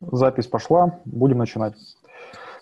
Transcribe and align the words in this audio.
Запись 0.00 0.46
пошла, 0.46 1.00
будем 1.04 1.38
начинать. 1.38 1.74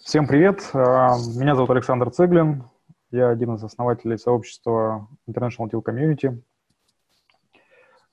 Всем 0.03 0.27
привет, 0.27 0.71
а, 0.73 1.17
меня 1.37 1.55
зовут 1.55 1.71
Александр 1.71 2.11
Цеглин, 2.11 2.65
я 3.11 3.29
один 3.29 3.55
из 3.55 3.65
основателей 3.65 4.19
сообщества 4.19 5.09
International 5.29 5.69
Deal 5.71 5.83
Community. 5.83 6.41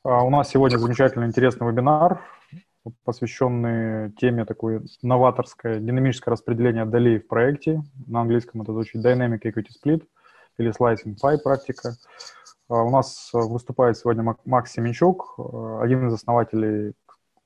А, 0.04 0.24
у 0.24 0.30
нас 0.30 0.50
сегодня 0.50 0.78
замечательный 0.78 1.28
интересный 1.28 1.70
вебинар, 1.70 2.22
посвященный 3.06 4.12
теме 4.14 4.46
такой 4.46 4.82
новаторское 5.02 5.80
динамическое 5.80 6.32
распределение 6.34 6.86
долей 6.86 7.20
в 7.20 7.28
проекте. 7.28 7.84
На 8.08 8.22
английском 8.22 8.62
это 8.62 8.74
звучит 8.74 9.06
Dynamic 9.06 9.42
Equity 9.44 9.70
Split 9.84 10.06
или 10.58 10.72
Slicing 10.72 11.16
Pie 11.22 11.38
практика. 11.38 11.90
А, 11.90 11.94
у 12.70 12.90
нас 12.90 13.30
выступает 13.34 13.98
сегодня 13.98 14.36
Макс 14.46 14.72
Семенчук, 14.72 15.36
один 15.82 16.08
из 16.08 16.14
основателей 16.14 16.94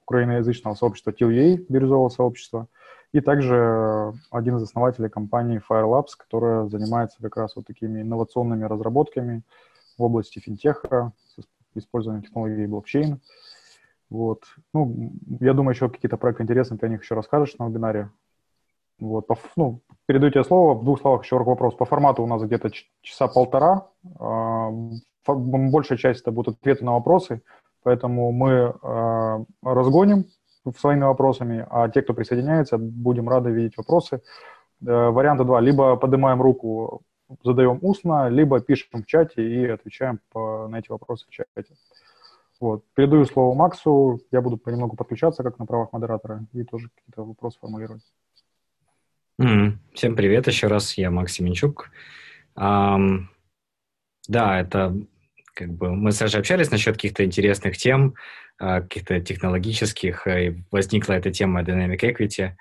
украиноязычного 0.06 0.76
сообщества 0.76 1.12
TUA, 1.12 1.66
бирюзового 1.68 2.10
сообщества, 2.10 2.68
и 3.12 3.22
также 3.22 4.14
один 4.32 4.58
из 4.58 4.64
основателей 4.64 5.10
компании 5.10 5.62
Firelabs, 5.70 6.12
которая 6.18 6.68
занимается 6.68 7.22
как 7.22 7.36
раз 7.38 7.56
вот 7.56 7.66
такими 7.66 8.02
инновационными 8.02 8.66
разработками 8.66 9.44
в 9.98 10.04
области 10.04 10.40
финтеха, 10.40 11.12
использованием 11.74 12.24
технологии 12.24 12.66
блокчейн. 12.66 13.20
Вот. 14.10 14.44
Ну, 14.74 15.12
я 15.42 15.54
думаю, 15.54 15.74
еще 15.74 15.90
какие-то 15.90 16.18
проекты 16.18 16.44
интересные, 16.44 16.80
ты 16.80 16.86
о 16.86 16.90
них 16.90 17.02
еще 17.02 17.16
расскажешь 17.16 17.58
на 17.58 17.68
вебинаре. 17.68 18.10
Вот, 19.00 19.28
ну, 19.56 19.82
передаю 20.06 20.32
тебе 20.32 20.44
слово. 20.44 20.74
В 20.74 20.84
двух 20.84 21.00
словах 21.02 21.24
еще 21.24 21.38
вопрос. 21.38 21.76
По 21.76 21.86
формату 21.86 22.24
у 22.24 22.28
нас 22.28 22.42
где-то 22.42 22.72
часа 23.02 23.28
полтора. 23.28 23.88
А, 24.20 24.70
большая 25.28 25.98
часть 25.98 26.22
это 26.22 26.32
будут 26.32 26.58
ответы 26.58 26.84
на 26.84 26.94
вопросы. 26.94 27.42
Поэтому 27.84 28.32
мы 28.32 28.50
э, 28.52 29.46
разгоним 29.64 30.26
своими 30.78 31.04
вопросами, 31.04 31.66
а 31.70 31.88
те, 31.88 32.02
кто 32.02 32.14
присоединяется, 32.14 32.78
будем 32.78 33.30
рады 33.30 33.52
видеть 33.52 33.78
вопросы. 33.78 34.22
Э, 34.86 35.10
варианта 35.10 35.46
два. 35.46 35.62
Либо 35.62 35.96
поднимаем 35.96 36.42
руку, 36.42 37.04
задаем 37.44 37.80
устно, 37.82 38.30
либо 38.30 38.60
пишем 38.60 39.04
в 39.04 39.06
чате 39.06 39.42
и 39.42 39.68
отвечаем 39.68 40.20
на 40.34 40.76
эти 40.78 40.90
вопросы 40.90 41.28
в 41.28 41.30
чате. 41.30 41.76
Вот. 42.60 42.84
Передаю 42.96 43.26
слово 43.26 43.54
Максу, 43.54 44.20
я 44.32 44.42
буду 44.42 44.58
понемногу 44.58 44.96
подключаться, 44.96 45.44
как 45.44 45.60
на 45.60 45.66
правах 45.66 45.94
модератора, 45.94 46.46
и 46.54 46.64
тоже 46.64 46.90
какие-то 46.90 47.24
вопросы 47.24 47.60
формулировать. 47.60 48.02
Всем 49.38 50.16
привет 50.16 50.48
еще 50.48 50.66
раз, 50.66 50.98
я 50.98 51.12
Макс 51.12 51.34
Семенчук. 51.34 51.92
Um, 52.58 53.26
да, 54.28 54.60
это 54.60 54.96
как 55.54 55.72
бы 55.74 55.96
мы 55.96 56.12
с 56.12 56.18
Сашей 56.18 56.40
общались 56.40 56.72
насчет 56.72 56.96
каких-то 56.96 57.24
интересных 57.24 57.78
тем, 57.78 58.16
а, 58.58 58.82
каких-то 58.82 59.22
технологических, 59.22 60.26
и 60.28 60.64
возникла 60.72 61.14
эта 61.14 61.32
тема 61.32 61.62
Dynamic 61.62 62.00
Equity. 62.00 62.54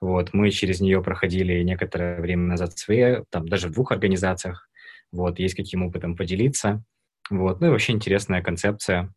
Вот, 0.00 0.34
мы 0.34 0.50
через 0.50 0.80
нее 0.80 1.02
проходили 1.04 1.62
некоторое 1.62 2.20
время 2.20 2.48
назад 2.48 2.76
свои, 2.76 3.22
там 3.30 3.46
даже 3.46 3.68
в 3.68 3.72
двух 3.72 3.92
организациях. 3.92 4.68
Вот, 5.12 5.38
есть 5.38 5.54
каким 5.54 5.84
опытом 5.84 6.16
поделиться. 6.16 6.82
Вот, 7.30 7.60
ну 7.60 7.68
и 7.68 7.70
вообще 7.70 7.92
интересная 7.92 8.42
концепция. 8.42 9.14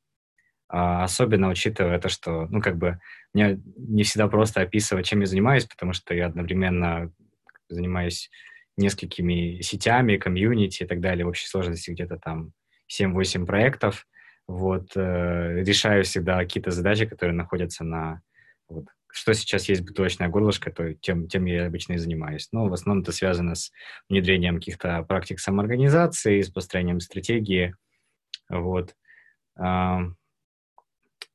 А, 0.69 1.03
особенно 1.03 1.49
учитывая 1.49 1.99
то, 1.99 2.09
что, 2.09 2.47
ну, 2.49 2.61
как 2.61 2.77
бы, 2.77 2.99
мне 3.33 3.59
не 3.77 4.03
всегда 4.03 4.27
просто 4.27 4.61
описывать, 4.61 5.05
чем 5.05 5.21
я 5.21 5.25
занимаюсь, 5.25 5.65
потому 5.65 5.93
что 5.93 6.13
я 6.13 6.27
одновременно 6.27 7.11
занимаюсь 7.69 8.29
несколькими 8.77 9.61
сетями, 9.61 10.17
комьюнити 10.17 10.83
и 10.83 10.85
так 10.85 10.99
далее, 10.99 11.25
в 11.25 11.29
общей 11.29 11.47
сложности 11.47 11.91
где-то 11.91 12.17
там 12.17 12.51
7-8 12.87 13.45
проектов, 13.45 14.07
вот, 14.47 14.91
э, 14.95 15.63
решаю 15.63 16.03
всегда 16.03 16.37
какие-то 16.39 16.71
задачи, 16.71 17.05
которые 17.05 17.35
находятся 17.35 17.83
на, 17.83 18.21
вот, 18.69 18.85
что 19.11 19.33
сейчас 19.33 19.67
есть 19.69 19.81
бутылочное 19.83 20.27
горлышко, 20.27 20.71
то 20.71 20.93
тем, 20.93 21.27
тем 21.27 21.45
я 21.45 21.65
обычно 21.65 21.93
и 21.93 21.97
занимаюсь. 21.97 22.49
Но 22.51 22.67
в 22.67 22.73
основном 22.73 23.03
это 23.03 23.11
связано 23.11 23.55
с 23.55 23.71
внедрением 24.09 24.55
каких-то 24.57 25.01
практик 25.03 25.39
самоорганизации, 25.39 26.41
с 26.41 26.49
построением 26.49 26.99
стратегии, 26.99 27.75
вот. 28.49 28.95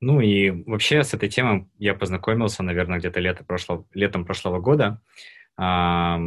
Ну 0.03 0.21
и 0.21 0.51
вообще 0.51 1.05
с 1.05 1.15
этой 1.15 1.29
темой 1.29 1.69
я 1.79 1.95
познакомился, 1.95 2.63
наверное, 2.63 2.99
где-то 2.99 3.21
лето 3.21 3.45
прошлого, 3.45 3.87
летом 3.95 4.25
прошлого 4.25 4.61
года. 4.61 5.01
Меня 5.57 6.19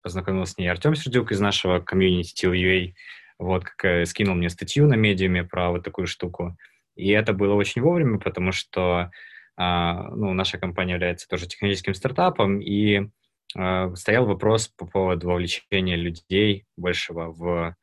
познакомился 0.00 0.52
с 0.52 0.58
ней 0.58 0.68
Артем 0.68 0.94
Сердюк 0.94 1.32
из 1.32 1.40
нашего 1.40 1.80
комьюнити 1.80 2.46
TLUA, 2.46 2.94
вот, 3.40 3.64
как 3.64 3.84
э, 3.84 4.06
скинул 4.06 4.36
мне 4.36 4.48
статью 4.48 4.86
на 4.86 4.94
медиуме 4.94 5.42
про 5.42 5.70
вот 5.70 5.82
такую 5.82 6.06
штуку. 6.06 6.56
И 6.94 7.10
это 7.10 7.32
было 7.32 7.54
очень 7.54 7.82
вовремя, 7.82 8.20
потому 8.20 8.52
что 8.52 9.10
а, 9.56 10.08
ну, 10.10 10.32
наша 10.34 10.58
компания 10.58 10.92
является 10.92 11.26
тоже 11.28 11.48
технологическим 11.48 11.94
стартапом, 11.94 12.60
и 12.60 13.08
а, 13.56 13.94
стоял 13.96 14.26
вопрос 14.26 14.68
по 14.68 14.86
поводу 14.86 15.26
вовлечения 15.26 15.96
людей 15.96 16.64
большего 16.76 17.32
в 17.32 17.74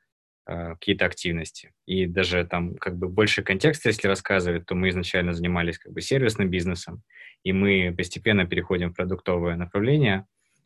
какие-то 0.45 1.05
активности. 1.05 1.71
И 1.85 2.05
даже 2.05 2.45
там 2.45 2.75
как 2.75 2.97
бы 2.97 3.07
больше 3.07 3.43
контекста, 3.43 3.89
если 3.89 4.07
рассказывать, 4.07 4.65
то 4.65 4.75
мы 4.75 4.89
изначально 4.89 5.33
занимались 5.33 5.77
как 5.77 5.93
бы 5.93 6.01
сервисным 6.01 6.49
бизнесом, 6.49 7.01
и 7.43 7.53
мы 7.53 7.93
постепенно 7.95 8.45
переходим 8.45 8.91
в 8.91 8.95
продуктовое 8.95 9.55
направление, 9.55 10.25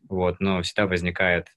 вот, 0.09 0.39
но 0.39 0.61
всегда 0.61 0.87
возникает 0.87 1.47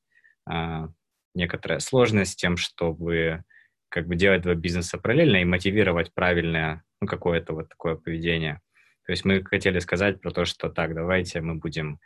а, 0.46 0.88
некоторая 1.34 1.78
сложность 1.78 2.32
с 2.32 2.36
тем, 2.36 2.56
чтобы 2.56 3.42
как 3.88 4.06
бы 4.06 4.16
делать 4.16 4.42
два 4.42 4.54
бизнеса 4.54 4.98
параллельно 4.98 5.38
и 5.38 5.44
мотивировать 5.44 6.12
правильное, 6.14 6.82
ну, 7.00 7.06
какое-то 7.06 7.54
вот 7.54 7.68
такое 7.68 7.96
поведение. 7.96 8.60
То 9.06 9.12
есть 9.12 9.24
мы 9.24 9.42
хотели 9.42 9.78
сказать 9.80 10.20
про 10.20 10.30
то, 10.30 10.44
что 10.44 10.68
так, 10.68 10.94
давайте 10.94 11.40
мы 11.40 11.56
будем, 11.56 11.98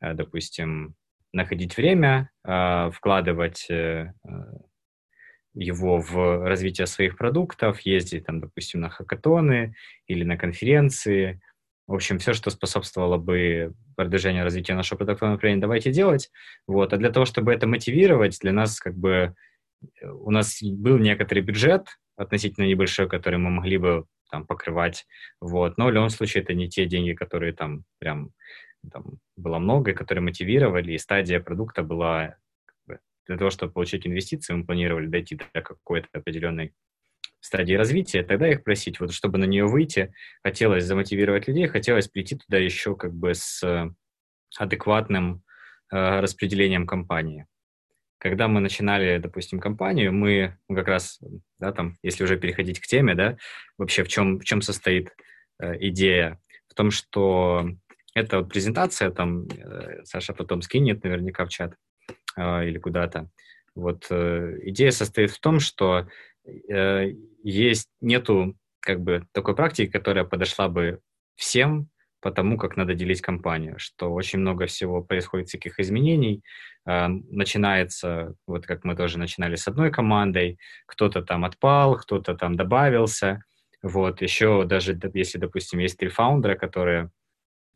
э, 0.00 0.14
допустим, 0.14 0.94
находить 1.32 1.76
время, 1.76 2.30
а, 2.44 2.90
вкладывать 2.90 3.66
э, 3.70 4.12
э, 4.24 4.30
его 5.54 5.98
в 5.98 6.46
развитие 6.46 6.86
своих 6.86 7.16
продуктов, 7.16 7.80
ездить 7.80 8.26
там, 8.26 8.40
допустим, 8.40 8.80
на 8.80 8.88
хакатоны 8.88 9.74
или 10.06 10.24
на 10.24 10.36
конференции, 10.36 11.40
в 11.86 11.94
общем, 11.94 12.18
все, 12.18 12.32
что 12.32 12.50
способствовало 12.50 13.18
бы 13.18 13.74
продвижению 13.96 14.44
развития 14.44 14.74
нашего 14.74 14.98
продуктового 14.98 15.34
направления, 15.34 15.60
давайте 15.60 15.90
делать. 15.90 16.30
Вот. 16.66 16.92
А 16.92 16.96
для 16.96 17.10
того, 17.10 17.26
чтобы 17.26 17.52
это 17.52 17.66
мотивировать, 17.66 18.38
для 18.40 18.52
нас 18.52 18.80
как 18.80 18.96
бы 18.96 19.34
у 20.02 20.30
нас 20.30 20.62
был 20.62 20.98
некоторый 20.98 21.40
бюджет 21.40 21.98
относительно 22.16 22.66
небольшой, 22.66 23.08
который 23.08 23.38
мы 23.38 23.50
могли 23.50 23.78
бы 23.78 24.06
там 24.30 24.46
покрывать, 24.46 25.06
вот. 25.40 25.76
Но 25.76 25.86
в 25.86 25.90
любом 25.90 26.08
случае 26.08 26.42
это 26.42 26.54
не 26.54 26.68
те 26.68 26.86
деньги, 26.86 27.12
которые 27.12 27.52
там 27.52 27.84
прям 27.98 28.30
там 28.90 29.18
было 29.36 29.58
много, 29.58 29.90
и 29.90 29.94
которые 29.94 30.22
мотивировали, 30.22 30.92
и 30.92 30.98
стадия 30.98 31.40
продукта 31.40 31.82
была 31.82 32.36
для 33.26 33.36
того, 33.36 33.50
чтобы 33.50 33.72
получить 33.72 34.06
инвестиции, 34.06 34.54
мы 34.54 34.64
планировали 34.64 35.06
дойти 35.06 35.36
до 35.36 35.60
какой-то 35.60 36.08
определенной 36.12 36.72
стадии 37.40 37.74
развития, 37.74 38.22
тогда 38.22 38.48
их 38.48 38.62
просить, 38.62 39.00
вот 39.00 39.12
чтобы 39.12 39.38
на 39.38 39.44
нее 39.44 39.66
выйти, 39.66 40.12
хотелось 40.44 40.84
замотивировать 40.84 41.48
людей, 41.48 41.66
хотелось 41.66 42.08
прийти 42.08 42.36
туда 42.36 42.58
еще 42.58 42.96
как 42.96 43.12
бы 43.12 43.34
с 43.34 43.62
э, 43.64 43.90
адекватным 44.58 45.42
э, 45.90 46.20
распределением 46.20 46.86
компании. 46.86 47.46
Когда 48.18 48.46
мы 48.46 48.60
начинали, 48.60 49.18
допустим, 49.18 49.58
компанию, 49.58 50.12
мы 50.12 50.56
как 50.68 50.86
раз, 50.86 51.20
да, 51.58 51.72
там, 51.72 51.98
если 52.02 52.22
уже 52.22 52.38
переходить 52.38 52.78
к 52.78 52.86
теме, 52.86 53.16
да, 53.16 53.36
вообще 53.76 54.04
в 54.04 54.08
чем, 54.08 54.38
в 54.38 54.44
чем 54.44 54.62
состоит 54.62 55.10
э, 55.60 55.76
идея? 55.88 56.40
В 56.68 56.74
том, 56.74 56.92
что 56.92 57.68
эта 58.14 58.38
вот 58.38 58.50
презентация, 58.50 59.10
там, 59.10 59.46
э, 59.48 60.04
Саша 60.04 60.32
потом 60.32 60.62
скинет 60.62 61.02
наверняка 61.02 61.44
в 61.44 61.48
чат 61.48 61.74
или 62.36 62.78
куда-то. 62.78 63.28
Вот 63.74 64.06
э, 64.10 64.58
идея 64.64 64.90
состоит 64.90 65.30
в 65.30 65.40
том, 65.40 65.60
что 65.60 66.06
э, 66.44 67.12
есть, 67.42 67.88
нету 68.00 68.56
как 68.80 69.00
бы 69.00 69.26
такой 69.32 69.54
практики, 69.54 69.90
которая 69.90 70.24
подошла 70.24 70.68
бы 70.68 71.00
всем 71.36 71.88
по 72.20 72.30
тому, 72.30 72.56
как 72.58 72.76
надо 72.76 72.94
делить 72.94 73.20
компанию, 73.20 73.78
что 73.78 74.12
очень 74.12 74.38
много 74.38 74.66
всего 74.66 75.02
происходит 75.02 75.48
всяких 75.48 75.80
изменений, 75.80 76.42
э, 76.86 77.08
начинается, 77.08 78.34
вот 78.46 78.66
как 78.66 78.84
мы 78.84 78.94
тоже 78.94 79.18
начинали 79.18 79.56
с 79.56 79.66
одной 79.66 79.90
командой, 79.90 80.58
кто-то 80.86 81.22
там 81.22 81.44
отпал, 81.44 81.96
кто-то 81.96 82.34
там 82.34 82.56
добавился, 82.56 83.42
вот, 83.82 84.22
еще 84.22 84.64
даже 84.64 84.98
если, 85.14 85.38
допустим, 85.38 85.80
есть 85.80 85.98
три 85.98 86.08
фаундера, 86.08 86.54
которые 86.54 87.10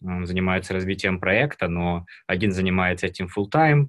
занимаются 0.00 0.74
развитием 0.74 1.18
проекта, 1.18 1.68
но 1.68 2.06
один 2.26 2.52
занимается 2.52 3.06
этим 3.06 3.26
full 3.26 3.50
time, 3.50 3.88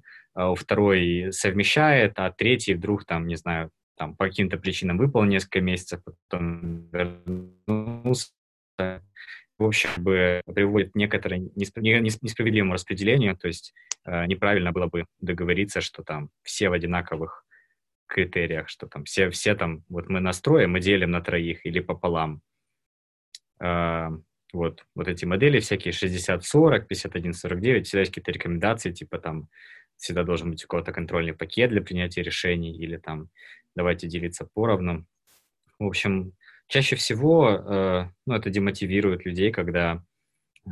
второй 0.56 1.32
совмещает, 1.32 2.18
а 2.18 2.30
третий 2.30 2.74
вдруг 2.74 3.04
там, 3.04 3.26
не 3.26 3.36
знаю, 3.36 3.70
там, 3.96 4.16
по 4.16 4.26
каким-то 4.26 4.56
причинам 4.56 4.96
выполнил 4.96 5.32
несколько 5.32 5.60
месяцев, 5.60 6.00
потом 6.04 6.88
вернулся. 6.90 8.30
В 9.58 9.64
общем, 9.64 9.90
бы 9.98 10.40
приводит 10.46 10.92
к 10.92 10.94
некоторому 10.94 11.50
несправедливому 11.56 12.74
распределению, 12.74 13.36
то 13.36 13.48
есть 13.48 13.74
э, 14.04 14.26
неправильно 14.26 14.70
было 14.70 14.86
бы 14.86 15.06
договориться, 15.18 15.80
что 15.80 16.04
там 16.04 16.30
все 16.42 16.68
в 16.68 16.72
одинаковых 16.72 17.44
критериях, 18.06 18.68
что 18.68 18.86
там 18.86 19.04
все, 19.04 19.30
все 19.30 19.56
там, 19.56 19.82
вот 19.88 20.08
мы 20.08 20.20
настроим, 20.20 20.72
мы 20.72 20.80
делим 20.80 21.10
на 21.10 21.20
троих 21.20 21.66
или 21.66 21.80
пополам. 21.80 22.40
Э, 23.60 24.10
вот, 24.52 24.84
вот 24.94 25.08
эти 25.08 25.24
модели 25.24 25.58
всякие 25.58 25.92
60-40, 25.92 26.86
51-49, 26.88 27.82
всегда 27.82 28.00
есть 28.00 28.12
какие-то 28.12 28.30
рекомендации, 28.30 28.92
типа 28.92 29.18
там 29.18 29.48
всегда 29.98 30.22
должен 30.24 30.50
быть 30.50 30.64
кого-то 30.64 30.92
контрольный 30.92 31.34
пакет 31.34 31.70
для 31.70 31.82
принятия 31.82 32.22
решений 32.22 32.76
или 32.76 32.96
там 32.96 33.28
давайте 33.74 34.08
делиться 34.08 34.48
поровну. 34.54 35.06
В 35.78 35.86
общем, 35.86 36.32
чаще 36.68 36.96
всего 36.96 37.50
э, 37.50 38.10
ну, 38.26 38.34
это 38.34 38.50
демотивирует 38.50 39.24
людей, 39.26 39.52
когда 39.52 40.02
э, 40.66 40.70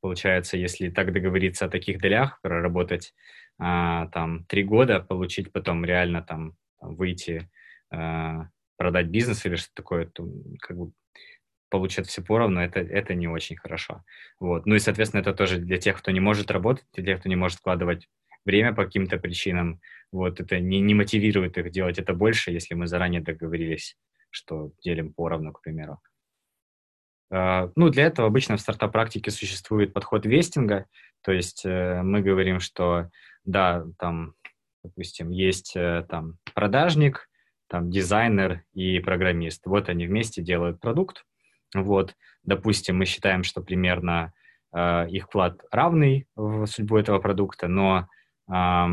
получается, 0.00 0.56
если 0.56 0.90
так 0.90 1.12
договориться 1.12 1.66
о 1.66 1.70
таких 1.70 2.00
долях, 2.00 2.40
проработать 2.42 3.14
э, 3.60 4.08
там 4.12 4.44
три 4.46 4.64
года, 4.64 5.00
получить 5.00 5.52
потом 5.52 5.84
реально 5.84 6.22
там 6.22 6.56
выйти, 6.80 7.48
э, 7.92 8.40
продать 8.76 9.06
бизнес 9.06 9.46
или 9.46 9.56
что-то 9.56 9.74
такое, 9.74 10.06
то 10.06 10.28
как 10.60 10.76
бы 10.76 10.92
получат 11.72 12.06
все 12.06 12.22
поровну, 12.22 12.60
это, 12.60 12.80
это 12.80 13.14
не 13.14 13.28
очень 13.28 13.56
хорошо. 13.56 14.04
Вот. 14.38 14.66
Ну 14.66 14.74
и, 14.74 14.78
соответственно, 14.78 15.22
это 15.22 15.32
тоже 15.32 15.56
для 15.56 15.78
тех, 15.78 15.96
кто 15.96 16.10
не 16.10 16.20
может 16.20 16.50
работать, 16.50 16.84
для 16.92 17.04
тех, 17.04 17.20
кто 17.20 17.30
не 17.30 17.36
может 17.36 17.58
вкладывать 17.58 18.08
время 18.44 18.74
по 18.74 18.84
каким-то 18.84 19.16
причинам. 19.16 19.80
Вот 20.12 20.38
это 20.38 20.60
не, 20.60 20.80
не 20.80 20.92
мотивирует 20.94 21.56
их 21.56 21.70
делать 21.70 21.98
это 21.98 22.12
больше, 22.12 22.50
если 22.50 22.74
мы 22.74 22.86
заранее 22.86 23.22
договорились, 23.22 23.96
что 24.28 24.72
делим 24.84 25.14
поровну, 25.14 25.52
к 25.52 25.62
примеру. 25.62 25.98
Uh, 27.32 27.72
ну, 27.74 27.88
для 27.88 28.04
этого 28.04 28.28
обычно 28.28 28.58
в 28.58 28.60
стартап-практике 28.60 29.30
существует 29.30 29.94
подход 29.94 30.26
вестинга, 30.26 30.84
то 31.22 31.32
есть 31.32 31.64
uh, 31.64 32.02
мы 32.02 32.20
говорим, 32.20 32.60
что 32.60 33.08
да, 33.46 33.86
там, 33.98 34.34
допустим, 34.84 35.30
есть 35.30 35.74
uh, 35.74 36.06
там 36.06 36.36
продажник, 36.52 37.30
там 37.68 37.90
дизайнер 37.90 38.62
и 38.74 39.00
программист. 39.00 39.64
Вот 39.64 39.88
они 39.88 40.06
вместе 40.06 40.42
делают 40.42 40.78
продукт, 40.78 41.24
вот, 41.74 42.14
допустим, 42.44 42.98
мы 42.98 43.04
считаем, 43.04 43.44
что 43.44 43.62
примерно 43.62 44.32
э, 44.74 45.08
их 45.10 45.24
вклад 45.24 45.60
равный 45.70 46.26
в 46.36 46.66
судьбу 46.66 46.96
этого 46.96 47.18
продукта, 47.18 47.68
но, 47.68 48.08
э, 48.52 48.86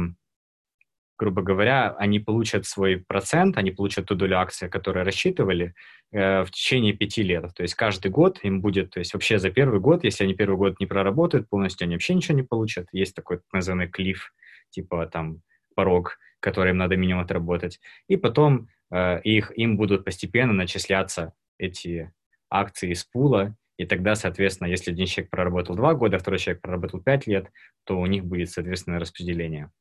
грубо 1.18 1.42
говоря, 1.42 1.96
они 1.98 2.20
получат 2.20 2.66
свой 2.66 2.98
процент, 2.98 3.58
они 3.58 3.72
получат 3.72 4.06
ту 4.06 4.16
долю 4.16 4.40
акций, 4.40 4.70
которые 4.70 5.04
рассчитывали, 5.04 5.74
э, 6.12 6.44
в 6.44 6.52
течение 6.52 6.94
пяти 6.94 7.24
лет. 7.24 7.54
То 7.54 7.64
есть 7.64 7.76
каждый 7.76 8.12
год 8.12 8.40
им 8.44 8.62
будет, 8.62 8.92
то 8.92 9.00
есть 9.00 9.14
вообще 9.14 9.40
за 9.40 9.50
первый 9.50 9.80
год, 9.80 10.04
если 10.04 10.24
они 10.24 10.34
первый 10.34 10.58
год 10.58 10.80
не 10.80 10.86
проработают 10.86 11.50
полностью, 11.50 11.86
они 11.86 11.96
вообще 11.96 12.14
ничего 12.14 12.38
не 12.38 12.44
получат. 12.44 12.88
Есть 12.92 13.16
такой 13.16 13.38
так 13.38 13.54
называемый 13.54 13.90
клифф, 13.90 14.34
типа 14.70 15.08
там 15.08 15.42
порог, 15.76 16.18
который 16.40 16.72
им 16.72 16.78
надо 16.78 16.96
минимум 16.96 17.24
отработать. 17.24 17.80
И 18.08 18.18
потом 18.18 18.70
э, 18.92 19.22
их, 19.24 19.52
им 19.58 19.78
будут 19.78 20.06
постепенно 20.06 20.54
начисляться 20.54 21.34
эти 21.58 22.12
акции 22.50 22.92
из 22.92 23.04
пула, 23.04 23.56
и 23.78 23.86
тогда, 23.86 24.16
соответственно, 24.16 24.68
если 24.68 24.92
один 24.92 25.06
человек 25.06 25.32
проработал 25.32 25.76
два 25.76 25.94
года, 25.94 26.20
второй 26.20 26.40
человек 26.40 26.62
проработал 26.62 27.02
пять 27.02 27.28
лет, 27.28 27.50
то 27.86 27.98
у 27.98 28.06
них 28.06 28.26
будет, 28.26 28.52
соответственно, 28.52 29.00
распределение. 29.00 29.72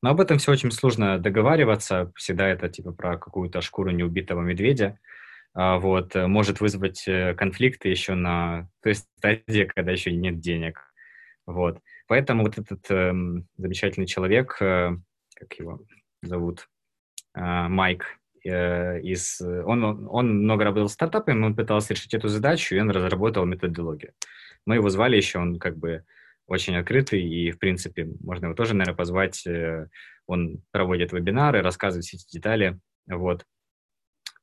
Но 0.00 0.10
об 0.10 0.20
этом 0.20 0.38
все 0.38 0.52
очень 0.52 0.70
сложно 0.70 1.18
договариваться. 1.18 2.12
Всегда 2.14 2.46
это 2.46 2.68
типа 2.68 2.92
про 2.92 3.18
какую-то 3.18 3.62
шкуру 3.62 3.90
неубитого 3.90 4.42
медведя. 4.42 4.98
А, 5.54 5.78
вот, 5.78 6.14
может 6.14 6.60
вызвать 6.60 7.08
э, 7.08 7.34
конфликты 7.34 7.88
еще 7.88 8.14
на 8.14 8.68
той 8.82 8.94
стадии, 8.94 9.64
когда 9.64 9.92
еще 9.92 10.12
нет 10.12 10.40
денег. 10.40 10.80
Вот. 11.46 11.80
Поэтому 12.06 12.42
вот 12.42 12.58
этот 12.58 12.90
э, 12.90 13.12
замечательный 13.56 14.06
человек, 14.06 14.56
э, 14.60 14.96
как 15.36 15.52
его 15.54 15.80
зовут, 16.22 16.68
э, 17.34 17.68
Майк, 17.68 18.18
из... 18.44 19.40
Он, 19.40 20.06
он 20.08 20.42
много 20.42 20.64
работал 20.64 20.88
с 20.88 20.92
стартапами, 20.92 21.44
он 21.44 21.56
пытался 21.56 21.94
решить 21.94 22.14
эту 22.14 22.28
задачу, 22.28 22.74
и 22.74 22.80
он 22.80 22.90
разработал 22.90 23.46
методологию. 23.46 24.12
Мы 24.66 24.76
его 24.76 24.88
звали 24.90 25.16
еще, 25.16 25.38
он 25.38 25.58
как 25.58 25.76
бы 25.76 26.04
очень 26.46 26.76
открытый, 26.76 27.22
и, 27.22 27.50
в 27.50 27.58
принципе, 27.58 28.08
можно 28.20 28.46
его 28.46 28.54
тоже, 28.54 28.74
наверное, 28.74 28.96
позвать. 28.96 29.46
Э, 29.46 29.88
он 30.26 30.62
проводит 30.70 31.12
вебинары, 31.12 31.62
рассказывает 31.62 32.04
все 32.04 32.16
эти 32.16 32.30
детали, 32.30 32.78
вот, 33.06 33.44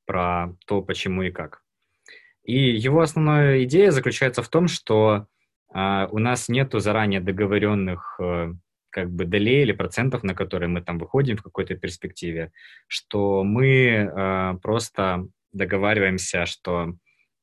про 0.06 0.56
то, 0.66 0.82
почему 0.82 1.24
и 1.24 1.32
как. 1.32 1.62
И 2.44 2.58
его 2.58 3.02
основная 3.02 3.64
идея 3.64 3.92
заключается 3.92 4.42
в 4.42 4.50
том, 4.50 4.68
что 4.68 5.28
э, 5.74 6.08
у 6.12 6.18
нас 6.18 6.50
нету 6.50 6.80
заранее 6.80 7.22
договоренных 7.22 8.20
э, 8.20 8.54
как 8.92 9.10
бы 9.10 9.26
долей 9.26 9.64
или 9.64 9.72
процентов, 9.72 10.24
на 10.24 10.36
которые 10.36 10.70
мы 10.70 10.82
там 10.82 11.00
выходим 11.00 11.38
в 11.38 11.44
какой-то 11.44 11.76
перспективе, 11.76 12.52
что 12.88 13.44
мы 13.44 13.68
э, 13.68 14.54
просто 14.62 15.28
договариваемся, 15.54 16.46
что 16.46 16.94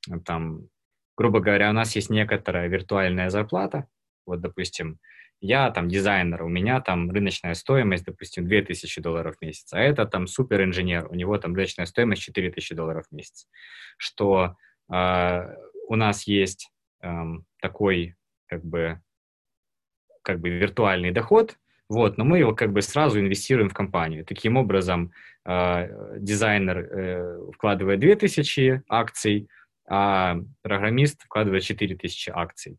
э, 0.09 0.21
там, 0.25 0.69
грубо 1.17 1.41
говоря, 1.41 1.71
у 1.71 1.73
нас 1.73 1.97
есть 1.97 2.11
некоторая 2.11 2.69
виртуальная 2.69 3.31
зарплата, 3.31 3.89
вот, 4.27 4.41
допустим, 4.41 4.99
я 5.41 5.71
там 5.71 5.89
дизайнер, 5.89 6.43
у 6.43 6.49
меня 6.49 6.81
там 6.81 7.11
рыночная 7.11 7.55
стоимость, 7.55 8.05
допустим, 8.05 8.47
2000 8.47 9.01
долларов 9.01 9.37
в 9.37 9.45
месяц, 9.45 9.73
а 9.73 9.81
это 9.81 10.05
там 10.05 10.27
супер 10.27 10.65
инженер, 10.65 11.09
у 11.11 11.15
него 11.15 11.39
там 11.39 11.55
рыночная 11.55 11.87
стоимость 11.87 12.23
4000 12.23 12.75
долларов 12.75 13.07
в 13.11 13.15
месяц, 13.15 13.49
что 13.97 14.57
э, 14.93 15.55
у 15.89 15.97
нас 15.97 16.27
есть 16.27 16.71
э, 17.03 17.09
такой 17.61 18.17
как 18.47 18.65
бы 18.65 19.01
как 20.29 20.41
бы 20.41 20.51
виртуальный 20.51 21.11
доход, 21.11 21.57
вот, 21.89 22.19
но 22.19 22.25
мы 22.27 22.39
его 22.39 22.55
как 22.55 22.71
бы 22.71 22.83
сразу 22.83 23.19
инвестируем 23.19 23.71
в 23.71 23.73
компанию. 23.73 24.27
Таким 24.27 24.59
образом, 24.59 25.11
э, 25.47 26.19
дизайнер 26.19 26.79
э, 26.79 27.51
вкладывает 27.55 27.99
2000 28.01 28.83
акций, 28.91 29.49
а 29.89 30.37
программист 30.61 31.23
вкладывает 31.23 31.63
4000 31.63 32.31
акций 32.35 32.77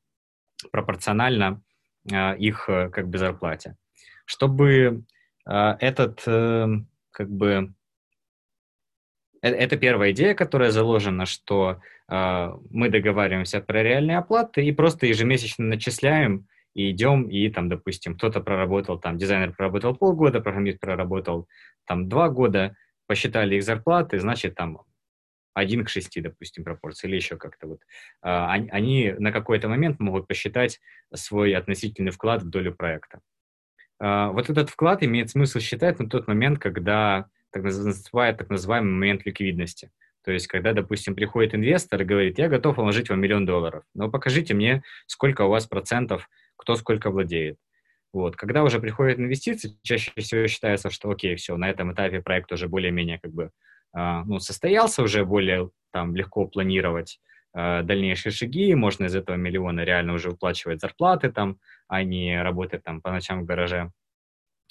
пропорционально 0.71 1.63
э, 2.11 2.37
их 2.37 2.65
как 2.67 3.07
бы 3.07 3.17
зарплате. 3.17 3.75
Чтобы 4.25 5.03
э, 5.47 5.75
этот 5.79 6.21
э, 6.27 6.67
как 7.09 7.31
бы 7.31 7.73
э, 9.41 9.49
это 9.49 9.75
первая 9.75 10.11
идея, 10.11 10.35
которая 10.35 10.69
заложена, 10.69 11.25
что 11.25 11.81
э, 12.07 12.53
мы 12.69 12.89
договариваемся 12.89 13.59
про 13.59 13.81
реальные 13.81 14.19
оплаты 14.19 14.63
и 14.63 14.71
просто 14.71 15.07
ежемесячно 15.07 15.65
начисляем 15.65 16.45
и 16.73 16.91
идем, 16.91 17.29
и 17.29 17.49
там, 17.49 17.69
допустим, 17.69 18.15
кто-то 18.15 18.41
проработал, 18.41 18.99
там, 18.99 19.17
дизайнер 19.17 19.53
проработал 19.53 19.95
полгода, 19.95 20.41
программист 20.41 20.79
проработал 20.79 21.47
там 21.85 22.07
два 22.07 22.29
года, 22.29 22.75
посчитали 23.07 23.55
их 23.55 23.63
зарплаты, 23.63 24.19
значит, 24.19 24.55
там, 24.55 24.81
один 25.53 25.83
к 25.83 25.89
шести, 25.89 26.21
допустим, 26.21 26.63
пропорции, 26.63 27.07
или 27.07 27.15
еще 27.15 27.37
как-то 27.37 27.67
вот. 27.67 27.81
А, 28.21 28.53
они, 28.53 29.13
на 29.17 29.31
какой-то 29.31 29.67
момент 29.67 29.99
могут 29.99 30.27
посчитать 30.27 30.79
свой 31.13 31.53
относительный 31.53 32.11
вклад 32.11 32.43
в 32.43 32.49
долю 32.49 32.73
проекта. 32.73 33.19
А, 33.99 34.29
вот 34.31 34.49
этот 34.49 34.69
вклад 34.69 35.03
имеет 35.03 35.29
смысл 35.29 35.59
считать 35.59 35.99
на 35.99 36.09
тот 36.09 36.27
момент, 36.27 36.59
когда 36.59 37.27
так 37.51 37.63
называют 37.63 38.37
так 38.37 38.49
называемый 38.49 38.91
момент 38.93 39.25
ликвидности. 39.25 39.91
То 40.23 40.31
есть, 40.31 40.47
когда, 40.47 40.73
допустим, 40.73 41.15
приходит 41.15 41.55
инвестор 41.55 42.01
и 42.01 42.05
говорит, 42.05 42.37
я 42.37 42.49
готов 42.49 42.77
вложить 42.77 43.09
вам 43.09 43.21
миллион 43.21 43.45
долларов, 43.45 43.83
но 43.95 44.09
покажите 44.09 44.53
мне, 44.53 44.83
сколько 45.07 45.43
у 45.43 45.49
вас 45.49 45.65
процентов 45.65 46.29
кто 46.59 46.75
сколько 46.75 47.09
владеет. 47.09 47.57
Вот. 48.13 48.35
Когда 48.35 48.63
уже 48.63 48.79
приходят 48.79 49.19
инвестиции, 49.19 49.77
чаще 49.83 50.11
всего 50.17 50.47
считается, 50.47 50.89
что 50.89 51.09
окей, 51.09 51.35
все, 51.35 51.55
на 51.57 51.69
этом 51.69 51.93
этапе 51.93 52.21
проект 52.21 52.51
уже 52.51 52.67
более-менее 52.67 53.19
как 53.19 53.31
бы 53.31 53.51
э, 53.95 54.23
ну, 54.25 54.39
состоялся, 54.39 55.03
уже 55.03 55.25
более 55.25 55.69
там 55.91 56.15
легко 56.15 56.45
планировать 56.45 57.19
э, 57.55 57.83
дальнейшие 57.83 58.31
шаги, 58.31 58.73
можно 58.75 59.05
из 59.05 59.15
этого 59.15 59.35
миллиона 59.35 59.81
реально 59.81 60.13
уже 60.13 60.29
выплачивать 60.31 60.81
зарплаты 60.81 61.31
там, 61.31 61.59
а 61.87 62.03
не 62.03 62.41
работать 62.41 62.83
там 62.83 63.01
по 63.01 63.11
ночам 63.11 63.41
в 63.41 63.45
гараже. 63.45 63.91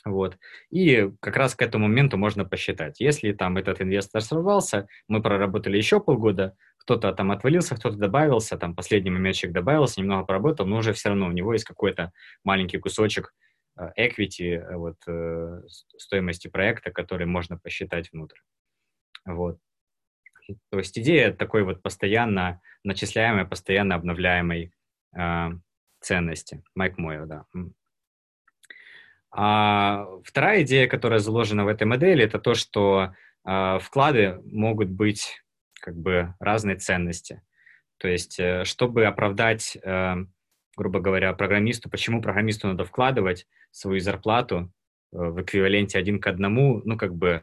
Вот. 0.04 0.36
И 0.70 1.10
как 1.20 1.36
раз 1.36 1.54
к 1.54 1.62
этому 1.62 1.86
моменту 1.88 2.16
можно 2.16 2.44
посчитать. 2.44 3.00
Если 3.00 3.32
там 3.32 3.56
этот 3.56 3.82
инвестор 3.82 4.20
сорвался, 4.20 4.88
мы 5.08 5.22
проработали 5.22 5.76
еще 5.76 6.00
полгода, 6.00 6.56
кто-то 6.88 7.12
там 7.12 7.30
отвалился, 7.30 7.76
кто-то 7.76 7.96
добавился, 7.98 8.56
там 8.56 8.74
последний 8.74 9.10
моментчик 9.10 9.52
добавился, 9.52 10.00
немного 10.00 10.24
поработал, 10.24 10.64
но 10.64 10.78
уже 10.78 10.94
все 10.94 11.10
равно 11.10 11.26
у 11.26 11.32
него 11.32 11.52
есть 11.52 11.66
какой-то 11.66 12.12
маленький 12.44 12.78
кусочек 12.78 13.34
э, 13.78 13.90
equity, 13.98 14.54
э, 14.54 14.74
вот, 14.74 14.96
э, 15.06 15.60
стоимости 15.98 16.48
проекта, 16.48 16.90
который 16.90 17.26
можно 17.26 17.58
посчитать 17.58 18.10
внутрь. 18.10 18.38
Вот. 19.26 19.58
То 20.70 20.78
есть 20.78 20.98
идея 20.98 21.30
такой 21.30 21.62
вот 21.62 21.82
постоянно 21.82 22.62
начисляемой, 22.84 23.44
постоянно 23.44 23.94
обновляемой 23.94 24.72
э, 25.14 25.48
ценности. 26.00 26.62
Майк 26.74 26.96
Мойо, 26.96 27.26
да. 27.26 27.44
А 29.30 30.06
вторая 30.24 30.62
идея, 30.62 30.88
которая 30.88 31.18
заложена 31.18 31.66
в 31.66 31.68
этой 31.68 31.86
модели, 31.86 32.24
это 32.24 32.38
то, 32.38 32.54
что 32.54 33.12
э, 33.44 33.78
вклады 33.78 34.40
могут 34.46 34.88
быть 34.88 35.42
как 35.80 35.96
бы 35.96 36.34
разные 36.40 36.76
ценности. 36.76 37.42
То 37.98 38.08
есть, 38.08 38.38
э, 38.38 38.64
чтобы 38.64 39.06
оправдать, 39.06 39.76
э, 39.82 40.14
грубо 40.76 41.00
говоря, 41.00 41.32
программисту, 41.32 41.90
почему 41.90 42.22
программисту 42.22 42.68
надо 42.68 42.84
вкладывать 42.84 43.46
свою 43.70 44.00
зарплату 44.00 44.72
в 45.10 45.42
эквиваленте 45.42 45.98
один 45.98 46.20
к 46.20 46.26
одному, 46.26 46.82
ну, 46.84 46.96
как 46.96 47.14
бы 47.14 47.42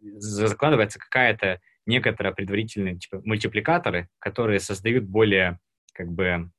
закладывается 0.00 0.98
какая-то 0.98 1.60
некоторые 1.86 2.34
предварительные 2.34 2.98
типа, 2.98 3.22
мультипликаторы, 3.24 4.08
которые 4.18 4.60
создают 4.60 5.04
более 5.04 5.58
как 5.94 6.08
бы 6.08 6.50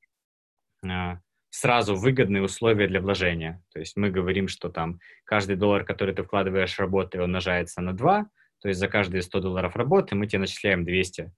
сразу 1.50 1.96
выгодные 1.96 2.44
условия 2.44 2.88
для 2.88 3.02
вложения. 3.02 3.64
То 3.74 3.80
есть 3.80 3.98
мы 3.98 4.10
говорим, 4.10 4.48
что 4.48 4.70
там 4.70 5.00
каждый 5.24 5.56
доллар, 5.56 5.84
который 5.84 6.14
ты 6.14 6.24
вкладываешь 6.24 6.78
работы, 6.80 7.22
умножается 7.22 7.82
на 7.82 7.94
2, 7.94 8.30
то 8.60 8.68
есть 8.68 8.80
за 8.80 8.88
каждые 8.88 9.22
100 9.22 9.40
долларов 9.40 9.76
работы 9.76 10.16
мы 10.16 10.28
тебе 10.28 10.40
начисляем 10.40 10.86
200 10.86 11.32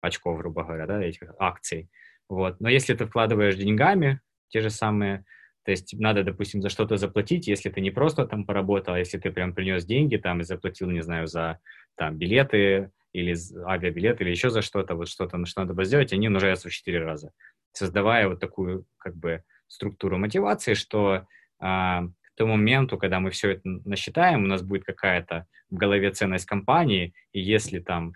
очков, 0.00 0.38
грубо 0.38 0.64
говоря, 0.64 0.86
да, 0.86 1.02
этих 1.02 1.32
акций. 1.38 1.88
Вот. 2.28 2.60
Но 2.60 2.68
если 2.68 2.94
ты 2.94 3.06
вкладываешь 3.06 3.56
деньгами, 3.56 4.20
те 4.48 4.60
же 4.60 4.70
самые, 4.70 5.24
то 5.64 5.70
есть 5.70 5.94
надо, 5.98 6.22
допустим, 6.22 6.62
за 6.62 6.68
что-то 6.68 6.96
заплатить, 6.96 7.46
если 7.46 7.70
ты 7.70 7.80
не 7.80 7.90
просто 7.90 8.26
там 8.26 8.44
поработал, 8.44 8.94
а 8.94 8.98
если 8.98 9.18
ты 9.18 9.30
прям 9.30 9.54
принес 9.54 9.84
деньги 9.84 10.16
там 10.16 10.40
и 10.40 10.44
заплатил, 10.44 10.90
не 10.90 11.02
знаю, 11.02 11.26
за 11.26 11.58
там 11.96 12.16
билеты 12.16 12.90
или 13.12 13.34
авиабилеты 13.66 14.24
или 14.24 14.30
еще 14.30 14.50
за 14.50 14.62
что-то, 14.62 14.94
вот 14.94 15.08
что-то, 15.08 15.44
что 15.46 15.62
надо 15.62 15.74
было 15.74 15.84
сделать, 15.84 16.12
они 16.12 16.28
умножаются 16.28 16.68
в 16.68 16.72
4 16.72 16.98
раза, 16.98 17.32
создавая 17.72 18.28
вот 18.28 18.40
такую 18.40 18.86
как 18.98 19.16
бы 19.16 19.42
структуру 19.68 20.18
мотивации, 20.18 20.74
что 20.74 21.26
а, 21.60 22.04
тому 22.34 22.56
моменту, 22.56 22.98
когда 22.98 23.20
мы 23.20 23.30
все 23.30 23.52
это 23.52 23.62
насчитаем, 23.64 24.44
у 24.44 24.46
нас 24.46 24.62
будет 24.62 24.84
какая-то 24.84 25.46
в 25.70 25.76
голове 25.76 26.10
ценность 26.10 26.46
компании, 26.46 27.14
и 27.32 27.40
если 27.40 27.78
там 27.78 28.14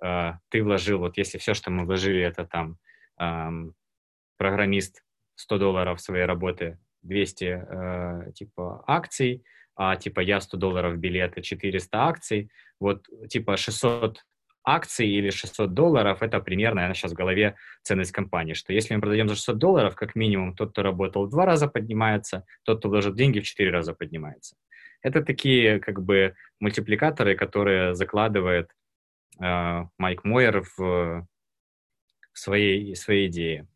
а, 0.00 0.38
ты 0.48 0.62
вложил, 0.62 0.98
вот 0.98 1.16
если 1.16 1.38
все, 1.38 1.54
что 1.54 1.70
мы 1.70 1.84
вложили, 1.84 2.20
это 2.20 2.44
там 2.44 2.78
а, 3.16 3.50
программист 4.36 5.02
100 5.36 5.58
долларов 5.58 6.00
своей 6.00 6.24
работы, 6.24 6.78
200 7.02 7.44
э, 7.44 8.32
типа 8.34 8.82
акций, 8.86 9.44
а 9.76 9.96
типа 9.96 10.20
я 10.20 10.40
100 10.40 10.56
долларов 10.56 10.96
билеты, 10.98 11.42
400 11.42 11.98
акций, 12.04 12.50
вот 12.80 13.06
типа 13.28 13.56
600 13.56 14.24
акций 14.66 15.08
или 15.08 15.30
600 15.30 15.72
долларов, 15.72 16.22
это 16.22 16.40
примерно, 16.40 16.76
наверное, 16.76 16.94
сейчас 16.94 17.12
в 17.12 17.14
голове 17.14 17.54
ценность 17.82 18.10
компании, 18.10 18.54
что 18.54 18.72
если 18.72 18.94
мы 18.94 19.00
продаем 19.00 19.28
за 19.28 19.36
600 19.36 19.58
долларов, 19.58 19.94
как 19.94 20.16
минимум, 20.16 20.54
тот, 20.54 20.72
кто 20.72 20.82
работал 20.82 21.26
в 21.26 21.30
два 21.30 21.46
раза 21.46 21.68
поднимается, 21.68 22.44
тот, 22.64 22.80
кто 22.80 22.88
вложил 22.88 23.14
деньги, 23.14 23.40
в 23.40 23.44
четыре 23.44 23.70
раза 23.70 23.94
поднимается. 23.94 24.56
Это 25.02 25.22
такие 25.22 25.78
как 25.78 26.02
бы 26.02 26.34
мультипликаторы, 26.58 27.36
которые 27.36 27.94
закладывает 27.94 28.70
э, 29.40 29.84
Майк 29.98 30.24
Мойер 30.24 30.62
в, 30.76 30.78
в 32.32 32.38
своей, 32.38 32.96
своей 32.96 33.28
идее. 33.28 33.68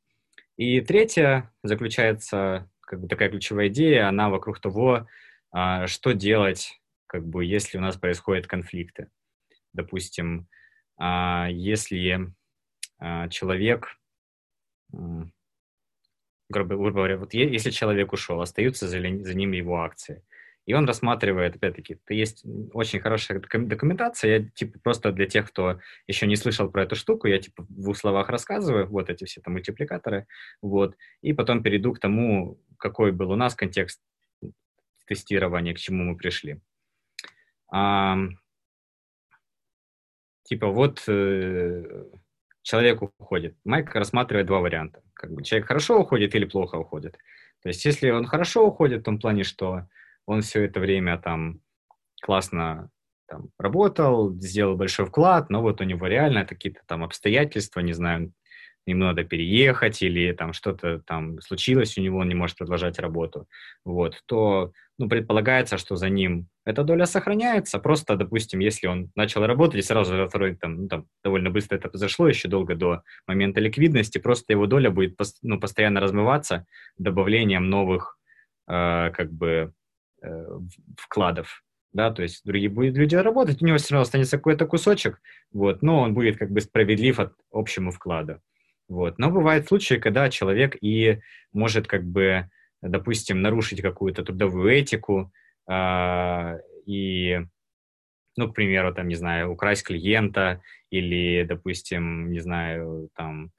И 0.57 0.81
третья 0.81 1.53
заключается, 1.63 2.69
как 2.81 3.01
бы 3.01 3.09
такая 3.09 3.31
ключевая 3.31 3.69
идея, 3.69 4.09
она 4.09 4.29
вокруг 4.29 4.61
того, 4.61 5.07
а, 5.53 5.87
что 5.87 6.13
делать, 6.13 6.81
как 7.07 7.27
бы, 7.27 7.45
если 7.45 7.79
у 7.79 7.81
нас 7.81 7.97
происходят 7.97 8.47
конфликты. 8.47 9.09
Допустим, 9.73 10.49
если 11.01 12.33
а, 12.99 13.29
человек, 13.29 13.97
грубо 16.51 16.91
говоря, 16.91 17.17
вот 17.17 17.33
если 17.33 17.71
человек 17.71 18.13
ушел, 18.13 18.41
остаются 18.41 18.87
за, 18.87 18.99
ним 18.99 19.53
его 19.53 19.83
акции, 19.83 20.23
и 20.67 20.75
он 20.75 20.87
рассматривает, 20.87 21.57
опять-таки, 21.57 21.99
есть 22.11 22.45
очень 22.73 23.01
хорошая 23.01 23.41
документация, 23.41 24.39
я, 24.39 24.49
типа, 24.51 24.79
просто 24.81 25.11
для 25.11 25.27
тех, 25.27 25.49
кто 25.49 25.81
еще 26.07 26.27
не 26.27 26.37
слышал 26.37 26.71
про 26.71 26.83
эту 26.83 26.97
штуку, 26.97 27.29
я, 27.29 27.39
типа, 27.39 27.63
в 27.63 27.83
двух 27.83 27.97
словах 27.97 28.29
рассказываю, 28.29 28.87
вот 28.87 29.09
эти 29.09 29.25
все 29.25 29.41
там 29.41 29.55
мультипликаторы, 29.55 30.27
вот, 30.61 30.97
и 31.23 31.33
потом 31.33 31.63
перейду 31.63 31.95
к 31.95 31.99
тому, 31.99 32.61
какой 32.77 33.13
был 33.13 33.31
у 33.31 33.37
нас 33.37 33.55
контекст 33.55 34.01
тестирования, 35.07 35.75
к 35.75 35.79
чему 35.79 36.05
мы 36.05 36.17
пришли. 36.17 36.61
А, 37.73 38.19
типа, 40.51 40.67
вот 40.67 41.05
э, 41.07 42.05
человек 42.63 43.03
уходит. 43.03 43.57
Майк 43.65 43.95
рассматривает 43.95 44.49
два 44.49 44.59
варианта. 44.59 45.01
Как 45.15 45.33
бы 45.33 45.45
человек 45.45 45.69
хорошо 45.69 46.01
уходит 46.01 46.35
или 46.35 46.45
плохо 46.45 46.75
уходит. 46.75 47.17
То 47.63 47.69
есть, 47.69 47.85
если 47.85 48.11
он 48.11 48.27
хорошо 48.27 48.67
уходит, 48.67 49.01
в 49.01 49.05
том 49.05 49.21
плане, 49.21 49.45
что 49.45 49.87
он 50.27 50.41
все 50.41 50.65
это 50.65 50.81
время 50.81 51.19
там 51.19 51.61
классно 52.21 52.91
там, 53.29 53.51
работал, 53.59 54.33
сделал 54.41 54.77
большой 54.77 55.07
вклад, 55.07 55.51
но 55.51 55.63
вот 55.63 55.81
у 55.81 55.85
него 55.85 56.09
реально 56.09 56.45
какие-то 56.45 56.81
там 56.85 57.05
обстоятельства, 57.05 57.79
не 57.79 57.93
знаю, 57.93 58.33
ему 58.87 59.05
надо 59.05 59.23
переехать 59.23 60.03
или 60.03 60.33
там 60.33 60.53
что-то 60.53 60.99
там 61.07 61.41
случилось, 61.41 61.97
у 61.97 62.01
него 62.01 62.19
он 62.19 62.29
не 62.29 62.35
может 62.35 62.59
продолжать 62.59 62.99
работу, 62.99 63.47
вот, 63.85 64.21
то, 64.27 64.73
ну, 65.01 65.09
предполагается, 65.09 65.79
что 65.79 65.97
за 65.97 66.09
ним 66.09 66.47
эта 66.65 66.85
доля 66.85 67.07
сохраняется, 67.07 67.79
просто, 67.79 68.17
допустим, 68.17 68.61
если 68.61 68.87
он 68.87 69.11
начал 69.17 69.45
работать 69.45 69.81
и 69.81 69.83
сразу 69.83 70.17
за 70.17 70.29
второй, 70.29 70.55
там, 70.55 70.83
ну, 70.83 70.89
там, 70.89 71.07
довольно 71.25 71.51
быстро 71.51 71.77
это 71.77 71.89
произошло, 71.89 72.29
еще 72.29 72.49
долго 72.49 72.75
до 72.75 73.03
момента 73.27 73.61
ликвидности, 73.61 74.19
просто 74.19 74.53
его 74.53 74.67
доля 74.67 74.91
будет, 74.91 75.19
ну, 75.43 75.59
постоянно 75.59 76.01
размываться 76.01 76.67
добавлением 76.99 77.69
новых, 77.69 78.19
э, 78.69 79.11
как 79.13 79.33
бы, 79.33 79.73
Э, 80.23 80.59
вкладов, 80.99 81.63
да, 81.95 82.11
то 82.11 82.23
есть 82.23 82.43
другие 82.45 82.69
будут 82.69 82.95
люди 82.95 83.15
работать, 83.15 83.63
у 83.63 83.67
него 83.67 83.79
все 83.79 83.95
равно 83.95 84.03
останется 84.03 84.37
какой-то 84.37 84.67
кусочек, 84.67 85.19
вот, 85.51 85.81
но 85.81 86.01
он 86.01 86.13
будет 86.13 86.37
как 86.37 86.51
бы 86.51 86.61
справедлив 86.61 87.19
от 87.19 87.33
общему 87.51 87.91
вклада, 87.91 88.43
вот. 88.87 89.19
Но 89.19 89.31
бывают 89.31 89.69
случаи, 89.69 89.95
когда 89.95 90.29
человек 90.29 90.77
и 90.83 91.21
может 91.55 91.87
как 91.87 92.05
бы, 92.05 92.51
допустим, 92.83 93.43
нарушить 93.43 93.83
какую-то 93.83 94.25
трудовую 94.25 94.71
этику 94.71 95.33
э, 95.69 96.59
и, 96.87 97.41
ну, 98.37 98.51
к 98.51 98.55
примеру, 98.55 98.95
там, 98.95 99.09
не 99.09 99.15
знаю, 99.15 99.51
украсть 99.51 99.85
клиента 99.85 100.63
или, 100.91 101.45
допустим, 101.45 102.31
не 102.31 102.41
знаю, 102.41 103.11
там, 103.15 103.51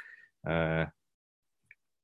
э, 0.45 0.87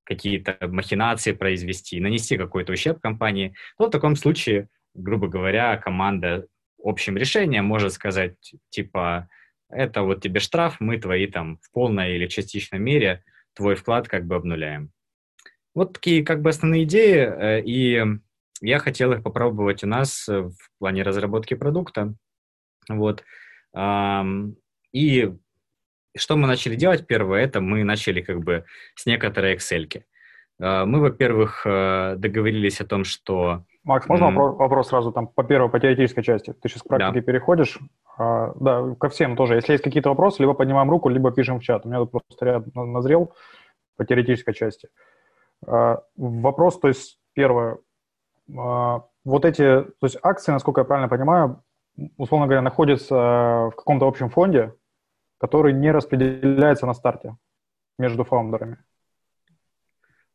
какие-то 0.04 0.58
махинации 0.68 1.34
произвести, 1.34 2.00
нанести 2.00 2.38
какой-то 2.38 2.72
ущерб 2.74 3.02
компании, 3.02 3.54
то 3.78 3.88
в 3.88 3.90
таком 3.92 4.16
случае, 4.16 4.70
грубо 4.94 5.28
говоря, 5.28 5.76
команда 5.78 6.48
общим 6.82 7.18
решением 7.18 7.66
может 7.66 7.92
сказать, 7.94 8.36
типа, 8.70 9.28
это 9.70 10.04
вот 10.04 10.22
тебе 10.22 10.40
штраф, 10.40 10.80
мы 10.80 10.98
твои 10.98 11.28
там 11.28 11.58
в 11.58 11.72
полной 11.72 12.16
или 12.16 12.28
частичной 12.28 12.80
мере 12.80 13.24
твой 13.54 13.76
вклад 13.76 14.08
как 14.08 14.26
бы 14.26 14.36
обнуляем. 14.36 14.92
Вот 15.78 15.94
такие 15.94 16.26
как 16.26 16.42
бы 16.42 16.50
основные 16.50 16.86
идеи, 16.86 17.20
э, 17.20 17.62
и 17.62 18.04
я 18.62 18.80
хотел 18.80 19.12
их 19.12 19.22
попробовать 19.22 19.84
у 19.84 19.88
нас 19.88 20.28
в 20.28 20.52
плане 20.80 21.04
разработки 21.04 21.54
продукта. 21.54 22.16
Вот. 22.90 23.24
И 24.92 25.34
что 26.18 26.36
мы 26.36 26.48
начали 26.48 26.76
делать 26.76 27.06
первое, 27.06 27.44
это 27.44 27.62
мы 27.62 27.84
начали 27.84 28.22
как 28.22 28.40
бы 28.40 28.66
с 28.96 29.06
некоторой 29.06 29.54
Excel. 29.54 29.88
-ки. 29.88 30.02
А, 30.60 30.86
мы, 30.86 31.00
во-первых, 31.00 31.62
э, 31.66 32.16
договорились 32.18 32.82
о 32.82 32.86
том, 32.86 33.04
что... 33.04 33.64
Макс, 33.84 34.08
можно 34.10 34.26
mm-hmm. 34.26 34.56
вопрос, 34.56 34.90
сразу 34.90 35.12
там 35.12 35.28
по 35.28 35.44
первой, 35.44 35.70
по 35.70 35.80
теоретической 35.80 36.24
части? 36.24 36.54
Ты 36.54 36.70
сейчас 36.70 36.82
к 36.82 36.88
практике 36.88 37.22
да. 37.22 37.26
переходишь. 37.26 37.80
А, 38.18 38.52
да, 38.60 38.96
ко 39.00 39.10
всем 39.10 39.36
тоже. 39.36 39.56
Если 39.56 39.74
есть 39.74 39.84
какие-то 39.84 40.10
вопросы, 40.10 40.42
либо 40.42 40.54
поднимаем 40.54 40.90
руку, 40.90 41.10
либо 41.10 41.32
пишем 41.32 41.60
в 41.60 41.64
чат. 41.64 41.86
У 41.86 41.90
меня 41.90 42.00
тут 42.00 42.12
просто 42.12 42.46
ряд 42.46 42.76
назрел 42.76 43.34
по 43.96 44.06
теоретической 44.06 44.54
части. 44.54 44.88
А, 44.88 45.17
вопрос, 45.66 46.80
то 46.80 46.88
есть, 46.88 47.20
первое. 47.34 47.80
А, 48.58 49.04
вот 49.26 49.46
эти, 49.46 49.82
то 49.84 50.04
есть 50.04 50.18
акции, 50.22 50.52
насколько 50.52 50.82
я 50.82 50.86
правильно 50.86 51.10
понимаю, 51.10 51.64
условно 52.18 52.48
говоря, 52.48 52.62
находятся 52.62 53.16
в 53.16 53.74
каком-то 53.76 54.08
общем 54.08 54.30
фонде, 54.30 54.74
который 55.40 55.74
не 55.74 55.92
распределяется 55.92 56.86
на 56.86 56.94
старте 56.94 57.36
между 57.98 58.24
фаундерами. 58.24 58.78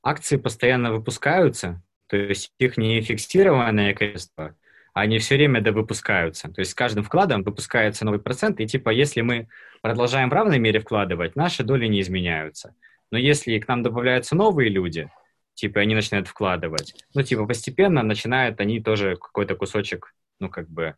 Акции 0.02 0.36
постоянно 0.36 0.92
выпускаются, 0.92 1.80
то 2.08 2.16
есть 2.16 2.52
их 2.58 2.76
не 2.76 3.00
фиксированное 3.00 3.94
количество, 3.94 4.56
они 4.94 5.18
все 5.18 5.36
время 5.36 5.60
довыпускаются. 5.60 6.50
То 6.50 6.60
есть 6.60 6.72
с 6.72 6.74
каждым 6.74 7.04
вкладом 7.04 7.44
выпускается 7.44 8.04
новый 8.04 8.20
процент, 8.20 8.60
и 8.60 8.66
типа 8.66 8.90
если 8.90 9.20
мы 9.22 9.48
продолжаем 9.80 10.28
в 10.28 10.32
равной 10.32 10.58
мере 10.58 10.80
вкладывать, 10.80 11.36
наши 11.36 11.62
доли 11.62 11.86
не 11.86 12.00
изменяются. 12.00 12.74
Но 13.12 13.18
если 13.18 13.60
к 13.60 13.68
нам 13.68 13.84
добавляются 13.84 14.34
новые 14.34 14.68
люди, 14.68 15.08
типа 15.54 15.80
они 15.80 15.94
начинают 15.94 16.26
вкладывать, 16.26 16.94
ну 17.14 17.22
типа 17.22 17.46
постепенно 17.46 18.02
начинают 18.02 18.58
они 18.60 18.80
тоже 18.80 19.16
какой-то 19.16 19.54
кусочек, 19.54 20.14
ну 20.40 20.48
как 20.48 20.68
бы 20.68 20.96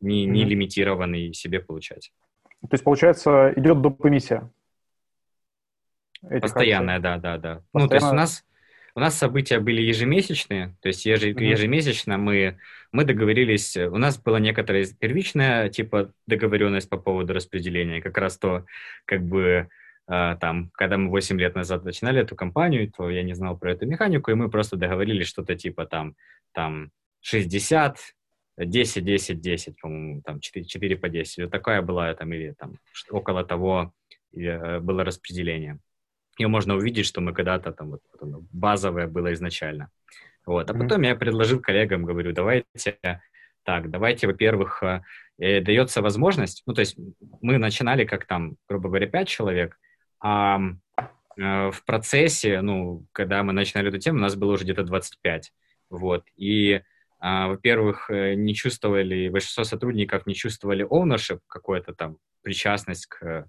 не, 0.00 0.26
не 0.26 0.42
mm-hmm. 0.42 0.46
лимитированный 0.46 1.32
себе 1.32 1.60
получать. 1.60 2.12
То 2.62 2.68
есть, 2.72 2.84
получается, 2.84 3.52
идет 3.56 3.82
доп. 3.82 4.04
эмиссия? 4.06 4.50
Постоянная, 6.40 6.98
да, 6.98 7.18
да, 7.18 7.36
да. 7.36 7.62
Постоянно... 7.72 7.84
Ну, 7.84 7.88
то 7.88 7.94
есть 7.96 8.06
у 8.06 8.14
нас, 8.14 8.44
у 8.94 9.00
нас 9.00 9.14
события 9.18 9.60
были 9.60 9.82
ежемесячные, 9.82 10.74
то 10.80 10.88
есть 10.88 11.04
еж, 11.04 11.22
ежемесячно 11.22 12.16
мы, 12.16 12.58
мы 12.90 13.04
договорились, 13.04 13.76
у 13.76 13.98
нас 13.98 14.18
была 14.18 14.40
некоторая 14.40 14.86
первичная, 14.98 15.68
типа, 15.68 16.12
договоренность 16.26 16.88
по 16.88 16.96
поводу 16.96 17.34
распределения, 17.34 18.00
как 18.00 18.16
раз 18.16 18.38
то, 18.38 18.64
как 19.04 19.22
бы, 19.22 19.68
там, 20.06 20.70
когда 20.74 20.98
мы 20.98 21.08
8 21.08 21.40
лет 21.40 21.54
назад 21.54 21.84
начинали 21.84 22.20
эту 22.20 22.36
компанию, 22.36 22.92
то 22.92 23.08
я 23.08 23.22
не 23.22 23.34
знал 23.34 23.56
про 23.56 23.72
эту 23.72 23.86
механику, 23.86 24.30
и 24.30 24.34
мы 24.34 24.50
просто 24.50 24.76
договорились 24.76 25.28
что-то 25.28 25.54
типа 25.54 25.86
там, 25.86 26.14
там 26.52 26.90
60, 27.20 27.98
10, 28.58 29.04
10, 29.04 29.40
10, 29.40 29.80
по-моему, 29.80 30.22
там 30.22 30.40
4, 30.40 30.66
4 30.66 30.96
по 30.96 31.08
10. 31.08 31.44
Вот 31.44 31.50
такая 31.50 31.82
была 31.82 32.14
там, 32.14 32.32
или 32.32 32.52
там 32.52 32.78
около 33.10 33.44
того 33.44 33.92
э, 34.36 34.78
было 34.80 35.04
распределение. 35.04 35.78
Ее 36.38 36.48
можно 36.48 36.74
увидеть, 36.74 37.06
что 37.06 37.20
мы 37.20 37.32
когда-то 37.32 37.72
там 37.72 37.90
вот, 37.90 38.02
базовое 38.52 39.06
было 39.06 39.32
изначально. 39.32 39.90
Вот. 40.46 40.70
А 40.70 40.74
потом 40.74 41.02
mm-hmm. 41.02 41.06
я 41.06 41.16
предложил 41.16 41.60
коллегам, 41.60 42.04
говорю, 42.04 42.32
давайте 42.32 42.98
так, 43.64 43.90
давайте, 43.90 44.26
во-первых, 44.26 44.82
э, 44.82 45.02
э, 45.38 45.60
дается 45.60 46.02
возможность, 46.02 46.62
ну, 46.66 46.74
то 46.74 46.80
есть 46.80 46.96
мы 47.40 47.58
начинали 47.58 48.04
как 48.04 48.26
там, 48.26 48.56
грубо 48.68 48.88
говоря, 48.88 49.06
5 49.06 49.28
человек, 49.28 49.78
а 50.20 50.60
э, 51.36 51.70
в 51.70 51.84
процессе, 51.84 52.60
ну, 52.60 53.06
когда 53.12 53.42
мы 53.42 53.52
начинали 53.52 53.88
эту 53.88 53.98
тему, 53.98 54.18
у 54.18 54.22
нас 54.22 54.36
было 54.36 54.52
уже 54.52 54.64
где-то 54.64 54.84
25, 54.84 55.52
вот, 55.90 56.24
и 56.36 56.82
а, 57.26 57.48
во-первых, 57.48 58.10
э, 58.10 58.34
не 58.34 58.54
чувствовали, 58.54 59.30
большинство 59.30 59.64
сотрудников 59.64 60.26
не 60.26 60.34
чувствовали 60.34 60.86
ownership, 60.86 61.40
какую-то 61.46 61.94
там 61.94 62.18
причастность 62.42 63.06
к 63.06 63.48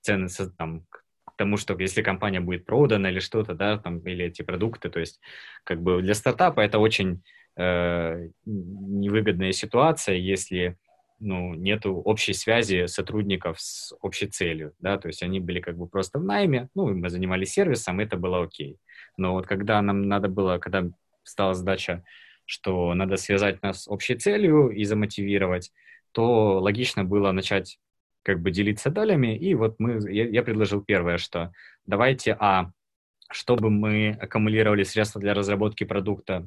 ценности, 0.00 0.50
там, 0.58 0.84
к 0.90 1.04
тому, 1.36 1.56
что 1.56 1.78
если 1.78 2.02
компания 2.02 2.40
будет 2.40 2.66
продана 2.66 3.10
или 3.10 3.20
что-то, 3.20 3.54
да, 3.54 3.78
там, 3.78 4.00
или 4.00 4.24
эти 4.24 4.42
продукты, 4.42 4.90
то 4.90 4.98
есть, 4.98 5.20
как 5.62 5.80
бы 5.80 6.02
для 6.02 6.14
стартапа 6.14 6.62
это 6.62 6.80
очень 6.80 7.22
э, 7.56 8.28
невыгодная 8.44 9.52
ситуация, 9.52 10.16
если 10.16 10.76
ну, 11.22 11.54
нету 11.54 11.94
общей 11.94 12.32
связи 12.32 12.86
сотрудников 12.86 13.60
с 13.60 13.94
общей 14.00 14.26
целью, 14.26 14.74
да, 14.80 14.98
то 14.98 15.08
есть 15.08 15.22
они 15.22 15.40
были 15.40 15.60
как 15.60 15.76
бы 15.76 15.86
просто 15.86 16.18
в 16.18 16.24
найме, 16.24 16.68
ну, 16.74 16.92
мы 16.94 17.08
занимались 17.08 17.52
сервисом, 17.52 18.00
это 18.00 18.16
было 18.16 18.42
окей. 18.42 18.78
Но 19.16 19.34
вот 19.34 19.46
когда 19.46 19.80
нам 19.82 20.08
надо 20.08 20.28
было, 20.28 20.58
когда 20.58 20.90
стала 21.22 21.54
задача, 21.54 22.04
что 22.44 22.92
надо 22.94 23.16
связать 23.16 23.62
нас 23.62 23.84
с 23.84 23.88
общей 23.88 24.16
целью 24.16 24.70
и 24.70 24.84
замотивировать, 24.84 25.72
то 26.10 26.58
логично 26.58 27.04
было 27.04 27.32
начать 27.32 27.78
как 28.24 28.40
бы 28.40 28.50
делиться 28.50 28.90
долями, 28.90 29.36
и 29.36 29.54
вот 29.54 29.76
мы, 29.78 30.00
я, 30.12 30.28
я 30.28 30.42
предложил 30.42 30.82
первое, 30.82 31.18
что 31.18 31.52
давайте, 31.86 32.36
а, 32.38 32.72
чтобы 33.30 33.70
мы 33.70 34.16
аккумулировали 34.20 34.82
средства 34.82 35.20
для 35.20 35.34
разработки 35.34 35.84
продукта 35.84 36.46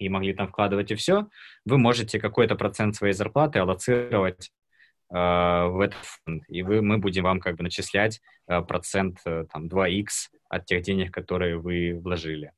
и 0.00 0.08
могли 0.08 0.32
там 0.32 0.48
вкладывать 0.48 0.90
и 0.90 0.94
все, 0.94 1.28
вы 1.64 1.78
можете 1.78 2.18
какой-то 2.18 2.56
процент 2.56 2.96
своей 2.96 3.12
зарплаты 3.12 3.58
аллоцировать 3.58 4.50
э, 5.10 5.14
в 5.14 5.80
этот 5.80 6.02
фонд, 6.02 6.42
и 6.48 6.62
вы, 6.62 6.80
мы 6.80 6.98
будем 6.98 7.24
вам 7.24 7.38
как 7.38 7.56
бы 7.56 7.62
начислять 7.62 8.20
э, 8.48 8.62
процент 8.62 9.18
э, 9.26 9.44
там 9.52 9.68
2x 9.68 10.06
от 10.48 10.64
тех 10.64 10.82
денег, 10.82 11.12
которые 11.12 11.58
вы 11.58 12.00
вложили. 12.02 12.52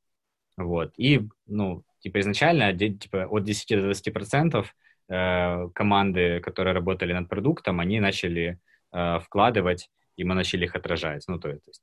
Вот. 0.57 0.93
И, 0.97 1.29
ну, 1.47 1.83
типа 1.99 2.21
изначально 2.21 2.73
типа, 2.79 3.27
от 3.27 3.43
10 3.43 3.69
до 3.69 3.83
20 3.83 4.15
процентов 4.15 4.75
э, 5.09 5.69
команды, 5.75 6.41
которые 6.41 6.75
работали 6.75 7.13
над 7.13 7.29
продуктом, 7.29 7.81
они 7.81 7.99
начали 7.99 8.61
э, 8.93 9.19
вкладывать, 9.19 9.91
и 10.17 10.23
мы 10.23 10.35
начали 10.35 10.65
их 10.65 10.77
отражать. 10.77 11.25
Ну, 11.27 11.41
то 11.41 11.49
есть 11.49 11.83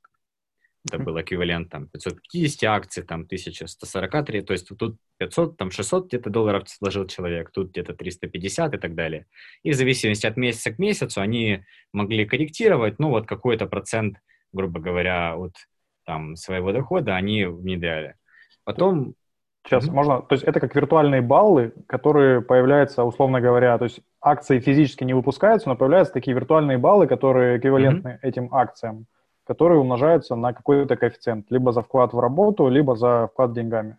это 0.86 0.98
был 0.98 1.20
эквивалент 1.20 1.68
там 1.68 1.88
550 1.88 2.64
акций, 2.64 3.02
там 3.02 3.20
1143, 3.20 4.42
то 4.42 4.52
есть 4.52 4.68
тут 4.68 4.96
500, 5.18 5.56
там 5.56 5.70
600 5.70 6.06
где-то 6.06 6.30
долларов 6.30 6.68
сложил 6.68 7.06
человек, 7.06 7.50
тут 7.50 7.70
где-то 7.70 7.94
350 7.94 8.74
и 8.74 8.78
так 8.78 8.94
далее. 8.94 9.26
И 9.62 9.72
в 9.72 9.74
зависимости 9.74 10.26
от 10.26 10.36
месяца 10.36 10.72
к 10.72 10.78
месяцу 10.78 11.20
они 11.20 11.64
могли 11.92 12.24
корректировать, 12.24 12.98
ну 12.98 13.10
вот 13.10 13.26
какой-то 13.26 13.66
процент, 13.66 14.16
грубо 14.52 14.80
говоря, 14.80 15.36
от 15.36 15.54
там 16.04 16.36
своего 16.36 16.72
дохода 16.72 17.14
они 17.14 17.44
внедряли. 17.44 18.16
Потом 18.64 19.14
Сейчас 19.66 19.86
mm-hmm. 19.86 19.92
можно, 19.92 20.22
то 20.22 20.32
есть 20.34 20.44
это 20.44 20.58
как 20.58 20.74
виртуальные 20.74 21.20
баллы, 21.20 21.74
которые 21.86 22.40
появляются, 22.40 23.04
условно 23.04 23.42
говоря, 23.42 23.76
то 23.76 23.84
есть 23.84 24.00
акции 24.20 24.58
физически 24.58 25.04
не 25.04 25.12
выпускаются, 25.12 25.68
но 25.68 25.76
появляются 25.76 26.14
такие 26.14 26.34
виртуальные 26.34 26.78
баллы, 26.78 27.06
которые 27.06 27.58
эквивалентны 27.58 28.08
mm-hmm. 28.08 28.26
этим 28.26 28.54
акциям 28.54 29.06
которые 29.50 29.80
умножаются 29.80 30.36
на 30.36 30.52
какой-то 30.52 30.94
коэффициент, 30.96 31.50
либо 31.50 31.72
за 31.72 31.82
вклад 31.82 32.12
в 32.12 32.20
работу, 32.20 32.68
либо 32.68 32.94
за 32.94 33.26
вклад 33.32 33.52
деньгами. 33.52 33.96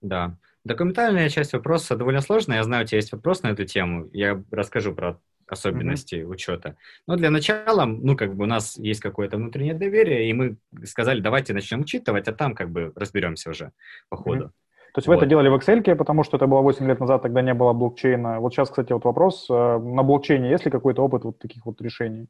Да. 0.00 0.34
Документальная 0.64 1.28
часть 1.28 1.52
вопроса 1.52 1.94
довольно 1.94 2.20
сложная. 2.20 2.56
Я 2.56 2.64
знаю, 2.64 2.82
у 2.82 2.86
тебя 2.86 2.96
есть 2.96 3.12
вопрос 3.12 3.44
на 3.44 3.50
эту 3.50 3.64
тему. 3.64 4.08
Я 4.12 4.42
расскажу 4.50 4.92
про 4.92 5.20
особенности 5.46 6.16
mm-hmm. 6.16 6.26
учета. 6.26 6.74
Но 7.06 7.14
для 7.14 7.30
начала, 7.30 7.84
ну, 7.84 8.16
как 8.16 8.34
бы 8.34 8.42
у 8.42 8.46
нас 8.48 8.76
есть 8.76 9.00
какое-то 9.00 9.36
внутреннее 9.36 9.74
доверие, 9.74 10.28
и 10.28 10.32
мы 10.32 10.56
сказали, 10.84 11.20
давайте 11.20 11.54
начнем 11.54 11.82
учитывать, 11.82 12.26
а 12.26 12.32
там 12.32 12.56
как 12.56 12.70
бы 12.70 12.92
разберемся 12.96 13.50
уже 13.50 13.70
по 14.08 14.16
ходу. 14.16 14.46
Mm-hmm. 14.46 14.94
То 14.94 14.98
есть 14.98 15.06
вот. 15.06 15.14
вы 15.14 15.18
это 15.18 15.26
делали 15.26 15.48
в 15.48 15.54
Excel, 15.54 15.94
потому 15.94 16.24
что 16.24 16.38
это 16.38 16.48
было 16.48 16.60
8 16.60 16.88
лет 16.88 16.98
назад, 16.98 17.22
тогда 17.22 17.40
не 17.40 17.54
было 17.54 17.72
блокчейна. 17.72 18.40
Вот 18.40 18.52
сейчас, 18.52 18.68
кстати, 18.68 18.92
вот 18.92 19.04
вопрос, 19.04 19.46
э, 19.48 19.78
на 19.78 20.02
блокчейне 20.02 20.50
есть 20.50 20.64
ли 20.64 20.72
какой-то 20.72 21.04
опыт 21.04 21.22
вот 21.22 21.38
таких 21.38 21.66
вот 21.66 21.80
решений? 21.80 22.26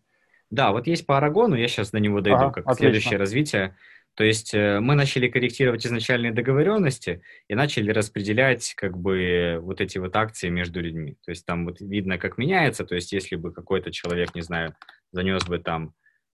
Да, 0.51 0.73
вот 0.73 0.87
есть 0.87 1.07
по 1.07 1.19
Арагону, 1.19 1.55
я 1.57 1.69
сейчас 1.69 1.91
до 1.91 2.01
него 2.01 2.21
дойду, 2.21 2.45
ага, 2.45 2.53
как 2.53 2.67
отлично. 2.67 2.79
следующее 2.79 3.19
развитие. 3.19 3.77
То 4.15 4.25
есть 4.25 4.53
э, 4.53 4.81
мы 4.81 4.97
начали 4.97 5.29
корректировать 5.29 5.87
изначальные 5.87 6.33
договоренности 6.33 7.23
и 7.47 7.55
начали 7.55 7.93
распределять 7.93 8.75
как 8.75 8.99
бы 8.99 9.59
вот 9.61 9.81
эти 9.81 9.99
вот 9.99 10.17
акции 10.17 10.49
между 10.49 10.81
людьми. 10.81 11.17
То 11.25 11.31
есть 11.31 11.47
там 11.47 11.67
вот 11.67 11.81
видно, 11.81 12.19
как 12.19 12.37
меняется. 12.37 12.85
То 12.85 12.97
есть 12.97 13.13
если 13.13 13.37
бы 13.37 13.53
какой-то 13.53 13.93
человек, 13.93 14.35
не 14.35 14.41
знаю, 14.41 14.75
занес 15.13 15.45
бы 15.47 15.59
там 15.59 15.95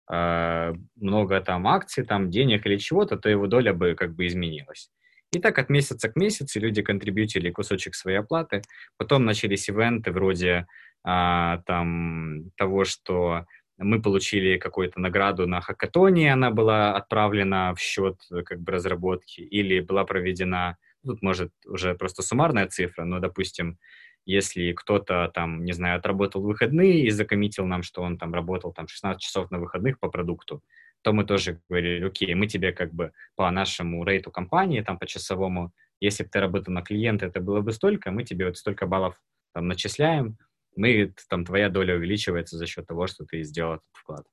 э, 0.10 0.73
много 0.95 1.41
там 1.41 1.67
акций, 1.67 2.06
там 2.06 2.30
денег 2.30 2.65
или 2.65 2.78
чего-то, 2.78 3.17
то 3.17 3.28
его 3.28 3.47
доля 3.47 3.73
бы 3.73 3.95
как 3.95 4.15
бы 4.15 4.28
изменилась. 4.28 4.89
И 5.34 5.39
так 5.39 5.58
от 5.60 5.69
месяца 5.69 6.08
к 6.08 6.15
месяцу 6.15 6.60
люди 6.60 6.82
контрибьютили 6.82 7.52
кусочек 7.52 7.95
своей 7.95 8.19
оплаты. 8.19 8.62
Потом 8.97 9.26
начались 9.26 9.67
ивенты 9.67 10.12
вроде 10.12 10.67
а, 11.04 11.58
там 11.65 12.52
того, 12.56 12.86
что 12.86 13.45
мы 13.77 14.01
получили 14.01 14.57
какую-то 14.57 14.99
награду 14.99 15.47
на 15.47 15.62
хакатоне, 15.62 16.33
она 16.33 16.51
была 16.51 16.95
отправлена 16.95 17.73
в 17.75 17.79
счет 17.79 18.17
э, 18.31 18.43
как 18.43 18.62
бы 18.62 18.71
разработки, 18.71 19.41
или 19.41 19.79
была 19.79 20.05
проведена, 20.05 20.77
тут 21.03 21.21
может 21.21 21.51
уже 21.65 21.95
просто 21.95 22.21
суммарная 22.21 22.67
цифра, 22.67 23.03
но, 23.03 23.19
допустим, 23.19 23.77
если 24.25 24.71
кто-то 24.71 25.29
там, 25.33 25.65
не 25.65 25.73
знаю, 25.73 25.97
отработал 25.97 26.41
выходные 26.41 27.05
и 27.05 27.09
закоммитил 27.09 27.65
нам, 27.65 27.83
что 27.83 28.01
он 28.01 28.17
там 28.17 28.33
работал 28.33 28.71
там 28.71 28.88
16 28.88 29.21
часов 29.21 29.51
на 29.51 29.59
выходных 29.59 29.99
по 29.99 30.09
продукту, 30.09 30.63
то 31.01 31.12
мы 31.12 31.25
тоже 31.25 31.59
говорили, 31.67 32.05
окей, 32.05 32.33
мы 32.33 32.47
тебе 32.47 32.71
как 32.71 32.93
бы 32.93 33.12
по 33.36 33.49
нашему 33.51 34.05
рейту 34.05 34.31
компании, 34.31 34.81
там 34.81 34.97
по 34.97 35.05
часовому, 35.05 35.73
если 35.99 36.23
бы 36.23 36.29
ты 36.29 36.39
работал 36.39 36.73
на 36.73 36.81
клиента, 36.81 37.25
это 37.25 37.41
было 37.41 37.62
бы 37.62 37.73
столько, 37.73 38.12
мы 38.12 38.23
тебе 38.23 38.45
вот 38.45 38.57
столько 38.57 38.88
баллов 38.88 39.15
там 39.53 39.67
начисляем, 39.67 40.38
мы, 40.75 41.13
там, 41.29 41.45
твоя 41.45 41.69
доля 41.69 41.95
увеличивается 41.95 42.57
за 42.57 42.65
счет 42.65 42.88
того, 42.88 43.07
что 43.07 43.25
ты 43.25 43.43
сделал 43.43 43.75
этот 43.75 43.89
вклад. 43.93 44.25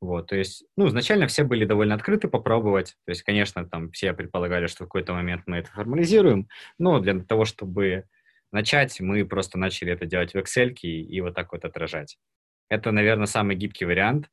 Вот, 0.00 0.26
то 0.26 0.36
есть, 0.36 0.64
ну, 0.76 0.88
изначально 0.88 1.26
все 1.28 1.44
были 1.44 1.64
довольно 1.64 1.94
открыты 1.94 2.28
попробовать. 2.28 2.96
То 3.06 3.10
есть, 3.10 3.22
конечно, 3.22 3.66
там 3.66 3.90
все 3.90 4.12
предполагали, 4.12 4.66
что 4.66 4.84
в 4.84 4.88
какой-то 4.88 5.14
момент 5.14 5.44
мы 5.46 5.56
это 5.58 5.70
формализируем, 5.70 6.48
но 6.78 7.00
для 7.00 7.18
того, 7.20 7.46
чтобы 7.46 8.04
начать, 8.52 9.00
мы 9.00 9.24
просто 9.24 9.58
начали 9.58 9.92
это 9.92 10.04
делать 10.04 10.34
в 10.34 10.36
Excel 10.36 10.74
и, 10.82 11.02
и 11.02 11.20
вот 11.20 11.34
так 11.34 11.52
вот 11.52 11.64
отражать. 11.64 12.18
Это, 12.68 12.90
наверное, 12.90 13.26
самый 13.26 13.56
гибкий 13.56 13.84
вариант. 13.86 14.30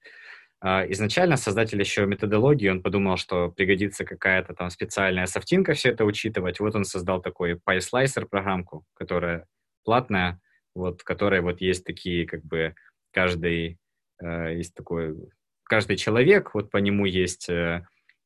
А, 0.60 0.86
изначально 0.92 1.38
создатель 1.38 1.80
еще 1.80 2.06
методологии, 2.06 2.70
он 2.70 2.84
подумал, 2.84 3.18
что 3.18 3.50
пригодится 3.50 4.06
какая-то 4.06 4.54
там 4.54 4.70
специальная 4.70 5.26
софтинка 5.26 5.74
все 5.74 5.90
это 5.90 6.06
учитывать. 6.06 6.60
Вот 6.60 6.76
он 6.76 6.86
создал 6.86 7.22
такой 7.22 7.54
PySlicer 7.54 8.28
программку, 8.28 8.86
которая 8.94 9.48
платная, 9.84 10.40
вот, 10.76 11.02
в 11.02 11.04
которой 11.04 11.42
вот 11.42 11.62
есть 11.62 11.86
такие, 11.86 12.26
как 12.26 12.44
бы, 12.44 12.76
каждый, 13.12 13.78
э, 14.22 14.56
есть 14.56 14.74
такой, 14.74 15.16
каждый 15.64 15.98
человек, 15.98 16.54
вот 16.54 16.72
по 16.72 16.78
нему 16.78 17.06
есть, 17.06 17.50
э, 17.50 17.86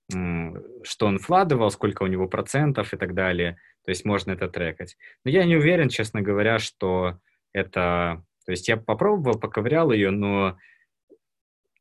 что 0.10 1.08
он 1.08 1.18
вкладывал, 1.18 1.72
сколько 1.72 2.04
у 2.04 2.08
него 2.08 2.28
процентов 2.28 2.94
и 2.94 2.98
так 2.98 3.14
далее, 3.14 3.58
то 3.84 3.92
есть 3.92 4.06
можно 4.06 4.32
это 4.32 4.48
трекать. 4.48 4.98
Но 5.24 5.32
я 5.32 5.46
не 5.46 5.56
уверен, 5.56 5.90
честно 5.90 6.22
говоря, 6.22 6.60
что 6.60 7.20
это, 7.54 8.24
то 8.46 8.52
есть 8.52 8.68
я 8.68 8.78
попробовал, 8.78 9.40
поковырял 9.40 9.92
ее, 9.92 10.12
но 10.12 10.58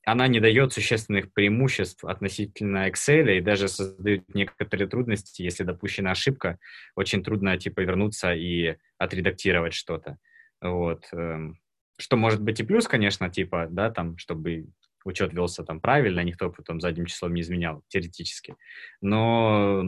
она 0.06 0.28
не 0.28 0.40
дает 0.40 0.72
существенных 0.72 1.32
преимуществ 1.32 2.04
относительно 2.04 2.88
Excel 2.88 3.36
и 3.36 3.40
даже 3.40 3.68
создает 3.68 4.22
некоторые 4.34 4.86
трудности, 4.86 5.42
если 5.42 5.64
допущена 5.64 6.10
ошибка, 6.10 6.58
очень 6.94 7.22
трудно 7.22 7.56
типа 7.56 7.80
вернуться 7.80 8.34
и 8.34 8.76
отредактировать 8.98 9.74
что-то. 9.74 10.18
Вот. 10.64 11.06
Эм, 11.12 11.58
что 11.98 12.16
может 12.16 12.42
быть 12.42 12.58
и 12.58 12.64
плюс, 12.64 12.88
конечно, 12.88 13.30
типа, 13.30 13.68
да, 13.70 13.90
там, 13.90 14.16
чтобы 14.16 14.66
учет 15.04 15.34
велся 15.34 15.62
там 15.62 15.80
правильно, 15.80 16.20
никто 16.20 16.50
потом 16.50 16.80
задним 16.80 17.06
числом 17.06 17.34
не 17.34 17.42
изменял, 17.42 17.84
теоретически. 17.88 18.56
Но, 19.02 19.84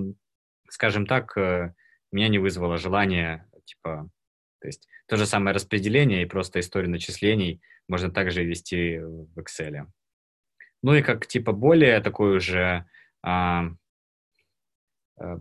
скажем 0.68 1.06
так, 1.06 1.36
э, 1.38 1.74
меня 2.12 2.28
не 2.28 2.38
вызвало 2.38 2.76
желание, 2.76 3.48
типа, 3.64 4.10
то 4.60 4.68
есть 4.68 4.86
то 5.08 5.16
же 5.16 5.24
самое 5.24 5.54
распределение 5.54 6.22
и 6.22 6.26
просто 6.26 6.60
историю 6.60 6.90
начислений 6.90 7.62
можно 7.88 8.10
также 8.10 8.44
вести 8.44 8.98
в 8.98 9.38
Excel. 9.38 9.86
Ну 10.82 10.94
и 10.94 11.02
как, 11.02 11.26
типа, 11.26 11.52
более 11.52 12.00
такой 12.00 12.36
уже 12.36 12.84
а, 13.22 13.70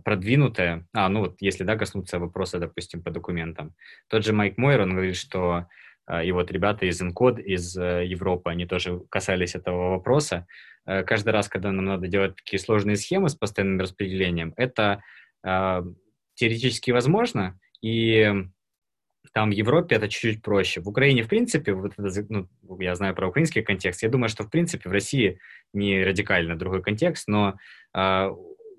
продвинутая, 0.04 0.86
а, 0.92 1.08
ну 1.08 1.20
вот 1.20 1.36
если, 1.40 1.64
да, 1.64 1.76
коснуться 1.76 2.18
вопроса, 2.18 2.58
допустим, 2.58 3.02
по 3.02 3.10
документам, 3.10 3.74
тот 4.08 4.24
же 4.24 4.32
Майк 4.32 4.58
Мойер, 4.58 4.82
он 4.82 4.92
говорит, 4.92 5.16
что 5.16 5.66
и 6.24 6.30
вот 6.30 6.52
ребята 6.52 6.86
из 6.86 7.02
Encode, 7.02 7.42
из 7.42 7.76
Европы, 7.76 8.50
они 8.50 8.64
тоже 8.64 9.00
касались 9.10 9.56
этого 9.56 9.90
вопроса. 9.90 10.46
Каждый 10.84 11.30
раз, 11.30 11.48
когда 11.48 11.72
нам 11.72 11.84
надо 11.84 12.06
делать 12.06 12.36
такие 12.36 12.60
сложные 12.60 12.96
схемы 12.96 13.28
с 13.28 13.34
постоянным 13.34 13.80
распределением, 13.80 14.54
это 14.56 15.02
теоретически 15.42 16.92
возможно, 16.92 17.58
и 17.82 18.32
там 19.32 19.50
в 19.50 19.52
Европе 19.52 19.96
это 19.96 20.08
чуть-чуть 20.08 20.42
проще. 20.42 20.80
В 20.80 20.88
Украине, 20.88 21.22
в 21.22 21.28
принципе, 21.28 21.72
вот 21.72 21.92
это, 21.98 22.26
ну, 22.28 22.48
я 22.78 22.94
знаю 22.94 23.14
про 23.14 23.28
украинский 23.28 23.62
контекст, 23.62 24.02
я 24.02 24.08
думаю, 24.08 24.28
что, 24.28 24.44
в 24.44 24.50
принципе, 24.50 24.88
в 24.88 24.92
России 24.92 25.40
не 25.72 26.02
радикально 26.04 26.56
другой 26.56 26.82
контекст, 26.82 27.28
но 27.28 27.56
э, 27.94 28.30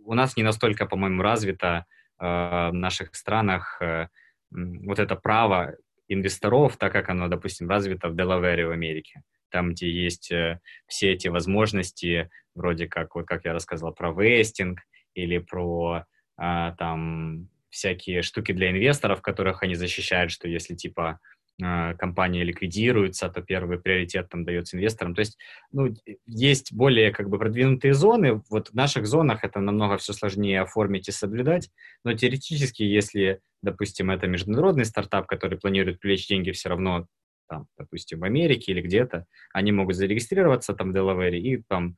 у 0.07 0.13
нас 0.13 0.37
не 0.37 0.43
настолько, 0.43 0.85
по-моему, 0.85 1.21
развито 1.21 1.85
э, 2.19 2.25
в 2.25 2.73
наших 2.73 3.13
странах 3.13 3.77
э, 3.81 4.07
вот 4.51 4.99
это 4.99 5.15
право 5.15 5.75
инвесторов, 6.07 6.77
так 6.77 6.93
как 6.93 7.09
оно, 7.09 7.27
допустим, 7.27 7.69
развито 7.69 8.07
в 8.07 8.15
Делавере 8.15 8.65
в 8.65 8.71
Америке. 8.71 9.21
Там, 9.49 9.71
где 9.71 9.91
есть 9.91 10.31
э, 10.31 10.59
все 10.87 11.11
эти 11.11 11.27
возможности, 11.27 12.29
вроде 12.55 12.87
как, 12.87 13.15
вот 13.15 13.27
как 13.27 13.43
я 13.43 13.53
рассказал, 13.53 13.93
про 13.93 14.13
вестинг 14.13 14.79
или 15.13 15.39
про 15.39 16.05
э, 16.41 16.73
там 16.77 17.49
всякие 17.69 18.21
штуки 18.21 18.53
для 18.53 18.71
инвесторов, 18.71 19.21
которых 19.21 19.61
они 19.61 19.75
защищают, 19.75 20.31
что 20.31 20.47
если 20.47 20.73
типа 20.73 21.19
компания 21.59 22.43
ликвидируется, 22.43 23.29
то 23.29 23.41
первый 23.41 23.79
приоритет 23.79 24.29
там 24.29 24.45
дается 24.45 24.77
инвесторам. 24.77 25.15
То 25.15 25.21
есть, 25.21 25.37
ну, 25.71 25.93
есть 26.25 26.71
более 26.71 27.11
как 27.11 27.29
бы 27.29 27.39
продвинутые 27.39 27.93
зоны. 27.93 28.41
Вот 28.49 28.69
в 28.69 28.73
наших 28.75 29.07
зонах 29.07 29.43
это 29.43 29.59
намного 29.59 29.97
все 29.97 30.13
сложнее 30.13 30.61
оформить 30.61 31.07
и 31.07 31.11
соблюдать, 31.11 31.69
но 32.03 32.13
теоретически, 32.13 32.83
если, 32.83 33.41
допустим, 33.63 34.11
это 34.11 34.27
международный 34.27 34.85
стартап, 34.85 35.25
который 35.25 35.57
планирует 35.57 35.99
привлечь 35.99 36.27
деньги 36.27 36.51
все 36.51 36.69
равно 36.69 37.07
там, 37.49 37.67
допустим, 37.77 38.19
в 38.19 38.23
Америке 38.23 38.71
или 38.71 38.81
где-то, 38.81 39.25
они 39.53 39.71
могут 39.71 39.95
зарегистрироваться 39.95 40.73
там 40.73 40.91
в 40.91 40.93
Делавере 40.93 41.39
и 41.39 41.63
там 41.63 41.95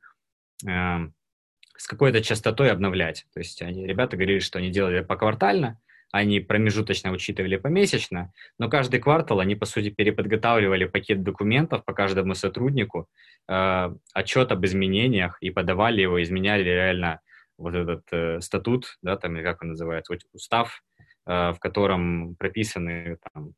э, 0.66 1.10
с 1.76 1.86
какой-то 1.86 2.22
частотой 2.22 2.70
обновлять. 2.70 3.26
То 3.34 3.40
есть 3.40 3.60
они, 3.62 3.86
ребята 3.86 4.16
говорили, 4.16 4.38
что 4.38 4.58
они 4.58 4.70
делали 4.70 5.00
поквартально, 5.00 5.80
они 6.12 6.40
промежуточно 6.40 7.12
учитывали 7.12 7.56
помесячно, 7.56 8.32
но 8.58 8.68
каждый 8.68 9.00
квартал 9.00 9.40
они, 9.40 9.54
по 9.54 9.66
сути, 9.66 9.90
переподготавливали 9.90 10.86
пакет 10.86 11.22
документов 11.22 11.84
по 11.84 11.92
каждому 11.92 12.34
сотруднику, 12.34 13.08
э, 13.48 13.94
отчет 14.14 14.52
об 14.52 14.64
изменениях 14.64 15.38
и 15.40 15.50
подавали 15.50 16.00
его, 16.00 16.22
изменяли 16.22 16.64
реально 16.64 17.20
вот 17.58 17.74
этот 17.74 18.02
э, 18.12 18.40
статут, 18.40 18.98
да, 19.02 19.16
там, 19.16 19.40
как 19.42 19.62
он 19.62 19.68
называется, 19.68 20.16
устав, 20.32 20.82
э, 21.26 21.52
в 21.52 21.58
котором 21.60 22.34
прописаны 22.36 23.18
там, 23.32 23.54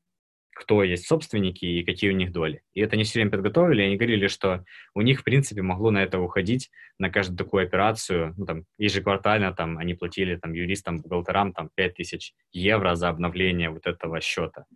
кто 0.54 0.82
есть 0.82 1.06
собственники 1.06 1.64
и 1.64 1.84
какие 1.84 2.10
у 2.10 2.16
них 2.16 2.32
доли. 2.32 2.62
И 2.74 2.80
это 2.80 2.94
они 2.94 3.04
все 3.04 3.18
время 3.18 3.30
подготовили, 3.30 3.82
они 3.82 3.96
говорили, 3.96 4.26
что 4.26 4.64
у 4.94 5.00
них, 5.00 5.20
в 5.20 5.24
принципе, 5.24 5.62
могло 5.62 5.90
на 5.90 6.02
это 6.02 6.20
уходить, 6.20 6.70
на 6.98 7.10
каждую 7.10 7.38
такую 7.38 7.64
операцию, 7.64 8.34
ну, 8.36 8.46
там, 8.46 8.64
ежеквартально 8.78 9.52
там 9.54 9.78
они 9.78 9.94
платили 9.94 10.36
там 10.36 10.52
юристам, 10.52 11.00
бухгалтерам 11.00 11.52
там 11.52 11.70
5000 11.74 12.34
евро 12.52 12.94
за 12.94 13.08
обновление 13.08 13.70
вот 13.70 13.86
этого 13.86 14.20
счета. 14.20 14.66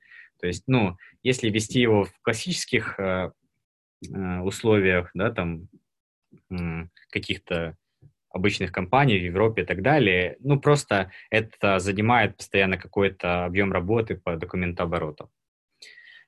То 0.40 0.46
есть, 0.46 0.64
ну, 0.66 0.96
если 1.22 1.50
вести 1.50 1.80
его 1.80 2.04
в 2.04 2.12
классических 2.22 2.98
э, 2.98 3.30
э, 4.14 4.40
условиях, 4.40 5.10
да, 5.14 5.30
там, 5.30 5.68
э, 6.50 6.86
каких-то 7.10 7.76
обычных 8.30 8.72
компаний 8.72 9.18
в 9.18 9.24
Европе 9.24 9.62
и 9.62 9.64
так 9.64 9.82
далее, 9.82 10.36
ну, 10.40 10.60
просто 10.60 11.10
это 11.30 11.78
занимает 11.78 12.36
постоянно 12.36 12.76
какой-то 12.76 13.46
объем 13.46 13.72
работы 13.72 14.16
по 14.16 14.36
документообороту. 14.36 15.30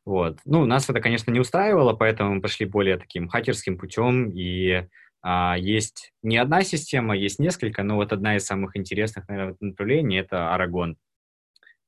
Вот. 0.08 0.38
Ну, 0.46 0.64
нас 0.64 0.88
это, 0.88 1.02
конечно, 1.02 1.30
не 1.30 1.38
устраивало, 1.38 1.92
поэтому 1.92 2.36
мы 2.36 2.40
пошли 2.40 2.64
более 2.64 2.96
таким 2.96 3.28
хакерским 3.28 3.76
путем, 3.76 4.30
и 4.30 4.88
а, 5.20 5.54
есть 5.58 6.14
не 6.22 6.38
одна 6.38 6.62
система, 6.62 7.14
есть 7.14 7.38
несколько, 7.38 7.82
но 7.82 7.96
вот 7.96 8.10
одна 8.14 8.36
из 8.36 8.46
самых 8.46 8.74
интересных, 8.74 9.28
наверное, 9.28 9.56
направлений— 9.60 10.16
это 10.18 10.50
Aragon. 10.56 10.94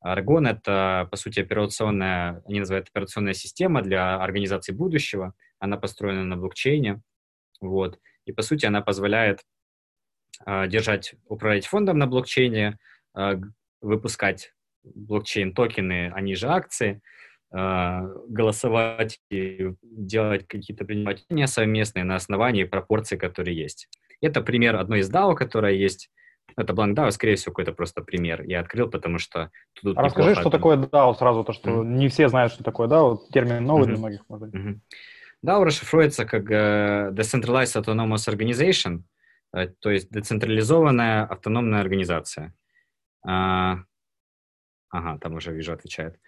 Aragon— 0.04 0.46
это, 0.50 1.08
по 1.10 1.16
сути, 1.16 1.40
операционная, 1.40 2.42
они 2.46 2.58
называют 2.58 2.88
операционная 2.90 3.32
система 3.32 3.80
для 3.80 4.16
организации 4.16 4.72
будущего, 4.72 5.32
она 5.58 5.78
построена 5.78 6.22
на 6.22 6.36
блокчейне, 6.36 7.00
вот, 7.62 7.98
и, 8.26 8.32
по 8.32 8.42
сути, 8.42 8.66
она 8.66 8.82
позволяет 8.82 9.46
а, 10.44 10.66
держать, 10.66 11.14
управлять 11.24 11.64
фондом 11.64 11.96
на 11.96 12.06
блокчейне, 12.06 12.76
а, 13.14 13.40
выпускать 13.80 14.52
блокчейн-токены, 14.84 16.12
они 16.12 16.34
же 16.34 16.48
акции— 16.48 17.00
а, 17.10 17.10
голосовать 17.52 19.18
и 19.30 19.72
делать 19.82 20.46
какие-то 20.46 20.84
принимать 20.84 21.24
совместные 21.50 22.04
на 22.04 22.14
основании 22.14 22.64
пропорций, 22.64 23.18
которые 23.18 23.56
есть. 23.56 23.88
Это 24.20 24.40
пример 24.40 24.76
одной 24.76 25.00
из 25.00 25.10
DAO, 25.10 25.34
которая 25.34 25.72
есть. 25.72 26.10
Это 26.56 26.72
Blank 26.72 26.94
DAO, 26.94 27.10
скорее 27.10 27.36
всего, 27.36 27.52
какой-то 27.52 27.72
просто 27.72 28.02
пример. 28.02 28.42
Я 28.42 28.60
открыл, 28.60 28.88
потому 28.88 29.18
что 29.18 29.50
тут 29.80 29.96
а 29.96 30.02
Расскажи, 30.02 30.34
что 30.34 30.50
такое 30.50 30.76
DAO 30.76 31.14
сразу, 31.14 31.44
то, 31.44 31.52
что 31.52 31.70
mm-hmm. 31.70 31.84
не 31.84 32.08
все 32.08 32.28
знают, 32.28 32.52
что 32.52 32.64
такое 32.64 32.88
DAO. 32.88 33.18
Термин 33.32 33.64
новый 33.64 33.84
mm-hmm. 33.84 33.86
для 33.88 33.98
многих, 33.98 34.20
может 34.28 34.48
быть. 34.48 34.60
Mm-hmm. 34.60 34.78
DAO 35.46 35.64
расшифруется 35.64 36.26
как 36.26 36.50
uh, 36.50 37.10
Decentralized 37.12 37.82
Autonomous 37.82 38.28
Organization, 38.28 39.02
uh, 39.56 39.72
то 39.80 39.90
есть 39.90 40.10
децентрализованная 40.10 41.24
автономная 41.24 41.80
организация. 41.80 42.54
Uh, 43.26 43.78
ага, 44.90 45.18
там 45.18 45.34
уже 45.34 45.52
вижу, 45.52 45.72
отвечает. 45.72 46.18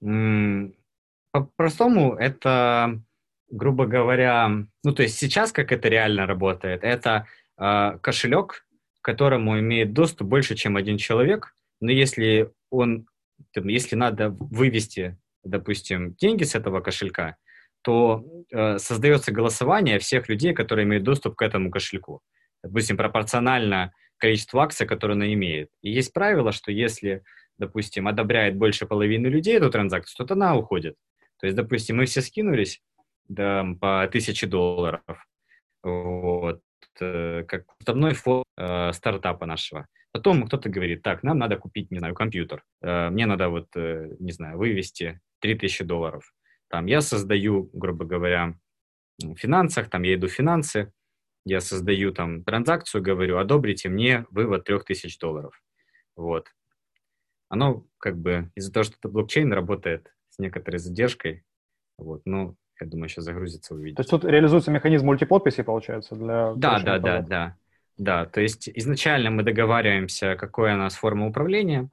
По-простому 0.00 2.14
это, 2.14 3.02
грубо 3.50 3.86
говоря, 3.86 4.48
ну 4.84 4.92
то 4.92 5.02
есть 5.02 5.18
сейчас 5.18 5.52
как 5.52 5.72
это 5.72 5.88
реально 5.88 6.26
работает, 6.26 6.84
это 6.84 7.26
э, 7.58 7.98
кошелек, 8.00 8.66
к 9.00 9.04
которому 9.04 9.58
имеет 9.58 9.92
доступ 9.92 10.28
больше, 10.28 10.54
чем 10.54 10.76
один 10.76 10.96
человек, 10.96 11.54
но 11.80 11.90
если 11.90 12.52
он, 12.70 13.06
если 13.54 13.96
надо 13.96 14.30
вывести, 14.30 15.18
допустим, 15.44 16.14
деньги 16.14 16.44
с 16.44 16.54
этого 16.54 16.80
кошелька, 16.80 17.36
то 17.82 18.24
э, 18.50 18.78
создается 18.78 19.32
голосование 19.32 19.98
всех 19.98 20.28
людей, 20.28 20.52
которые 20.52 20.84
имеют 20.84 21.04
доступ 21.04 21.36
к 21.36 21.42
этому 21.42 21.70
кошельку. 21.70 22.22
Допустим, 22.62 22.96
пропорционально 22.96 23.92
количеству 24.16 24.60
акций, 24.60 24.86
которые 24.86 25.14
она 25.14 25.32
имеет. 25.32 25.70
И 25.80 25.90
есть 25.90 26.12
правило, 26.12 26.52
что 26.52 26.72
если 26.72 27.22
допустим, 27.58 28.08
одобряет 28.08 28.56
больше 28.56 28.86
половины 28.86 29.26
людей 29.26 29.56
эту 29.56 29.70
транзакцию, 29.70 30.26
то 30.26 30.34
она 30.34 30.56
уходит. 30.56 30.96
То 31.40 31.46
есть, 31.46 31.56
допустим, 31.56 31.96
мы 31.96 32.06
все 32.06 32.20
скинулись 32.20 32.80
да, 33.28 33.66
по 33.80 34.08
тысяче 34.10 34.46
долларов, 34.46 35.02
вот, 35.82 36.60
э, 37.00 37.44
как 37.44 37.64
основной 37.80 38.14
фон 38.14 38.44
э, 38.56 38.92
стартапа 38.92 39.46
нашего. 39.46 39.86
Потом 40.12 40.46
кто-то 40.46 40.68
говорит, 40.68 41.02
так, 41.02 41.22
нам 41.22 41.38
надо 41.38 41.56
купить, 41.56 41.90
не 41.90 41.98
знаю, 41.98 42.14
компьютер, 42.14 42.64
э, 42.82 43.10
мне 43.10 43.26
надо 43.26 43.50
вот, 43.50 43.68
э, 43.76 44.16
не 44.18 44.32
знаю, 44.32 44.58
вывести 44.58 45.20
3000 45.40 45.84
долларов. 45.84 46.32
Там 46.68 46.86
я 46.86 47.00
создаю, 47.00 47.70
грубо 47.72 48.04
говоря, 48.04 48.54
в 49.18 49.36
финансах, 49.36 49.90
там 49.90 50.02
я 50.02 50.14
иду 50.14 50.28
в 50.28 50.32
финансы, 50.32 50.92
я 51.44 51.60
создаю 51.60 52.12
там 52.12 52.44
транзакцию, 52.44 53.02
говорю, 53.02 53.38
одобрите 53.38 53.88
мне 53.88 54.26
вывод 54.30 54.64
3000 54.64 55.18
долларов. 55.18 55.60
Вот 56.16 56.48
оно 57.48 57.84
как 57.98 58.18
бы 58.18 58.50
из-за 58.54 58.72
того, 58.72 58.84
что 58.84 58.96
это 58.98 59.08
блокчейн, 59.08 59.52
работает 59.52 60.12
с 60.30 60.38
некоторой 60.38 60.78
задержкой. 60.78 61.44
Вот, 61.98 62.22
ну, 62.24 62.56
я 62.80 62.86
думаю, 62.86 63.08
сейчас 63.08 63.24
загрузится, 63.24 63.74
увидите. 63.74 63.96
То 63.96 64.00
есть 64.00 64.10
тут 64.10 64.24
реализуется 64.24 64.70
механизм 64.70 65.06
мультиподписи, 65.06 65.62
получается, 65.62 66.14
для... 66.14 66.54
Да, 66.54 66.80
да, 66.80 66.98
да, 66.98 67.22
да. 67.22 67.56
Да, 67.96 68.26
то 68.26 68.40
есть 68.40 68.70
изначально 68.72 69.30
мы 69.30 69.42
договариваемся, 69.42 70.36
какая 70.36 70.76
у 70.76 70.78
нас 70.78 70.94
форма 70.94 71.26
управления. 71.26 71.90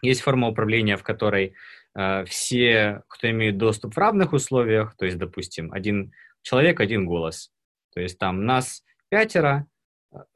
Есть 0.00 0.20
форма 0.20 0.48
управления, 0.48 0.96
в 0.96 1.02
которой 1.02 1.54
э, 1.96 2.24
все, 2.26 3.02
кто 3.08 3.28
имеет 3.28 3.58
доступ 3.58 3.94
в 3.94 3.98
равных 3.98 4.32
условиях, 4.32 4.94
то 4.96 5.04
есть, 5.04 5.18
допустим, 5.18 5.72
один 5.72 6.12
человек, 6.42 6.78
один 6.78 7.04
голос. 7.04 7.50
То 7.92 8.00
есть 8.00 8.16
там 8.18 8.46
нас 8.46 8.84
пятеро, 9.08 9.66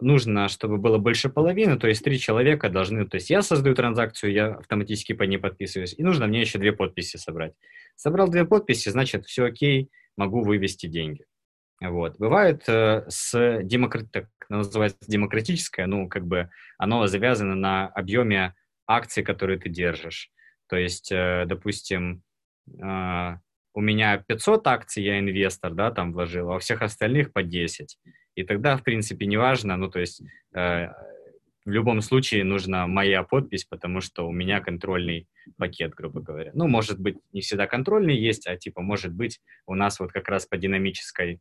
нужно, 0.01 0.49
чтобы 0.49 0.79
было 0.79 0.99
больше 0.99 1.29
половины, 1.29 1.79
то 1.79 1.89
есть 1.89 2.05
три 2.05 2.19
человека 2.19 2.69
должны, 2.69 3.07
то 3.07 3.17
есть 3.17 3.31
я 3.31 3.43
создаю 3.43 3.75
транзакцию, 3.75 4.33
я 4.33 4.55
автоматически 4.55 5.13
по 5.13 5.25
ней 5.25 5.39
подписываюсь, 5.39 5.95
и 5.97 6.03
нужно 6.03 6.27
мне 6.27 6.41
еще 6.41 6.59
две 6.59 6.73
подписи 6.73 7.17
собрать. 7.17 7.55
Собрал 7.97 8.29
две 8.29 8.45
подписи, 8.45 8.89
значит, 8.89 9.27
все 9.27 9.47
окей, 9.47 9.91
могу 10.17 10.43
вывести 10.43 10.87
деньги. 10.87 11.25
Вот. 11.81 12.19
Бывает 12.19 12.69
э, 12.69 13.05
с 13.09 13.61
демократ... 13.63 14.11
так 14.13 14.29
называется 14.49 14.99
демократическое, 15.09 15.87
ну, 15.87 16.09
как 16.09 16.27
бы 16.27 16.51
оно 16.79 17.07
завязано 17.07 17.55
на 17.55 17.89
объеме 17.89 18.55
акций, 18.87 19.23
которые 19.23 19.59
ты 19.59 19.69
держишь. 19.69 20.31
То 20.69 20.77
есть, 20.77 21.11
э, 21.11 21.45
допустим, 21.47 22.23
э, 22.69 23.37
у 23.75 23.81
меня 23.81 24.19
500 24.19 24.67
акций, 24.69 25.03
я 25.03 25.19
инвестор, 25.19 25.75
да, 25.75 25.91
там 25.91 26.13
вложил, 26.13 26.53
а 26.53 26.57
у 26.57 26.59
всех 26.61 26.81
остальных 26.83 27.33
по 27.33 27.43
10. 27.43 27.99
И 28.35 28.45
тогда, 28.45 28.77
в 28.77 28.83
принципе, 28.83 29.27
неважно, 29.27 29.77
ну, 29.77 29.89
то 29.89 30.01
есть 30.01 30.23
э, 30.55 30.89
в 31.65 31.71
любом 31.71 32.01
случае 32.01 32.45
нужна 32.45 32.87
моя 32.87 33.23
подпись, 33.23 33.65
потому 33.65 34.01
что 34.01 34.27
у 34.27 34.33
меня 34.33 34.61
контрольный 34.61 35.29
пакет, 35.57 35.95
грубо 35.95 36.21
говоря. 36.21 36.51
Ну, 36.55 36.67
может 36.67 36.99
быть, 37.01 37.17
не 37.33 37.41
всегда 37.41 37.67
контрольный 37.67 38.17
есть, 38.17 38.47
а 38.47 38.57
типа, 38.57 38.83
может 38.83 39.13
быть, 39.13 39.41
у 39.67 39.75
нас 39.75 39.99
вот 40.01 40.13
как 40.13 40.29
раз 40.29 40.47
по 40.47 40.57
динамической 40.57 41.41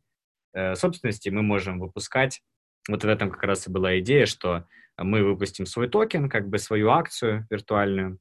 э, 0.52 0.74
собственности 0.76 1.28
мы 1.28 1.42
можем 1.42 1.78
выпускать. 1.78 2.40
Вот 2.88 3.04
в 3.04 3.08
этом 3.08 3.30
как 3.30 3.42
раз 3.42 3.66
и 3.66 3.70
была 3.70 3.98
идея, 3.98 4.26
что 4.26 4.66
мы 4.96 5.24
выпустим 5.24 5.66
свой 5.66 5.88
токен, 5.88 6.28
как 6.28 6.48
бы 6.48 6.58
свою 6.58 6.90
акцию 6.90 7.46
виртуальную, 7.50 8.18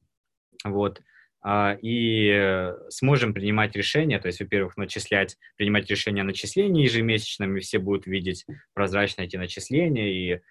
вот, 0.66 1.02
и 1.46 2.72
сможем 2.90 3.34
принимать 3.34 3.76
решения, 3.76 4.20
то 4.20 4.28
есть, 4.28 4.40
во-первых, 4.40 4.78
начислять, 4.78 5.38
принимать 5.58 5.90
решения 5.90 6.22
о 6.22 6.26
начислении 6.26 6.84
ежемесячном, 6.84 7.58
и 7.58 7.60
все 7.60 7.80
будут 7.80 8.08
видеть 8.08 8.46
прозрачно 8.74 9.24
эти 9.24 9.36
начисления, 9.36 10.08
и 10.08 10.42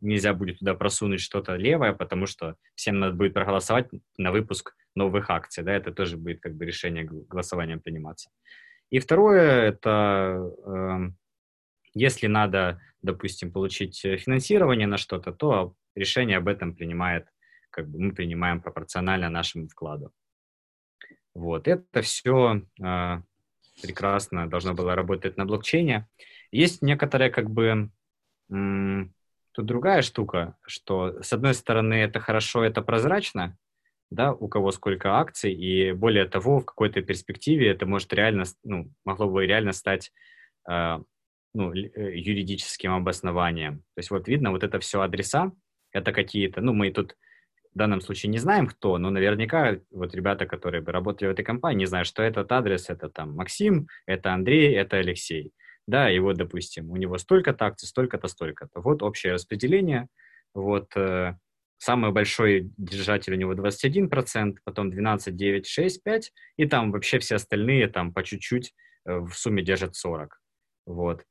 нельзя 0.00 0.34
будет 0.34 0.58
туда 0.58 0.74
просунуть 0.74 1.20
что-то 1.20 1.54
левое, 1.54 1.92
потому 1.92 2.26
что 2.26 2.56
всем 2.74 2.98
надо 2.98 3.14
будет 3.14 3.34
проголосовать 3.34 3.88
на 4.18 4.32
выпуск 4.32 4.74
новых 4.94 5.30
акций, 5.30 5.62
да, 5.62 5.72
это 5.72 5.92
тоже 5.92 6.16
будет 6.16 6.40
как 6.40 6.56
бы 6.56 6.66
решение 6.66 7.04
голосованием 7.04 7.80
приниматься. 7.80 8.30
И 8.90 8.98
второе, 8.98 9.68
это 9.68 10.52
э, 10.66 11.12
если 11.94 12.26
надо, 12.26 12.80
допустим, 13.00 13.52
получить 13.52 13.98
финансирование 14.00 14.86
на 14.86 14.98
что-то, 14.98 15.32
то 15.32 15.74
решение 15.94 16.38
об 16.38 16.48
этом 16.48 16.74
принимает, 16.74 17.26
как 17.70 17.88
бы 17.88 17.98
мы 18.00 18.12
принимаем 18.12 18.60
пропорционально 18.60 19.30
нашему 19.30 19.68
вкладу. 19.68 20.12
Вот, 21.34 21.68
это 21.68 22.02
все 22.02 22.62
а, 22.82 23.22
прекрасно 23.80 24.48
должно 24.48 24.74
было 24.74 24.94
работать 24.94 25.36
на 25.36 25.46
блокчейне. 25.46 26.08
Есть 26.50 26.82
некоторые, 26.82 27.30
как 27.30 27.50
бы, 27.50 27.90
Тут 29.52 29.66
другая 29.66 30.00
штука, 30.00 30.56
что, 30.66 31.22
с 31.22 31.32
одной 31.32 31.52
стороны, 31.52 31.94
это 31.94 32.20
хорошо, 32.20 32.64
это 32.64 32.80
прозрачно, 32.80 33.58
да, 34.10 34.32
у 34.32 34.48
кого 34.48 34.72
сколько 34.72 35.18
акций, 35.18 35.52
и 35.52 35.92
более 35.92 36.24
того, 36.24 36.60
в 36.60 36.64
какой-то 36.64 37.02
перспективе 37.02 37.68
это 37.68 37.84
может 37.84 38.12
реально, 38.14 38.44
ну, 38.64 38.90
могло 39.04 39.28
бы 39.28 39.46
реально 39.46 39.72
стать 39.72 40.10
э, 40.70 40.98
ну, 41.52 41.74
э, 41.74 42.18
юридическим 42.18 42.94
обоснованием. 42.94 43.78
То 43.94 43.98
есть 43.98 44.10
вот 44.10 44.26
видно, 44.26 44.52
вот 44.52 44.62
это 44.64 44.80
все 44.80 45.02
адреса, 45.02 45.52
это 45.92 46.12
какие-то, 46.12 46.62
ну, 46.62 46.72
мы 46.72 46.90
тут 46.90 47.16
в 47.74 47.78
данном 47.78 48.00
случае 48.00 48.30
не 48.30 48.38
знаем, 48.38 48.66
кто, 48.66 48.98
но 48.98 49.10
наверняка 49.10 49.78
вот 49.90 50.14
ребята, 50.14 50.46
которые 50.46 50.82
бы 50.82 50.92
работали 50.92 51.28
в 51.28 51.32
этой 51.32 51.44
компании, 51.44 51.86
знают, 51.86 52.06
что 52.06 52.22
этот 52.22 52.50
адрес, 52.52 52.90
это 52.90 53.08
там 53.08 53.34
Максим, 53.34 53.88
это 54.06 54.32
Андрей, 54.32 54.74
это 54.74 54.98
Алексей 54.98 55.52
да, 55.86 56.10
и 56.10 56.18
вот, 56.18 56.36
допустим, 56.36 56.90
у 56.90 56.96
него 56.96 57.18
столько-то 57.18 57.66
акций, 57.66 57.86
столько-то, 57.86 58.28
столько-то. 58.28 58.80
Вот 58.80 59.02
общее 59.02 59.32
распределение, 59.34 60.08
вот 60.54 60.96
э, 60.96 61.36
самый 61.78 62.12
большой 62.12 62.70
держатель 62.76 63.34
у 63.34 63.36
него 63.36 63.54
21%, 63.54 64.56
потом 64.64 64.90
12, 64.90 65.34
9, 65.34 65.66
6, 65.66 66.02
5, 66.02 66.32
и 66.56 66.66
там 66.66 66.92
вообще 66.92 67.18
все 67.18 67.36
остальные 67.36 67.88
там 67.88 68.12
по 68.12 68.22
чуть-чуть 68.22 68.72
э, 69.06 69.18
в 69.18 69.32
сумме 69.32 69.62
держат 69.62 69.96
40. 69.96 70.40
Вот. 70.86 71.24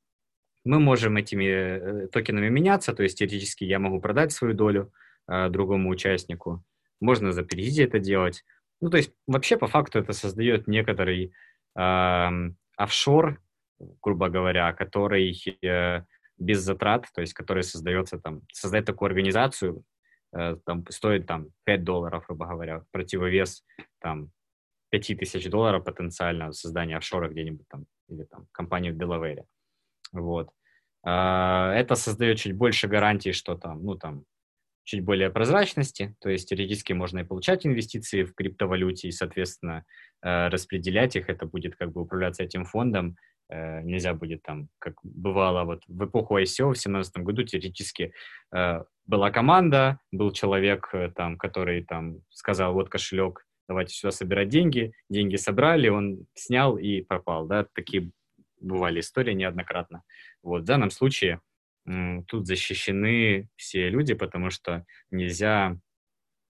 Мы 0.64 0.78
можем 0.80 1.16
этими 1.16 1.44
э, 1.44 2.08
токенами 2.08 2.48
меняться, 2.48 2.92
то 2.92 3.02
есть 3.02 3.18
теоретически 3.18 3.64
я 3.64 3.78
могу 3.78 4.00
продать 4.00 4.32
свою 4.32 4.54
долю 4.54 4.92
э, 5.28 5.48
другому 5.48 5.90
участнику, 5.90 6.64
можно 7.00 7.32
запретить 7.32 7.78
это 7.78 7.98
делать. 7.98 8.44
Ну, 8.80 8.90
то 8.90 8.96
есть 8.96 9.12
вообще 9.26 9.56
по 9.56 9.66
факту 9.66 9.98
это 9.98 10.12
создает 10.12 10.66
некоторый 10.66 11.32
э, 11.78 12.30
офшор 12.76 13.40
грубо 14.02 14.28
говоря, 14.28 14.72
который 14.72 15.34
э, 15.62 16.04
без 16.38 16.60
затрат, 16.60 17.06
то 17.14 17.20
есть 17.20 17.34
который 17.34 17.62
создается 17.62 18.18
там, 18.18 18.42
создать 18.52 18.84
такую 18.84 19.08
организацию, 19.08 19.84
э, 20.36 20.56
там 20.64 20.84
стоит 20.88 21.26
там 21.26 21.48
5 21.64 21.84
долларов, 21.84 22.24
грубо 22.26 22.46
говоря, 22.46 22.84
противовес 22.90 23.64
там 24.00 24.30
5 24.90 25.18
тысяч 25.18 25.48
долларов 25.50 25.84
потенциально 25.84 26.52
создания 26.52 26.96
офшора 26.96 27.28
где-нибудь 27.28 27.66
там, 27.68 27.86
или 28.08 28.24
там 28.24 28.46
компании 28.52 28.90
в 28.90 28.98
Делавере. 28.98 29.44
Вот. 30.12 30.50
Э, 31.06 31.72
это 31.74 31.94
создает 31.94 32.38
чуть 32.38 32.56
больше 32.56 32.88
гарантий, 32.88 33.32
что 33.32 33.56
там, 33.56 33.84
ну 33.84 33.96
там, 33.96 34.24
чуть 34.84 35.04
более 35.04 35.30
прозрачности, 35.30 36.14
то 36.20 36.28
есть 36.28 36.48
теоретически 36.48 36.92
можно 36.92 37.20
и 37.20 37.24
получать 37.24 37.66
инвестиции 37.66 38.24
в 38.24 38.34
криптовалюте 38.34 39.08
и, 39.08 39.12
соответственно, 39.12 39.84
э, 40.22 40.48
распределять 40.48 41.16
их, 41.16 41.28
это 41.28 41.46
будет 41.46 41.76
как 41.76 41.92
бы 41.92 42.02
управляться 42.02 42.42
этим 42.42 42.64
фондом, 42.64 43.16
Э, 43.52 43.82
нельзя 43.82 44.14
будет 44.14 44.42
там, 44.42 44.68
как 44.78 44.94
бывало 45.02 45.64
вот 45.64 45.82
в 45.86 46.04
эпоху 46.04 46.38
ICO 46.38 46.70
в 46.70 46.80
2017 46.80 47.18
году, 47.18 47.42
теоретически 47.42 48.12
э, 48.54 48.84
была 49.04 49.30
команда, 49.30 49.98
был 50.10 50.32
человек 50.32 50.90
там, 51.16 51.36
который 51.36 51.84
там 51.84 52.20
сказал, 52.30 52.72
вот 52.72 52.88
кошелек, 52.88 53.44
давайте 53.68 53.94
сюда 53.94 54.10
собирать 54.10 54.48
деньги, 54.48 54.92
деньги 55.10 55.36
собрали, 55.36 55.88
он 55.88 56.26
снял 56.34 56.78
и 56.78 57.02
пропал, 57.02 57.46
да, 57.46 57.66
такие 57.74 58.10
бывали 58.58 59.00
истории 59.00 59.34
неоднократно. 59.34 60.02
Вот 60.42 60.62
в 60.62 60.66
данном 60.66 60.90
случае 60.90 61.40
тут 61.84 62.46
защищены 62.46 63.48
все 63.56 63.88
люди, 63.88 64.14
потому 64.14 64.50
что 64.50 64.84
нельзя 65.10 65.76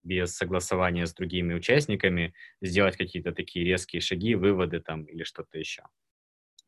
без 0.04 0.36
согласования 0.36 1.06
с 1.06 1.14
другими 1.14 1.54
участниками 1.54 2.34
сделать 2.60 2.96
какие-то 2.96 3.32
такие 3.32 3.64
резкие 3.64 4.00
шаги, 4.00 4.34
выводы 4.34 4.80
там 4.80 5.04
или 5.04 5.22
что-то 5.22 5.58
еще. 5.58 5.82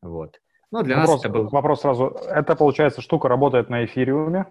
Вот. 0.01 0.39
Ну, 0.71 0.83
для 0.83 0.97
вопрос, 0.97 1.23
нас 1.23 1.25
это 1.25 1.33
был... 1.33 1.47
Вопрос 1.49 1.81
сразу. 1.81 2.17
Это, 2.27 2.55
получается, 2.55 3.01
штука 3.01 3.27
работает 3.27 3.69
на 3.69 3.85
эфириуме, 3.85 4.45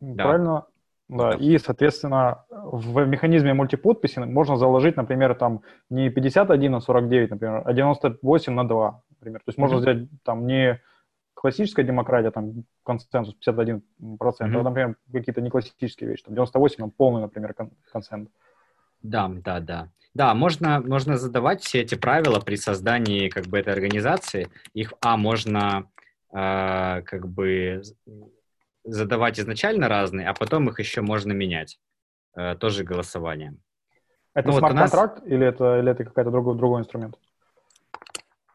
да. 0.00 0.24
правильно? 0.24 0.66
Да, 1.08 1.30
да, 1.30 1.36
и, 1.38 1.56
соответственно, 1.56 2.44
в 2.50 3.06
механизме 3.06 3.54
мультиподписи 3.54 4.18
можно 4.18 4.56
заложить, 4.58 4.96
например, 4.96 5.34
там 5.34 5.62
не 5.88 6.10
51 6.10 6.70
на 6.70 6.80
49, 6.80 7.30
например, 7.30 7.62
а 7.64 7.72
98 7.72 8.52
на 8.52 8.68
2, 8.68 9.02
например. 9.10 9.40
То 9.40 9.44
есть 9.48 9.58
mm-hmm. 9.58 9.60
можно 9.62 9.76
взять 9.78 10.08
там 10.22 10.46
не 10.46 10.82
классическая 11.40 11.84
демократия, 11.84 12.32
там 12.32 12.64
консенсус 12.82 13.36
51%, 13.46 13.80
mm-hmm. 14.00 14.40
а, 14.40 14.62
например, 14.62 14.96
какие-то 15.12 15.40
не 15.40 15.50
классические 15.50 16.10
вещи, 16.10 16.24
там 16.24 16.34
98, 16.34 16.76
там 16.78 16.90
полный, 16.90 17.20
например, 17.20 17.54
консенсус. 17.92 18.32
Да, 19.02 19.28
да, 19.28 19.60
да. 19.60 19.88
Да, 20.14 20.34
можно, 20.34 20.80
можно 20.80 21.16
задавать 21.16 21.62
все 21.62 21.82
эти 21.82 21.94
правила 21.94 22.40
при 22.40 22.56
создании 22.56 23.28
как 23.28 23.46
бы 23.46 23.58
этой 23.58 23.72
организации. 23.72 24.48
Их, 24.74 24.92
а, 25.00 25.16
можно 25.16 25.88
э, 26.32 27.02
как 27.02 27.28
бы 27.28 27.82
задавать 28.82 29.38
изначально 29.38 29.88
разные, 29.88 30.28
а 30.28 30.34
потом 30.34 30.68
их 30.68 30.80
еще 30.80 31.02
можно 31.02 31.32
менять. 31.32 31.78
Э, 32.34 32.56
тоже 32.56 32.82
голосованием. 32.82 33.60
Это 34.34 34.48
ну, 34.48 34.58
смарт-контракт 34.58 35.20
вот 35.20 35.24
нас... 35.24 35.32
или 35.32 35.46
это, 35.46 35.78
или 35.78 35.92
это 35.92 36.04
какой-то 36.04 36.32
другой, 36.32 36.56
другой 36.56 36.80
инструмент? 36.80 37.16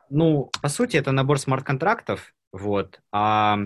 Ну, 0.10 0.52
по 0.62 0.68
сути, 0.68 0.98
это 0.98 1.14
набор 1.14 1.40
смарт-контрактов, 1.40 2.34
вот, 2.54 3.02
а 3.12 3.58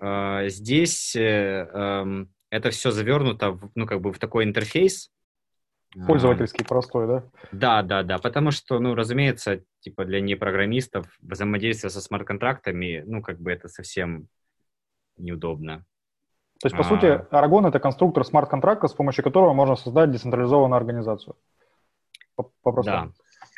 э, 0.00 0.48
здесь 0.48 1.14
э, 1.16 1.68
э, 1.70 2.26
это 2.50 2.70
все 2.70 2.90
завернуто, 2.90 3.50
в, 3.50 3.70
ну, 3.74 3.86
как 3.86 4.00
бы 4.00 4.12
в 4.12 4.18
такой 4.18 4.44
интерфейс, 4.44 5.10
Пользовательский, 6.06 6.64
простой, 6.64 7.06
да? 7.06 7.24
Да, 7.52 7.82
да, 7.82 8.02
да, 8.02 8.18
потому 8.18 8.50
что, 8.50 8.80
ну, 8.80 8.96
разумеется, 8.96 9.62
типа 9.80 10.04
для 10.04 10.20
непрограммистов 10.20 11.06
взаимодействие 11.20 11.90
со 11.90 12.00
смарт-контрактами, 12.00 13.04
ну, 13.06 13.22
как 13.22 13.40
бы 13.40 13.52
это 13.52 13.68
совсем 13.68 14.26
неудобно. 15.16 15.84
То 16.60 16.66
есть, 16.66 16.76
по 16.76 16.82
а... 16.82 16.84
сути, 16.84 17.06
Aragon— 17.30 17.68
это 17.68 17.78
конструктор 17.78 18.24
смарт-контракта, 18.24 18.88
с 18.88 18.92
помощью 18.92 19.22
которого 19.22 19.52
можно 19.52 19.76
создать 19.76 20.10
децентрализованную 20.10 20.76
организацию. 20.76 21.36
По 22.34 22.82
да. 22.82 23.10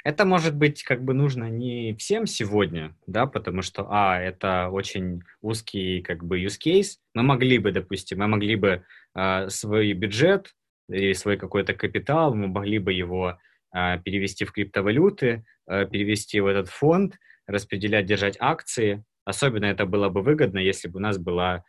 Это 0.07 0.25
может 0.25 0.55
быть 0.55 0.85
как 0.85 1.03
бы 1.03 1.15
нужно 1.15 1.51
не 1.51 1.97
всем 1.97 2.27
сегодня, 2.27 2.95
да, 3.09 3.27
потому 3.27 3.61
что, 3.63 3.89
а, 3.91 4.21
это 4.21 4.69
очень 4.71 5.23
узкий 5.43 6.01
как 6.01 6.23
бы 6.23 6.41
use 6.41 6.61
case. 6.65 6.99
Мы 7.13 7.25
могли 7.25 7.59
бы, 7.59 7.73
допустим, 7.73 8.21
мы 8.21 8.29
могли 8.29 8.55
бы 8.55 8.85
э, 9.17 9.49
свой 9.49 9.93
бюджет 9.95 10.55
или 10.89 11.13
свой 11.13 11.37
какой-то 11.37 11.75
капитал, 11.75 12.33
мы 12.37 12.47
могли 12.47 12.79
бы 12.79 12.93
его 12.93 13.37
э, 13.75 13.99
перевести 14.05 14.45
в 14.45 14.53
криптовалюты, 14.53 15.45
э, 15.69 15.87
перевести 15.87 16.39
в 16.39 16.47
этот 16.47 16.69
фонд, 16.69 17.19
распределять, 17.49 18.07
держать 18.07 18.37
акции. 18.39 19.03
Особенно 19.25 19.65
это 19.65 19.87
было 19.87 20.09
бы 20.09 20.23
выгодно, 20.23 20.61
если 20.61 20.87
бы 20.87 20.99
у 20.99 21.03
нас 21.03 21.19
была 21.19 21.65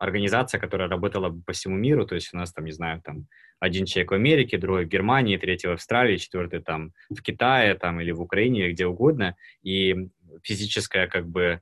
организация, 0.00 0.58
которая 0.58 0.88
работала 0.88 1.30
по 1.46 1.52
всему 1.52 1.76
миру, 1.76 2.06
то 2.06 2.14
есть 2.14 2.34
у 2.34 2.36
нас 2.38 2.52
там, 2.52 2.64
не 2.64 2.72
знаю, 2.72 3.02
там 3.02 3.26
один 3.60 3.84
человек 3.84 4.10
в 4.10 4.14
Америке, 4.14 4.58
другой 4.58 4.86
в 4.86 4.88
Германии, 4.88 5.36
третий 5.36 5.68
в 5.68 5.72
Австралии, 5.72 6.16
четвертый 6.16 6.60
там 6.60 6.92
в 7.10 7.22
Китае 7.22 7.74
там 7.74 8.00
или 8.00 8.10
в 8.10 8.20
Украине, 8.20 8.60
или 8.64 8.72
где 8.72 8.86
угодно, 8.86 9.36
и 9.62 10.08
физическая 10.42 11.06
как 11.06 11.28
бы 11.28 11.60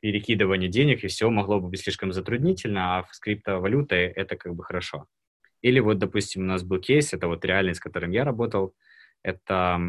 перекидывание 0.00 0.68
денег 0.68 1.04
и 1.04 1.08
все 1.08 1.30
могло 1.30 1.58
бы 1.58 1.68
быть 1.68 1.80
слишком 1.80 2.12
затруднительно, 2.12 2.98
а 2.98 3.02
в 3.02 3.18
криптовалюте 3.18 3.96
это 3.96 4.36
как 4.36 4.54
бы 4.54 4.62
хорошо. 4.62 5.06
Или 5.62 5.80
вот, 5.80 5.98
допустим, 5.98 6.42
у 6.42 6.46
нас 6.46 6.62
был 6.62 6.78
кейс, 6.80 7.14
это 7.14 7.28
вот 7.28 7.44
реальный, 7.44 7.74
с 7.74 7.80
которым 7.80 8.10
я 8.10 8.24
работал, 8.24 8.74
это 9.22 9.80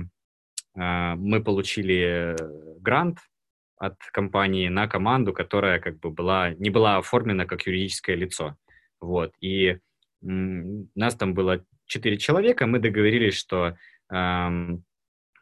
э, 0.75 1.15
мы 1.15 1.43
получили 1.43 2.35
грант 2.79 3.19
от 3.77 3.95
компании 4.11 4.67
на 4.69 4.87
команду, 4.87 5.33
которая 5.33 5.79
как 5.79 5.99
бы 5.99 6.09
была, 6.09 6.51
не 6.55 6.69
была 6.69 6.97
оформлена 6.97 7.45
как 7.45 7.67
юридическое 7.67 8.15
лицо. 8.15 8.57
Вот, 8.99 9.33
и 9.39 9.79
м, 10.23 10.89
нас 10.95 11.15
там 11.15 11.33
было 11.33 11.63
четыре 11.85 12.17
человека, 12.17 12.67
мы 12.67 12.79
договорились, 12.79 13.35
что 13.35 13.77
эм, 14.11 14.83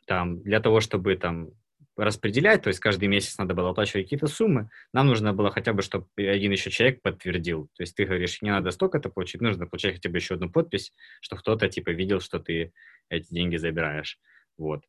там 0.07 0.41
для 0.41 0.59
того, 0.59 0.81
чтобы 0.81 1.15
там 1.15 1.51
распределять, 1.97 2.63
то 2.63 2.67
есть 2.67 2.79
каждый 2.79 3.07
месяц 3.07 3.37
надо 3.37 3.53
было 3.53 3.69
оплачивать 3.69 4.05
какие-то 4.05 4.27
суммы, 4.27 4.69
нам 4.93 5.07
нужно 5.07 5.33
было 5.33 5.49
хотя 5.49 5.73
бы, 5.73 5.81
чтобы 5.81 6.07
один 6.17 6.51
еще 6.51 6.69
человек 6.69 7.01
подтвердил. 7.01 7.69
То 7.75 7.83
есть 7.83 7.95
ты 7.95 8.05
говоришь, 8.05 8.41
не 8.41 8.51
надо 8.51 8.71
столько-то 8.71 9.09
получить, 9.09 9.41
нужно 9.41 9.65
получать 9.65 9.95
хотя 9.95 10.09
бы 10.09 10.17
еще 10.17 10.35
одну 10.35 10.49
подпись, 10.49 10.91
что 11.21 11.37
кто-то 11.37 11.69
типа 11.69 11.91
видел, 11.91 12.19
что 12.19 12.39
ты 12.39 12.73
эти 13.09 13.33
деньги 13.33 13.55
забираешь. 13.55 14.19
Вот. 14.57 14.83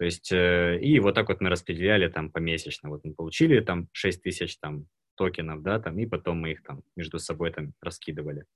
То 0.00 0.06
есть, 0.06 0.32
э, 0.32 0.78
и 0.80 0.98
вот 0.98 1.14
так 1.14 1.28
вот 1.28 1.42
мы 1.42 1.50
распределяли 1.50 2.08
там 2.08 2.30
помесячно. 2.30 2.88
Вот 2.88 3.04
мы 3.04 3.12
получили 3.12 3.60
там 3.60 3.86
6 3.92 4.22
тысяч 4.22 4.56
там 4.56 4.86
токенов, 5.14 5.62
да, 5.62 5.78
там, 5.78 5.98
и 5.98 6.06
потом 6.06 6.40
мы 6.40 6.52
их 6.52 6.62
там 6.62 6.80
между 6.96 7.18
собой 7.18 7.52
там 7.52 7.74
раскидывали. 7.82 8.46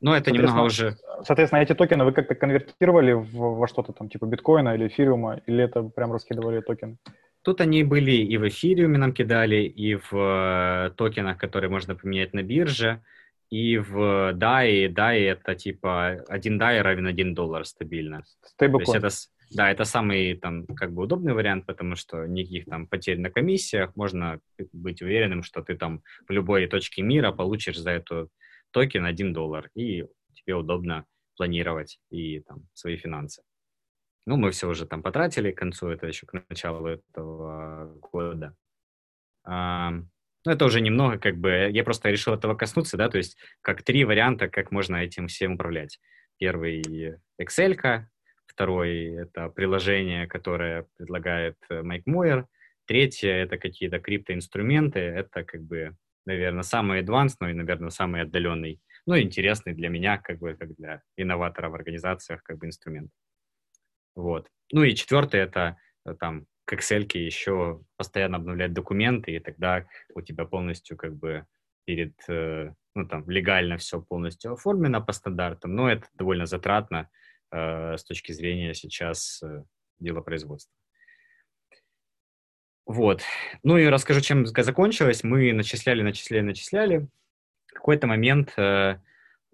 Но 0.00 0.16
это 0.16 0.30
немного 0.30 0.62
уже... 0.62 0.96
Соответственно, 1.22 1.60
эти 1.60 1.74
токены 1.74 2.06
вы 2.06 2.12
как-то 2.12 2.34
конвертировали 2.34 3.12
в, 3.12 3.58
во 3.58 3.68
что-то 3.68 3.92
там, 3.92 4.08
типа 4.08 4.24
биткоина 4.24 4.74
или 4.74 4.86
эфириума, 4.86 5.42
или 5.44 5.64
это 5.64 5.82
прям 5.82 6.12
раскидывали 6.12 6.62
токены? 6.62 6.96
Тут 7.42 7.60
они 7.60 7.84
были 7.84 8.12
и 8.12 8.38
в 8.38 8.48
эфириуме 8.48 8.96
нам 8.96 9.12
кидали, 9.12 9.64
и 9.64 9.96
в 9.96 10.14
э, 10.14 10.92
токенах, 10.96 11.36
которые 11.36 11.68
можно 11.68 11.94
поменять 11.94 12.32
на 12.32 12.42
бирже, 12.42 13.02
и 13.50 13.76
в 13.76 14.32
DAI. 14.32 14.88
DAI 14.88 15.32
это 15.32 15.54
типа 15.54 16.24
один 16.26 16.58
DAI 16.58 16.80
равен 16.80 17.06
1 17.06 17.34
доллар 17.34 17.66
стабильно. 17.66 18.24
Стейблкоин. 18.42 19.00
То 19.02 19.06
есть 19.08 19.30
да, 19.50 19.70
это 19.70 19.84
самый 19.84 20.34
там 20.36 20.66
как 20.66 20.92
бы 20.92 21.02
удобный 21.02 21.34
вариант, 21.34 21.66
потому 21.66 21.96
что 21.96 22.26
никаких 22.26 22.66
там 22.66 22.86
потерь 22.86 23.18
на 23.18 23.30
комиссиях, 23.30 23.94
можно 23.96 24.40
быть 24.72 25.02
уверенным, 25.02 25.42
что 25.42 25.62
ты 25.62 25.76
там 25.76 26.02
в 26.28 26.32
любой 26.32 26.66
точке 26.66 27.02
мира 27.02 27.32
получишь 27.32 27.78
за 27.78 27.90
эту 27.90 28.30
токен 28.70 29.04
1 29.04 29.32
доллар, 29.32 29.70
и 29.74 30.04
тебе 30.34 30.54
удобно 30.54 31.04
планировать 31.36 31.98
и 32.10 32.40
там 32.40 32.68
свои 32.74 32.96
финансы. 32.96 33.42
Ну, 34.26 34.36
мы 34.36 34.50
все 34.50 34.68
уже 34.68 34.86
там 34.86 35.02
потратили 35.02 35.50
к 35.50 35.58
концу, 35.58 35.88
это 35.88 36.06
еще 36.06 36.26
к 36.26 36.32
началу 36.48 36.86
этого 36.86 37.94
года. 38.00 38.54
А, 39.44 39.90
ну, 39.90 40.52
это 40.52 40.64
уже 40.64 40.80
немного 40.80 41.18
как 41.18 41.38
бы, 41.38 41.70
я 41.72 41.82
просто 41.82 42.10
решил 42.10 42.34
этого 42.34 42.54
коснуться, 42.54 42.96
да, 42.96 43.08
то 43.08 43.18
есть 43.18 43.36
как 43.62 43.82
три 43.82 44.04
варианта, 44.04 44.48
как 44.48 44.70
можно 44.70 44.96
этим 44.96 45.26
всем 45.26 45.54
управлять. 45.54 45.98
Первый 46.38 47.18
Excel, 47.40 47.74
второй— 48.60 49.04
это 49.16 49.48
приложение, 49.48 50.26
которое 50.26 50.86
предлагает 50.98 51.56
Майк 51.70 52.02
э, 52.06 52.10
Мойер, 52.10 52.46
третье— 52.86 53.30
это 53.30 53.56
какие-то 53.56 53.98
криптоинструменты, 54.00 54.98
это 54.98 55.44
как 55.44 55.62
бы 55.62 55.96
наверное, 56.26 56.62
самый 56.62 57.02
advanced, 57.02 57.36
но 57.40 57.48
и, 57.48 57.54
наверное, 57.54 57.88
самый 57.88 58.20
отдаленный, 58.20 58.78
ну, 59.06 59.18
интересный 59.18 59.72
для 59.72 59.88
меня, 59.88 60.18
как 60.18 60.38
бы, 60.38 60.54
как 60.54 60.74
для 60.76 61.00
инноватора 61.16 61.70
в 61.70 61.74
организациях, 61.74 62.42
как 62.42 62.58
бы, 62.58 62.66
инструмент. 62.66 63.10
Вот. 64.14 64.46
Ну, 64.72 64.82
и 64.82 64.94
четвертый— 64.94 65.40
это 65.46 65.78
э, 66.04 66.14
там 66.20 66.44
к 66.66 66.74
Excel 66.74 67.08
еще 67.14 67.80
постоянно 67.96 68.36
обновлять 68.36 68.74
документы, 68.74 69.32
и 69.32 69.40
тогда 69.40 69.86
у 70.14 70.20
тебя 70.20 70.44
полностью, 70.44 70.98
как 70.98 71.16
бы, 71.16 71.46
перед, 71.86 72.12
э, 72.28 72.74
ну, 72.94 73.08
там, 73.08 73.28
легально 73.30 73.78
все 73.78 74.02
полностью 74.02 74.52
оформлено 74.52 75.02
по 75.02 75.12
стандартам, 75.12 75.74
но 75.74 75.90
это 75.90 76.06
довольно 76.12 76.44
затратно 76.44 77.08
с 77.52 78.04
точки 78.04 78.32
зрения 78.32 78.74
сейчас 78.74 79.42
э, 79.42 79.64
делопроизводства. 79.98 80.72
Вот. 82.86 83.22
Ну 83.62 83.78
и 83.78 83.86
расскажу, 83.86 84.20
чем 84.20 84.46
закончилось. 84.46 85.22
Мы 85.22 85.52
начисляли, 85.52 86.02
начисляли, 86.02 86.42
начисляли. 86.42 87.08
В 87.68 87.74
какой-то 87.74 88.08
момент 88.08 88.52
э, 88.56 88.96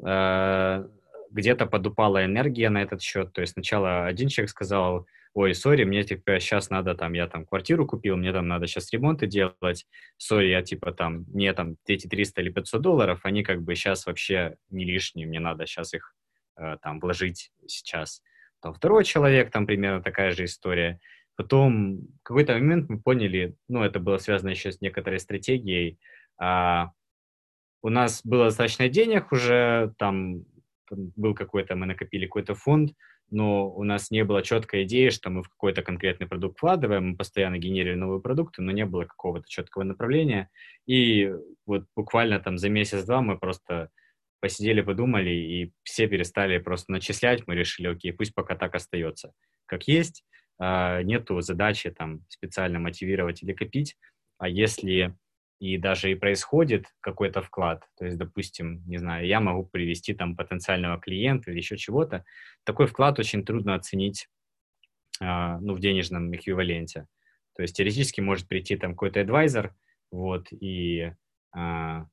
э, 0.02 0.88
где-то 1.30 1.66
подупала 1.66 2.24
энергия 2.24 2.70
на 2.70 2.82
этот 2.82 3.02
счет. 3.02 3.32
То 3.34 3.42
есть 3.42 3.52
сначала 3.52 4.06
один 4.06 4.28
человек 4.28 4.50
сказал, 4.50 5.06
ой, 5.36 5.54
сори, 5.54 5.84
мне 5.84 6.02
типа 6.02 6.40
сейчас 6.40 6.70
надо 6.70 6.94
там, 6.94 7.12
я 7.12 7.26
там 7.26 7.44
квартиру 7.44 7.86
купил, 7.86 8.16
мне 8.16 8.32
там 8.32 8.48
надо 8.48 8.66
сейчас 8.66 8.90
ремонты 8.90 9.26
делать, 9.26 9.86
сори, 10.16 10.48
я 10.48 10.62
типа 10.62 10.92
там, 10.92 11.26
мне 11.28 11.52
там 11.52 11.76
эти 11.86 12.06
300 12.06 12.40
или 12.40 12.48
500 12.48 12.80
долларов, 12.80 13.20
они 13.22 13.42
как 13.42 13.62
бы 13.62 13.74
сейчас 13.74 14.06
вообще 14.06 14.56
не 14.70 14.86
лишние, 14.86 15.26
мне 15.26 15.38
надо 15.38 15.66
сейчас 15.66 15.92
их 15.92 16.14
э, 16.14 16.15
там 16.82 17.00
вложить 17.00 17.50
сейчас. 17.66 18.22
Там 18.60 18.74
второй 18.74 19.04
человек, 19.04 19.50
там 19.50 19.66
примерно 19.66 20.02
такая 20.02 20.32
же 20.32 20.44
история. 20.44 20.98
Потом 21.36 21.98
в 21.98 22.22
какой-то 22.22 22.54
момент 22.54 22.88
мы 22.88 23.00
поняли, 23.00 23.54
ну, 23.68 23.82
это 23.82 24.00
было 24.00 24.16
связано 24.18 24.50
еще 24.50 24.72
с 24.72 24.80
некоторой 24.80 25.20
стратегией, 25.20 25.98
а, 26.38 26.92
у 27.82 27.88
нас 27.88 28.22
было 28.24 28.46
достаточно 28.46 28.88
денег 28.88 29.32
уже, 29.32 29.94
там, 29.98 30.44
там 30.88 31.12
был 31.14 31.34
какой-то, 31.34 31.76
мы 31.76 31.86
накопили 31.86 32.26
какой-то 32.26 32.54
фонд, 32.54 32.92
но 33.30 33.68
у 33.68 33.84
нас 33.84 34.10
не 34.10 34.24
было 34.24 34.42
четкой 34.42 34.84
идеи, 34.84 35.10
что 35.10 35.30
мы 35.30 35.42
в 35.42 35.48
какой-то 35.48 35.82
конкретный 35.82 36.26
продукт 36.26 36.56
вкладываем, 36.56 37.10
мы 37.10 37.16
постоянно 37.16 37.58
генерили 37.58 37.94
новые 37.94 38.20
продукты, 38.20 38.62
но 38.62 38.72
не 38.72 38.86
было 38.86 39.04
какого-то 39.04 39.48
четкого 39.48 39.82
направления. 39.82 40.48
И 40.86 41.32
вот 41.66 41.86
буквально 41.94 42.40
там 42.40 42.56
за 42.56 42.70
месяц-два 42.70 43.20
мы 43.20 43.38
просто 43.38 43.90
посидели, 44.40 44.80
подумали, 44.80 45.30
и 45.30 45.72
все 45.82 46.06
перестали 46.08 46.58
просто 46.58 46.92
начислять. 46.92 47.46
Мы 47.46 47.54
решили, 47.54 47.88
окей, 47.88 48.12
пусть 48.12 48.34
пока 48.34 48.56
так 48.56 48.74
остается, 48.74 49.32
как 49.66 49.88
есть. 49.88 50.24
А, 50.58 51.02
нету 51.02 51.40
задачи 51.40 51.90
там 51.90 52.20
специально 52.28 52.78
мотивировать 52.78 53.42
или 53.42 53.52
копить, 53.52 53.96
а 54.38 54.48
если 54.48 55.14
и 55.58 55.78
даже 55.78 56.10
и 56.10 56.14
происходит 56.14 56.86
какой-то 57.00 57.40
вклад, 57.40 57.82
то 57.98 58.04
есть, 58.04 58.18
допустим, 58.18 58.82
не 58.86 58.98
знаю, 58.98 59.26
я 59.26 59.40
могу 59.40 59.64
привести 59.64 60.12
там 60.12 60.36
потенциального 60.36 61.00
клиента 61.00 61.50
или 61.50 61.58
еще 61.58 61.78
чего-то, 61.78 62.24
такой 62.64 62.86
вклад 62.86 63.18
очень 63.18 63.44
трудно 63.44 63.74
оценить 63.74 64.28
а, 65.20 65.58
ну, 65.60 65.74
в 65.74 65.80
денежном 65.80 66.34
эквиваленте. 66.34 67.06
То 67.54 67.62
есть 67.62 67.74
теоретически 67.76 68.20
может 68.20 68.48
прийти 68.48 68.76
там 68.76 68.92
какой-то 68.92 69.20
адвайзер, 69.22 69.74
вот, 70.10 70.48
и 70.52 71.12
а, 71.54 72.06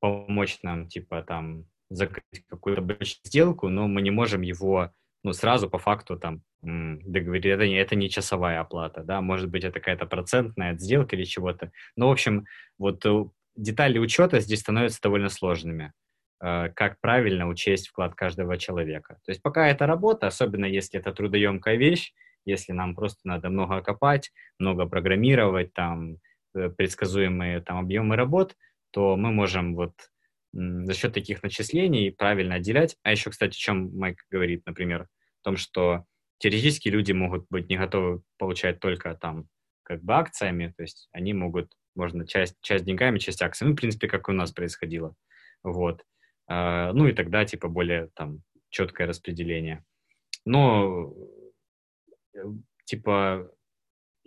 помочь 0.00 0.58
нам, 0.62 0.88
типа, 0.88 1.22
там, 1.22 1.64
закрыть 1.90 2.44
какую-то 2.48 2.86
сделку, 3.24 3.68
но 3.68 3.88
мы 3.88 4.02
не 4.02 4.10
можем 4.10 4.42
его 4.42 4.92
ну, 5.24 5.32
сразу 5.32 5.68
по 5.68 5.78
факту 5.78 6.16
там 6.16 6.42
договорить, 6.62 7.46
это 7.46 7.66
не, 7.66 7.76
это 7.76 7.94
не 7.94 8.10
часовая 8.10 8.60
оплата, 8.60 9.02
да, 9.02 9.20
может 9.20 9.48
быть, 9.48 9.64
это 9.64 9.78
какая-то 9.78 10.06
процентная 10.06 10.72
от 10.72 10.80
сделки 10.80 11.14
или 11.14 11.24
чего-то. 11.24 11.70
Но, 11.96 12.08
в 12.08 12.12
общем, 12.12 12.46
вот 12.78 13.04
э, 13.06 13.24
детали 13.56 13.98
учета 13.98 14.40
здесь 14.40 14.60
становятся 14.60 15.00
довольно 15.00 15.28
сложными. 15.28 15.92
Э, 16.40 16.68
как 16.74 17.00
правильно 17.00 17.48
учесть 17.48 17.88
вклад 17.88 18.14
каждого 18.14 18.56
человека. 18.56 19.18
То 19.24 19.30
есть 19.30 19.42
пока 19.42 19.68
это 19.68 19.86
работа, 19.86 20.28
особенно 20.28 20.66
если 20.66 21.00
это 21.00 21.12
трудоемкая 21.12 21.76
вещь, 21.76 22.12
если 22.44 22.72
нам 22.72 22.94
просто 22.94 23.20
надо 23.24 23.50
много 23.50 23.82
копать, 23.82 24.30
много 24.58 24.86
программировать, 24.86 25.72
там, 25.74 26.16
э, 26.54 26.70
предсказуемые 26.70 27.60
там 27.60 27.78
объемы 27.78 28.16
работ, 28.16 28.56
то 28.90 29.16
мы 29.16 29.30
можем 29.32 29.74
вот 29.74 29.92
за 30.52 30.94
счет 30.94 31.12
таких 31.12 31.42
начислений 31.42 32.10
правильно 32.10 32.56
отделять. 32.56 32.96
А 33.02 33.10
еще, 33.10 33.30
кстати, 33.30 33.52
о 33.52 33.58
чем 33.58 33.96
Майк 33.96 34.20
говорит, 34.30 34.62
например, 34.66 35.02
о 35.02 35.08
том, 35.44 35.56
что 35.56 36.04
теоретически 36.38 36.88
люди 36.88 37.12
могут 37.12 37.46
быть 37.50 37.68
не 37.68 37.76
готовы 37.76 38.22
получать 38.38 38.80
только 38.80 39.14
там 39.14 39.48
как 39.82 40.02
бы 40.02 40.14
акциями, 40.14 40.72
то 40.76 40.82
есть 40.82 41.08
они 41.12 41.32
могут, 41.32 41.72
можно 41.94 42.26
часть, 42.26 42.56
часть 42.60 42.84
деньгами, 42.84 43.18
часть 43.18 43.42
акциями, 43.42 43.70
ну, 43.70 43.76
в 43.76 43.80
принципе, 43.80 44.06
как 44.06 44.28
у 44.28 44.32
нас 44.32 44.52
происходило, 44.52 45.14
вот. 45.62 46.04
А, 46.46 46.92
ну 46.92 47.06
и 47.06 47.12
тогда, 47.12 47.44
типа, 47.44 47.68
более 47.68 48.10
там 48.14 48.42
четкое 48.70 49.06
распределение. 49.06 49.84
Но, 50.44 51.14
э, 52.34 52.38
типа, 52.84 53.50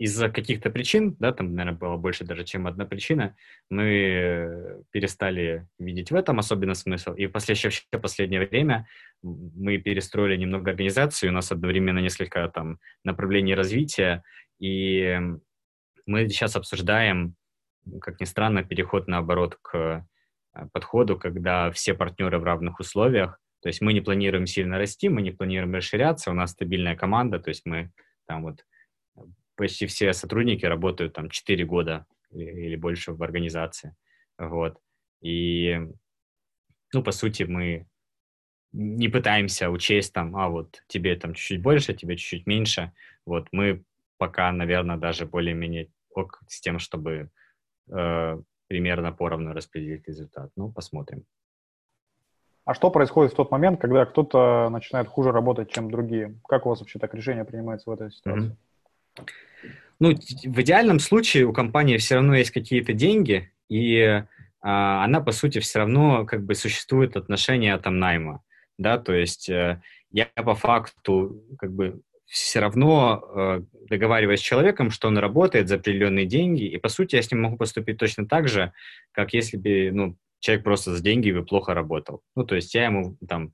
из-за 0.01 0.29
каких-то 0.29 0.71
причин, 0.71 1.15
да, 1.19 1.31
там, 1.31 1.53
наверное, 1.53 1.77
было 1.77 1.95
больше 1.95 2.23
даже, 2.23 2.43
чем 2.43 2.65
одна 2.65 2.85
причина, 2.85 3.35
мы 3.69 4.83
перестали 4.89 5.67
видеть 5.77 6.09
в 6.09 6.15
этом 6.15 6.39
особенно 6.39 6.73
смысл. 6.73 7.13
И 7.13 7.27
в 7.27 7.31
последнее, 7.31 7.71
последнее 8.01 8.47
время 8.47 8.87
мы 9.21 9.77
перестроили 9.77 10.37
немного 10.37 10.71
организацию, 10.71 11.29
у 11.29 11.33
нас 11.33 11.51
одновременно 11.51 11.99
несколько 11.99 12.47
там 12.47 12.79
направлений 13.03 13.53
развития, 13.53 14.23
и 14.59 15.19
мы 16.07 16.27
сейчас 16.29 16.55
обсуждаем, 16.55 17.35
как 18.01 18.19
ни 18.19 18.25
странно, 18.25 18.63
переход, 18.63 19.07
наоборот, 19.07 19.59
к 19.61 19.77
э, 20.55 20.67
подходу, 20.73 21.15
когда 21.15 21.69
все 21.69 21.93
партнеры 21.93 22.39
в 22.39 22.43
равных 22.43 22.79
условиях, 22.79 23.37
то 23.61 23.69
есть 23.69 23.81
мы 23.81 23.93
не 23.93 24.01
планируем 24.01 24.47
сильно 24.47 24.79
расти, 24.79 25.09
мы 25.09 25.21
не 25.21 25.29
планируем 25.29 25.75
расширяться, 25.75 26.31
у 26.31 26.33
нас 26.33 26.53
стабильная 26.53 26.95
команда, 26.95 27.37
то 27.37 27.49
есть 27.49 27.67
мы 27.67 27.91
там 28.25 28.41
вот 28.41 28.65
почти 29.61 29.85
все 29.85 30.11
сотрудники 30.11 30.65
работают 30.65 31.13
там 31.13 31.29
4 31.29 31.65
года 31.65 32.07
или 32.31 32.75
больше 32.75 33.13
в 33.13 33.21
организации. 33.21 33.95
Вот. 34.39 34.79
И, 35.21 35.79
ну, 36.91 37.03
по 37.03 37.11
сути, 37.11 37.43
мы 37.43 37.85
не 38.71 39.07
пытаемся 39.07 39.69
учесть 39.69 40.13
там, 40.13 40.35
а 40.35 40.49
вот 40.49 40.81
тебе 40.87 41.15
там 41.15 41.35
чуть-чуть 41.35 41.61
больше, 41.61 41.93
тебе 41.93 42.17
чуть-чуть 42.17 42.47
меньше. 42.47 42.91
Вот 43.23 43.49
мы 43.51 43.83
пока, 44.17 44.51
наверное, 44.51 44.97
даже 44.97 45.27
более-менее 45.27 45.89
ок 46.15 46.41
с 46.47 46.59
тем, 46.59 46.79
чтобы 46.79 47.29
э, 47.91 48.41
примерно 48.67 49.11
поровну 49.11 49.53
распределить 49.53 50.07
результат. 50.07 50.49
Ну, 50.55 50.71
посмотрим. 50.71 51.23
А 52.65 52.73
что 52.73 52.89
происходит 52.89 53.33
в 53.33 53.35
тот 53.35 53.51
момент, 53.51 53.79
когда 53.79 54.07
кто-то 54.07 54.69
начинает 54.71 55.07
хуже 55.07 55.31
работать, 55.31 55.69
чем 55.69 55.91
другие? 55.91 56.39
Как 56.47 56.65
у 56.65 56.69
вас 56.69 56.79
вообще 56.79 56.97
так 56.97 57.13
решение 57.13 57.45
принимается 57.45 57.91
в 57.91 57.93
этой 57.93 58.11
ситуации? 58.11 58.49
Mm-hmm. 58.49 58.70
Ну, 59.99 60.13
в 60.13 60.61
идеальном 60.61 60.99
случае 60.99 61.45
у 61.45 61.53
компании 61.53 61.97
все 61.97 62.15
равно 62.15 62.35
есть 62.35 62.51
какие-то 62.51 62.93
деньги, 62.93 63.51
и 63.69 64.23
а, 64.61 65.03
она, 65.03 65.21
по 65.21 65.31
сути, 65.31 65.59
все 65.59 65.79
равно 65.79 66.25
как 66.25 66.43
бы 66.43 66.55
существует 66.55 67.15
отношение 67.15 67.77
там 67.77 67.99
найма, 67.99 68.43
да, 68.77 68.97
то 68.97 69.13
есть 69.13 69.49
э, 69.49 69.81
я 70.11 70.25
по 70.25 70.55
факту 70.55 71.43
как 71.59 71.71
бы 71.73 72.01
все 72.25 72.59
равно 72.61 73.23
э, 73.35 73.61
договариваюсь 73.89 74.39
с 74.39 74.43
человеком, 74.43 74.89
что 74.89 75.07
он 75.07 75.17
работает 75.17 75.67
за 75.67 75.75
определенные 75.75 76.25
деньги, 76.25 76.63
и 76.63 76.77
по 76.77 76.89
сути 76.89 77.15
я 77.15 77.21
с 77.21 77.31
ним 77.31 77.41
могу 77.41 77.57
поступить 77.57 77.97
точно 77.97 78.25
так 78.25 78.47
же, 78.47 78.71
как 79.11 79.33
если 79.33 79.57
бы, 79.57 79.91
ну, 79.91 80.17
человек 80.39 80.63
просто 80.63 80.95
за 80.95 81.03
деньги 81.03 81.31
бы 81.31 81.43
плохо 81.43 81.73
работал. 81.73 82.21
Ну, 82.35 82.45
то 82.45 82.55
есть 82.55 82.73
я 82.73 82.85
ему 82.85 83.17
там, 83.27 83.53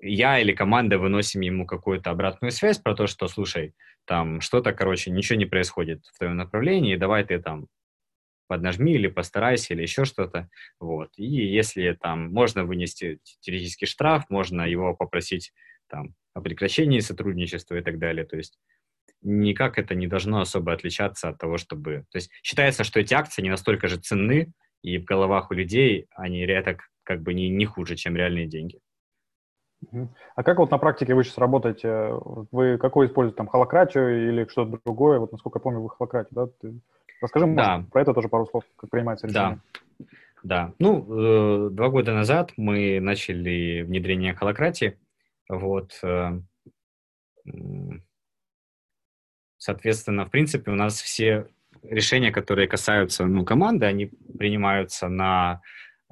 я 0.00 0.38
или 0.38 0.52
команда 0.52 0.98
выносим 0.98 1.40
ему 1.40 1.66
какую-то 1.66 2.10
обратную 2.10 2.52
связь 2.52 2.78
про 2.78 2.94
то, 2.94 3.06
что, 3.06 3.26
слушай, 3.28 3.74
там 4.06 4.40
что-то, 4.40 4.72
короче, 4.72 5.10
ничего 5.10 5.38
не 5.38 5.46
происходит 5.46 6.04
в 6.06 6.18
твоем 6.18 6.36
направлении, 6.36 6.96
давай 6.96 7.24
ты 7.24 7.40
там 7.40 7.66
поднажми 8.46 8.92
или 8.92 9.08
постарайся 9.08 9.74
или 9.74 9.82
еще 9.82 10.04
что-то. 10.04 10.48
Вот. 10.78 11.10
И 11.16 11.24
если 11.24 11.96
там 12.00 12.30
можно 12.32 12.64
вынести 12.64 13.18
теоретический 13.40 13.86
штраф, 13.86 14.24
можно 14.28 14.62
его 14.62 14.94
попросить 14.94 15.52
там, 15.88 16.14
о 16.34 16.40
прекращении 16.40 17.00
сотрудничества 17.00 17.76
и 17.76 17.82
так 17.82 17.98
далее. 17.98 18.26
То 18.26 18.36
есть 18.36 18.58
никак 19.22 19.78
это 19.78 19.94
не 19.94 20.06
должно 20.06 20.40
особо 20.40 20.72
отличаться 20.72 21.28
от 21.28 21.38
того, 21.38 21.56
чтобы... 21.56 22.04
То 22.10 22.16
есть 22.18 22.30
считается, 22.42 22.84
что 22.84 23.00
эти 23.00 23.14
акции 23.14 23.42
не 23.42 23.50
настолько 23.50 23.88
же 23.88 23.96
ценны, 23.96 24.52
и 24.82 24.98
в 24.98 25.04
головах 25.04 25.50
у 25.50 25.54
людей 25.54 26.06
они 26.10 26.44
редко 26.44 26.84
как 27.04 27.22
бы 27.22 27.32
не, 27.34 27.48
не 27.48 27.64
хуже, 27.64 27.96
чем 27.96 28.16
реальные 28.16 28.46
деньги. 28.46 28.80
А 30.34 30.42
как 30.42 30.58
вот 30.58 30.70
на 30.70 30.78
практике 30.78 31.14
вы 31.14 31.24
сейчас 31.24 31.38
работаете? 31.38 32.10
Вы 32.50 32.78
какой 32.78 33.06
используете, 33.06 33.36
там, 33.36 33.48
холократию 33.48 34.28
или 34.30 34.46
что-то 34.46 34.78
другое? 34.84 35.18
Вот, 35.18 35.32
насколько 35.32 35.58
я 35.58 35.62
помню, 35.62 35.80
вы 35.80 35.90
холократию, 35.90 36.30
да? 36.32 36.46
Ты 36.60 36.80
Расскажи 37.24 37.46
да. 37.46 37.78
может, 37.78 37.90
про 37.90 38.02
это 38.02 38.12
тоже 38.12 38.28
пару 38.28 38.46
слов, 38.46 38.64
как 38.76 38.90
принимается 38.90 39.26
решение. 39.26 39.60
Да, 39.98 40.04
да. 40.42 40.72
Ну, 40.78 41.68
э, 41.68 41.70
два 41.70 41.88
года 41.88 42.12
назад 42.12 42.52
мы 42.58 43.00
начали 43.00 43.80
внедрение 43.80 44.34
холократии. 44.34 44.98
Вот. 45.48 45.98
Э, 46.02 46.38
соответственно, 49.56 50.26
в 50.26 50.30
принципе, 50.30 50.70
у 50.70 50.74
нас 50.74 51.00
все 51.00 51.48
решения, 51.82 52.30
которые 52.30 52.68
касаются 52.68 53.24
ну, 53.24 53.42
команды, 53.44 53.86
они 53.86 54.06
принимаются 54.38 55.08
на 55.08 55.62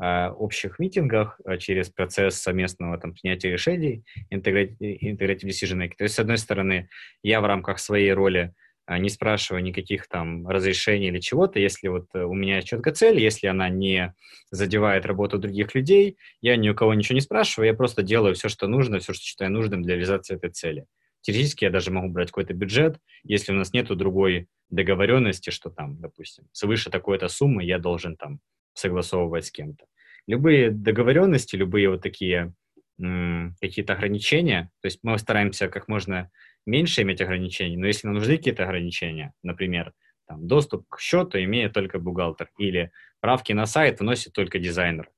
общих 0.04 0.78
митингах 0.78 1.40
э, 1.44 1.58
через 1.58 1.90
процесс 1.90 2.36
совместного 2.36 2.98
там, 2.98 3.14
принятия 3.14 3.50
решений, 3.50 4.04
integrative 4.32 5.44
decision 5.44 5.78
making. 5.78 5.96
То 5.96 6.04
есть, 6.04 6.14
с 6.14 6.18
одной 6.18 6.38
стороны, 6.38 6.88
я 7.22 7.40
в 7.40 7.44
рамках 7.44 7.78
своей 7.78 8.12
роли 8.12 8.52
а, 8.84 8.98
не 8.98 9.10
спрашивая 9.10 9.62
никаких 9.62 10.08
там 10.08 10.48
разрешений 10.48 11.08
или 11.08 11.20
чего-то, 11.20 11.60
если 11.60 11.86
вот 11.86 12.08
э, 12.14 12.24
у 12.24 12.34
меня 12.34 12.62
четкая 12.62 12.92
цель, 12.92 13.20
если 13.20 13.46
она 13.46 13.68
не 13.68 14.12
задевает 14.50 15.06
работу 15.06 15.38
других 15.38 15.74
людей, 15.76 16.16
я 16.40 16.56
ни 16.56 16.68
у 16.68 16.74
кого 16.74 16.92
ничего 16.94 17.14
не 17.14 17.20
спрашиваю, 17.20 17.68
я 17.68 17.74
просто 17.74 18.02
делаю 18.02 18.34
все, 18.34 18.48
что 18.48 18.66
нужно, 18.66 18.98
все, 18.98 19.12
что 19.12 19.22
считаю 19.22 19.52
нужным 19.52 19.82
для 19.82 19.94
реализации 19.94 20.34
этой 20.34 20.50
цели. 20.50 20.86
Теоретически 21.20 21.64
я 21.64 21.70
даже 21.70 21.92
могу 21.92 22.08
брать 22.08 22.28
какой-то 22.30 22.54
бюджет, 22.54 22.98
если 23.22 23.52
у 23.52 23.54
нас 23.54 23.72
нет 23.72 23.86
другой 23.86 24.48
договоренности, 24.68 25.50
что 25.50 25.70
там, 25.70 26.00
допустим, 26.00 26.44
свыше 26.50 26.90
такой-то 26.90 27.28
суммы 27.28 27.62
я 27.62 27.78
должен 27.78 28.16
там 28.16 28.40
согласовывать 28.74 29.46
с 29.46 29.50
кем-то. 29.50 29.84
Любые 30.26 30.70
договоренности, 30.70 31.56
любые 31.56 31.90
вот 31.90 32.02
такие 32.02 32.54
какие-то 32.98 33.94
ограничения, 33.94 34.70
то 34.80 34.86
есть 34.86 35.00
мы 35.02 35.18
стараемся 35.18 35.68
как 35.68 35.88
можно 35.88 36.30
меньше 36.66 37.02
иметь 37.02 37.20
ограничений, 37.20 37.76
но 37.76 37.86
если 37.86 38.06
нам 38.06 38.14
нужны 38.16 38.36
какие-то 38.36 38.64
ограничения, 38.64 39.32
например, 39.42 39.92
там, 40.28 40.46
доступ 40.46 40.86
к 40.88 41.00
счету 41.00 41.38
имеет 41.42 41.72
только 41.72 41.98
бухгалтер 41.98 42.50
или 42.58 42.92
правки 43.20 43.52
на 43.52 43.66
сайт 43.66 43.98
вносит 43.98 44.32
только 44.32 44.58
дизайнер. 44.60 45.10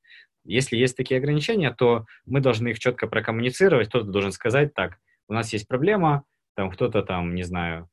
Если 0.44 0.76
есть 0.76 0.96
такие 0.96 1.18
ограничения, 1.18 1.70
то 1.72 2.07
мы 2.24 2.40
должны 2.40 2.68
их 2.68 2.78
четко 2.78 3.07
прокоммуницировать, 3.07 3.88
кто-то 3.88 4.07
должен 4.07 4.32
сказать 4.32 4.72
так, 4.72 4.98
у 5.28 5.34
нас 5.34 5.52
есть 5.52 5.68
проблема, 5.68 6.24
там 6.55 6.70
кто-то 6.70 7.02
там, 7.02 7.34
не 7.34 7.42
знаю, 7.42 7.88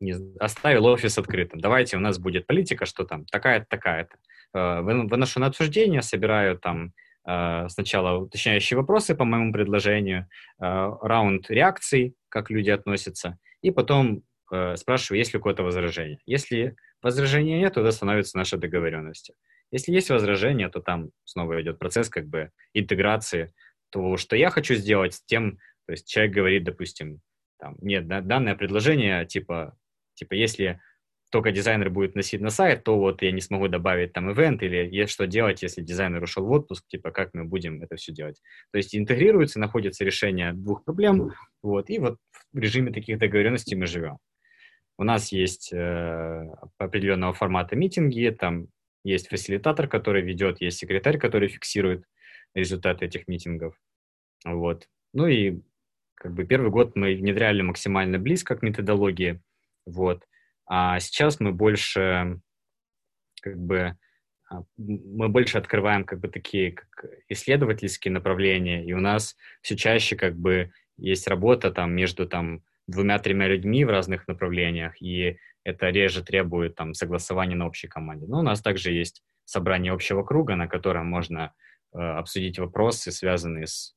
не, 0.00 0.14
оставил 0.38 0.86
офис 0.86 1.18
открытым. 1.18 1.60
Давайте 1.60 1.96
у 1.96 2.00
нас 2.00 2.18
будет 2.18 2.46
политика, 2.46 2.86
что 2.86 3.04
там 3.04 3.24
такая-то, 3.26 3.66
такая-то. 3.68 4.16
Э, 4.54 4.80
выношу 4.80 5.40
на 5.40 5.46
обсуждение, 5.46 6.02
собираю 6.02 6.58
там 6.58 6.92
Э, 7.28 7.68
сначала 7.68 8.18
уточняющие 8.18 8.78
вопросы 8.78 9.14
по 9.14 9.24
моему 9.26 9.52
предложению, 9.52 10.28
э, 10.60 10.64
раунд 11.02 11.50
реакций, 11.50 12.14
как 12.30 12.50
люди 12.50 12.70
относятся, 12.70 13.38
и 13.60 13.70
потом 13.70 14.22
э, 14.50 14.76
спрашиваю, 14.76 15.18
есть 15.18 15.34
ли 15.34 15.38
у 15.38 15.42
кого-то 15.42 15.62
возражение. 15.62 16.20
Если 16.24 16.74
возражения 17.02 17.58
нет, 17.58 17.74
тогда 17.74 17.92
становится 17.92 18.38
наша 18.38 18.56
договоренность. 18.56 19.32
Если 19.70 19.92
есть 19.92 20.08
возражение, 20.08 20.70
то 20.70 20.80
там 20.80 21.10
снова 21.24 21.60
идет 21.60 21.78
процесс 21.78 22.08
как 22.08 22.26
бы 22.26 22.50
интеграции 22.72 23.52
того, 23.90 24.16
что 24.16 24.34
я 24.34 24.48
хочу 24.48 24.74
сделать 24.74 25.12
с 25.12 25.22
тем, 25.22 25.58
то 25.86 25.92
есть 25.92 26.08
человек 26.08 26.32
говорит, 26.34 26.64
допустим, 26.64 27.20
там, 27.58 27.76
нет, 27.82 28.08
данное 28.08 28.54
предложение, 28.54 29.26
типа, 29.26 29.76
типа, 30.18 30.34
если 30.34 30.80
только 31.30 31.52
дизайнер 31.52 31.90
будет 31.90 32.14
носить 32.14 32.40
на 32.40 32.50
сайт, 32.50 32.84
то 32.84 32.98
вот 32.98 33.22
я 33.22 33.32
не 33.32 33.40
смогу 33.40 33.68
добавить 33.68 34.12
там 34.12 34.32
ивент 34.32 34.62
или 34.62 35.04
что 35.06 35.26
делать, 35.26 35.62
если 35.62 35.82
дизайнер 35.82 36.22
ушел 36.22 36.46
в 36.46 36.50
отпуск, 36.50 36.86
типа 36.88 37.10
как 37.10 37.34
мы 37.34 37.44
будем 37.44 37.82
это 37.82 37.96
все 37.96 38.12
делать. 38.12 38.40
То 38.72 38.78
есть 38.78 38.96
интегрируется, 38.96 39.60
находится 39.60 40.04
решение 40.04 40.52
двух 40.52 40.84
проблем, 40.84 41.32
вот, 41.62 41.90
и 41.90 41.98
вот 41.98 42.18
в 42.52 42.58
режиме 42.58 42.92
таких 42.92 43.18
договоренностей 43.18 43.76
мы 43.76 43.86
живем. 43.86 44.18
У 44.96 45.04
нас 45.04 45.30
есть 45.30 45.72
э, 45.72 46.46
определенного 46.78 47.32
формата 47.32 47.76
митинги, 47.76 48.34
там 48.36 48.68
есть 49.04 49.28
фасилитатор, 49.28 49.86
который 49.86 50.22
ведет, 50.22 50.60
есть 50.60 50.78
секретарь, 50.78 51.18
который 51.18 51.48
фиксирует 51.48 52.04
результаты 52.54 53.04
этих 53.04 53.28
митингов. 53.28 53.78
Вот. 54.44 54.88
Ну 55.12 55.26
и 55.26 55.60
как 56.14 56.34
бы 56.34 56.44
первый 56.44 56.70
год 56.70 56.96
мы 56.96 57.14
внедряли 57.14 57.62
максимально 57.62 58.18
близко 58.18 58.56
к 58.56 58.62
методологии, 58.62 59.40
вот. 59.88 60.24
А 60.66 61.00
сейчас 61.00 61.40
мы 61.40 61.52
больше 61.52 62.40
как 63.40 63.56
бы 63.56 63.96
а, 64.50 64.62
мы 64.76 65.28
больше 65.28 65.58
открываем 65.58 66.04
как 66.04 66.20
бы 66.20 66.28
такие 66.28 66.72
как 66.72 67.04
исследовательские 67.28 68.12
направления, 68.12 68.84
и 68.84 68.92
у 68.92 69.00
нас 69.00 69.36
все 69.62 69.76
чаще 69.76 70.16
как 70.16 70.36
бы 70.36 70.72
есть 70.96 71.28
работа 71.28 71.70
там 71.70 71.92
между 71.92 72.26
там 72.26 72.62
двумя-тремя 72.86 73.46
людьми 73.48 73.84
в 73.84 73.90
разных 73.90 74.26
направлениях, 74.26 75.00
и 75.02 75.38
это 75.64 75.90
реже 75.90 76.24
требует 76.24 76.74
там 76.74 76.94
согласования 76.94 77.54
на 77.54 77.66
общей 77.66 77.88
команде. 77.88 78.26
Но 78.26 78.38
у 78.40 78.42
нас 78.42 78.62
также 78.62 78.90
есть 78.90 79.22
собрание 79.44 79.92
общего 79.92 80.22
круга, 80.22 80.56
на 80.56 80.66
котором 80.66 81.06
можно 81.06 81.52
э, 81.94 81.98
обсудить 81.98 82.58
вопросы, 82.58 83.12
связанные 83.12 83.66
с 83.66 83.94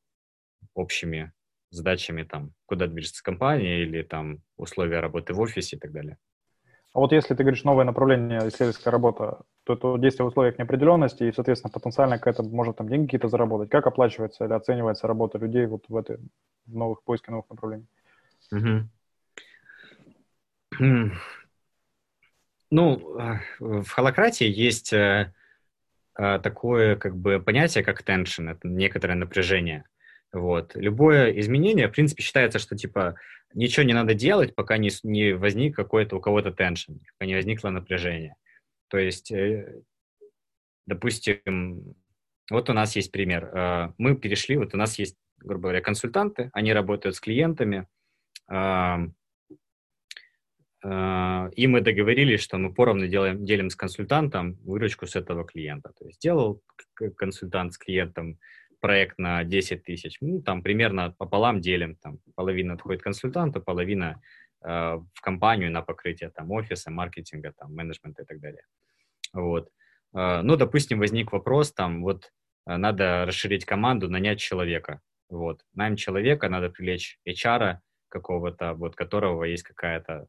общими 0.73 1.31
задачами, 1.71 2.23
там, 2.23 2.51
куда 2.65 2.87
движется 2.87 3.23
компания 3.23 3.81
или 3.81 4.03
там 4.03 4.39
условия 4.57 4.99
работы 4.99 5.33
в 5.33 5.39
офисе 5.39 5.77
и 5.77 5.79
так 5.79 5.91
далее. 5.91 6.17
А 6.93 6.99
вот 6.99 7.13
если 7.13 7.33
ты 7.33 7.43
говоришь 7.43 7.63
новое 7.63 7.85
направление 7.85 8.39
исследовательская 8.39 8.91
работа, 8.91 9.43
то 9.63 9.73
это 9.73 9.97
действие 9.97 10.25
в 10.25 10.27
условиях 10.27 10.57
неопределенности, 10.57 11.23
и, 11.23 11.31
соответственно, 11.31 11.71
потенциально 11.71 12.17
какая-то, 12.17 12.43
может 12.43 12.77
там 12.77 12.89
деньги 12.89 13.05
какие-то 13.05 13.29
заработать. 13.29 13.69
Как 13.69 13.87
оплачивается 13.87 14.43
или 14.43 14.51
оценивается 14.51 15.07
работа 15.07 15.37
людей 15.37 15.65
вот 15.67 15.85
в 15.87 15.95
этой 15.95 16.17
в 16.65 16.75
новых 16.75 17.03
поиске 17.03 17.31
новых 17.31 17.49
направлений? 17.49 17.87
Угу. 18.51 18.89
Ну, 22.73 23.19
в 23.59 23.89
холократии 23.89 24.47
есть 24.47 24.93
э, 24.93 25.33
такое 26.15 26.95
как 26.95 27.17
бы 27.17 27.41
понятие, 27.41 27.83
как 27.83 28.01
tension, 28.01 28.49
это 28.49 28.65
некоторое 28.65 29.15
напряжение. 29.15 29.83
Вот. 30.33 30.75
Любое 30.75 31.37
изменение, 31.39 31.87
в 31.87 31.91
принципе, 31.91 32.23
считается, 32.23 32.59
что 32.59 32.75
типа 32.75 33.15
ничего 33.53 33.83
не 33.83 33.93
надо 33.93 34.13
делать, 34.13 34.55
пока 34.55 34.77
не, 34.77 34.89
не 35.03 35.33
возник 35.33 35.75
какой-то 35.75 36.17
у 36.17 36.21
кого-то 36.21 36.51
теншн, 36.51 36.93
пока 37.17 37.25
не 37.25 37.35
возникло 37.35 37.69
напряжение. 37.69 38.35
То 38.87 38.97
есть, 38.97 39.31
э, 39.31 39.81
допустим, 40.85 41.95
вот 42.49 42.69
у 42.69 42.73
нас 42.73 42.95
есть 42.95 43.11
пример. 43.11 43.45
Э, 43.53 43.93
мы 43.97 44.15
перешли, 44.15 44.57
вот 44.57 44.73
у 44.73 44.77
нас 44.77 44.97
есть, 44.99 45.17
грубо 45.37 45.63
говоря, 45.63 45.81
консультанты, 45.81 46.49
они 46.53 46.71
работают 46.73 47.15
с 47.15 47.19
клиентами, 47.19 47.87
э, 48.49 48.97
и 50.83 51.67
мы 51.67 51.81
договорились, 51.81 52.41
что 52.41 52.57
мы 52.57 52.73
поровну 52.73 53.07
делаем, 53.07 53.45
делим 53.45 53.69
с 53.69 53.75
консультантом 53.75 54.57
выручку 54.63 55.05
с 55.05 55.15
этого 55.15 55.45
клиента. 55.45 55.93
То 55.95 56.05
есть 56.07 56.19
делал 56.19 56.63
консультант 57.17 57.75
с 57.75 57.77
клиентом 57.77 58.39
проект 58.81 59.17
на 59.19 59.43
10 59.43 59.83
тысяч, 59.83 60.17
ну, 60.21 60.41
там 60.41 60.61
примерно 60.61 61.11
пополам 61.17 61.61
делим, 61.61 61.95
там 61.95 62.19
половина 62.35 62.73
отходит 62.73 63.01
консультанту, 63.01 63.61
половина 63.61 64.21
э, 64.61 64.67
в 65.13 65.21
компанию 65.21 65.71
на 65.71 65.81
покрытие 65.81 66.29
там 66.29 66.51
офиса, 66.51 66.91
маркетинга, 66.91 67.53
там 67.53 67.73
менеджмента 67.73 68.23
и 68.23 68.25
так 68.25 68.39
далее. 68.39 68.63
Вот. 69.33 69.69
э, 70.13 70.41
ну, 70.41 70.57
допустим, 70.57 70.99
возник 70.99 71.31
вопрос, 71.31 71.71
там, 71.71 72.01
вот, 72.01 72.31
э, 72.67 72.75
надо 72.77 73.25
расширить 73.25 73.65
команду, 73.65 74.09
нанять 74.09 74.39
человека, 74.39 74.99
вот, 75.29 75.63
найм 75.73 75.95
человека, 75.95 76.49
надо 76.49 76.69
привлечь 76.69 77.19
HR 77.25 77.77
какого-то, 78.09 78.73
вот, 78.73 78.95
которого 78.95 79.45
есть 79.45 79.63
какая-то 79.63 80.27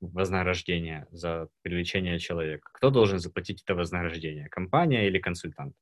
вознаграждение 0.00 1.06
за 1.10 1.48
привлечение 1.62 2.18
человека. 2.18 2.68
Кто 2.72 2.90
должен 2.90 3.18
заплатить 3.18 3.62
это 3.62 3.74
вознаграждение? 3.74 4.48
Компания 4.48 5.06
или 5.06 5.18
консультант? 5.18 5.74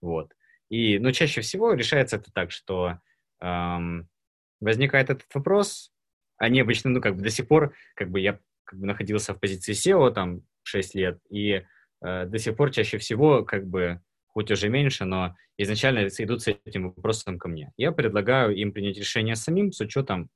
Вот. 0.00 0.32
И, 0.70 0.98
ну, 0.98 1.12
чаще 1.12 1.40
всего 1.40 1.72
решается 1.74 2.16
это 2.16 2.32
так, 2.32 2.50
что 2.50 2.98
эм, 3.40 4.08
возникает 4.60 5.10
этот 5.10 5.26
вопрос, 5.34 5.92
они 6.36 6.60
обычно, 6.60 6.90
ну, 6.90 7.00
как 7.00 7.16
бы 7.16 7.22
до 7.22 7.30
сих 7.30 7.46
пор, 7.46 7.74
как 7.94 8.10
бы 8.10 8.20
я 8.20 8.38
как 8.64 8.78
бы 8.78 8.86
находился 8.86 9.34
в 9.34 9.40
позиции 9.40 9.72
SEO 9.72 10.12
там 10.12 10.42
6 10.62 10.94
лет, 10.94 11.18
и 11.30 11.62
э, 12.04 12.26
до 12.26 12.38
сих 12.38 12.56
пор 12.56 12.70
чаще 12.70 12.98
всего, 12.98 13.44
как 13.44 13.66
бы, 13.66 14.00
хоть 14.26 14.50
уже 14.50 14.68
меньше, 14.68 15.04
но 15.04 15.36
изначально 15.58 16.08
идут 16.08 16.42
с 16.42 16.48
этим 16.48 16.90
вопросом 16.90 17.38
ко 17.38 17.48
мне. 17.48 17.72
Я 17.76 17.92
предлагаю 17.92 18.54
им 18.56 18.72
принять 18.72 18.98
решение 18.98 19.36
самим 19.36 19.70
с 19.70 19.80
учетом 19.80 20.30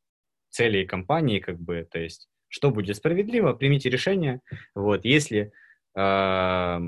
целей 0.51 0.87
компании, 0.87 1.41
как 1.41 1.59
бы, 1.59 1.87
то 1.91 1.99
есть, 1.99 2.29
что 2.49 2.71
будет 2.71 2.97
справедливо, 2.97 3.53
примите 3.53 3.91
решение. 3.91 4.41
Вот, 4.75 5.05
если 5.05 5.53
э, 5.97 6.79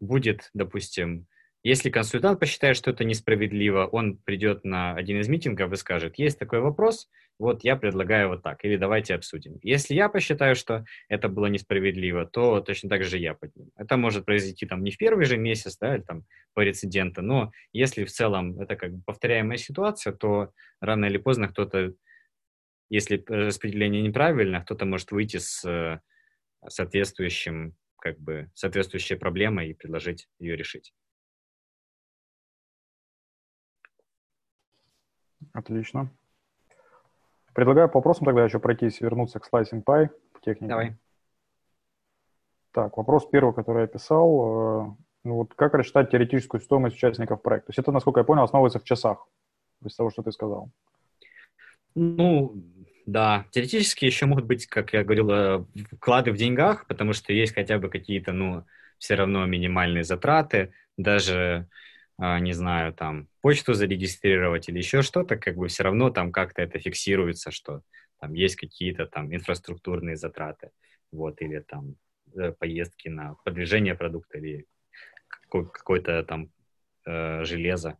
будет, 0.00 0.50
допустим, 0.54 1.26
если 1.62 1.90
консультант 1.90 2.40
посчитает, 2.40 2.76
что 2.76 2.90
это 2.90 3.04
несправедливо, 3.04 3.86
он 3.86 4.16
придет 4.16 4.64
на 4.64 4.94
один 4.94 5.20
из 5.20 5.28
митингов 5.28 5.72
и 5.72 5.76
скажет, 5.76 6.18
есть 6.18 6.38
такой 6.38 6.60
вопрос, 6.60 7.08
вот 7.38 7.64
я 7.64 7.76
предлагаю 7.76 8.28
вот 8.28 8.42
так, 8.42 8.64
или 8.64 8.76
давайте 8.76 9.14
обсудим. 9.14 9.58
Если 9.62 9.94
я 9.94 10.08
посчитаю, 10.08 10.54
что 10.54 10.84
это 11.08 11.28
было 11.28 11.46
несправедливо, 11.46 12.26
то 12.26 12.60
точно 12.60 12.88
так 12.88 13.04
же 13.04 13.18
я 13.18 13.34
подниму. 13.34 13.70
Это 13.76 13.96
может 13.96 14.24
произойти 14.26 14.66
там 14.66 14.82
не 14.84 14.90
в 14.90 14.98
первый 14.98 15.24
же 15.24 15.36
месяц, 15.36 15.76
да, 15.78 15.94
или 15.96 16.02
там 16.02 16.24
по 16.54 16.60
рециденту, 16.60 17.22
но 17.22 17.50
если 17.72 18.04
в 18.04 18.10
целом 18.10 18.60
это 18.60 18.76
как 18.76 18.92
бы 18.94 19.02
повторяемая 19.04 19.58
ситуация, 19.58 20.12
то 20.12 20.52
рано 20.80 21.06
или 21.06 21.18
поздно 21.18 21.48
кто-то, 21.48 21.94
если 22.88 23.22
распределение 23.26 24.02
неправильно, 24.02 24.62
кто-то 24.62 24.84
может 24.84 25.10
выйти 25.12 25.38
с 25.38 25.64
э, 25.64 26.00
соответствующим, 26.68 27.74
как 27.98 28.18
бы, 28.18 28.50
соответствующей 28.54 29.16
проблемой 29.16 29.70
и 29.70 29.74
предложить 29.74 30.28
ее 30.38 30.56
решить. 30.56 30.92
Отлично. 35.52 36.10
Предлагаю 37.54 37.88
по 37.88 37.98
вопросам 37.98 38.26
тогда 38.26 38.44
еще 38.44 38.58
пройтись, 38.58 39.00
вернуться 39.00 39.40
к 39.40 39.48
Slicing 39.52 39.82
Pie, 39.84 40.10
технике. 40.42 40.68
Давай. 40.68 40.96
Так, 42.72 42.96
вопрос 42.96 43.26
первый, 43.26 43.54
который 43.54 43.82
я 43.82 43.86
писал. 43.88 44.28
Э, 44.28 44.94
ну, 45.24 45.34
вот 45.34 45.54
как 45.54 45.74
рассчитать 45.74 46.10
теоретическую 46.10 46.60
стоимость 46.60 46.96
участников 46.96 47.42
проекта? 47.42 47.66
То 47.66 47.70
есть 47.70 47.78
это, 47.80 47.92
насколько 47.92 48.20
я 48.20 48.24
понял, 48.24 48.44
основывается 48.44 48.78
в 48.78 48.84
часах, 48.84 49.26
из 49.84 49.96
того, 49.96 50.10
что 50.10 50.22
ты 50.22 50.30
сказал. 50.30 50.70
Ну, 51.96 52.54
да, 53.06 53.46
теоретически 53.50 54.04
еще 54.04 54.26
могут 54.26 54.44
быть, 54.44 54.66
как 54.66 54.92
я 54.92 55.02
говорил, 55.02 55.30
э, 55.30 55.64
вклады 55.96 56.30
в 56.30 56.36
деньгах, 56.36 56.86
потому 56.86 57.12
что 57.12 57.32
есть 57.32 57.54
хотя 57.54 57.78
бы 57.78 57.88
какие-то, 57.88 58.32
ну, 58.32 58.64
все 58.98 59.16
равно 59.16 59.44
минимальные 59.46 60.04
затраты, 60.04 60.72
даже 60.96 61.66
не 62.20 62.52
знаю, 62.52 62.92
там, 62.92 63.28
почту 63.40 63.72
зарегистрировать 63.74 64.68
или 64.68 64.78
еще 64.78 65.02
что-то, 65.02 65.36
как 65.36 65.56
бы 65.56 65.68
все 65.68 65.84
равно 65.84 66.10
там 66.10 66.32
как-то 66.32 66.60
это 66.62 66.78
фиксируется, 66.78 67.50
что 67.50 67.82
там 68.18 68.34
есть 68.34 68.56
какие-то 68.56 69.06
там 69.06 69.34
инфраструктурные 69.34 70.16
затраты, 70.16 70.70
вот, 71.10 71.40
или 71.40 71.60
там 71.60 71.96
э, 72.36 72.52
поездки 72.52 73.08
на 73.08 73.34
продвижение 73.44 73.94
продукта 73.94 74.38
или 74.38 74.66
какое-то 75.48 76.22
там 76.24 76.50
э, 77.06 77.44
железо. 77.44 77.96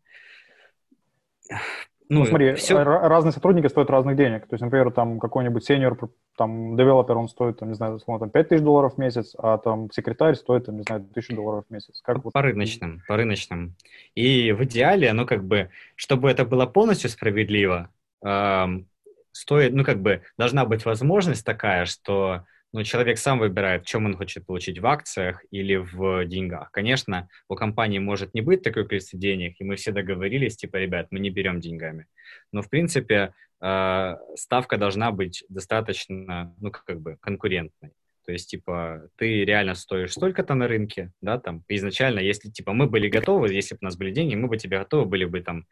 Ну, 2.11 2.21
ну 2.21 2.27
смотри, 2.27 2.55
все... 2.55 2.83
разные 2.83 3.31
сотрудники 3.31 3.69
стоят 3.69 3.89
разных 3.89 4.17
денег. 4.17 4.49
То 4.49 4.55
есть, 4.55 4.63
например, 4.65 4.91
там 4.91 5.21
какой-нибудь 5.21 5.65
сеньор, 5.65 5.97
там, 6.37 6.77
девелопер, 6.77 7.17
он 7.17 7.29
стоит, 7.29 7.61
там, 7.61 7.69
не 7.69 7.77
знаю, 7.77 7.95
условно, 7.95 8.27
там 8.27 8.31
5 8.31 8.49
тысяч 8.49 8.63
долларов 8.63 8.95
в 8.95 8.99
месяц, 8.99 9.37
а 9.39 9.59
там 9.59 9.89
секретарь 9.93 10.35
стоит, 10.35 10.67
там, 10.67 10.77
не 10.77 10.83
знаю, 10.83 11.05
тысячу 11.15 11.37
долларов 11.37 11.67
в 11.69 11.73
месяц. 11.73 12.01
Как 12.03 12.17
по 12.21 12.33
вот... 12.35 12.43
рыночным, 12.43 13.03
по 13.07 13.17
рыночным. 13.17 13.77
И 14.17 14.51
в 14.51 14.65
идеале, 14.65 15.13
ну, 15.13 15.25
как 15.25 15.45
бы, 15.45 15.71
чтобы 15.95 16.29
это 16.29 16.45
было 16.45 16.67
полностью 16.67 17.11
справедливо, 17.11 17.91
эм, 18.25 18.89
стоит, 19.31 19.73
ну, 19.73 19.85
как 19.85 20.03
бы, 20.03 20.23
должна 20.37 20.65
быть 20.65 20.85
возможность 20.85 21.47
такая, 21.47 21.85
что 21.85 22.45
но 22.73 22.83
человек 22.85 23.19
сам 23.19 23.39
выбирает, 23.39 23.83
в 23.83 23.87
чем 23.87 24.07
он 24.07 24.17
хочет 24.17 24.47
получить 24.47 24.79
в 24.79 24.87
акциях 24.87 25.45
или 25.51 25.77
в 25.77 26.25
деньгах. 26.25 26.71
Конечно, 26.71 27.29
у 27.49 27.57
компании 27.57 27.99
может 27.99 28.33
не 28.35 28.43
быть 28.43 28.63
такой 28.63 28.87
количества 28.87 29.19
денег, 29.19 29.57
и 29.59 29.65
мы 29.65 29.77
все 29.77 29.93
договорились, 29.93 30.57
типа, 30.57 30.77
ребят, 30.77 31.09
мы 31.11 31.19
не 31.19 31.31
берем 31.31 31.61
деньгами. 31.61 32.07
Но, 32.53 32.63
в 32.63 32.69
принципе, 32.69 33.35
э, 33.61 34.17
ставка 34.37 34.77
должна 34.77 35.11
быть 35.11 35.45
достаточно, 35.49 36.55
ну, 36.61 36.71
как 36.71 37.01
бы, 37.01 37.17
конкурентной. 37.21 37.91
То 38.25 38.33
есть, 38.33 38.51
типа, 38.51 39.09
ты 39.17 39.45
реально 39.45 39.75
стоишь 39.75 40.13
столько-то 40.13 40.55
на 40.55 40.69
рынке, 40.69 41.11
да, 41.21 41.39
там, 41.39 41.65
изначально, 41.69 42.21
если, 42.21 42.49
типа, 42.51 42.73
мы 42.73 42.87
были 42.87 43.09
готовы, 43.09 43.53
если 43.53 43.75
бы 43.75 43.81
у 43.83 43.85
нас 43.87 43.97
были 43.97 44.13
деньги, 44.13 44.37
мы 44.37 44.47
бы 44.47 44.57
тебе 44.57 44.79
готовы 44.79 45.07
были 45.07 45.25
бы, 45.25 45.41
там, 45.41 45.67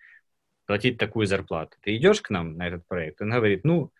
платить 0.66 0.98
такую 0.98 1.26
зарплату. 1.26 1.76
Ты 1.80 1.96
идешь 1.96 2.20
к 2.20 2.30
нам 2.30 2.56
на 2.56 2.66
этот 2.66 2.86
проект, 2.88 3.20
он 3.22 3.30
говорит, 3.30 3.64
ну, 3.64 3.92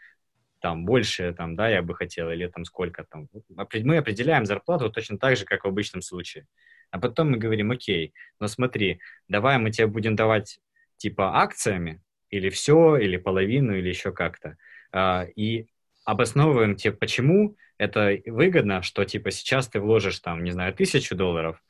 там 0.61 0.85
больше, 0.85 1.33
там, 1.33 1.57
да, 1.57 1.69
я 1.69 1.83
бы 1.83 1.95
хотел, 1.95 2.31
или 2.31 2.47
там 2.47 2.65
сколько 2.65 3.05
там. 3.05 3.29
Мы 3.73 3.97
определяем 3.97 4.47
зарплату 4.47 4.91
точно 4.91 5.19
так 5.19 5.37
же, 5.37 5.45
как 5.45 5.65
в 5.65 5.69
обычном 5.69 6.03
случае. 6.03 6.47
А 6.91 6.99
потом 6.99 7.31
мы 7.33 7.39
говорим, 7.39 7.71
окей, 7.71 8.15
но 8.41 8.49
смотри, 8.49 9.01
давай 9.29 9.59
мы 9.59 9.71
тебе 9.71 9.87
будем 9.87 10.17
давать 10.17 10.61
типа 10.97 11.39
акциями, 11.41 12.03
или 12.31 12.51
все, 12.51 12.97
или 12.97 13.17
половину, 13.17 13.77
или 13.77 13.89
еще 13.89 14.13
как-то. 14.13 14.57
А, 14.93 15.27
и 15.37 15.67
обосновываем 16.05 16.77
тебе, 16.77 16.93
почему 16.93 17.57
это 17.77 18.19
выгодно, 18.27 18.83
что 18.83 19.05
типа 19.05 19.31
сейчас 19.31 19.69
ты 19.69 19.81
вложишь 19.81 20.19
там, 20.21 20.45
не 20.45 20.51
знаю, 20.51 20.75
тысячу 20.75 21.15
долларов 21.15 21.63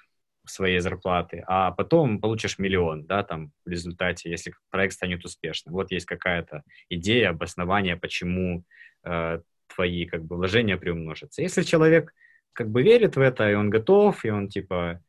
своей 0.51 0.80
зарплаты, 0.80 1.44
а 1.46 1.70
потом 1.70 2.20
получишь 2.20 2.59
миллион, 2.59 3.07
да, 3.07 3.22
там 3.22 3.53
в 3.64 3.68
результате, 3.68 4.30
если 4.30 4.55
проект 4.70 4.94
станет 4.94 5.24
успешным. 5.24 5.74
Вот 5.74 5.90
есть 5.90 6.07
какая-то 6.07 6.62
идея, 6.88 7.30
обоснование, 7.30 7.96
почему 7.96 8.64
э, 9.05 9.40
твои 9.74 10.07
как 10.07 10.24
бы 10.24 10.36
вложения 10.36 10.76
приумножатся. 10.76 11.42
Если 11.42 11.62
человек 11.62 12.14
как 12.53 12.70
бы 12.70 12.82
верит 12.82 13.16
в 13.16 13.20
это, 13.20 13.51
и 13.51 13.55
он 13.55 13.70
готов, 13.70 14.24
и 14.24 14.30
он 14.30 14.49
типа 14.49 15.01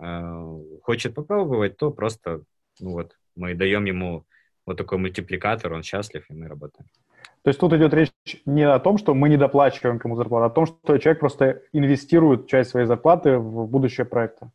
э, 0.00 0.60
хочет 0.82 1.14
попробовать, 1.14 1.76
то 1.76 1.90
просто, 1.90 2.42
ну 2.80 2.92
вот, 2.92 3.16
мы 3.36 3.54
даем 3.54 3.84
ему 3.84 4.24
вот 4.66 4.76
такой 4.76 4.98
мультипликатор, 4.98 5.72
он 5.72 5.82
счастлив, 5.82 6.24
и 6.28 6.34
мы 6.34 6.48
работаем. 6.48 6.88
То 7.46 7.50
есть 7.50 7.60
тут 7.60 7.72
идет 7.74 7.94
речь 7.94 8.10
не 8.44 8.64
о 8.64 8.80
том, 8.80 8.98
что 8.98 9.14
мы 9.14 9.28
не 9.28 9.36
доплачиваем 9.36 10.00
кому 10.00 10.16
зарплату, 10.16 10.44
а 10.44 10.46
о 10.46 10.50
том, 10.50 10.66
что 10.66 10.98
человек 10.98 11.20
просто 11.20 11.62
инвестирует 11.72 12.48
часть 12.48 12.70
своей 12.70 12.86
зарплаты 12.86 13.38
в 13.38 13.68
будущее 13.68 14.04
проекта. 14.04 14.50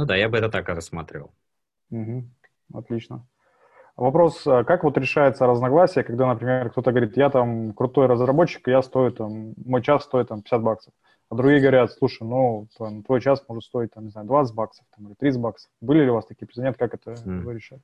Ну 0.00 0.06
да, 0.06 0.16
я 0.16 0.30
бы 0.30 0.38
это 0.38 0.48
так 0.48 0.66
и 0.66 0.72
рассматривал. 0.72 1.30
Угу. 1.90 2.24
Отлично. 2.72 3.26
Вопрос, 3.96 4.46
а 4.46 4.64
как 4.64 4.82
вот 4.82 4.96
решается 4.96 5.46
разногласие, 5.46 6.04
когда, 6.04 6.26
например, 6.26 6.70
кто-то 6.70 6.90
говорит, 6.90 7.18
я 7.18 7.28
там 7.28 7.74
крутой 7.74 8.06
разработчик, 8.06 8.66
я 8.68 8.80
стою 8.80 9.10
там, 9.10 9.52
мой 9.62 9.82
час 9.82 10.04
стоит 10.04 10.28
там 10.28 10.40
50 10.40 10.62
баксов, 10.62 10.94
а 11.28 11.34
другие 11.34 11.60
говорят, 11.60 11.92
слушай, 11.92 12.22
ну, 12.22 12.66
там, 12.78 13.02
твой 13.02 13.20
час 13.20 13.44
может 13.46 13.64
стоить, 13.64 13.92
там, 13.92 14.04
не 14.04 14.10
знаю, 14.10 14.26
20 14.26 14.54
баксов 14.54 14.86
там, 14.96 15.06
или 15.06 15.14
30 15.16 15.38
баксов. 15.38 15.70
Были 15.82 16.04
ли 16.04 16.10
у 16.10 16.14
вас 16.14 16.24
такие 16.24 16.46
прецеденты, 16.46 16.78
как 16.78 16.94
это 16.94 17.10
mm. 17.10 17.52
решать? 17.52 17.82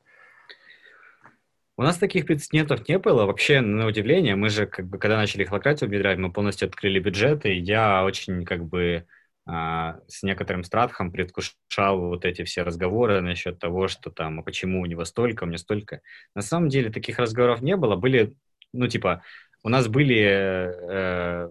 У 1.76 1.82
нас 1.82 1.98
таких 1.98 2.24
прецедентов 2.24 2.88
не 2.88 2.98
было. 2.98 3.26
Вообще, 3.26 3.60
на 3.60 3.86
удивление, 3.86 4.36
мы 4.36 4.48
же, 4.48 4.64
как 4.64 4.86
бы, 4.86 4.96
когда 4.96 5.18
начали 5.18 5.44
холократию 5.44 5.90
внедрять, 5.90 6.16
мы 6.16 6.32
полностью 6.32 6.66
открыли 6.66 6.98
бюджеты, 6.98 7.54
и 7.54 7.60
я 7.60 8.02
очень, 8.04 8.46
как 8.46 8.64
бы, 8.64 9.04
с 9.48 10.22
некоторым 10.24 10.64
страхом 10.64 11.12
предвкушал 11.12 12.00
вот 12.00 12.24
эти 12.24 12.42
все 12.42 12.62
разговоры 12.62 13.20
насчет 13.20 13.60
того, 13.60 13.86
что 13.86 14.10
там, 14.10 14.40
а 14.40 14.42
почему 14.42 14.80
у 14.80 14.86
него 14.86 15.04
столько, 15.04 15.44
у 15.44 15.46
меня 15.46 15.58
столько. 15.58 16.00
На 16.34 16.42
самом 16.42 16.68
деле 16.68 16.90
таких 16.90 17.18
разговоров 17.20 17.62
не 17.62 17.76
было. 17.76 17.94
Были, 17.94 18.34
ну, 18.72 18.88
типа, 18.88 19.22
у 19.62 19.68
нас 19.68 19.86
были 19.86 20.16
э, 20.18 21.50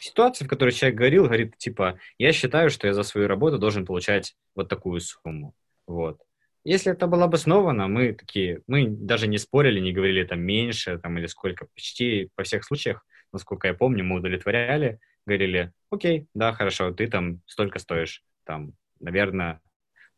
ситуации, 0.00 0.44
в 0.44 0.48
которых 0.48 0.74
человек 0.74 0.98
говорил, 0.98 1.24
говорит, 1.24 1.56
типа, 1.58 1.98
я 2.16 2.32
считаю, 2.32 2.70
что 2.70 2.86
я 2.86 2.94
за 2.94 3.02
свою 3.02 3.26
работу 3.26 3.58
должен 3.58 3.86
получать 3.86 4.36
вот 4.54 4.68
такую 4.68 5.00
сумму. 5.00 5.54
Вот. 5.88 6.20
Если 6.64 6.92
это 6.92 7.08
было 7.08 7.24
обосновано, 7.24 7.88
мы 7.88 8.12
такие, 8.12 8.60
мы 8.68 8.86
даже 8.86 9.26
не 9.26 9.38
спорили, 9.38 9.80
не 9.80 9.92
говорили 9.92 10.22
там 10.22 10.40
меньше 10.40 10.98
там 10.98 11.18
или 11.18 11.26
сколько. 11.26 11.66
Почти 11.74 12.30
по 12.36 12.44
всех 12.44 12.64
случаях, 12.64 13.04
насколько 13.32 13.66
я 13.66 13.74
помню, 13.74 14.04
мы 14.04 14.16
удовлетворяли 14.18 15.00
говорили, 15.26 15.72
окей, 15.90 16.26
да, 16.34 16.52
хорошо, 16.52 16.92
ты 16.92 17.06
там 17.08 17.40
столько 17.46 17.78
стоишь, 17.78 18.24
там, 18.44 18.72
наверное, 19.00 19.60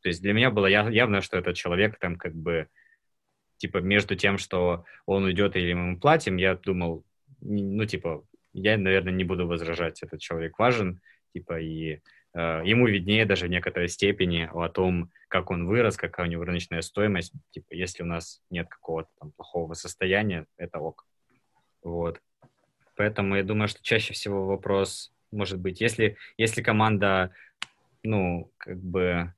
то 0.02 0.09
есть 0.09 0.20
для 0.20 0.34
меня 0.34 0.50
было 0.50 0.66
явно, 0.66 1.20
что 1.22 1.38
этот 1.38 1.57
человек 1.57 1.98
там 1.98 2.16
как 2.16 2.34
бы, 2.34 2.68
типа, 3.57 3.78
между 3.78 4.16
тем, 4.16 4.36
что 4.38 4.84
он 5.07 5.24
уйдет 5.24 5.57
или 5.57 5.72
мы 5.72 5.86
ему 5.86 6.00
платим, 6.00 6.36
я 6.36 6.57
думал, 6.57 7.05
ну, 7.40 7.84
типа, 7.86 8.24
я, 8.52 8.76
наверное, 8.76 9.12
не 9.12 9.24
буду 9.24 9.46
возражать, 9.46 10.02
этот 10.02 10.20
человек 10.20 10.59
важен, 10.59 11.00
типа, 11.32 11.59
и 11.61 12.00
э, 12.34 12.62
ему 12.64 12.86
виднее 12.86 13.24
даже 13.24 13.46
в 13.46 13.50
некоторой 13.50 13.88
степени 13.88 14.48
о 14.52 14.68
том, 14.68 15.11
как 15.28 15.50
он 15.50 15.66
вырос, 15.66 15.96
какая 15.96 16.26
у 16.26 16.30
него 16.30 16.44
рыночная 16.44 16.82
стоимость. 16.82 17.32
Типа, 17.50 17.72
если 17.72 18.02
у 18.02 18.07
нас 18.07 18.42
нет 18.50 18.68
какого-то 18.68 19.09
там 19.18 19.32
плохого 19.32 19.74
состояния, 19.74 20.46
это 20.57 20.78
ок. 20.78 21.07
Вот. 21.82 22.20
Поэтому 22.97 23.36
я 23.36 23.42
думаю, 23.42 23.68
что 23.68 23.82
чаще 23.82 24.14
всего 24.14 24.47
вопрос 24.47 25.14
может 25.34 25.59
быть, 25.59 25.80
если, 25.80 26.16
если 26.38 26.62
команда, 26.62 27.32
ну, 28.03 28.53
как 28.57 28.78
бы 28.78 29.34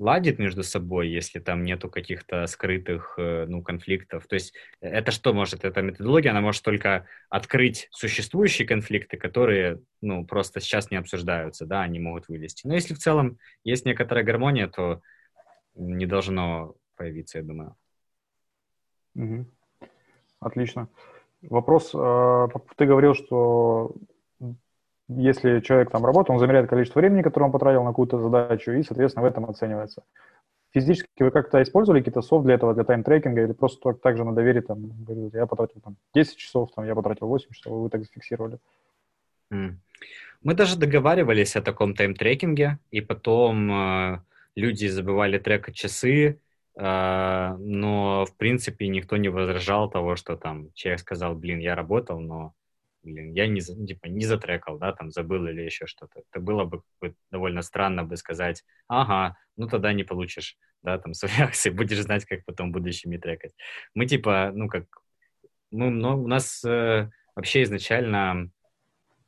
ладит 0.00 0.38
между 0.38 0.62
собой, 0.62 1.08
если 1.08 1.40
там 1.40 1.62
нету 1.62 1.90
каких-то 1.90 2.46
скрытых 2.46 3.14
э, 3.18 3.44
ну, 3.46 3.62
конфликтов. 3.62 4.26
То 4.26 4.34
есть 4.34 4.54
это 4.80 5.10
что 5.10 5.34
может? 5.34 5.64
Эта 5.64 5.82
методология, 5.82 6.30
она 6.30 6.40
может 6.40 6.64
только 6.64 7.06
открыть 7.28 7.88
существующие 7.90 8.66
конфликты, 8.66 9.18
которые 9.18 9.82
ну, 10.00 10.24
просто 10.24 10.60
сейчас 10.60 10.90
не 10.90 10.96
обсуждаются, 10.96 11.66
да, 11.66 11.82
они 11.82 12.00
могут 12.00 12.28
вылезти. 12.28 12.66
Но 12.66 12.74
если 12.74 12.94
в 12.94 12.98
целом 12.98 13.38
есть 13.62 13.84
некоторая 13.84 14.24
гармония, 14.24 14.68
то 14.68 15.02
не 15.74 16.06
должно 16.06 16.76
появиться, 16.96 17.38
я 17.38 17.44
думаю. 17.44 17.76
Угу. 19.14 19.46
Отлично. 20.40 20.88
Вопрос, 21.42 21.92
э, 21.94 22.48
ты 22.76 22.86
говорил, 22.86 23.14
что 23.14 23.94
если 25.08 25.60
человек 25.60 25.90
там 25.90 26.04
работает, 26.04 26.30
он 26.30 26.38
замеряет 26.38 26.68
количество 26.68 27.00
времени, 27.00 27.22
которое 27.22 27.46
он 27.46 27.52
потратил 27.52 27.82
на 27.82 27.90
какую-то 27.90 28.18
задачу, 28.18 28.72
и, 28.72 28.82
соответственно, 28.82 29.26
в 29.26 29.28
этом 29.28 29.44
оценивается. 29.46 30.02
Физически 30.72 31.22
вы 31.22 31.30
как-то 31.32 31.60
использовали 31.62 32.00
какие-то 32.00 32.22
софт 32.22 32.44
для 32.44 32.54
этого, 32.54 32.74
для 32.74 32.84
тайм-трекинга, 32.84 33.42
или 33.42 33.52
просто 33.52 33.92
так 33.94 34.16
же 34.16 34.24
на 34.24 34.32
доверие, 34.32 34.62
там, 34.62 34.78
я 35.32 35.46
потратил 35.46 35.80
там 35.80 35.96
10 36.14 36.36
часов, 36.36 36.70
там, 36.76 36.86
я 36.86 36.94
потратил 36.94 37.26
8 37.26 37.48
часов, 37.50 37.72
вы 37.72 37.90
так 37.90 38.02
зафиксировали? 38.02 38.58
Мы 40.42 40.54
даже 40.54 40.78
договаривались 40.78 41.56
о 41.56 41.62
таком 41.62 41.94
тайм-трекинге, 41.94 42.78
и 42.92 43.00
потом 43.00 43.70
э, 43.72 44.20
люди 44.54 44.86
забывали 44.86 45.38
трекать 45.38 45.74
часы, 45.74 46.38
но, 46.82 48.24
в 48.24 48.36
принципе, 48.38 48.88
никто 48.88 49.18
не 49.18 49.28
возражал 49.28 49.90
того, 49.90 50.16
что 50.16 50.36
там 50.36 50.72
человек 50.72 51.00
сказал, 51.00 51.34
блин, 51.34 51.58
я 51.58 51.74
работал, 51.74 52.20
но 52.20 52.54
блин, 53.02 53.32
я 53.32 53.46
не, 53.46 53.60
типа, 53.60 54.06
не 54.06 54.24
затрекал, 54.24 54.78
да, 54.78 54.92
там, 54.92 55.10
забыл 55.10 55.46
или 55.46 55.62
еще 55.62 55.86
что-то. 55.86 56.20
Это 56.30 56.40
было 56.40 56.64
бы 56.64 56.82
довольно 57.30 57.62
странно 57.62 58.04
бы 58.04 58.16
сказать, 58.16 58.64
ага, 58.88 59.36
ну 59.56 59.68
тогда 59.68 59.92
не 59.92 60.04
получишь, 60.04 60.56
да, 60.82 60.98
там, 60.98 61.14
свои 61.14 61.32
акции, 61.40 61.70
будешь 61.70 62.00
знать, 62.00 62.24
как 62.24 62.44
потом 62.44 62.72
в 62.72 62.80
трекать. 63.18 63.54
Мы, 63.94 64.06
типа, 64.06 64.52
ну, 64.54 64.68
как, 64.68 64.86
ну, 65.70 65.90
но 65.90 66.20
у 66.20 66.26
нас 66.26 66.64
э, 66.64 67.10
вообще 67.34 67.62
изначально 67.62 68.50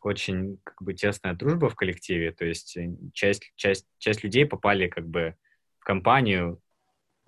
очень, 0.00 0.58
как 0.64 0.82
бы, 0.82 0.94
тесная 0.94 1.34
дружба 1.34 1.68
в 1.68 1.76
коллективе, 1.76 2.32
то 2.32 2.44
есть 2.44 2.76
э, 2.76 2.90
часть, 3.12 3.52
часть, 3.56 3.86
часть 3.98 4.24
людей 4.24 4.46
попали, 4.46 4.88
как 4.88 5.06
бы, 5.06 5.36
в 5.78 5.84
компанию, 5.84 6.60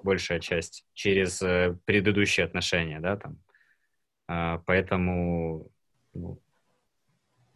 большая 0.04 0.38
часть, 0.40 0.86
через 0.94 1.42
э, 1.42 1.76
предыдущие 1.84 2.46
отношения, 2.46 3.00
да, 3.00 3.16
там, 3.16 3.38
Uh, 4.26 4.62
поэтому 4.64 5.70
ну, 6.14 6.40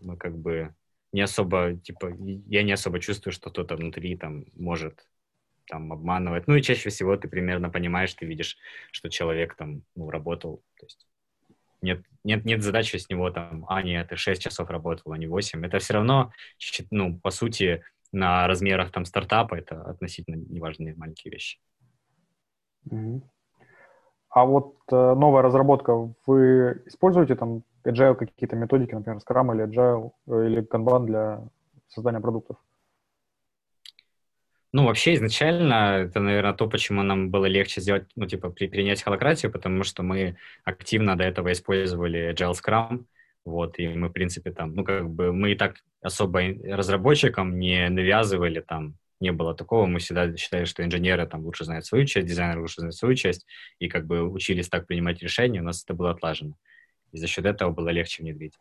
мы 0.00 0.16
как 0.18 0.36
бы 0.36 0.74
не 1.12 1.22
особо, 1.22 1.76
типа, 1.76 2.14
я 2.18 2.62
не 2.62 2.72
особо 2.72 3.00
чувствую, 3.00 3.32
что 3.32 3.50
кто-то 3.50 3.76
внутри 3.76 4.16
там 4.16 4.44
может 4.54 5.08
там 5.66 5.92
обманывать. 5.92 6.46
Ну 6.46 6.56
и 6.56 6.62
чаще 6.62 6.90
всего 6.90 7.16
ты 7.16 7.28
примерно 7.28 7.70
понимаешь, 7.70 8.12
ты 8.12 8.26
видишь, 8.26 8.58
что 8.92 9.08
человек 9.08 9.54
там, 9.54 9.82
ну, 9.94 10.10
работал, 10.10 10.62
то 10.78 10.86
есть 10.86 11.06
нет, 11.80 12.02
нет, 12.24 12.44
нет 12.44 12.62
задачи 12.62 12.96
с 12.96 13.08
него 13.08 13.30
там, 13.30 13.64
а, 13.68 13.82
нет, 13.82 14.08
ты 14.08 14.16
6 14.16 14.42
часов 14.42 14.68
работал, 14.68 15.12
а 15.12 15.18
не 15.18 15.26
8. 15.26 15.64
Это 15.64 15.78
все 15.78 15.94
равно, 15.94 16.32
ну, 16.90 17.18
по 17.18 17.30
сути, 17.30 17.82
на 18.12 18.46
размерах 18.46 18.90
там 18.92 19.04
стартапа 19.04 19.54
это 19.54 19.82
относительно 19.82 20.36
неважные 20.36 20.94
маленькие 20.94 21.32
вещи. 21.32 21.58
А 24.30 24.44
вот 24.44 24.76
э, 24.92 25.14
новая 25.14 25.42
разработка, 25.42 25.94
вы 26.26 26.82
используете 26.86 27.34
там 27.34 27.62
agile 27.84 28.14
какие-то 28.14 28.56
методики, 28.56 28.94
например, 28.94 29.20
Scrum 29.20 29.54
или 29.54 29.64
agile 29.64 30.12
э, 30.26 30.46
или 30.46 30.62
Kanban 30.62 31.06
для 31.06 31.40
создания 31.88 32.20
продуктов? 32.20 32.56
Ну, 34.70 34.84
вообще, 34.84 35.14
изначально, 35.14 36.02
это, 36.02 36.20
наверное, 36.20 36.52
то, 36.52 36.68
почему 36.68 37.02
нам 37.02 37.30
было 37.30 37.46
легче 37.46 37.80
сделать, 37.80 38.06
ну, 38.16 38.26
типа, 38.26 38.50
при, 38.50 38.68
принять 38.68 39.02
холократию, 39.02 39.50
потому 39.50 39.82
что 39.82 40.02
мы 40.02 40.36
активно 40.62 41.16
до 41.16 41.24
этого 41.24 41.50
использовали 41.52 42.34
Agile 42.34 42.52
Scrum, 42.52 43.06
вот, 43.46 43.78
и 43.78 43.88
мы, 43.88 44.08
в 44.08 44.12
принципе, 44.12 44.52
там, 44.52 44.74
ну, 44.74 44.84
как 44.84 45.08
бы, 45.08 45.32
мы 45.32 45.52
и 45.52 45.54
так 45.54 45.76
особо 46.02 46.42
разработчикам 46.64 47.58
не 47.58 47.88
навязывали 47.88 48.60
там, 48.60 48.94
не 49.20 49.32
было 49.32 49.54
такого, 49.54 49.86
мы 49.86 49.98
всегда 49.98 50.34
считали, 50.36 50.64
что 50.64 50.84
инженеры 50.84 51.26
там 51.26 51.44
лучше 51.44 51.64
знают 51.64 51.86
свою 51.86 52.04
часть, 52.06 52.26
дизайнеры 52.26 52.60
лучше 52.60 52.80
знают 52.80 52.94
свою 52.94 53.14
часть, 53.14 53.46
и 53.78 53.88
как 53.88 54.06
бы 54.06 54.22
учились 54.22 54.68
так 54.68 54.86
принимать 54.86 55.22
решения, 55.22 55.60
у 55.60 55.64
нас 55.64 55.82
это 55.82 55.94
было 55.94 56.10
отлажено 56.10 56.54
и 57.12 57.18
за 57.18 57.26
счет 57.26 57.44
этого 57.46 57.70
было 57.70 57.88
легче 57.88 58.22
внедрить. 58.22 58.54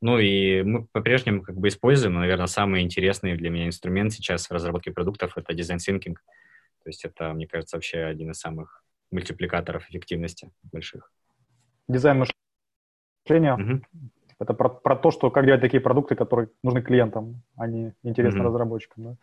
Ну 0.00 0.18
и 0.18 0.62
мы 0.62 0.86
по-прежнему 0.86 1.42
как 1.42 1.56
бы 1.56 1.68
используем, 1.68 2.14
наверное, 2.14 2.46
самый 2.46 2.82
интересный 2.82 3.36
для 3.36 3.50
меня 3.50 3.66
инструмент 3.66 4.12
сейчас 4.12 4.48
в 4.48 4.52
разработке 4.52 4.90
продуктов— 4.92 5.32
это 5.36 5.54
дизайн 5.54 5.78
thinking. 5.78 6.16
То 6.82 6.88
есть 6.88 7.04
это, 7.04 7.32
мне 7.32 7.46
кажется, 7.46 7.76
вообще 7.76 8.00
один 8.00 8.30
из 8.30 8.38
самых 8.38 8.82
мультипликаторов 9.10 9.88
эффективности 9.88 10.50
больших. 10.72 11.10
Дизайн 11.88 12.24
мышления 13.26 13.54
угу.— 13.54 13.82
это 14.38 14.52
про, 14.52 14.68
про 14.68 14.96
то, 14.96 15.10
что 15.10 15.30
как 15.30 15.46
делать 15.46 15.62
такие 15.62 15.80
продукты, 15.80 16.16
которые 16.16 16.50
нужны 16.62 16.82
клиентам, 16.82 17.42
а 17.56 17.66
не 17.66 17.94
интересны 18.02 18.40
угу. 18.40 18.48
разработчикам. 18.48 19.04
Да? 19.04 19.16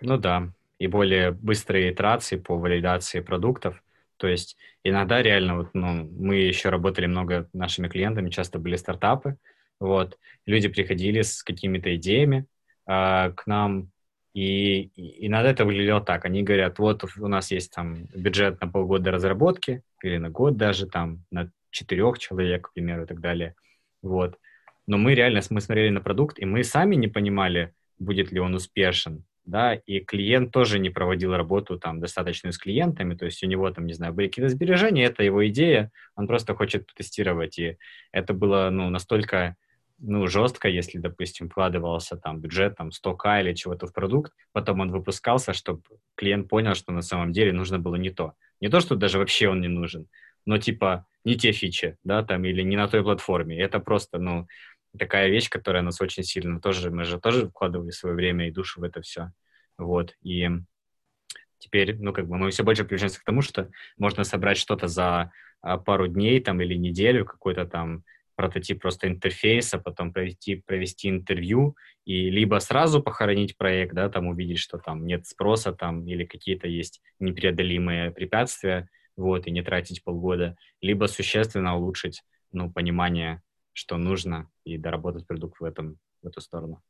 Ну 0.00 0.16
да, 0.16 0.50
и 0.78 0.86
более 0.86 1.30
быстрые 1.30 1.92
итерации 1.92 2.36
по 2.36 2.56
валидации 2.56 3.20
продуктов— 3.20 3.82
то 4.20 4.28
есть 4.28 4.58
иногда 4.84 5.22
реально, 5.22 5.56
вот, 5.56 5.70
ну, 5.72 6.04
мы 6.12 6.36
еще 6.36 6.68
работали 6.68 7.06
много 7.06 7.48
нашими 7.54 7.88
клиентами, 7.88 8.28
часто 8.28 8.58
были 8.58 8.76
стартапы, 8.76 9.38
вот, 9.80 10.18
люди 10.44 10.68
приходили 10.68 11.22
с 11.22 11.42
какими-то 11.42 11.96
идеями 11.96 12.44
э, 12.86 13.32
к 13.34 13.46
нам, 13.46 13.90
и, 14.34 14.82
и 14.94 15.26
иногда 15.26 15.50
это 15.50 15.64
выглядело 15.64 16.02
так, 16.02 16.26
они 16.26 16.42
говорят, 16.42 16.78
вот 16.78 17.02
у 17.16 17.28
нас 17.28 17.50
есть 17.50 17.72
там 17.72 18.04
бюджет 18.14 18.60
на 18.60 18.68
полгода 18.68 19.10
разработки, 19.10 19.82
или 20.02 20.18
на 20.18 20.28
год 20.28 20.58
даже, 20.58 20.86
там, 20.86 21.24
на 21.30 21.50
четырех 21.70 22.18
человек, 22.18 22.68
к 22.68 22.74
примеру, 22.74 23.04
и 23.04 23.06
так 23.06 23.20
далее, 23.20 23.54
вот, 24.02 24.38
но 24.86 24.98
мы 24.98 25.14
реально, 25.14 25.40
мы 25.48 25.62
смотрели 25.62 25.88
на 25.88 26.02
продукт, 26.02 26.38
и 26.38 26.44
мы 26.44 26.62
сами 26.62 26.94
не 26.94 27.08
понимали, 27.08 27.72
будет 27.98 28.32
ли 28.32 28.40
он 28.40 28.54
успешен, 28.54 29.24
да, 29.50 29.74
и 29.74 30.00
клиент 30.00 30.52
тоже 30.52 30.78
не 30.78 30.90
проводил 30.90 31.34
работу 31.36 31.78
там 31.78 32.00
достаточную 32.00 32.52
с 32.52 32.58
клиентами, 32.58 33.14
то 33.14 33.24
есть 33.24 33.42
у 33.42 33.46
него 33.46 33.70
там, 33.70 33.86
не 33.86 33.92
знаю, 33.92 34.14
были 34.14 34.28
какие-то 34.28 34.48
сбережения, 34.48 35.04
это 35.04 35.22
его 35.22 35.46
идея, 35.48 35.90
он 36.14 36.26
просто 36.26 36.54
хочет 36.54 36.86
тестировать, 36.94 37.58
и 37.58 37.76
это 38.12 38.32
было, 38.32 38.70
ну, 38.70 38.88
настолько, 38.90 39.56
ну, 39.98 40.26
жестко, 40.28 40.68
если, 40.68 40.98
допустим, 40.98 41.48
вкладывался 41.48 42.16
там 42.16 42.40
бюджет, 42.40 42.76
там, 42.76 42.90
100к 42.90 43.40
или 43.40 43.52
чего-то 43.54 43.86
в 43.86 43.92
продукт, 43.92 44.32
потом 44.52 44.80
он 44.80 44.90
выпускался, 44.92 45.52
чтобы 45.52 45.82
клиент 46.14 46.48
понял, 46.48 46.74
что 46.74 46.92
на 46.92 47.02
самом 47.02 47.32
деле 47.32 47.52
нужно 47.52 47.78
было 47.78 47.96
не 47.96 48.10
то. 48.10 48.34
Не 48.60 48.68
то, 48.68 48.80
что 48.80 48.94
даже 48.94 49.18
вообще 49.18 49.48
он 49.48 49.60
не 49.60 49.68
нужен, 49.68 50.06
но 50.46 50.58
типа 50.58 51.06
не 51.24 51.34
те 51.36 51.52
фичи, 51.52 51.96
да, 52.04 52.22
там, 52.22 52.44
или 52.44 52.62
не 52.62 52.76
на 52.76 52.88
той 52.88 53.02
платформе. 53.02 53.58
Это 53.60 53.80
просто, 53.80 54.18
ну, 54.18 54.46
такая 54.98 55.28
вещь, 55.28 55.48
которая 55.48 55.82
нас 55.82 56.00
очень 56.00 56.24
сильно 56.24 56.60
тоже, 56.60 56.90
мы 56.90 57.04
же 57.04 57.20
тоже 57.20 57.48
вкладывали 57.48 57.90
свое 57.90 58.14
время 58.14 58.48
и 58.48 58.52
душу 58.52 58.80
в 58.80 58.84
это 58.84 59.00
все. 59.02 59.32
Вот, 59.78 60.14
и 60.22 60.48
теперь, 61.58 61.96
ну, 61.98 62.12
как 62.12 62.28
бы 62.28 62.36
мы 62.36 62.50
все 62.50 62.64
больше 62.64 62.84
приближаемся 62.84 63.20
к 63.20 63.24
тому, 63.24 63.42
что 63.42 63.70
можно 63.96 64.24
собрать 64.24 64.58
что-то 64.58 64.88
за 64.88 65.32
а, 65.62 65.78
пару 65.78 66.08
дней 66.08 66.40
там 66.40 66.60
или 66.60 66.74
неделю, 66.74 67.24
какой-то 67.24 67.66
там 67.66 68.04
прототип 68.36 68.80
просто 68.80 69.06
интерфейса, 69.06 69.78
потом 69.78 70.12
провести, 70.12 70.56
провести 70.56 71.08
интервью 71.10 71.76
и 72.06 72.30
либо 72.30 72.58
сразу 72.58 73.02
похоронить 73.02 73.56
проект, 73.56 73.94
да, 73.94 74.08
там 74.08 74.28
увидеть, 74.28 74.58
что 74.58 74.78
там 74.78 75.06
нет 75.06 75.26
спроса 75.26 75.72
там 75.72 76.06
или 76.06 76.24
какие-то 76.24 76.66
есть 76.66 77.02
непреодолимые 77.18 78.10
препятствия, 78.10 78.88
вот, 79.16 79.46
и 79.46 79.50
не 79.50 79.62
тратить 79.62 80.02
полгода, 80.02 80.56
либо 80.80 81.04
существенно 81.06 81.76
улучшить, 81.76 82.22
ну, 82.52 82.72
понимание 82.72 83.42
что 83.72 83.96
нужно, 83.96 84.50
и 84.74 84.78
доработать 84.78 85.26
продукт 85.26 85.60
в, 85.60 85.64
этом, 85.64 85.98
в 86.22 86.26
эту 86.26 86.40
сторону. 86.40 86.80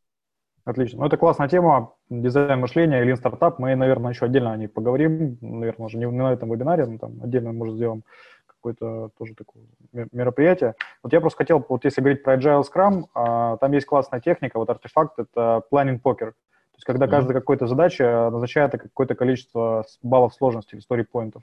Отлично. 0.64 1.00
Ну, 1.00 1.06
это 1.06 1.16
классная 1.16 1.48
тема, 1.48 1.94
дизайн 2.10 2.60
мышления, 2.60 3.04
Lean 3.04 3.16
стартап. 3.16 3.58
Мы, 3.58 3.74
наверное, 3.74 4.12
еще 4.12 4.26
отдельно 4.26 4.52
о 4.52 4.56
ней 4.56 4.68
поговорим. 4.68 5.38
Наверное, 5.40 5.86
уже 5.86 5.96
не, 5.96 6.06
на 6.06 6.32
этом 6.32 6.52
вебинаре, 6.52 6.86
но 6.86 6.98
там 6.98 7.22
отдельно, 7.22 7.52
может, 7.52 7.76
сделаем 7.76 8.04
какое-то 8.46 9.10
тоже 9.18 9.34
такое 9.34 9.64
мероприятие. 10.12 10.74
Вот 11.02 11.12
я 11.12 11.20
просто 11.20 11.38
хотел, 11.38 11.64
вот 11.66 11.84
если 11.84 12.02
говорить 12.02 12.22
про 12.22 12.36
Agile 12.36 12.62
Scrum, 12.62 13.04
а, 13.14 13.56
там 13.56 13.72
есть 13.72 13.86
классная 13.86 14.20
техника, 14.20 14.58
вот 14.58 14.68
артефакт— 14.68 15.14
это 15.18 15.62
planning 15.72 15.98
poker. 16.02 16.32
То 16.32 16.76
есть 16.76 16.84
когда 16.84 17.06
mm-hmm. 17.06 17.10
каждая 17.10 17.40
какая-то 17.40 17.66
задача 17.66 18.28
назначает 18.30 18.72
какое-то 18.72 19.14
количество 19.14 19.84
баллов 20.02 20.34
сложности 20.34 20.74
или 20.74 20.82
story 20.82 21.04
поинтов. 21.04 21.42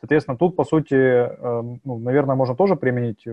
Соответственно, 0.00 0.36
тут, 0.36 0.56
по 0.56 0.64
сути, 0.64 0.94
э, 0.94 1.62
ну, 1.84 1.98
наверное, 1.98 2.36
можно 2.36 2.54
тоже 2.54 2.76
применить 2.76 3.26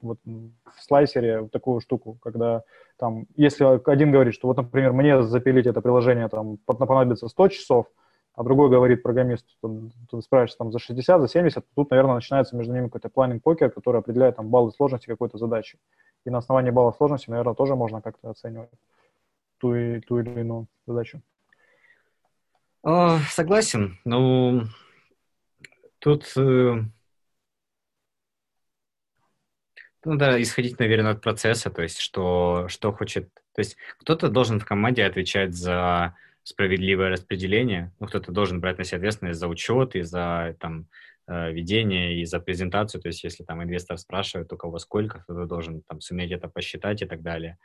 вот 0.00 0.18
в 0.24 0.82
слайсере 0.82 1.40
вот 1.40 1.50
такую 1.50 1.80
штуку, 1.80 2.18
когда 2.22 2.62
там, 2.98 3.26
если 3.36 3.64
один 3.90 4.12
говорит, 4.12 4.34
что 4.34 4.48
вот, 4.48 4.56
например, 4.56 4.92
мне 4.92 5.22
запилить 5.22 5.66
это 5.66 5.80
приложение 5.80 6.28
там 6.28 6.58
понадобится 6.58 7.28
100 7.28 7.48
часов, 7.48 7.86
а 8.34 8.42
другой 8.42 8.68
говорит 8.68 9.02
программист, 9.02 9.46
ты, 10.10 10.22
справишься 10.22 10.58
там 10.58 10.72
за 10.72 10.78
60, 10.78 11.20
за 11.20 11.28
70, 11.28 11.64
тут, 11.74 11.90
наверное, 11.90 12.16
начинается 12.16 12.56
между 12.56 12.72
ними 12.72 12.86
какой-то 12.86 13.08
планинг-покер, 13.08 13.70
который 13.70 14.00
определяет 14.00 14.36
там 14.36 14.48
баллы 14.48 14.72
сложности 14.72 15.06
какой-то 15.06 15.38
задачи. 15.38 15.78
И 16.24 16.30
на 16.30 16.38
основании 16.38 16.70
баллов 16.70 16.96
сложности, 16.96 17.30
наверное, 17.30 17.54
тоже 17.54 17.76
можно 17.76 18.00
как-то 18.00 18.30
оценивать 18.30 18.70
ту, 19.58 19.74
и, 19.74 20.00
ту 20.00 20.18
или 20.18 20.40
иную 20.40 20.66
задачу. 20.86 21.20
О, 22.82 23.18
согласен. 23.30 23.98
Ну, 24.04 24.62
тут 26.04 26.30
э, 26.36 26.84
надо 30.04 30.42
исходить, 30.42 30.78
наверное, 30.78 31.12
от 31.12 31.22
процесса, 31.22 31.70
то 31.70 31.82
есть 31.82 31.98
что, 31.98 32.68
что 32.68 32.92
хочет... 32.92 33.32
То 33.54 33.60
есть 33.60 33.78
кто-то 34.00 34.28
должен 34.28 34.60
в 34.60 34.66
команде 34.66 35.02
отвечать 35.02 35.54
за 35.54 36.14
справедливое 36.42 37.08
распределение, 37.08 37.90
ну, 38.00 38.06
кто-то 38.06 38.32
должен 38.32 38.60
брать 38.60 38.76
на 38.76 38.84
себя 38.84 38.98
ответственность 38.98 39.40
за 39.40 39.48
учет 39.48 39.96
и 39.96 40.02
за 40.02 40.54
там, 40.60 40.88
э, 41.26 41.52
ведение 41.52 42.20
и 42.20 42.26
за 42.26 42.38
презентацию, 42.38 43.00
то 43.00 43.08
есть 43.08 43.24
если 43.24 43.42
там 43.42 43.62
инвестор 43.62 43.96
спрашивает, 43.96 44.52
у 44.52 44.58
кого 44.58 44.78
сколько, 44.78 45.20
кто-то 45.20 45.46
должен 45.46 45.80
там 45.88 46.02
суметь 46.02 46.32
это 46.32 46.48
посчитать 46.48 47.00
и 47.00 47.06
так 47.06 47.22
далее. 47.22 47.56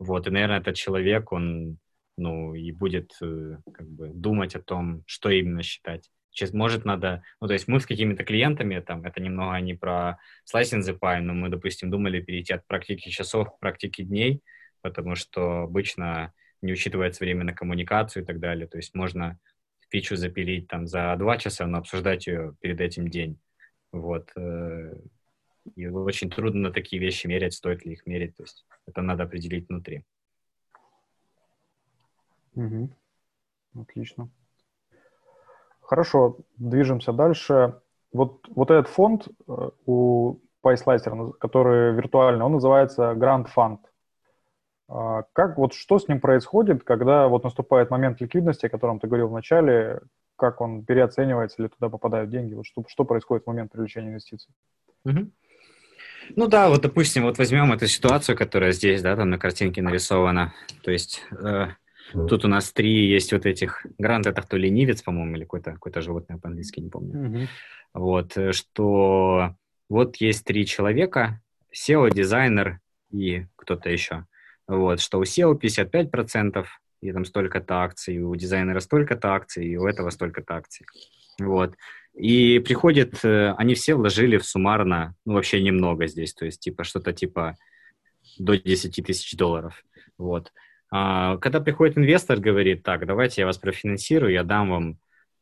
Вот, 0.00 0.26
и, 0.26 0.30
наверное, 0.30 0.58
этот 0.58 0.74
человек, 0.74 1.30
он, 1.30 1.78
ну, 2.16 2.54
и 2.54 2.72
будет 2.72 3.12
э, 3.22 3.58
как 3.72 3.88
бы 3.88 4.08
думать 4.08 4.56
о 4.56 4.62
том, 4.62 5.04
что 5.06 5.30
именно 5.30 5.62
считать. 5.62 6.10
Сейчас, 6.34 6.52
может, 6.52 6.84
надо... 6.84 7.22
Ну, 7.40 7.46
то 7.46 7.52
есть 7.52 7.68
мы 7.68 7.78
с 7.78 7.86
какими-то 7.86 8.24
клиентами, 8.24 8.80
там, 8.80 9.04
это 9.04 9.20
немного 9.20 9.56
не 9.60 9.74
про 9.74 10.18
слайсинг 10.44 10.84
Pie, 10.84 11.20
но 11.20 11.32
мы, 11.32 11.48
допустим, 11.48 11.90
думали 11.90 12.20
перейти 12.20 12.52
от 12.52 12.66
практики 12.66 13.08
часов 13.08 13.54
к 13.54 13.60
практике 13.60 14.02
дней, 14.02 14.42
потому 14.82 15.14
что 15.14 15.62
обычно 15.62 16.32
не 16.60 16.72
учитывается 16.72 17.22
время 17.22 17.44
на 17.44 17.52
коммуникацию 17.52 18.24
и 18.24 18.26
так 18.26 18.40
далее. 18.40 18.66
То 18.66 18.78
есть 18.78 18.94
можно 18.94 19.38
фичу 19.90 20.16
запилить 20.16 20.66
там 20.66 20.88
за 20.88 21.14
два 21.16 21.38
часа, 21.38 21.66
но 21.66 21.78
обсуждать 21.78 22.26
ее 22.26 22.56
перед 22.60 22.80
этим 22.80 23.06
день. 23.08 23.38
Вот. 23.92 24.32
Э, 24.34 24.92
и 25.76 25.86
очень 25.86 26.30
трудно 26.30 26.68
на 26.68 26.72
такие 26.72 27.00
вещи 27.00 27.28
мерять, 27.28 27.54
стоит 27.54 27.84
ли 27.84 27.92
их 27.92 28.06
мерить. 28.06 28.36
То 28.36 28.42
есть 28.42 28.66
это 28.86 29.02
надо 29.02 29.22
определить 29.22 29.68
внутри. 29.68 30.04
Угу. 32.56 32.90
Отлично. 33.76 34.30
Хорошо, 35.94 36.38
движемся 36.56 37.12
дальше. 37.12 37.76
Вот, 38.12 38.48
вот 38.48 38.72
этот 38.72 38.88
фонд 38.88 39.28
э, 39.46 39.70
у 39.86 40.40
PySlicer, 40.60 41.34
который 41.38 41.94
виртуальный, 41.94 42.44
он 42.44 42.54
называется 42.54 43.12
Grand 43.12 43.46
Fund. 43.54 43.78
А, 44.88 45.22
как, 45.32 45.56
вот 45.56 45.72
что 45.72 46.00
с 46.00 46.08
ним 46.08 46.18
происходит, 46.18 46.82
когда 46.82 47.28
вот 47.28 47.44
наступает 47.44 47.90
момент 47.90 48.20
ликвидности, 48.20 48.66
о 48.66 48.70
котором 48.70 48.98
ты 48.98 49.06
говорил 49.06 49.28
в 49.28 49.34
начале, 49.34 50.00
как 50.34 50.60
он 50.60 50.84
переоценивается 50.84 51.62
или 51.62 51.68
туда 51.68 51.88
попадают 51.88 52.28
деньги? 52.28 52.54
Вот 52.54 52.66
что, 52.66 52.82
что 52.88 53.04
происходит 53.04 53.44
в 53.44 53.46
момент 53.46 53.70
привлечения 53.70 54.08
инвестиций? 54.08 54.52
Угу. 55.04 55.30
Ну 56.34 56.48
да, 56.48 56.70
вот 56.70 56.82
допустим, 56.82 57.22
вот 57.22 57.38
возьмем 57.38 57.72
эту 57.72 57.86
ситуацию, 57.86 58.36
которая 58.36 58.72
здесь, 58.72 59.00
да, 59.00 59.14
там 59.14 59.30
на 59.30 59.38
картинке 59.38 59.80
нарисована. 59.80 60.54
То 60.82 60.90
есть 60.90 61.22
э, 61.30 61.68
тут 62.14 62.44
у 62.44 62.48
нас 62.48 62.72
три 62.72 63.06
есть 63.06 63.32
вот 63.32 63.46
этих 63.46 63.84
грант, 63.98 64.26
это 64.26 64.42
кто 64.42 64.56
ленивец, 64.56 65.02
по-моему, 65.02 65.36
или 65.36 65.42
какое-то 65.42 65.72
какое 65.72 66.02
животное 66.02 66.38
по-английски, 66.38 66.80
не 66.80 66.90
помню. 66.90 67.28
Угу. 67.28 67.38
Вот, 67.94 68.36
э, 68.36 68.52
что 68.52 69.54
вот 69.88 70.16
есть 70.16 70.44
три 70.44 70.66
человека, 70.66 71.40
SEO, 71.74 72.10
дизайнер 72.10 72.80
и 73.10 73.46
кто-то 73.56 73.90
еще. 73.90 74.26
Вот, 74.66 75.00
что 75.00 75.18
у 75.18 75.22
SEO 75.22 75.58
55%, 75.58 76.64
и 77.02 77.12
там 77.12 77.24
столько-то 77.24 77.82
акций, 77.82 78.18
у 78.18 78.34
дизайнера 78.34 78.80
столько-то 78.80 79.34
акций, 79.34 79.66
и 79.66 79.76
у 79.76 79.86
этого 79.86 80.10
столько-то 80.10 80.56
акций. 80.56 80.86
Вот. 81.38 81.74
И 82.14 82.60
приходит, 82.60 83.24
э, 83.24 83.52
они 83.58 83.74
все 83.74 83.94
вложили 83.94 84.38
в 84.38 84.46
суммарно, 84.46 85.14
ну, 85.24 85.34
вообще 85.34 85.60
немного 85.60 86.06
здесь, 86.06 86.32
то 86.32 86.46
есть, 86.46 86.60
типа, 86.60 86.84
что-то 86.84 87.12
типа 87.12 87.56
до 88.38 88.56
10 88.56 89.04
тысяч 89.04 89.36
долларов. 89.36 89.84
Вот. 90.16 90.52
А, 90.96 91.38
когда 91.38 91.60
приходит 91.60 91.98
инвестор, 91.98 92.38
говорит, 92.38 92.84
так, 92.84 93.04
давайте 93.04 93.40
я 93.40 93.46
вас 93.46 93.58
профинансирую, 93.58 94.32
я 94.32 94.44
дам 94.44 94.70
вам 94.70 94.98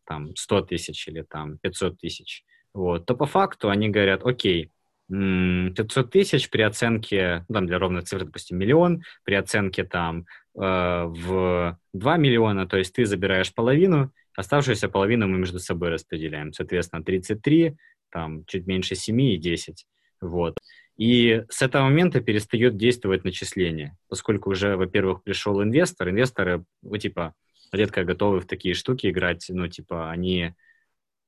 там 0.07 0.35
100 0.35 0.63
тысяч 0.63 1.07
или 1.09 1.21
там 1.21 1.59
500 1.59 1.99
тысяч, 1.99 2.43
вот, 2.73 3.05
то 3.05 3.15
по 3.15 3.27
факту 3.27 3.69
они 3.69 3.91
говорят, 3.91 4.25
окей, 4.25 4.73
500 5.11 6.11
тысяч 6.11 6.49
при 6.49 6.63
оценке, 6.63 7.45
ну, 7.51 7.57
там 7.57 7.67
для 7.67 7.79
ровной 7.79 8.01
цифры, 8.01 8.25
допустим, 8.25 8.57
миллион, 8.57 9.03
при 9.25 9.35
оценке 9.35 9.85
там 9.85 10.25
э, 10.55 10.59
в 10.59 11.79
2 11.93 12.17
миллиона, 12.17 12.67
то 12.67 12.79
есть 12.79 12.95
ты 12.95 13.05
забираешь 13.05 13.53
половину, 13.53 14.11
оставшуюся 14.35 14.89
половину 14.89 15.29
мы 15.29 15.37
между 15.37 15.59
собой 15.59 15.91
распределяем. 15.91 16.55
Соответственно, 16.55 17.05
33, 17.05 17.77
там 18.09 18.47
чуть 18.47 18.67
меньше 18.67 18.95
7 18.95 19.21
и 19.21 19.37
10. 19.37 19.87
Вот. 20.23 20.57
И 20.97 21.45
с 21.49 21.63
этого 21.63 21.85
момента 21.85 22.21
перестает 22.21 22.77
действовать 22.77 23.25
начисление, 23.25 23.97
поскольку 24.09 24.51
уже, 24.51 24.77
во-первых, 24.77 25.23
пришел 25.23 25.63
инвестор. 25.63 26.11
Инвесторы, 26.11 26.65
ну, 26.83 26.97
типа, 26.97 27.35
редко 27.73 28.05
готовы 28.05 28.41
в 28.41 28.47
такие 28.47 28.75
штуки 28.75 29.09
играть, 29.09 29.47
ну, 29.49 29.69
типа, 29.69 30.11
они... 30.11 30.55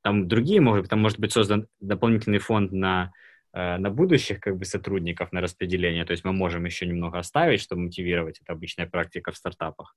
Там 0.02 0.28
другие, 0.28 0.60
может, 0.60 0.90
там 0.90 1.00
может 1.00 1.18
быть 1.18 1.32
создан 1.32 1.66
дополнительный 1.80 2.38
фонд 2.38 2.72
на 2.72 3.12
Э, 3.54 3.76
на 3.78 3.88
будущих 3.88 4.40
как 4.40 4.56
бы 4.56 4.64
сотрудников 4.64 5.30
на 5.30 5.40
распределение, 5.40 6.04
то 6.04 6.10
есть 6.10 6.24
мы 6.24 6.32
можем 6.32 6.64
еще 6.64 6.86
немного 6.86 7.18
оставить, 7.20 7.60
чтобы 7.60 7.82
мотивировать, 7.82 8.40
это 8.40 8.52
обычная 8.52 8.86
практика 8.86 9.30
в 9.30 9.36
стартапах, 9.36 9.94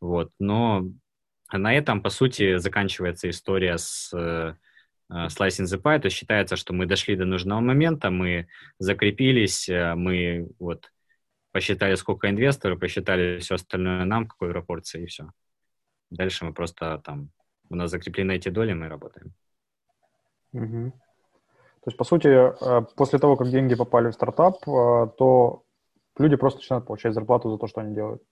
вот, 0.00 0.30
но 0.38 0.84
на 1.52 1.74
этом, 1.74 2.00
по 2.00 2.10
сути, 2.10 2.58
заканчивается 2.58 3.28
история 3.28 3.76
с 3.76 4.56
э, 5.12 5.24
э, 5.24 5.26
Slicing 5.26 5.64
the 5.64 5.80
Pie, 5.80 6.00
то 6.00 6.10
считается, 6.10 6.56
что 6.56 6.72
мы 6.72 6.86
дошли 6.86 7.16
до 7.16 7.24
нужного 7.24 7.60
момента, 7.60 8.10
мы 8.10 8.46
закрепились, 8.78 9.68
мы 9.68 10.48
вот 10.58 10.90
посчитали, 11.52 11.94
сколько 11.96 12.28
инвесторов, 12.28 12.80
посчитали 12.80 13.38
все 13.38 13.54
остальное 13.54 14.04
нам, 14.04 14.26
какой 14.26 14.50
пропорции, 14.50 15.02
и 15.02 15.06
все. 15.06 15.30
Дальше 16.10 16.44
мы 16.44 16.52
просто 16.52 16.98
там, 17.04 17.30
у 17.70 17.76
нас 17.76 17.90
закреплены 17.90 18.32
эти 18.32 18.48
доли, 18.48 18.72
мы 18.72 18.88
работаем. 18.88 19.32
Угу. 20.52 20.92
То 21.82 21.88
есть, 21.88 21.96
по 21.96 22.04
сути, 22.04 22.28
э, 22.28 22.86
после 22.96 23.18
того, 23.18 23.36
как 23.36 23.50
деньги 23.50 23.74
попали 23.74 24.10
в 24.10 24.14
стартап, 24.14 24.56
э, 24.68 25.08
то 25.18 25.64
люди 26.16 26.36
просто 26.36 26.60
начинают 26.60 26.86
получать 26.86 27.14
зарплату 27.14 27.50
за 27.50 27.58
то, 27.58 27.66
что 27.66 27.80
они 27.80 27.94
делают. 27.94 28.22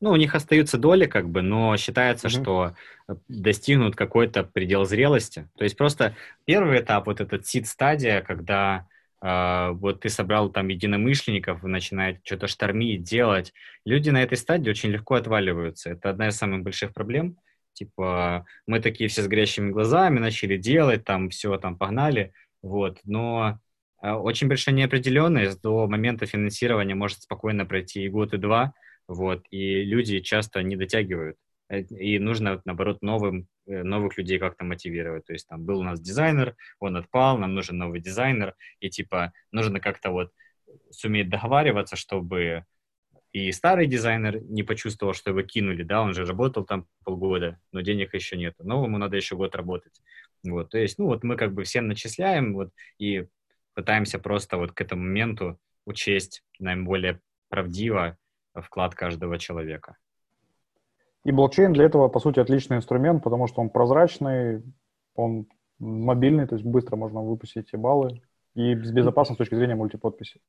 Ну, 0.00 0.10
у 0.10 0.16
них 0.16 0.34
остаются 0.34 0.78
доли, 0.78 1.06
как 1.06 1.28
бы, 1.28 1.42
но 1.42 1.76
считается, 1.76 2.28
mm-hmm. 2.28 2.42
что 2.42 2.74
э, 3.08 3.14
достигнут 3.28 3.96
какой-то 3.96 4.44
предел 4.44 4.84
зрелости. 4.84 5.48
То 5.56 5.64
есть 5.64 5.76
просто 5.76 6.14
первый 6.44 6.80
этап, 6.80 7.06
вот 7.06 7.20
этот 7.20 7.46
сид-стадия, 7.46 8.20
когда 8.20 8.86
э, 9.22 9.70
вот 9.72 10.00
ты 10.00 10.08
собрал 10.08 10.50
там 10.50 10.68
единомышленников, 10.68 11.62
начинает 11.62 12.20
что-то 12.24 12.48
штормить, 12.48 13.02
делать, 13.02 13.52
люди 13.84 14.10
на 14.10 14.22
этой 14.22 14.36
стадии 14.36 14.70
очень 14.70 14.90
легко 14.90 15.14
отваливаются. 15.14 15.90
Это 15.90 16.10
одна 16.10 16.28
из 16.28 16.36
самых 16.36 16.62
больших 16.62 16.92
проблем. 16.92 17.36
Типа, 17.74 18.46
мы 18.66 18.80
такие 18.80 19.08
все 19.08 19.22
с 19.22 19.26
горящими 19.26 19.70
глазами 19.70 20.20
начали 20.20 20.56
делать, 20.56 21.04
там 21.04 21.28
все, 21.30 21.56
там 21.58 21.76
погнали, 21.76 22.32
вот, 22.62 23.00
но 23.04 23.58
э, 24.00 24.10
очень 24.12 24.48
большая 24.48 24.74
неопределенность 24.74 25.60
до 25.60 25.86
момента 25.86 26.24
финансирования 26.24 26.94
может 26.94 27.22
спокойно 27.22 27.66
пройти 27.66 28.04
и 28.04 28.08
год, 28.08 28.32
и 28.32 28.38
два, 28.38 28.74
вот, 29.08 29.44
и 29.50 29.82
люди 29.84 30.20
часто 30.20 30.62
не 30.62 30.76
дотягивают. 30.76 31.36
Э, 31.68 31.80
и 31.80 32.18
нужно, 32.18 32.60
наоборот, 32.64 32.98
новым, 33.02 33.48
э, 33.66 33.82
новых 33.82 34.18
людей 34.18 34.38
как-то 34.38 34.64
мотивировать. 34.64 35.24
То 35.26 35.32
есть 35.32 35.48
там 35.48 35.64
был 35.64 35.80
у 35.80 35.82
нас 35.82 36.00
дизайнер, 36.00 36.56
он 36.78 36.96
отпал, 36.96 37.38
нам 37.38 37.54
нужен 37.54 37.78
новый 37.78 38.00
дизайнер, 38.00 38.54
и 38.80 38.90
типа 38.90 39.32
нужно 39.52 39.80
как-то 39.80 40.10
вот 40.10 40.32
суметь 40.90 41.28
договариваться, 41.28 41.96
чтобы 41.96 42.64
и 43.32 43.50
старый 43.50 43.88
дизайнер 43.88 44.42
не 44.42 44.62
почувствовал, 44.62 45.12
что 45.12 45.30
его 45.30 45.42
кинули, 45.42 45.82
да, 45.82 46.02
он 46.02 46.14
же 46.14 46.24
работал 46.24 46.64
там 46.64 46.86
полгода, 47.04 47.58
но 47.72 47.80
денег 47.80 48.14
еще 48.14 48.36
нет. 48.36 48.54
Новому 48.60 48.96
надо 48.96 49.16
еще 49.16 49.34
год 49.34 49.56
работать. 49.56 50.00
Вот, 50.44 50.70
то 50.70 50.78
есть, 50.78 50.98
ну, 50.98 51.06
вот 51.06 51.24
мы 51.24 51.36
как 51.36 51.52
бы 51.52 51.64
всем 51.64 51.88
начисляем, 51.88 52.54
вот, 52.54 52.70
и 52.98 53.26
пытаемся 53.74 54.20
просто 54.20 54.56
вот 54.56 54.72
к 54.72 54.80
этому 54.80 55.02
моменту 55.02 55.58
учесть 55.84 56.44
наиболее 56.60 57.20
правдиво 57.48 58.16
вклад 58.54 58.94
каждого 58.94 59.38
человека. 59.38 59.96
И 61.24 61.32
блокчейн 61.32 61.72
для 61.72 61.84
этого, 61.84 62.08
по 62.08 62.20
сути, 62.20 62.38
отличный 62.38 62.76
инструмент, 62.76 63.22
потому 63.24 63.46
что 63.46 63.60
он 63.60 63.70
прозрачный, 63.70 64.62
он 65.14 65.46
мобильный, 65.78 66.46
то 66.46 66.54
есть 66.54 66.66
быстро 66.66 66.96
можно 66.96 67.22
выпустить 67.22 67.68
эти 67.68 67.76
баллы, 67.76 68.22
и 68.54 68.74
безопасно 68.74 69.34
с 69.34 69.38
точки 69.38 69.54
зрения 69.54 69.74
мультиподписи. 69.74 70.40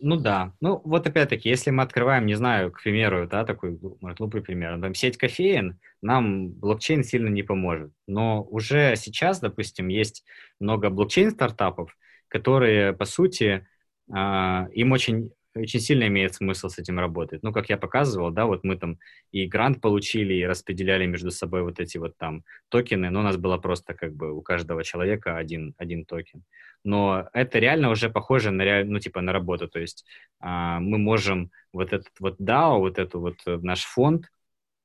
Ну 0.00 0.16
да. 0.16 0.52
Ну 0.60 0.80
вот 0.84 1.06
опять-таки, 1.06 1.48
если 1.48 1.70
мы 1.70 1.82
открываем, 1.82 2.26
не 2.26 2.34
знаю, 2.34 2.72
к 2.72 2.82
примеру, 2.82 3.28
да, 3.28 3.44
такой, 3.44 3.78
может, 4.00 4.18
глупый 4.18 4.42
пример, 4.42 4.80
там 4.80 4.94
сеть 4.94 5.16
кофеин, 5.16 5.78
нам 6.02 6.50
блокчейн 6.50 7.04
сильно 7.04 7.28
не 7.28 7.42
поможет. 7.42 7.92
Но 8.06 8.42
уже 8.42 8.96
сейчас, 8.96 9.40
допустим, 9.40 9.88
есть 9.88 10.24
много 10.60 10.90
блокчейн-стартапов, 10.90 11.96
которые, 12.28 12.92
по 12.92 13.04
сути, 13.04 13.66
э, 14.12 14.66
им 14.72 14.92
очень 14.92 15.30
очень 15.54 15.80
сильно 15.80 16.06
имеет 16.08 16.34
смысл 16.34 16.68
с 16.68 16.78
этим 16.78 16.98
работать. 16.98 17.42
Ну, 17.42 17.52
как 17.52 17.68
я 17.68 17.76
показывал, 17.76 18.30
да, 18.30 18.46
вот 18.46 18.64
мы 18.64 18.76
там 18.76 18.98
и 19.30 19.46
грант 19.46 19.80
получили, 19.80 20.34
и 20.34 20.46
распределяли 20.46 21.06
между 21.06 21.30
собой 21.30 21.62
вот 21.62 21.80
эти 21.80 21.98
вот 21.98 22.16
там 22.16 22.44
токены, 22.68 23.10
но 23.10 23.20
у 23.20 23.22
нас 23.22 23.36
было 23.36 23.58
просто 23.58 23.94
как 23.94 24.14
бы 24.14 24.32
у 24.32 24.42
каждого 24.42 24.82
человека 24.82 25.36
один, 25.36 25.74
один 25.78 26.04
токен. 26.04 26.44
Но 26.82 27.28
это 27.32 27.58
реально 27.58 27.90
уже 27.90 28.10
похоже 28.10 28.50
на, 28.50 28.62
реаль... 28.62 28.86
ну, 28.88 28.98
типа 28.98 29.20
на 29.20 29.32
работу, 29.32 29.68
то 29.68 29.78
есть 29.78 30.04
а, 30.40 30.80
мы 30.80 30.98
можем 30.98 31.50
вот 31.72 31.92
этот 31.92 32.12
вот 32.20 32.40
DAO, 32.40 32.78
вот 32.78 32.98
эту 32.98 33.20
вот 33.20 33.36
э, 33.46 33.58
наш 33.62 33.84
фонд 33.84 34.30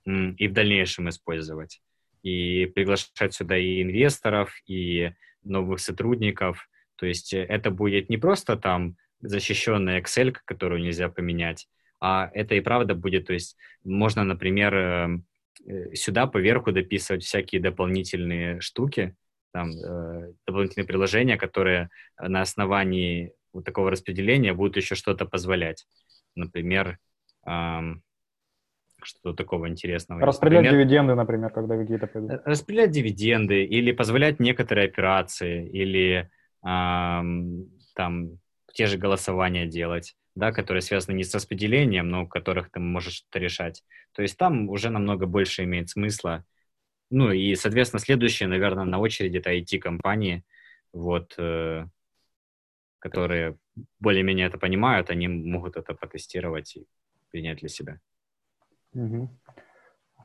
и 0.05 0.47
в 0.47 0.53
дальнейшем 0.53 1.09
использовать, 1.09 1.81
и 2.23 2.65
приглашать 2.67 3.33
сюда 3.33 3.57
и 3.57 3.81
инвесторов, 3.81 4.53
и 4.65 5.11
новых 5.43 5.79
сотрудников, 5.79 6.69
то 6.95 7.05
есть 7.05 7.33
это 7.33 7.71
будет 7.71 8.09
не 8.09 8.17
просто 8.17 8.55
там 8.55 8.95
защищенная 9.21 10.01
Excel, 10.01 10.35
которую 10.45 10.81
нельзя 10.81 11.09
поменять, 11.09 11.67
а 11.99 12.29
это 12.33 12.55
и 12.55 12.61
правда 12.61 12.95
будет, 12.95 13.27
то 13.27 13.33
есть 13.33 13.57
можно, 13.83 14.23
например, 14.23 14.75
эм, 14.75 15.25
э, 15.67 15.93
сюда 15.95 16.27
поверху 16.27 16.71
дописывать 16.71 17.23
всякие 17.23 17.61
дополнительные 17.61 18.61
штуки, 18.61 19.15
там, 19.51 19.71
э, 19.71 20.33
дополнительные 20.47 20.87
приложения, 20.87 21.37
которые 21.37 21.89
на 22.19 22.41
основании 22.41 23.33
вот 23.51 23.65
такого 23.65 23.91
распределения 23.91 24.53
будут 24.53 24.77
еще 24.77 24.95
что-то 24.95 25.25
позволять. 25.25 25.85
Например, 26.35 26.99
что 29.03 29.33
такого 29.33 29.69
интересного. 29.69 30.21
Распределять 30.21 30.65
например, 30.65 30.85
дивиденды, 30.85 31.15
например, 31.15 31.49
когда 31.51 31.77
какие-то 31.77 32.07
придут. 32.07 32.31
Э, 32.31 32.41
распределять 32.45 32.91
дивиденды 32.91 33.63
или 33.63 33.91
позволять 33.91 34.39
некоторые 34.39 34.87
операции, 34.87 35.67
или 35.69 36.29
эм, 36.65 37.69
там 37.95 38.39
те 38.79 38.87
же 38.87 38.97
голосования 38.97 39.65
делать, 39.65 40.15
да, 40.35 40.53
которые 40.53 40.81
связаны 40.81 41.13
не 41.13 41.25
с 41.25 41.35
распределением, 41.35 42.07
но 42.07 42.23
у 42.23 42.27
которых 42.29 42.71
ты 42.71 42.79
можешь 42.79 43.15
что-то 43.15 43.37
решать. 43.37 43.83
То 44.13 44.21
есть 44.21 44.37
там 44.37 44.69
уже 44.69 44.89
намного 44.89 45.25
больше 45.25 45.65
имеет 45.65 45.89
смысла. 45.89 46.45
Ну 47.09 47.29
и, 47.29 47.55
соответственно, 47.55 47.99
следующее, 47.99 48.47
наверное, 48.47 48.85
на 48.85 48.99
очереди 48.99 49.39
это 49.39 49.53
IT-компании, 49.53 50.45
вот, 50.93 51.35
э, 51.37 51.87
которые 52.99 53.57
более-менее 53.99 54.47
это 54.47 54.57
понимают, 54.57 55.09
они 55.09 55.27
могут 55.27 55.75
это 55.75 55.93
потестировать 55.93 56.77
и 56.77 56.87
принять 57.31 57.59
для 57.59 57.67
себя. 57.67 57.99
Угу. 58.93 59.29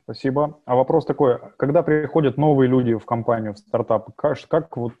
Спасибо. 0.05 0.61
А 0.65 0.75
вопрос 0.75 1.03
такой, 1.03 1.39
когда 1.57 1.81
приходят 1.81 2.37
новые 2.37 2.69
люди 2.69 2.93
в 2.93 3.05
компанию, 3.05 3.55
в 3.55 3.57
стартап, 3.57 4.15
как, 4.15 4.37
как 4.47 4.77
вот 4.77 4.93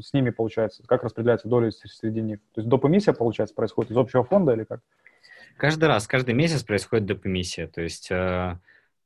с 0.00 0.14
ними 0.14 0.30
получается, 0.30 0.82
как 0.86 1.04
распределяется 1.04 1.46
доля 1.46 1.70
среди 1.70 2.22
них? 2.22 2.38
То 2.54 2.62
есть 2.62 2.68
доп. 2.68 2.86
эмиссия, 2.86 3.12
получается, 3.12 3.54
происходит 3.54 3.90
из 3.90 3.98
общего 3.98 4.24
фонда 4.24 4.54
или 4.54 4.64
как? 4.64 4.80
Каждый 5.58 5.84
раз, 5.84 6.06
каждый 6.06 6.32
месяц 6.32 6.62
происходит 6.62 7.04
доп. 7.04 7.26
эмиссия. 7.26 7.66
То 7.66 7.82
есть 7.82 8.10
э, 8.10 8.58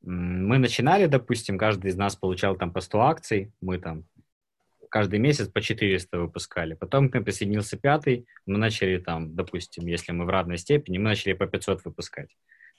мы 0.03 0.59
начинали, 0.59 1.07
допустим, 1.07 1.59
каждый 1.59 1.91
из 1.91 1.97
нас 1.97 2.15
получал 2.15 2.55
там 2.55 2.73
по 2.73 2.81
100 2.81 3.01
акций, 3.01 3.53
мы 3.61 3.79
там 3.79 4.05
каждый 4.89 5.19
месяц 5.19 5.49
по 5.49 5.61
400 5.61 6.17
выпускали. 6.17 6.75
Потом 6.75 7.11
к 7.11 7.15
нам 7.15 7.25
присоединился 7.25 7.77
пятый, 7.77 8.25
мы 8.47 8.57
начали 8.57 8.99
там, 8.99 9.35
допустим, 9.35 9.89
если 9.89 10.13
мы 10.13 10.27
в 10.27 10.29
равной 10.29 10.59
степени, 10.59 10.99
мы 10.99 11.05
начали 11.05 11.33
по 11.33 11.49
500 11.49 11.85
выпускать. 11.87 12.29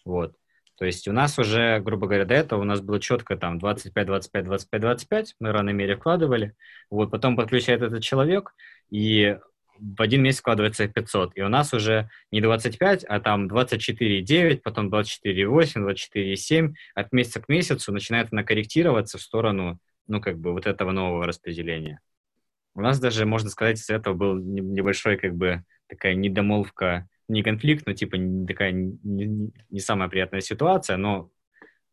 Вот. 0.05 0.37
То 0.81 0.87
есть 0.87 1.07
у 1.07 1.11
нас 1.11 1.37
уже, 1.37 1.79
грубо 1.79 2.07
говоря, 2.07 2.25
до 2.25 2.33
этого 2.33 2.61
у 2.61 2.63
нас 2.63 2.81
было 2.81 2.99
четко 2.99 3.37
там 3.37 3.59
25, 3.59 4.03
25, 4.03 4.45
25, 4.45 4.81
25, 4.81 5.35
мы 5.39 5.51
равной 5.51 5.73
мере 5.73 5.95
вкладывали, 5.95 6.55
вот 6.89 7.11
потом 7.11 7.35
подключает 7.35 7.83
этот 7.83 8.01
человек, 8.01 8.55
и 8.89 9.37
в 9.77 10.01
один 10.01 10.23
месяц 10.23 10.39
вкладывается 10.39 10.87
500, 10.87 11.33
и 11.35 11.43
у 11.43 11.49
нас 11.49 11.71
уже 11.75 12.09
не 12.31 12.41
25, 12.41 13.03
а 13.03 13.19
там 13.19 13.47
24,9, 13.47 14.61
потом 14.63 14.89
24,8, 14.89 15.87
24,7, 16.15 16.73
от 16.95 17.11
месяца 17.11 17.41
к 17.41 17.47
месяцу 17.47 17.93
начинает 17.93 18.29
она 18.31 18.43
корректироваться 18.43 19.19
в 19.19 19.21
сторону, 19.21 19.77
ну, 20.07 20.19
как 20.19 20.39
бы, 20.39 20.51
вот 20.51 20.65
этого 20.65 20.91
нового 20.91 21.27
распределения. 21.27 21.99
У 22.73 22.81
нас 22.81 22.99
даже, 22.99 23.27
можно 23.27 23.51
сказать, 23.51 23.77
из 23.77 23.91
этого 23.91 24.15
был 24.15 24.35
небольшой, 24.35 25.17
как 25.17 25.35
бы, 25.35 25.63
такая 25.87 26.15
недомолвка 26.15 27.07
не 27.27 27.43
конфликт, 27.43 27.85
но 27.85 27.93
типа 27.93 28.17
такая 28.47 28.71
не, 28.71 29.51
не 29.69 29.79
самая 29.79 30.09
приятная 30.09 30.41
ситуация, 30.41 30.97
но 30.97 31.29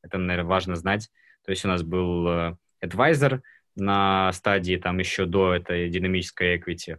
это, 0.02 0.18
наверное, 0.18 0.48
важно 0.48 0.76
знать. 0.76 1.10
То 1.44 1.50
есть 1.50 1.64
у 1.64 1.68
нас 1.68 1.82
был 1.82 2.28
э, 2.28 2.56
advisor 2.84 3.40
на 3.76 4.32
стадии 4.32 4.76
там 4.76 4.98
еще 4.98 5.26
до 5.26 5.54
этой 5.54 5.88
динамической 5.88 6.58
equity. 6.58 6.98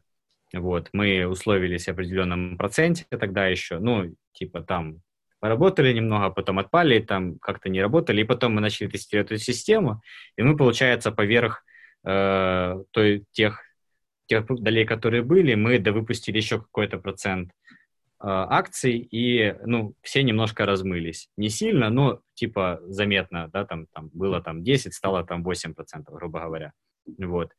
Вот, 0.53 0.89
мы 0.93 1.27
условились 1.27 1.87
определенном 1.87 2.57
проценте 2.57 3.05
тогда 3.09 3.47
еще, 3.47 3.77
ну, 3.79 4.15
типа 4.31 4.61
там 4.61 5.01
поработали 5.39 5.93
немного, 5.93 6.31
потом 6.31 6.59
отпали, 6.59 6.99
там 6.99 7.37
как-то 7.39 7.69
не 7.69 7.81
работали, 7.81 8.21
и 8.21 8.25
потом 8.25 8.55
мы 8.55 8.61
начали 8.61 8.87
тестировать 8.87 9.31
эту 9.31 9.41
систему, 9.41 10.01
и 10.35 10.41
мы, 10.41 10.57
получается, 10.57 11.11
поверх 11.11 11.63
э, 12.03 12.83
той, 12.91 13.25
тех, 13.31 13.61
тех 14.25 14.45
долей, 14.47 14.85
которые 14.85 15.21
были, 15.23 15.55
мы 15.55 15.79
довыпустили 15.79 16.37
еще 16.37 16.59
какой-то 16.59 16.97
процент 16.97 17.51
а, 17.51 17.68
акций, 18.19 18.97
и, 18.97 19.55
ну, 19.65 19.93
все 20.01 20.23
немножко 20.23 20.65
размылись. 20.65 21.29
Не 21.37 21.49
сильно, 21.49 21.89
но, 21.89 22.21
типа, 22.33 22.79
заметно, 22.87 23.49
да, 23.51 23.65
там, 23.65 23.87
там 23.87 24.09
было 24.13 24.41
там 24.41 24.63
10, 24.63 24.93
стало 24.93 25.23
там 25.23 25.43
8%, 25.47 25.73
грубо 26.07 26.41
говоря. 26.41 26.73
Вот. 27.17 27.51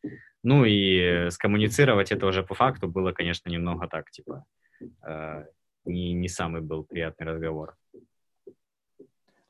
Ну 0.43 0.65
и 0.65 1.29
скоммуницировать 1.31 2.13
это 2.13 2.27
уже 2.27 2.43
по 2.43 2.55
факту 2.55 2.89
было, 2.89 3.13
конечно, 3.13 3.49
немного 3.49 3.89
так, 3.89 4.11
типа, 4.11 4.45
э, 5.07 5.45
не, 5.85 6.13
не 6.13 6.29
самый 6.29 6.61
был 6.61 6.85
приятный 6.85 7.27
разговор. 7.27 7.77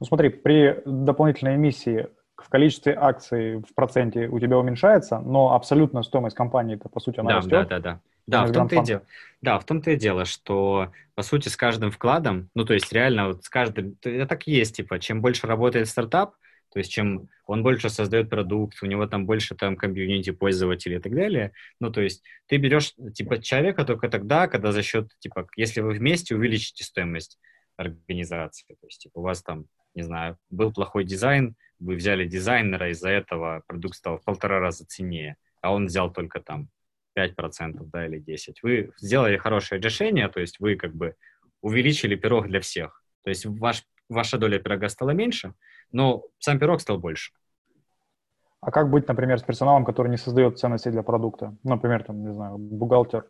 Ну 0.00 0.06
смотри, 0.06 0.30
при 0.30 0.82
дополнительной 0.86 1.56
эмиссии 1.56 2.08
в 2.42 2.48
количестве 2.48 2.94
акций 2.94 3.58
в 3.58 3.74
проценте 3.74 4.28
у 4.28 4.38
тебя 4.38 4.58
уменьшается, 4.58 5.18
но 5.18 5.54
абсолютная 5.54 6.02
стоимость 6.02 6.36
компании, 6.36 6.76
это 6.76 6.88
по 6.88 7.00
сути 7.00 7.20
она 7.20 7.30
да, 7.30 7.36
растет. 7.36 7.50
Да, 7.50 7.64
да, 7.64 7.78
да. 7.78 8.00
Да, 8.26 8.46
в 8.46 8.52
том-то 8.52 8.76
и 8.76 8.84
дело. 8.84 9.02
Да, 9.40 9.58
в 9.58 9.64
том-то 9.64 9.90
и 9.90 9.96
дело, 9.96 10.24
что 10.24 10.92
по 11.14 11.22
сути 11.22 11.48
с 11.48 11.56
каждым 11.56 11.90
вкладом, 11.90 12.48
ну 12.54 12.64
то 12.64 12.74
есть 12.74 12.92
реально 12.92 13.28
вот 13.28 13.44
с 13.44 13.48
каждым, 13.48 13.96
это 14.02 14.26
так 14.26 14.46
и 14.46 14.52
есть, 14.52 14.76
типа, 14.76 15.00
чем 15.00 15.20
больше 15.20 15.46
работает 15.46 15.88
стартап, 15.88 16.34
то 16.72 16.78
есть 16.78 16.92
чем 16.92 17.28
он 17.46 17.64
больше 17.64 17.90
создает 17.90 18.30
продукт, 18.30 18.80
у 18.82 18.86
него 18.86 19.06
там 19.06 19.26
больше 19.26 19.56
там 19.56 19.76
комьюнити 19.76 20.30
пользователей 20.30 20.98
и 20.98 21.00
так 21.00 21.12
далее. 21.12 21.52
Ну, 21.80 21.90
то 21.90 22.00
есть 22.00 22.22
ты 22.46 22.58
берешь 22.58 22.94
типа 23.14 23.42
человека 23.42 23.84
только 23.84 24.08
тогда, 24.08 24.46
когда 24.46 24.70
за 24.70 24.82
счет, 24.82 25.10
типа, 25.18 25.48
если 25.56 25.80
вы 25.80 25.94
вместе 25.94 26.36
увеличите 26.36 26.84
стоимость 26.84 27.38
организации. 27.80 28.66
То 28.68 28.86
есть, 28.86 29.00
типа, 29.00 29.18
у 29.18 29.22
вас 29.22 29.42
там, 29.42 29.64
не 29.94 30.02
знаю, 30.02 30.36
был 30.50 30.72
плохой 30.72 31.04
дизайн, 31.04 31.56
вы 31.80 31.96
взяли 31.96 32.26
дизайнера, 32.26 32.90
из-за 32.90 33.08
этого 33.08 33.62
продукт 33.66 33.96
стал 33.96 34.18
в 34.18 34.24
полтора 34.24 34.60
раза 34.60 34.86
ценнее, 34.86 35.36
а 35.60 35.72
он 35.72 35.86
взял 35.86 36.12
только 36.12 36.40
там 36.40 36.68
5%, 37.18 37.84
да, 37.92 38.06
или 38.06 38.22
10%. 38.22 38.56
Вы 38.62 38.92
сделали 38.98 39.36
хорошее 39.36 39.80
решение, 39.80 40.28
то 40.28 40.40
есть 40.40 40.60
вы 40.60 40.76
как 40.76 40.94
бы 40.94 41.16
увеличили 41.62 42.14
пирог 42.14 42.46
для 42.46 42.60
всех. 42.60 43.02
То 43.24 43.30
есть 43.30 43.46
ваш, 43.46 43.84
ваша 44.08 44.38
доля 44.38 44.58
пирога 44.58 44.88
стала 44.88 45.10
меньше, 45.10 45.54
но 45.92 46.24
сам 46.38 46.58
пирог 46.58 46.80
стал 46.80 46.98
больше. 46.98 47.32
А 48.60 48.70
как 48.70 48.90
быть, 48.90 49.08
например, 49.08 49.38
с 49.38 49.42
персоналом, 49.42 49.84
который 49.84 50.10
не 50.10 50.18
создает 50.18 50.58
ценности 50.58 50.90
для 50.90 51.02
продукта? 51.02 51.56
Например, 51.64 52.04
там, 52.04 52.22
не 52.22 52.32
знаю, 52.32 52.58
бухгалтер. 52.58 53.26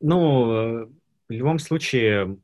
Ну, 0.00 0.88
в 1.28 1.32
любом 1.32 1.58
случае, 1.58 2.38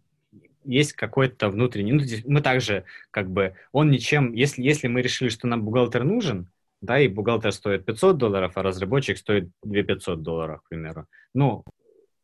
есть 0.64 0.92
какой-то 0.92 1.48
внутренний... 1.48 1.92
Ну, 1.92 2.02
мы 2.26 2.40
также, 2.40 2.84
как 3.10 3.30
бы, 3.30 3.54
он 3.72 3.90
ничем... 3.90 4.32
Если, 4.32 4.62
если 4.62 4.88
мы 4.88 5.02
решили, 5.02 5.28
что 5.28 5.46
нам 5.46 5.62
бухгалтер 5.62 6.04
нужен, 6.04 6.48
да, 6.80 6.98
и 6.98 7.08
бухгалтер 7.08 7.52
стоит 7.52 7.84
500 7.84 8.16
долларов, 8.16 8.52
а 8.56 8.62
разработчик 8.62 9.16
стоит 9.16 9.50
2500 9.62 10.22
долларов, 10.22 10.62
к 10.62 10.68
примеру. 10.68 11.06
Ну, 11.34 11.64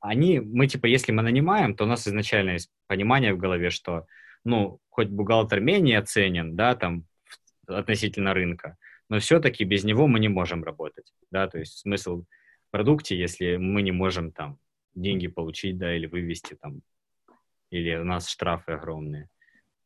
они, 0.00 0.40
мы 0.40 0.66
типа, 0.66 0.86
если 0.86 1.12
мы 1.12 1.22
нанимаем, 1.22 1.74
то 1.74 1.84
у 1.84 1.86
нас 1.86 2.06
изначально 2.06 2.50
есть 2.50 2.70
понимание 2.86 3.34
в 3.34 3.38
голове, 3.38 3.70
что, 3.70 4.06
ну, 4.44 4.80
хоть 4.90 5.08
бухгалтер 5.08 5.60
менее 5.60 6.02
ценен, 6.02 6.56
да, 6.56 6.74
там, 6.74 7.04
относительно 7.66 8.34
рынка, 8.34 8.76
но 9.08 9.18
все-таки 9.18 9.64
без 9.64 9.84
него 9.84 10.06
мы 10.06 10.20
не 10.20 10.28
можем 10.28 10.64
работать, 10.64 11.12
да, 11.30 11.48
то 11.48 11.58
есть 11.58 11.78
смысл 11.78 12.22
в 12.22 12.70
продукте, 12.70 13.18
если 13.18 13.56
мы 13.56 13.82
не 13.82 13.92
можем 13.92 14.32
там 14.32 14.58
деньги 14.94 15.26
получить, 15.28 15.78
да, 15.78 15.94
или 15.94 16.06
вывести 16.06 16.54
там, 16.54 16.82
или 17.70 17.96
у 17.96 18.04
нас 18.04 18.28
штрафы 18.28 18.72
огромные. 18.72 19.28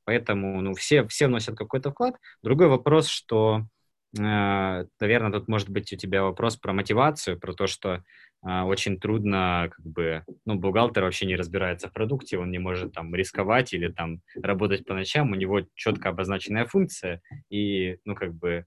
Поэтому, 0.05 0.61
ну, 0.61 0.75
все, 0.75 1.07
все 1.07 1.29
вносят 1.29 1.57
какой-то 1.57 1.91
вклад. 1.91 2.17
Другой 2.43 2.69
вопрос, 2.69 3.07
что 3.09 3.67
наверное, 4.15 5.33
тут 5.33 5.49
может 5.49 5.71
быть 5.71 5.93
у 5.93 5.97
тебя 5.97 6.23
вопрос 6.23 6.57
про 6.57 6.73
мотивацию, 6.73 7.41
про 7.41 7.55
то, 7.55 7.67
что 7.67 8.05
а, 8.43 8.65
очень 8.67 8.99
трудно, 8.99 9.71
как 9.71 9.87
бы, 9.87 10.25
ну, 10.45 10.57
бухгалтер 10.57 11.05
вообще 11.05 11.27
не 11.27 11.37
разбирается 11.37 11.89
в 11.89 11.93
продукте, 11.93 12.39
он 12.39 12.51
не 12.51 12.59
может 12.59 12.93
там 12.93 13.15
рисковать 13.15 13.73
или 13.73 13.89
там 13.89 14.21
работать 14.35 14.85
по 14.85 14.95
ночам, 14.95 15.31
у 15.31 15.35
него 15.35 15.63
четко 15.75 16.11
обозначенная 16.11 16.67
функция, 16.67 17.23
и, 17.49 17.99
ну, 18.05 18.15
как 18.15 18.35
бы, 18.35 18.67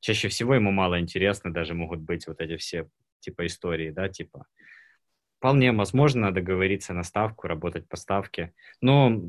чаще 0.00 0.28
всего 0.28 0.54
ему 0.54 0.70
мало 0.70 1.00
интересно 1.00 1.52
даже 1.52 1.74
могут 1.74 2.00
быть 2.00 2.26
вот 2.26 2.40
эти 2.40 2.56
все, 2.56 2.88
типа, 3.20 3.46
истории, 3.46 3.90
да, 3.90 4.08
типа, 4.08 4.46
вполне 5.38 5.72
возможно 5.72 6.32
договориться 6.32 6.92
на 6.94 7.02
ставку, 7.02 7.46
работать 7.46 7.88
по 7.88 7.96
ставке, 7.96 8.54
но 8.80 9.22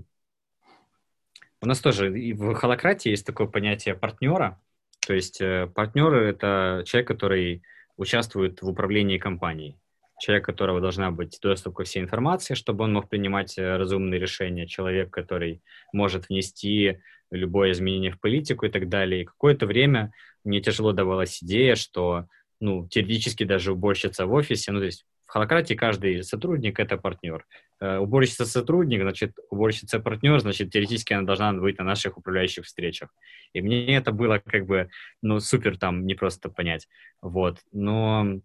у 1.61 1.67
нас 1.67 1.79
тоже 1.79 2.17
и 2.19 2.33
в 2.33 2.53
холократии 2.53 3.09
есть 3.09 3.25
такое 3.25 3.47
понятие 3.47 3.95
партнера, 3.95 4.59
то 5.05 5.13
есть 5.13 5.39
э, 5.39 5.67
партнер— 5.67 6.13
это 6.13 6.83
человек, 6.85 7.07
который 7.07 7.63
участвует 7.97 8.61
в 8.61 8.67
управлении 8.67 9.17
компанией. 9.17 9.77
Человек, 10.19 10.45
у 10.45 10.51
которого 10.51 10.81
должна 10.81 11.11
быть 11.11 11.37
доступ 11.41 11.75
ко 11.75 11.83
всей 11.83 12.01
информации, 12.01 12.55
чтобы 12.55 12.85
он 12.85 12.93
мог 12.93 13.09
принимать 13.09 13.57
э, 13.57 13.77
разумные 13.77 14.19
решения. 14.19 14.65
Человек, 14.65 15.11
который 15.11 15.61
может 15.93 16.29
внести 16.29 16.99
любое 17.31 17.71
изменение 17.71 18.11
в 18.11 18.19
политику 18.19 18.65
и 18.65 18.69
так 18.69 18.89
далее. 18.89 19.21
И 19.21 19.25
какое-то 19.25 19.65
время 19.65 20.11
мне 20.43 20.61
тяжело 20.61 20.91
давалась 20.91 21.43
идея, 21.43 21.75
что 21.75 22.27
ну, 22.59 22.87
теоретически 22.87 23.43
даже 23.43 23.73
уборщица 23.73 24.25
в 24.25 24.33
офисе, 24.33 24.71
ну, 24.71 24.79
то 24.79 24.85
есть 24.85 25.05
в 25.26 25.32
холократии 25.32 25.73
каждый 25.73 26.23
сотрудник— 26.23 26.80
это 26.80 26.97
партнер. 26.97 27.45
Э, 27.80 27.97
уборщица 27.97 28.45
сотрудник, 28.45 29.01
значит, 29.01 29.38
уборщица 29.49 29.99
партнер, 29.99 30.39
значит, 30.39 30.71
теоретически 30.71 31.13
она 31.13 31.26
должна 31.26 31.53
быть 31.53 31.78
на 31.78 31.84
наших 31.84 32.17
управляющих 32.17 32.65
встречах. 32.65 33.09
И 33.53 33.61
мне 33.61 33.95
это 33.95 34.11
было 34.11 34.41
как 34.43 34.65
бы, 34.65 34.89
ну, 35.21 35.39
супер 35.39 35.78
там 35.78 36.05
не 36.05 36.15
просто 36.15 36.49
понять. 36.49 36.88
Вот. 37.21 37.59
Но 37.71 38.39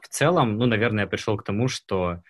в 0.00 0.08
целом, 0.08 0.58
ну, 0.58 0.66
наверное, 0.66 1.04
я 1.04 1.08
пришел 1.08 1.36
к 1.36 1.44
тому, 1.44 1.68
что 1.68 2.22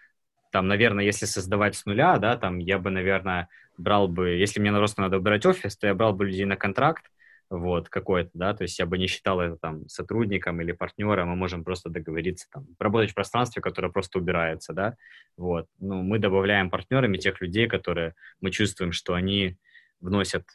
там, 0.53 0.69
наверное, 0.69 1.05
если 1.05 1.25
создавать 1.25 1.75
с 1.75 1.87
нуля, 1.87 2.19
да, 2.19 2.37
там 2.37 2.59
я 2.59 2.79
бы, 2.79 2.91
наверное, 2.91 3.49
брал 3.79 4.07
бы, 4.07 4.31
если 4.31 4.61
мне 4.61 4.71
просто 4.71 5.01
надо 5.01 5.17
убирать 5.17 5.47
офис, 5.47 5.77
то 5.77 5.87
я 5.87 5.95
брал 5.95 6.13
бы 6.13 6.27
людей 6.27 6.45
на 6.45 6.57
контракт, 6.57 7.11
вот, 7.59 7.91
какой-то, 7.91 8.31
да, 8.33 8.55
то 8.55 8.63
есть 8.63 8.79
я 8.79 8.87
бы 8.87 8.97
не 8.97 9.07
считал 9.07 9.41
это 9.41 9.57
там 9.57 9.87
сотрудником 9.87 10.61
или 10.63 10.73
партнером, 10.73 11.29
мы 11.29 11.37
можем 11.37 11.65
просто 11.65 11.91
договориться, 11.91 12.49
там, 12.51 12.67
работать 12.79 13.11
в 13.11 13.15
пространстве, 13.15 13.61
которое 13.61 13.91
просто 13.91 14.19
убирается, 14.19 14.73
да, 14.73 14.97
вот, 15.37 15.67
ну, 15.79 16.03
мы 16.03 16.19
добавляем 16.19 16.71
партнерами 16.71 17.19
тех 17.19 17.41
людей, 17.43 17.69
которые 17.69 18.15
мы 18.41 18.51
чувствуем, 18.51 18.93
что 18.93 19.13
они 19.15 19.59
вносят 20.01 20.47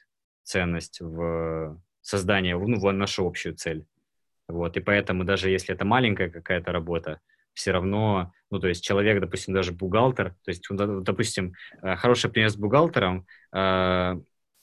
ценность 0.44 1.00
в 1.00 1.80
создание, 2.02 2.58
ну, 2.58 2.80
в 2.80 2.92
нашу 2.92 3.28
общую 3.28 3.56
цель, 3.56 3.86
вот, 4.48 4.76
и 4.76 4.80
поэтому 4.80 5.24
даже 5.24 5.52
если 5.52 5.76
это 5.76 5.86
маленькая 5.86 6.30
какая-то 6.30 6.72
работа, 6.72 7.20
все 7.54 7.72
равно, 7.72 8.34
ну, 8.50 8.60
то 8.60 8.68
есть 8.68 8.84
человек, 8.84 9.20
допустим, 9.20 9.54
даже 9.54 9.72
бухгалтер, 9.72 10.36
то 10.44 10.50
есть, 10.50 10.64
допустим, 10.70 11.54
э, 11.82 11.96
хороший 11.96 12.32
пример 12.32 12.50
с 12.50 12.56
бухгалтером, 12.56 13.26
э, 13.52 14.16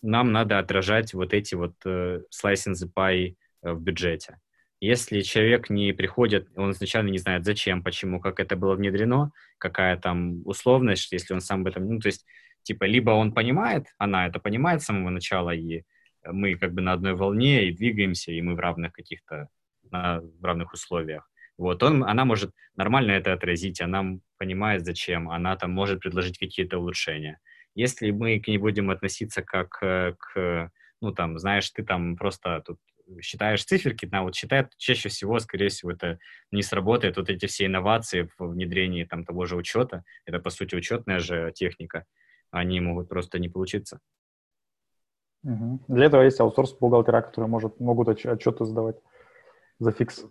нам 0.05 0.33
надо 0.33 0.59
отражать 0.59 1.15
вот 1.15 1.33
эти 1.33 1.55
вот 1.55 1.75
э, 1.85 2.21
slice 2.31 2.69
in 2.69 2.73
the 2.73 2.91
pie 2.95 3.37
э, 3.63 3.73
в 3.73 3.81
бюджете. 3.81 4.39
Если 4.81 5.23
человек 5.23 5.71
не 5.71 5.93
приходит, 5.93 6.49
он 6.57 6.73
изначально 6.73 7.09
не 7.09 7.19
знает, 7.19 7.45
зачем, 7.45 7.83
почему, 7.83 8.21
как 8.21 8.39
это 8.39 8.55
было 8.55 8.75
внедрено, 8.75 9.33
какая 9.59 9.97
там 9.97 10.47
условность, 10.47 11.11
если 11.11 11.33
он 11.33 11.41
сам 11.41 11.63
об 11.63 11.69
этом, 11.69 11.89
ну, 11.89 12.01
то 12.01 12.09
есть, 12.09 12.27
типа, 12.65 12.85
либо 12.85 13.13
он 13.13 13.33
понимает, 13.33 13.87
она 13.99 14.27
это 14.27 14.41
понимает 14.41 14.83
с 14.83 14.87
самого 14.87 15.11
начала, 15.11 15.51
и 15.55 15.85
мы 16.27 16.57
как 16.57 16.75
бы 16.75 16.83
на 16.83 16.93
одной 16.93 17.15
волне, 17.15 17.67
и 17.67 17.73
двигаемся, 17.73 18.31
и 18.33 18.43
мы 18.43 18.55
в 18.55 18.61
равных 18.61 18.93
каких-то, 18.93 19.49
на, 19.91 20.21
в 20.21 20.45
равных 20.45 20.73
условиях. 20.75 21.31
Вот, 21.57 21.83
он, 21.83 22.05
она 22.05 22.25
может 22.25 22.51
нормально 22.77 23.13
это 23.13 23.33
отразить, 23.33 23.81
она 23.81 24.19
понимает, 24.37 24.85
зачем, 24.85 25.31
она 25.31 25.57
там 25.57 25.71
может 25.71 26.01
предложить 26.01 26.39
какие-то 26.39 26.79
улучшения. 26.79 27.39
Если 27.75 28.11
мы 28.11 28.39
к 28.41 28.49
ней 28.49 28.59
будем 28.59 28.91
относиться 28.91 29.43
как 29.43 29.83
э, 29.83 30.14
к, 30.18 30.70
ну, 31.01 31.12
там, 31.12 31.39
знаешь, 31.39 31.68
ты 31.70 31.83
там 31.83 32.16
просто 32.16 32.62
тут 32.64 32.79
считаешь 33.20 33.64
циферки, 33.64 34.07
на 34.07 34.22
вот 34.22 34.35
считает 34.35 34.72
чаще 34.77 35.09
всего, 35.09 35.39
скорее 35.39 35.68
всего, 35.68 35.93
это 35.93 36.18
не 36.51 36.62
сработает. 36.62 37.16
Вот 37.16 37.29
эти 37.29 37.47
все 37.47 37.66
инновации 37.66 38.29
в 38.39 38.47
внедрении 38.53 39.05
там 39.05 39.25
того 39.25 39.45
же 39.45 39.57
учета, 39.57 40.05
это, 40.25 40.39
по 40.39 40.51
сути, 40.51 40.75
учетная 40.75 41.18
же 41.18 41.53
техника, 41.55 42.05
они 42.51 42.81
могут 42.81 43.09
просто 43.09 43.39
не 43.39 43.49
получиться. 43.49 44.01
Угу. 45.43 45.85
Для 45.89 46.07
этого 46.07 46.22
есть 46.22 46.41
аутсорс 46.41 46.72
бухгалтера, 46.72 47.20
которые 47.20 47.51
может, 47.51 47.79
могут 47.79 48.09
отчеты 48.09 48.64
сдавать 48.64 48.97
за 49.79 49.93
фикс. 49.93 50.25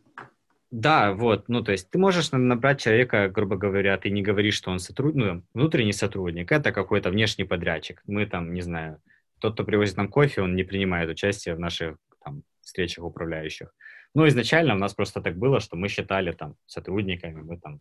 Да, 0.75 1.13
вот, 1.13 1.49
ну, 1.49 1.63
то 1.63 1.71
есть 1.71 1.91
ты 1.91 1.99
можешь 1.99 2.31
набрать 2.31 2.81
человека, 2.81 3.29
грубо 3.29 3.57
говоря, 3.57 3.95
ты 3.99 4.09
не 4.09 4.23
говоришь, 4.23 4.55
что 4.55 4.71
он 4.71 4.79
сотрудник, 4.79 5.23
ну, 5.23 5.43
внутренний 5.53 5.93
сотрудник, 5.93 6.51
это 6.51 6.71
какой-то 6.71 7.11
внешний 7.11 7.43
подрядчик. 7.43 8.01
Мы 8.07 8.25
там, 8.25 8.55
не 8.55 8.61
знаю, 8.61 8.99
тот, 9.37 9.53
кто 9.53 9.65
привозит 9.65 9.97
нам 9.97 10.07
кофе, 10.07 10.41
он 10.41 10.55
не 10.55 10.63
принимает 10.63 11.11
участие 11.11 11.53
в 11.53 11.59
наших 11.59 11.97
там 12.25 12.41
встречах 12.61 13.05
управляющих. 13.05 13.71
Ну, 14.15 14.27
изначально 14.27 14.73
у 14.73 14.79
нас 14.79 14.95
просто 14.95 15.21
так 15.21 15.37
было, 15.37 15.59
что 15.59 15.75
мы 15.75 15.89
считали 15.89 16.31
там 16.31 16.55
сотрудниками, 16.65 17.39
мы 17.39 17.59
там 17.59 17.79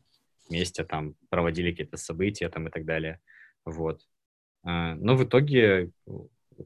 вместе 0.51 0.85
там 0.85 1.15
проводили 1.31 1.71
какие-то 1.71 1.97
события 1.97 2.51
там 2.51 2.69
и 2.69 2.71
так 2.71 2.85
далее, 2.85 3.21
вот. 3.65 4.03
А, 4.65 4.97
но 4.97 5.17
в 5.17 5.25
итоге 5.25 5.93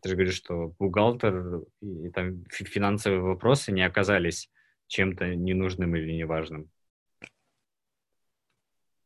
ты 0.02 0.08
же 0.08 0.16
говоришь, 0.16 0.34
что 0.34 0.74
бухгалтер 0.80 1.62
и 1.82 2.10
там 2.10 2.42
финансовые 2.50 3.20
вопросы 3.20 3.70
не 3.70 3.82
оказались 3.82 4.50
чем-то 4.86 5.34
ненужным 5.34 5.96
или 5.96 6.12
неважным. 6.12 6.70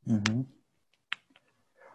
Угу. 0.06 0.46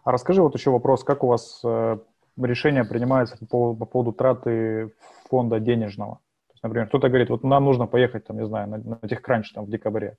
А 0.03 0.11
расскажи 0.11 0.41
вот 0.41 0.55
еще 0.55 0.69
вопрос, 0.69 1.03
как 1.03 1.23
у 1.23 1.27
вас 1.27 1.61
э, 1.63 1.97
решение 2.37 2.85
принимается 2.85 3.37
по 3.37 3.45
поводу, 3.45 3.79
по 3.79 3.85
поводу 3.85 4.11
траты 4.13 4.93
фонда 5.29 5.59
денежного? 5.59 6.15
То 6.47 6.53
есть, 6.53 6.63
например, 6.63 6.87
кто-то 6.87 7.09
говорит, 7.09 7.29
вот 7.29 7.43
нам 7.43 7.65
нужно 7.65 7.87
поехать, 7.87 8.25
там, 8.25 8.37
не 8.37 8.45
знаю, 8.45 8.69
на, 8.69 8.77
на 8.77 9.07
техкранч 9.07 9.51
там 9.51 9.65
в 9.65 9.69
декабре. 9.69 10.17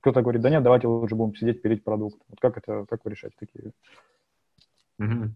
Кто-то 0.00 0.22
говорит, 0.22 0.42
да 0.42 0.50
нет, 0.50 0.62
давайте 0.62 0.86
лучше 0.88 1.14
будем 1.14 1.36
сидеть, 1.36 1.62
пилить 1.62 1.84
продукт. 1.84 2.20
Вот 2.28 2.40
как 2.40 2.58
это, 2.58 2.84
как 2.88 3.04
вы 3.04 3.12
решаете 3.12 3.36
такие? 3.38 3.72
Угу. 4.98 5.30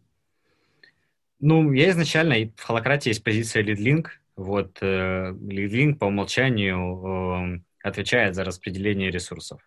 Ну, 1.40 1.72
я 1.72 1.90
изначально, 1.90 2.52
в 2.56 2.62
холократии 2.62 3.10
есть 3.10 3.24
позиция 3.24 3.64
LeadLink. 3.64 4.06
Вот 4.36 4.78
э, 4.80 5.30
LeadLink 5.32 5.96
по 5.96 6.06
умолчанию 6.06 7.56
э, 7.56 7.60
отвечает 7.82 8.34
за 8.34 8.44
распределение 8.44 9.10
ресурсов. 9.10 9.60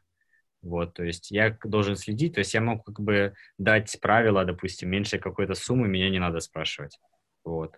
Вот, 0.61 0.95
то 0.95 1.03
есть 1.03 1.29
я 1.29 1.57
должен 1.63 1.95
следить, 1.95 2.33
то 2.33 2.39
есть 2.39 2.53
я 2.55 2.61
могу 2.61 2.81
как 2.81 2.99
бы 2.99 3.35
дать 3.59 3.99
правила, 4.01 4.45
допустим, 4.45 4.89
меньше 4.89 5.19
какой-то 5.19 5.53
суммы, 5.53 5.87
меня 5.87 6.09
не 6.09 6.19
надо 6.19 6.39
спрашивать. 6.39 6.99
Вот. 7.43 7.75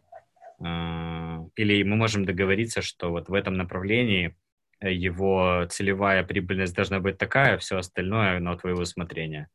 А, 0.64 1.44
или 1.56 1.84
мы 1.84 1.98
можем 1.98 2.24
договориться, 2.24 2.82
что 2.82 3.10
вот 3.10 3.28
в 3.28 3.34
этом 3.34 3.56
направлении 3.56 4.38
его 4.82 5.66
целевая 5.70 6.24
прибыльность 6.24 6.76
должна 6.76 7.00
быть 7.00 7.18
такая, 7.18 7.58
все 7.58 7.78
остальное 7.78 8.40
на 8.40 8.56
твое 8.56 8.76
усмотрение. 8.76 9.50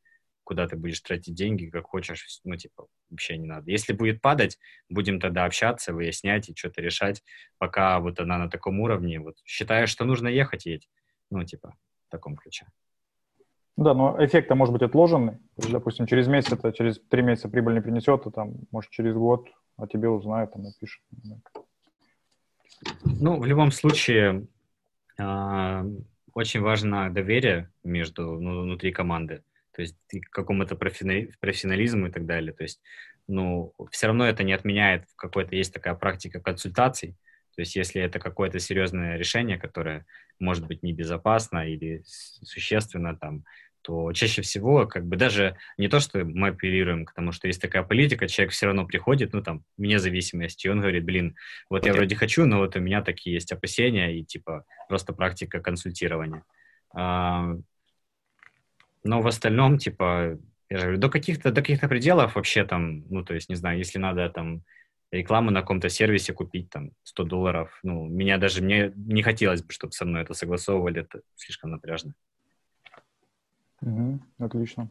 Куда 0.45 0.66
ты 0.66 0.76
будешь 0.76 1.01
тратить 1.01 1.34
деньги, 1.34 1.66
как 1.66 1.86
хочешь, 1.86 2.40
ну, 2.45 2.57
типа, 2.57 2.86
вообще 3.11 3.38
не 3.38 3.47
надо. 3.47 3.70
Если 3.70 3.93
будет 3.93 4.20
падать, 4.20 4.59
будем 4.88 5.20
тогда 5.20 5.45
общаться, 5.45 5.93
выяснять 5.93 6.49
и 6.49 6.57
что-то 6.57 6.82
решать, 6.82 7.22
пока 7.59 8.01
вот 8.01 8.18
она 8.18 8.38
на 8.38 8.51
таком 8.51 8.80
уровне, 8.80 9.20
вот 9.20 9.36
считаешь, 9.45 9.90
что 9.90 10.05
нужно 10.05 10.28
ехать, 10.28 10.66
едь. 10.66 10.88
Ну, 11.30 11.45
типа, 11.45 11.74
в 12.09 12.11
таком 12.11 12.36
ключе. 12.36 12.66
Да, 13.76 13.95
но 13.95 14.16
эффект-то 14.22 14.55
может 14.55 14.72
быть 14.72 14.82
отложенный. 14.82 15.34
То 15.57 15.62
есть, 15.62 15.72
допустим, 15.72 16.07
через 16.07 16.28
месяц, 16.28 16.53
это 16.53 16.72
через 16.72 17.01
три 17.09 17.22
месяца 17.22 17.49
прибыль 17.49 17.74
не 17.74 17.80
принесет, 17.80 18.26
а 18.26 18.30
там, 18.30 18.55
может, 18.70 18.90
через 18.90 19.14
год 19.14 19.49
о 19.76 19.86
тебе 19.86 20.09
узнают, 20.09 20.53
там 20.53 20.62
напишут. 20.62 21.03
Ну, 23.05 23.38
в 23.40 23.47
любом 23.47 23.70
случае, 23.70 24.47
э, 25.18 25.84
очень 26.34 26.61
важно 26.61 27.12
доверие 27.12 27.70
между, 27.82 28.38
ну, 28.40 28.62
внутри 28.62 28.93
команды 28.93 29.43
то 29.75 29.83
есть 29.83 29.97
к 30.09 30.31
какому-то 30.31 30.77
профессионализму 30.77 32.07
и 32.07 32.11
так 32.11 32.27
далее. 32.27 32.53
То 32.53 32.62
есть, 32.62 32.81
ну, 33.27 33.75
все 33.91 34.09
равно 34.09 34.27
это 34.27 34.45
не 34.45 34.53
отменяет 34.53 35.05
какой-то, 35.16 35.57
есть 35.57 35.73
такая 35.73 35.95
практика 35.95 36.41
консультаций, 36.41 37.16
то 37.55 37.61
есть 37.61 37.77
если 37.77 38.01
это 38.01 38.18
какое-то 38.18 38.59
серьезное 38.59 39.16
решение, 39.16 39.59
которое 39.59 40.07
может 40.39 40.66
быть 40.66 40.83
небезопасно 40.83 41.68
или 41.68 42.03
существенно 42.05 43.16
там, 43.16 43.45
то 43.83 44.12
чаще 44.12 44.43
всего 44.43 44.87
как 44.87 45.07
бы 45.07 45.16
даже 45.16 45.57
не 45.77 45.89
то, 45.89 46.01
что 46.01 46.25
мы 46.25 46.49
апеллируем 46.49 47.05
к 47.05 47.12
тому, 47.12 47.33
что 47.33 47.49
есть 47.49 47.61
такая 47.61 47.83
политика, 47.83 48.29
человек 48.29 48.53
все 48.53 48.66
равно 48.66 48.87
приходит, 48.87 49.33
ну 49.33 49.43
там, 49.43 49.64
вне 49.77 49.99
зависимости, 49.99 50.66
и 50.66 50.70
он 50.70 50.81
говорит, 50.81 51.05
блин, 51.05 51.37
вот 51.68 51.85
я 51.85 51.93
вроде 51.93 52.14
хочу, 52.14 52.47
но 52.47 52.59
вот 52.59 52.77
у 52.77 52.81
меня 52.81 53.03
такие 53.03 53.35
есть 53.35 53.53
опасения 53.53 54.16
и 54.16 54.25
типа 54.25 54.64
просто 54.89 55.12
практика 55.12 55.61
консультирования. 55.61 56.45
Но 59.05 59.20
в 59.20 59.26
остальном, 59.26 59.78
типа, 59.78 60.38
я 60.70 60.78
же 60.78 60.82
говорю, 60.84 60.98
до 60.98 61.09
каких-то 61.11 61.50
до 61.50 61.61
каких-то 61.61 61.88
пределов 61.88 62.34
вообще 62.34 62.64
там, 62.64 63.05
ну, 63.09 63.24
то 63.24 63.34
есть, 63.34 63.48
не 63.48 63.57
знаю, 63.57 63.78
если 63.78 63.98
надо 63.98 64.28
там 64.30 64.62
рекламу 65.12 65.50
на 65.50 65.61
каком-то 65.61 65.88
сервисе 65.88 66.32
купить 66.32 66.70
там 66.70 66.90
100 67.05 67.24
долларов. 67.24 67.78
Ну, 67.82 68.07
меня 68.07 68.38
даже, 68.38 68.62
мне 68.62 68.92
не 68.96 69.22
хотелось 69.22 69.62
бы, 69.62 69.70
чтобы 69.72 69.92
со 69.92 70.05
мной 70.05 70.22
это 70.22 70.34
согласовывали, 70.34 71.03
это 71.03 71.20
слишком 71.36 71.70
напряжно. 71.70 72.14
Угу, 73.82 74.20
отлично. 74.38 74.88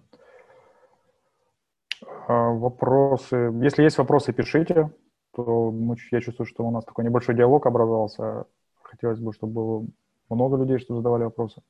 А, 2.27 2.51
вопросы. 2.51 3.51
Если 3.63 3.83
есть 3.83 3.97
вопросы, 3.97 4.33
пишите. 4.33 4.91
То 5.33 5.73
я 6.11 6.21
чувствую, 6.21 6.45
что 6.45 6.65
у 6.65 6.71
нас 6.71 6.85
такой 6.85 7.05
небольшой 7.05 7.35
диалог 7.35 7.65
образовался. 7.65 8.45
Хотелось 8.83 9.19
бы, 9.19 9.33
чтобы 9.33 9.53
было 9.53 9.87
много 10.29 10.57
людей, 10.57 10.77
что 10.77 10.95
задавали 10.95 11.23
вопросы. 11.23 11.61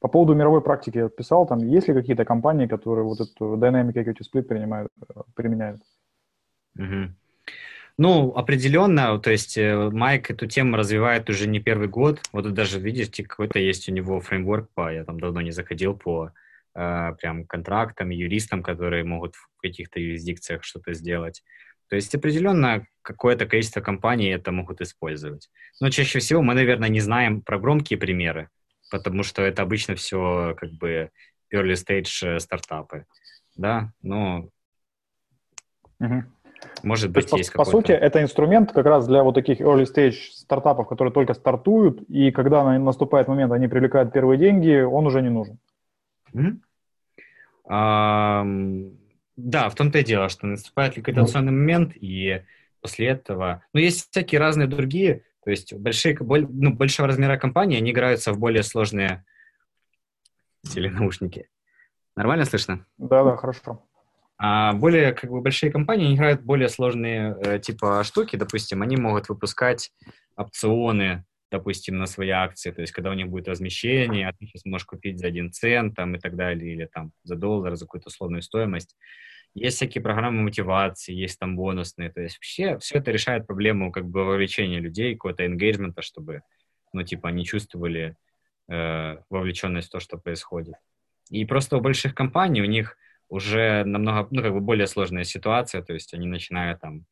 По 0.00 0.08
поводу 0.08 0.34
мировой 0.34 0.62
практики 0.62 0.98
я 0.98 1.08
писал, 1.08 1.46
там 1.46 1.58
есть 1.58 1.88
ли 1.88 1.94
какие-то 1.94 2.24
компании, 2.24 2.66
которые 2.66 3.04
вот 3.04 3.20
эту 3.20 3.56
Dynamic 3.56 3.92
Equity 3.92 4.22
Split 4.22 4.42
принимают, 4.42 4.90
применяют? 5.34 5.82
Угу. 6.78 7.14
Ну, 7.98 8.32
определенно, 8.34 9.18
то 9.18 9.30
есть 9.30 9.58
э, 9.58 9.90
Майк 9.90 10.30
эту 10.30 10.46
тему 10.46 10.76
развивает 10.76 11.28
уже 11.28 11.46
не 11.46 11.60
первый 11.60 11.88
год. 11.88 12.20
Вот 12.32 12.50
даже, 12.54 12.80
видите, 12.80 13.22
какой-то 13.22 13.58
есть 13.58 13.90
у 13.90 13.92
него 13.92 14.20
фреймворк 14.20 14.70
по, 14.74 14.90
я 14.90 15.04
там 15.04 15.20
давно 15.20 15.42
не 15.42 15.50
заходил, 15.50 15.94
по 15.94 16.30
э, 16.74 17.12
прям 17.20 17.44
контрактам, 17.44 18.08
юристам, 18.08 18.62
которые 18.62 19.04
могут 19.04 19.34
в 19.34 19.48
каких-то 19.60 20.00
юрисдикциях 20.00 20.64
что-то 20.64 20.94
сделать. 20.94 21.42
То 21.90 21.96
есть 21.96 22.14
определенно 22.14 22.86
какое-то 23.02 23.44
количество 23.44 23.82
компаний 23.82 24.28
это 24.28 24.50
могут 24.50 24.80
использовать. 24.80 25.50
Но 25.78 25.90
чаще 25.90 26.20
всего 26.20 26.40
мы, 26.40 26.54
наверное, 26.54 26.88
не 26.88 27.00
знаем 27.00 27.42
про 27.42 27.58
громкие 27.58 27.98
примеры, 27.98 28.48
потому 28.90 29.22
что 29.22 29.42
это 29.42 29.62
обычно 29.62 29.94
все 29.94 30.54
как 30.58 30.70
бы 30.72 31.10
early 31.52 31.74
stage 31.74 32.36
э, 32.36 32.38
стартапы, 32.40 33.06
да, 33.56 33.92
но 34.02 34.48
угу. 35.98 36.24
может 36.82 37.10
быть 37.10 37.24
есть, 37.24 37.36
есть 37.36 37.52
по, 37.52 37.58
по 37.58 37.64
сути, 37.64 37.92
это 37.92 38.22
инструмент 38.22 38.72
как 38.72 38.86
раз 38.86 39.06
для 39.06 39.22
вот 39.22 39.34
таких 39.34 39.60
early 39.60 39.84
stage 39.84 40.30
стартапов, 40.32 40.88
которые 40.88 41.12
только 41.12 41.34
стартуют, 41.34 42.02
и 42.08 42.30
когда 42.30 42.78
наступает 42.78 43.28
момент, 43.28 43.52
они 43.52 43.68
привлекают 43.68 44.12
первые 44.12 44.38
деньги, 44.38 44.80
он 44.80 45.06
уже 45.06 45.22
не 45.22 45.30
нужен. 45.30 45.58
Угу. 46.32 46.60
А, 47.72 48.44
да, 49.36 49.68
в 49.68 49.74
том-то 49.74 49.98
и 49.98 50.04
дело, 50.04 50.28
что 50.28 50.46
наступает 50.46 50.96
ликвидационный 50.96 51.52
момент, 51.52 51.92
и 51.94 52.42
после 52.80 53.08
этого... 53.08 53.62
Ну, 53.72 53.80
есть 53.80 54.10
всякие 54.10 54.40
разные 54.40 54.66
другие 54.66 55.22
то 55.44 55.50
есть 55.50 55.72
большие, 55.72 56.16
ну, 56.18 56.74
большого 56.74 57.08
размера 57.08 57.36
компании, 57.38 57.78
они 57.78 57.90
играются 57.90 58.32
в 58.32 58.38
более 58.38 58.62
сложные 58.62 59.24
теленаушники. 60.62 61.48
Нормально 62.16 62.44
слышно? 62.44 62.86
Да, 62.98 63.24
да, 63.24 63.36
хорошо. 63.36 63.86
А 64.42 64.72
более 64.72 65.12
как 65.12 65.30
бы 65.30 65.40
большие 65.40 65.70
компании 65.70 66.14
играют 66.14 66.40
более 66.40 66.68
сложные 66.68 67.36
э, 67.44 67.58
типа 67.58 68.02
штуки, 68.04 68.36
допустим, 68.36 68.80
они 68.80 68.96
могут 68.96 69.28
выпускать 69.28 69.92
опционы, 70.34 71.24
допустим, 71.50 71.98
на 71.98 72.06
свои 72.06 72.30
акции, 72.30 72.70
то 72.70 72.80
есть 72.80 72.92
когда 72.92 73.10
у 73.10 73.14
них 73.14 73.28
будет 73.28 73.48
размещение, 73.48 74.28
а 74.28 74.32
ты 74.32 74.46
сейчас 74.46 74.64
можешь 74.64 74.86
купить 74.86 75.18
за 75.18 75.26
один 75.26 75.52
цент 75.52 75.94
там, 75.96 76.14
и 76.14 76.18
так 76.18 76.36
далее, 76.36 76.72
или 76.72 76.86
там 76.86 77.12
за 77.22 77.36
доллар, 77.36 77.76
за 77.76 77.84
какую-то 77.84 78.08
условную 78.08 78.42
стоимость. 78.42 78.96
Есть 79.54 79.76
всякие 79.76 80.02
программы 80.02 80.42
мотивации, 80.42 81.12
есть 81.12 81.38
там 81.38 81.56
бонусные. 81.56 82.10
То 82.10 82.20
есть 82.20 82.38
все, 82.40 82.78
все 82.78 82.98
это 82.98 83.10
решает 83.10 83.46
проблему 83.46 83.90
как 83.90 84.06
бы 84.06 84.24
вовлечения 84.24 84.80
людей, 84.80 85.14
какого-то 85.14 85.44
engagement, 85.44 86.00
чтобы, 86.00 86.42
ну, 86.92 87.02
типа, 87.02 87.28
они 87.30 87.44
чувствовали 87.44 88.16
э, 88.68 89.16
вовлеченность 89.28 89.88
в 89.88 89.92
то, 89.92 90.00
что 90.00 90.18
происходит. 90.18 90.74
И 91.30 91.44
просто 91.44 91.76
у 91.76 91.80
больших 91.80 92.14
компаний 92.14 92.62
у 92.62 92.66
них 92.66 92.96
уже 93.28 93.84
намного, 93.84 94.28
ну, 94.30 94.42
как 94.42 94.52
бы 94.52 94.60
более 94.60 94.86
сложная 94.86 95.24
ситуация, 95.24 95.82
то 95.82 95.92
есть 95.92 96.14
они 96.14 96.26
начинают 96.26 96.80
там 96.80 97.06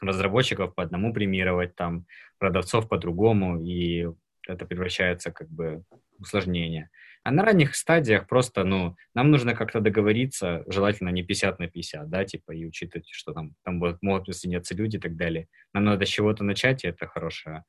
разработчиков 0.00 0.74
по 0.74 0.82
одному 0.82 1.12
премировать, 1.12 1.74
там, 1.74 2.06
продавцов 2.38 2.88
по-другому, 2.88 3.62
и 3.62 4.08
это 4.46 4.66
превращается 4.66 5.32
как 5.32 5.48
бы 5.48 5.84
в 6.18 6.22
усложнение. 6.22 6.90
А 7.24 7.30
на 7.30 7.42
ранних 7.42 7.74
стадиях 7.74 8.26
просто, 8.26 8.64
ну, 8.64 8.96
нам 9.14 9.30
нужно 9.30 9.54
как-то 9.54 9.80
договориться, 9.80 10.62
желательно 10.66 11.08
не 11.08 11.22
50 11.22 11.58
на 11.58 11.68
50, 11.68 12.10
да, 12.10 12.24
типа, 12.26 12.52
и 12.52 12.66
учитывать, 12.66 13.08
что 13.10 13.32
там, 13.32 13.54
там 13.64 13.80
будут, 13.80 14.02
могут 14.02 14.26
присоединяться 14.26 14.74
люди 14.74 14.96
и 14.96 15.00
так 15.00 15.16
далее. 15.16 15.48
Нам 15.72 15.84
надо 15.84 16.04
с 16.04 16.08
чего-то 16.08 16.44
начать, 16.44 16.84
и 16.84 16.88
это 16.88 17.06
хорошая, 17.06 17.64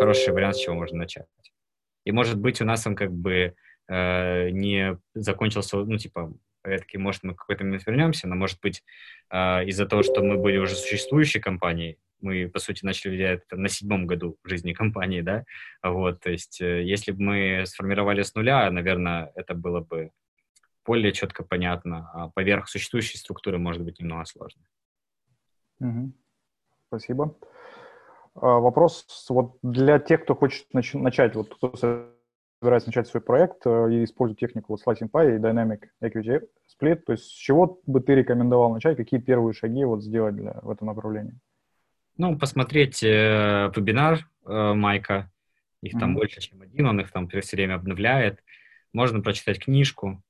хороший 0.00 0.32
вариант, 0.32 0.56
с 0.56 0.60
чего 0.60 0.74
можно 0.74 0.98
начать. 0.98 1.26
И, 2.04 2.10
может 2.10 2.38
быть, 2.38 2.60
у 2.60 2.64
нас 2.64 2.88
он 2.88 2.96
как 2.96 3.12
бы 3.12 3.54
э, 3.88 4.50
не 4.50 4.98
закончился, 5.14 5.76
ну, 5.76 5.96
типа, 5.96 6.32
опять-таки, 6.62 6.98
может, 6.98 7.22
мы 7.22 7.36
какой-то 7.36 7.62
момент 7.62 7.86
вернемся, 7.86 8.26
но, 8.26 8.34
может 8.34 8.60
быть, 8.60 8.82
э, 9.30 9.64
из-за 9.66 9.86
того, 9.86 10.02
что 10.02 10.24
мы 10.24 10.38
были 10.38 10.58
уже 10.58 10.74
существующей 10.74 11.38
компанией, 11.38 11.98
мы, 12.20 12.48
по 12.48 12.58
сути, 12.58 12.84
начали 12.84 13.12
влиять 13.12 13.42
на 13.50 13.68
седьмом 13.68 14.06
году 14.06 14.36
жизни 14.44 14.72
компании, 14.72 15.20
да, 15.20 15.44
вот, 15.82 16.20
то 16.20 16.30
есть, 16.30 16.60
э, 16.60 16.82
если 16.82 17.12
бы 17.12 17.22
мы 17.22 17.64
сформировали 17.66 18.22
с 18.22 18.34
нуля, 18.34 18.70
наверное, 18.70 19.32
это 19.34 19.54
было 19.54 19.80
бы 19.80 20.10
более 20.88 21.12
четко 21.12 21.44
понятно, 21.44 22.10
а 22.14 22.30
поверх 22.30 22.68
существующей 22.68 23.18
структуры 23.18 23.58
может 23.58 23.82
быть 23.84 24.00
немного 24.00 24.24
сложно. 24.24 24.62
Угу. 25.80 26.12
Спасибо. 26.88 27.36
А, 28.34 28.58
вопрос 28.58 29.26
вот 29.28 29.58
для 29.62 29.98
тех, 29.98 30.22
кто 30.22 30.34
хочет 30.34 30.66
нач- 30.74 30.98
начать, 30.98 31.34
вот 31.34 31.54
кто 31.54 31.74
собирается 31.76 32.88
начать 32.88 33.06
свой 33.06 33.20
проект 33.20 33.66
э, 33.66 33.92
и 33.92 34.04
использует 34.04 34.38
технику 34.38 34.72
вот 34.72 34.80
Slicing 34.84 35.10
Pie 35.10 35.36
и 35.36 35.38
Dynamic 35.38 35.88
Equity 36.02 36.48
Split, 36.68 36.96
то 36.96 37.12
есть 37.12 37.24
с 37.24 37.32
чего 37.32 37.80
бы 37.86 38.00
ты 38.00 38.14
рекомендовал 38.14 38.72
начать, 38.72 38.96
какие 38.96 39.20
первые 39.20 39.52
шаги 39.52 39.84
вот 39.84 40.02
сделать 40.02 40.36
для, 40.36 40.58
в 40.62 40.70
этом 40.70 40.86
направлении? 40.86 41.34
Ну, 42.18 42.36
посмотреть 42.36 43.02
э, 43.02 43.70
вебинар 43.74 44.28
э, 44.44 44.72
Майка. 44.74 45.30
Их 45.82 45.94
mm-hmm. 45.94 46.00
там 46.00 46.14
больше, 46.14 46.40
чем 46.40 46.60
один, 46.60 46.86
он 46.86 47.00
их 47.00 47.12
там 47.12 47.28
все 47.28 47.56
время 47.56 47.76
обновляет. 47.76 48.42
Можно 48.92 49.20
прочитать 49.20 49.60
книжку, 49.60 50.20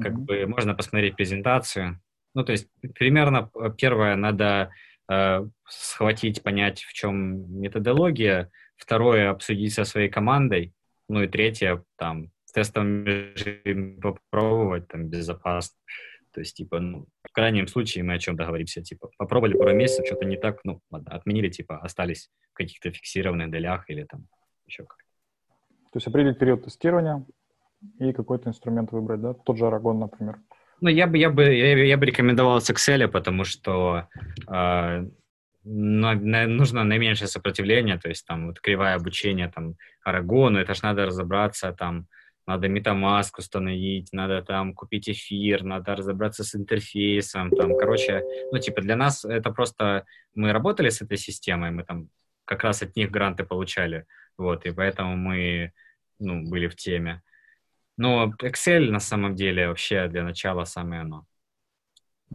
как 0.00 0.12
mm-hmm. 0.12 0.24
бы 0.24 0.46
можно 0.46 0.74
посмотреть 0.74 1.16
презентацию. 1.16 2.00
Ну, 2.34 2.44
то 2.44 2.52
есть 2.52 2.68
примерно 2.94 3.50
э, 3.54 3.70
первое 3.76 4.14
надо 4.14 4.70
э, 5.10 5.44
схватить, 5.68 6.44
понять, 6.44 6.82
в 6.82 6.92
чем 6.92 7.60
методология. 7.60 8.50
Второе, 8.76 9.30
обсудить 9.30 9.74
со 9.74 9.84
своей 9.84 10.08
командой. 10.08 10.74
Ну 11.08 11.22
и 11.22 11.28
третье, 11.28 11.82
там, 11.96 12.30
в 12.44 12.52
тестовом 12.52 13.04
режиме 13.04 14.00
попробовать, 14.00 14.86
там, 14.86 15.08
безопасно. 15.08 15.76
То 16.36 16.40
есть, 16.40 16.54
типа, 16.54 16.80
ну, 16.80 17.06
в 17.22 17.32
крайнем 17.32 17.66
случае 17.66 18.04
мы 18.04 18.12
о 18.12 18.18
чем 18.18 18.36
договоримся, 18.36 18.82
типа, 18.82 19.08
попробовали 19.16 19.56
пару 19.56 19.72
месяцев, 19.72 20.04
что-то 20.04 20.26
не 20.26 20.36
так, 20.36 20.60
ну, 20.64 20.82
ладно, 20.90 21.10
отменили, 21.12 21.48
типа, 21.48 21.78
остались 21.78 22.28
в 22.50 22.52
каких-то 22.52 22.90
фиксированных 22.90 23.50
долях 23.50 23.88
или 23.88 24.04
там 24.04 24.26
еще 24.66 24.82
как-то. 24.82 25.02
То 25.92 25.96
есть 25.96 26.06
определить 26.06 26.38
период 26.38 26.62
тестирования 26.62 27.24
и 28.00 28.12
какой-то 28.12 28.50
инструмент 28.50 28.92
выбрать, 28.92 29.22
да? 29.22 29.32
Тот 29.32 29.56
же 29.56 29.64
Aragon, 29.64 29.94
например. 29.94 30.36
Ну, 30.82 30.90
я 30.90 31.06
бы, 31.06 31.16
я 31.16 31.30
бы, 31.30 31.44
я, 31.44 31.84
я 31.84 31.96
бы 31.96 32.04
рекомендовал 32.04 32.60
с 32.60 32.68
Excel, 32.68 33.08
потому 33.08 33.44
что 33.44 34.08
э, 34.46 35.06
но, 35.64 36.12
на, 36.12 36.46
нужно 36.46 36.84
наименьшее 36.84 37.28
сопротивление, 37.28 37.98
то 37.98 38.10
есть 38.10 38.26
там 38.26 38.48
вот 38.48 38.60
кривая 38.60 38.96
обучения, 38.96 39.48
там, 39.48 39.76
Арагону, 40.04 40.58
это 40.58 40.74
ж 40.74 40.82
надо 40.82 41.06
разобраться, 41.06 41.72
там, 41.72 42.08
надо 42.46 42.68
MetaMask 42.68 43.32
установить, 43.38 44.12
надо 44.12 44.42
там 44.42 44.74
купить 44.74 45.08
эфир, 45.08 45.64
надо 45.64 45.96
разобраться 45.96 46.44
с 46.44 46.54
интерфейсом, 46.54 47.50
там, 47.50 47.76
короче, 47.76 48.22
ну, 48.52 48.58
типа, 48.58 48.80
для 48.82 48.96
нас 48.96 49.24
это 49.24 49.50
просто, 49.50 50.04
мы 50.34 50.52
работали 50.52 50.88
с 50.88 51.02
этой 51.02 51.18
системой, 51.18 51.70
мы 51.70 51.84
там 51.84 52.08
как 52.44 52.62
раз 52.62 52.82
от 52.82 52.96
них 52.96 53.10
гранты 53.10 53.44
получали, 53.44 54.06
вот, 54.38 54.64
и 54.66 54.70
поэтому 54.70 55.16
мы, 55.16 55.72
ну, 56.18 56.48
были 56.48 56.68
в 56.68 56.76
теме. 56.76 57.22
Но 57.96 58.32
Excel 58.42 58.90
на 58.90 59.00
самом 59.00 59.34
деле 59.34 59.68
вообще 59.68 60.06
для 60.08 60.22
начала 60.22 60.64
самое 60.64 61.00
оно. 61.00 61.26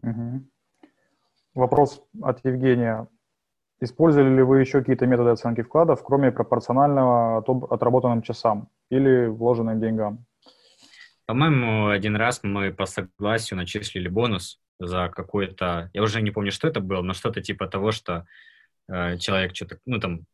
Угу. 0.02 0.48
Вопрос 1.54 2.04
от 2.22 2.44
Евгения. 2.46 3.08
Использовали 3.84 4.36
ли 4.36 4.44
вы 4.44 4.60
еще 4.60 4.80
какие-то 4.80 5.08
методы 5.08 5.32
оценки 5.32 5.62
вкладов, 5.64 6.04
кроме 6.04 6.32
пропорционального 6.32 7.40
отработанным 7.70 8.22
часам 8.22 8.70
или 8.92 9.26
вложенным 9.26 9.82
деньгам? 9.82 10.24
По-моему, 11.26 11.88
один 11.90 12.16
раз 12.16 12.42
мы 12.44 12.72
по 12.72 12.86
согласию 12.86 13.58
начислили 13.58 14.08
бонус 14.08 14.60
за 14.80 15.10
какой-то, 15.10 15.90
я 15.94 16.04
уже 16.04 16.22
не 16.22 16.30
помню, 16.30 16.52
что 16.52 16.68
это 16.68 16.80
было, 16.80 17.02
но 17.02 17.14
что-то 17.14 17.42
типа 17.42 17.68
того, 17.68 17.92
что 17.92 18.26
э, 18.88 19.18
человек 19.18 19.56
что-то, 19.56 19.80
ну 19.86 20.00
там, 20.00 20.26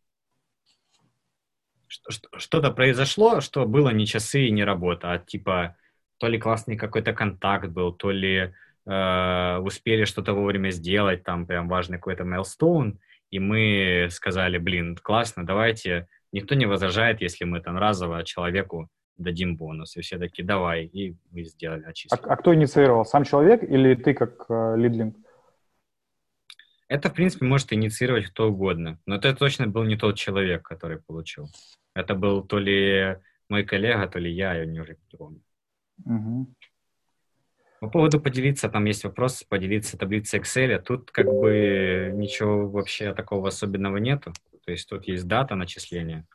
что-то 1.88 2.72
произошло, 2.72 3.40
что 3.40 3.66
было 3.66 3.90
не 3.90 4.06
часы 4.06 4.48
и 4.48 4.52
не 4.52 4.66
работа, 4.66 5.12
а 5.14 5.20
типа 5.20 5.78
то 6.18 6.28
ли 6.28 6.38
классный 6.38 6.76
какой-то 6.76 7.14
контакт 7.14 7.70
был, 7.70 7.94
то 7.94 8.12
ли 8.12 8.54
э, 8.86 9.58
успели 9.60 10.06
что-то 10.06 10.34
вовремя 10.34 10.72
сделать, 10.72 11.24
там 11.24 11.46
прям 11.46 11.70
важный 11.70 11.98
какой-то 11.98 12.26
мейлстоун, 12.26 13.00
и 13.30 13.40
мы 13.40 14.08
сказали, 14.12 14.58
блин, 14.58 14.96
классно, 14.96 15.46
давайте, 15.46 16.08
никто 16.32 16.56
не 16.56 16.66
возражает, 16.66 17.22
если 17.22 17.46
мы 17.46 17.62
там 17.62 17.78
разово 17.78 18.24
человеку 18.24 18.90
дадим 19.18 19.58
бонус. 19.58 19.98
И 19.98 20.02
все 20.02 20.18
такие, 20.18 20.46
давай, 20.46 20.86
и 20.86 21.16
мы 21.32 21.44
сделали 21.44 21.84
очистку. 21.84 22.18
А, 22.30 22.34
а 22.34 22.38
кто 22.38 22.54
инициировал, 22.54 23.06
сам 23.06 23.24
человек 23.24 23.64
или 23.64 23.96
ты 23.96 24.14
как 24.14 24.46
э, 24.50 24.76
лидлинг? 24.78 25.18
Это, 26.88 27.10
в 27.10 27.14
принципе, 27.14 27.46
может 27.46 27.74
инициировать 27.74 28.28
кто 28.28 28.50
угодно, 28.50 29.00
но 29.06 29.16
это 29.16 29.36
точно 29.36 29.68
был 29.68 29.84
не 29.84 29.98
тот 29.98 30.16
человек, 30.18 30.64
который 30.64 31.00
получил. 31.00 31.50
Это 31.94 32.16
был 32.16 32.44
то 32.44 32.60
ли 32.60 33.18
мой 33.50 33.66
коллега, 33.66 34.08
то 34.08 34.20
ли 34.20 34.32
я, 34.32 34.54
я 34.54 34.66
не 34.66 34.80
уже 34.80 34.92
не 34.92 35.18
помню. 35.18 35.42
Угу. 36.06 36.54
По 37.80 37.90
поводу 37.90 38.20
поделиться, 38.20 38.70
там 38.70 38.86
есть 38.86 39.04
вопрос, 39.04 39.44
поделиться 39.44 39.98
таблицей 39.98 40.40
Excel. 40.40 40.80
Тут 40.80 41.12
как 41.12 41.28
бы 41.28 42.12
ничего 42.14 42.68
вообще 42.68 43.14
такого 43.14 43.50
особенного 43.50 43.98
нету. 43.98 44.34
То 44.66 44.72
есть 44.72 44.90
тут 44.90 45.08
есть 45.08 45.28
дата 45.28 45.56
начисления, 45.56 46.26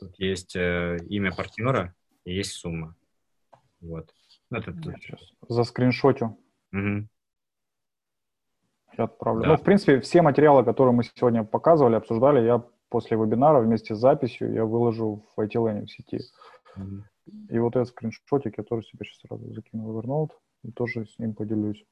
тут 0.00 0.18
есть 0.18 0.56
э, 0.56 0.96
имя 1.08 1.34
партнера 1.34 1.94
и 2.24 2.34
есть 2.34 2.52
сумма. 2.52 2.96
Вот. 3.80 4.12
Ну, 4.50 4.58
это 4.58 4.72
тут. 4.72 4.94
За 5.48 5.64
скриншотю. 5.64 6.38
Угу. 6.72 7.08
Я 8.98 9.04
отправлю. 9.04 9.42
Да. 9.42 9.48
Ну, 9.50 9.56
в 9.56 9.62
принципе, 9.62 10.00
все 10.00 10.22
материалы, 10.22 10.64
которые 10.64 10.94
мы 10.94 11.04
сегодня 11.04 11.44
показывали, 11.44 11.96
обсуждали, 11.96 12.44
я 12.44 12.64
после 12.88 13.16
вебинара 13.16 13.60
вместе 13.60 13.94
с 13.94 13.98
записью 13.98 14.52
я 14.52 14.64
выложу 14.64 15.26
в 15.36 15.40
IT 15.40 15.84
в 15.84 15.88
сети. 15.88 16.20
Mm-hmm. 16.76 17.48
И 17.50 17.58
вот 17.58 17.76
этот 17.76 17.88
скриншотик 17.88 18.56
я 18.56 18.64
тоже 18.64 18.86
себе 18.86 19.04
сейчас 19.04 19.20
сразу 19.20 19.52
закину 19.52 19.92
в 19.92 19.98
Evernote 19.98 20.30
тоже 20.72 21.06
с 21.06 21.18
ним 21.18 21.34
поделюсь. 21.34 21.84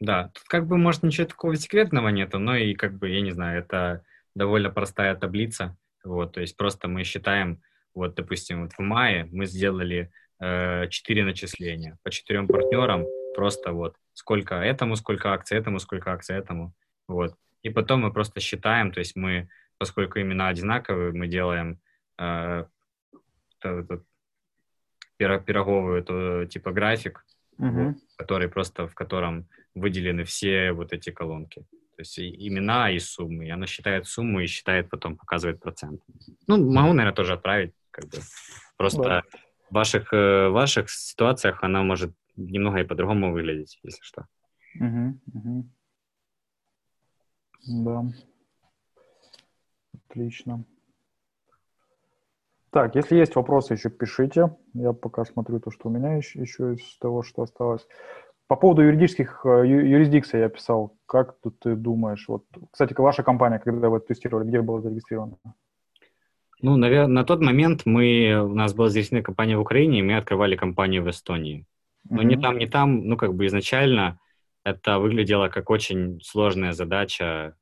Да, 0.00 0.30
тут 0.34 0.44
как 0.48 0.66
бы, 0.66 0.76
может, 0.76 1.02
ничего 1.02 1.26
такого 1.26 1.56
секретного 1.56 2.08
нету, 2.08 2.38
но 2.38 2.56
и 2.56 2.74
как 2.74 2.98
бы, 2.98 3.08
я 3.08 3.20
не 3.20 3.30
знаю, 3.30 3.60
это 3.60 4.04
довольно 4.34 4.70
простая 4.70 5.14
таблица. 5.14 5.76
Вот, 6.02 6.32
то 6.32 6.40
есть 6.40 6.56
просто 6.56 6.88
мы 6.88 7.04
считаем, 7.04 7.62
вот, 7.94 8.14
допустим, 8.14 8.62
вот 8.62 8.72
в 8.72 8.80
мае 8.80 9.28
мы 9.32 9.46
сделали 9.46 10.10
э, 10.40 10.88
4 10.88 11.24
начисления 11.24 11.98
по 12.02 12.10
четырем 12.10 12.46
партнерам, 12.46 13.06
просто 13.34 13.72
вот 13.72 13.96
сколько 14.12 14.56
этому, 14.56 14.96
сколько 14.96 15.32
акций 15.32 15.56
этому, 15.56 15.78
сколько 15.78 16.12
акций 16.12 16.36
этому, 16.36 16.74
вот. 17.08 17.34
И 17.62 17.70
потом 17.70 18.02
мы 18.02 18.12
просто 18.12 18.40
считаем, 18.40 18.92
то 18.92 18.98
есть 18.98 19.16
мы, 19.16 19.48
поскольку 19.78 20.20
имена 20.20 20.48
одинаковые, 20.48 21.12
мы 21.12 21.28
делаем 21.28 21.80
э, 22.18 22.66
пироговую 25.16 25.98
эту, 26.00 26.46
типа 26.46 26.72
график, 26.72 27.24
угу. 27.58 27.84
вот, 27.84 27.96
который 28.16 28.48
просто, 28.48 28.86
в 28.86 28.94
котором 28.94 29.48
выделены 29.74 30.24
все 30.24 30.72
вот 30.72 30.92
эти 30.92 31.10
колонки. 31.10 31.66
То 31.96 32.00
есть 32.00 32.18
имена 32.18 32.90
и 32.90 32.98
суммы. 32.98 33.46
И 33.46 33.50
она 33.50 33.66
считает 33.66 34.06
сумму 34.06 34.40
и 34.40 34.46
считает, 34.46 34.90
потом 34.90 35.16
показывает 35.16 35.60
процент. 35.60 36.00
Ну, 36.46 36.56
могу, 36.56 36.92
наверное, 36.92 37.12
тоже 37.14 37.34
отправить. 37.34 37.72
Как 37.90 38.06
бы. 38.06 38.18
Просто 38.76 39.02
да. 39.02 39.22
в 39.70 39.74
ваших, 39.74 40.12
э, 40.12 40.48
ваших 40.48 40.90
ситуациях 40.90 41.62
она 41.62 41.82
может 41.82 42.12
немного 42.36 42.80
и 42.80 42.84
по-другому 42.84 43.32
выглядеть, 43.32 43.78
если 43.84 44.02
что. 44.02 44.26
Угу, 44.80 45.20
угу. 45.34 45.70
Да. 47.66 48.04
Отлично. 50.08 50.64
Так, 52.74 52.96
если 52.96 53.14
есть 53.14 53.36
вопросы, 53.36 53.74
еще 53.74 53.88
пишите. 53.88 54.56
Я 54.74 54.92
пока 54.92 55.24
смотрю 55.24 55.60
то, 55.60 55.70
что 55.70 55.88
у 55.88 55.92
меня 55.92 56.16
еще, 56.16 56.40
еще 56.40 56.74
из 56.74 56.98
того, 56.98 57.22
что 57.22 57.42
осталось. 57.42 57.86
По 58.48 58.56
поводу 58.56 58.82
юридических 58.82 59.42
э, 59.44 59.62
юрисдикций 59.64 60.40
я 60.40 60.48
писал. 60.48 60.98
Как 61.06 61.36
тут 61.40 61.60
ты 61.60 61.76
думаешь? 61.76 62.24
Вот, 62.26 62.46
кстати, 62.72 62.92
ваша 62.98 63.22
компания, 63.22 63.60
когда 63.60 63.90
вы 63.90 64.00
тестировали, 64.00 64.48
где 64.48 64.60
была 64.60 64.80
зарегистрирована? 64.80 65.36
Ну, 66.62 66.76
наверное, 66.76 67.14
на 67.14 67.24
тот 67.24 67.40
момент 67.40 67.82
мы, 67.84 68.42
у 68.42 68.54
нас 68.54 68.74
была 68.74 68.88
зарегистрирована 68.88 69.24
компания 69.24 69.56
в 69.56 69.60
Украине, 69.60 70.00
и 70.00 70.02
мы 70.02 70.16
открывали 70.16 70.56
компанию 70.56 71.04
в 71.04 71.10
Эстонии. 71.10 71.66
Но 72.10 72.22
mm-hmm. 72.22 72.26
ни 72.26 72.34
там, 72.34 72.58
ни 72.58 72.66
там, 72.66 73.06
ну, 73.06 73.16
как 73.16 73.34
бы 73.34 73.46
изначально 73.46 74.18
это 74.64 74.98
выглядело 74.98 75.48
как 75.48 75.70
очень 75.70 76.20
сложная 76.24 76.72
задача, 76.72 77.54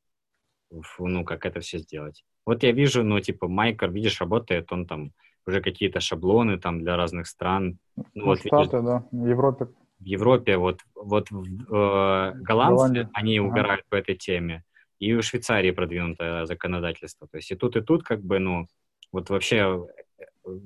ну, 0.98 1.22
как 1.22 1.44
это 1.44 1.60
все 1.60 1.76
сделать. 1.76 2.24
Вот 2.44 2.62
я 2.62 2.72
вижу, 2.72 3.02
ну, 3.02 3.20
типа, 3.20 3.48
Майкер, 3.48 3.90
видишь, 3.90 4.20
работает, 4.20 4.72
он 4.72 4.86
там 4.86 5.12
уже 5.46 5.60
какие-то 5.60 6.00
шаблоны 6.00 6.58
там 6.58 6.80
для 6.80 6.96
разных 6.96 7.26
стран. 7.26 7.78
Ну, 7.96 8.04
ну 8.14 8.24
вот, 8.26 8.40
Штаты, 8.40 8.76
видишь, 8.76 8.86
да, 8.86 9.04
в 9.10 9.26
Европе. 9.26 9.68
В 9.98 10.04
Европе, 10.04 10.56
вот, 10.56 10.80
вот 10.94 11.30
в, 11.30 11.44
э, 11.44 12.32
голландцы, 12.34 12.44
Голландия. 12.44 13.10
они 13.12 13.38
ага. 13.38 13.48
угорают 13.48 13.84
по 13.88 13.96
этой 13.96 14.16
теме. 14.16 14.64
И 14.98 15.12
у 15.14 15.22
Швейцарии 15.22 15.70
продвинутое 15.72 16.46
законодательство. 16.46 17.26
То 17.28 17.38
есть 17.38 17.50
и 17.50 17.56
тут, 17.56 17.76
и 17.76 17.80
тут, 17.80 18.02
как 18.02 18.22
бы, 18.22 18.38
ну, 18.38 18.66
вот 19.12 19.30
вообще 19.30 19.86
э, 20.18 20.58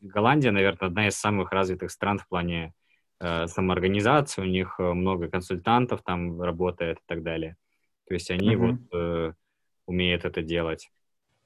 Голландия, 0.00 0.50
наверное, 0.50 0.88
одна 0.88 1.08
из 1.08 1.16
самых 1.16 1.52
развитых 1.52 1.90
стран 1.90 2.18
в 2.18 2.28
плане 2.28 2.72
э, 3.20 3.46
самоорганизации. 3.46 4.42
У 4.42 4.46
них 4.46 4.76
э, 4.78 4.92
много 4.92 5.28
консультантов 5.28 6.02
там 6.02 6.40
работает 6.40 6.98
и 6.98 7.02
так 7.06 7.22
далее. 7.22 7.56
То 8.08 8.14
есть 8.14 8.30
они 8.30 8.54
mm-hmm. 8.54 8.56
вот 8.56 8.78
э, 8.92 9.32
умеют 9.90 10.24
это 10.24 10.42
делать. 10.42 10.90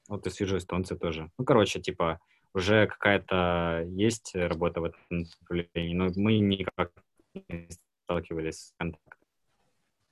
Вот 0.07 0.27
и 0.27 0.29
свяжу 0.29 0.57
эстонцы 0.57 0.95
тоже. 0.95 1.31
Ну, 1.37 1.45
короче, 1.45 1.81
типа, 1.81 2.19
уже 2.53 2.87
какая-то 2.87 3.83
есть 3.87 4.35
работа 4.35 4.81
в 4.81 4.85
этом 4.85 5.01
направлении, 5.09 5.95
но 5.95 6.09
мы 6.15 6.37
никак 6.39 6.91
не 7.33 7.67
сталкивались 8.03 8.67
с 8.67 8.73
контактом. 8.77 9.27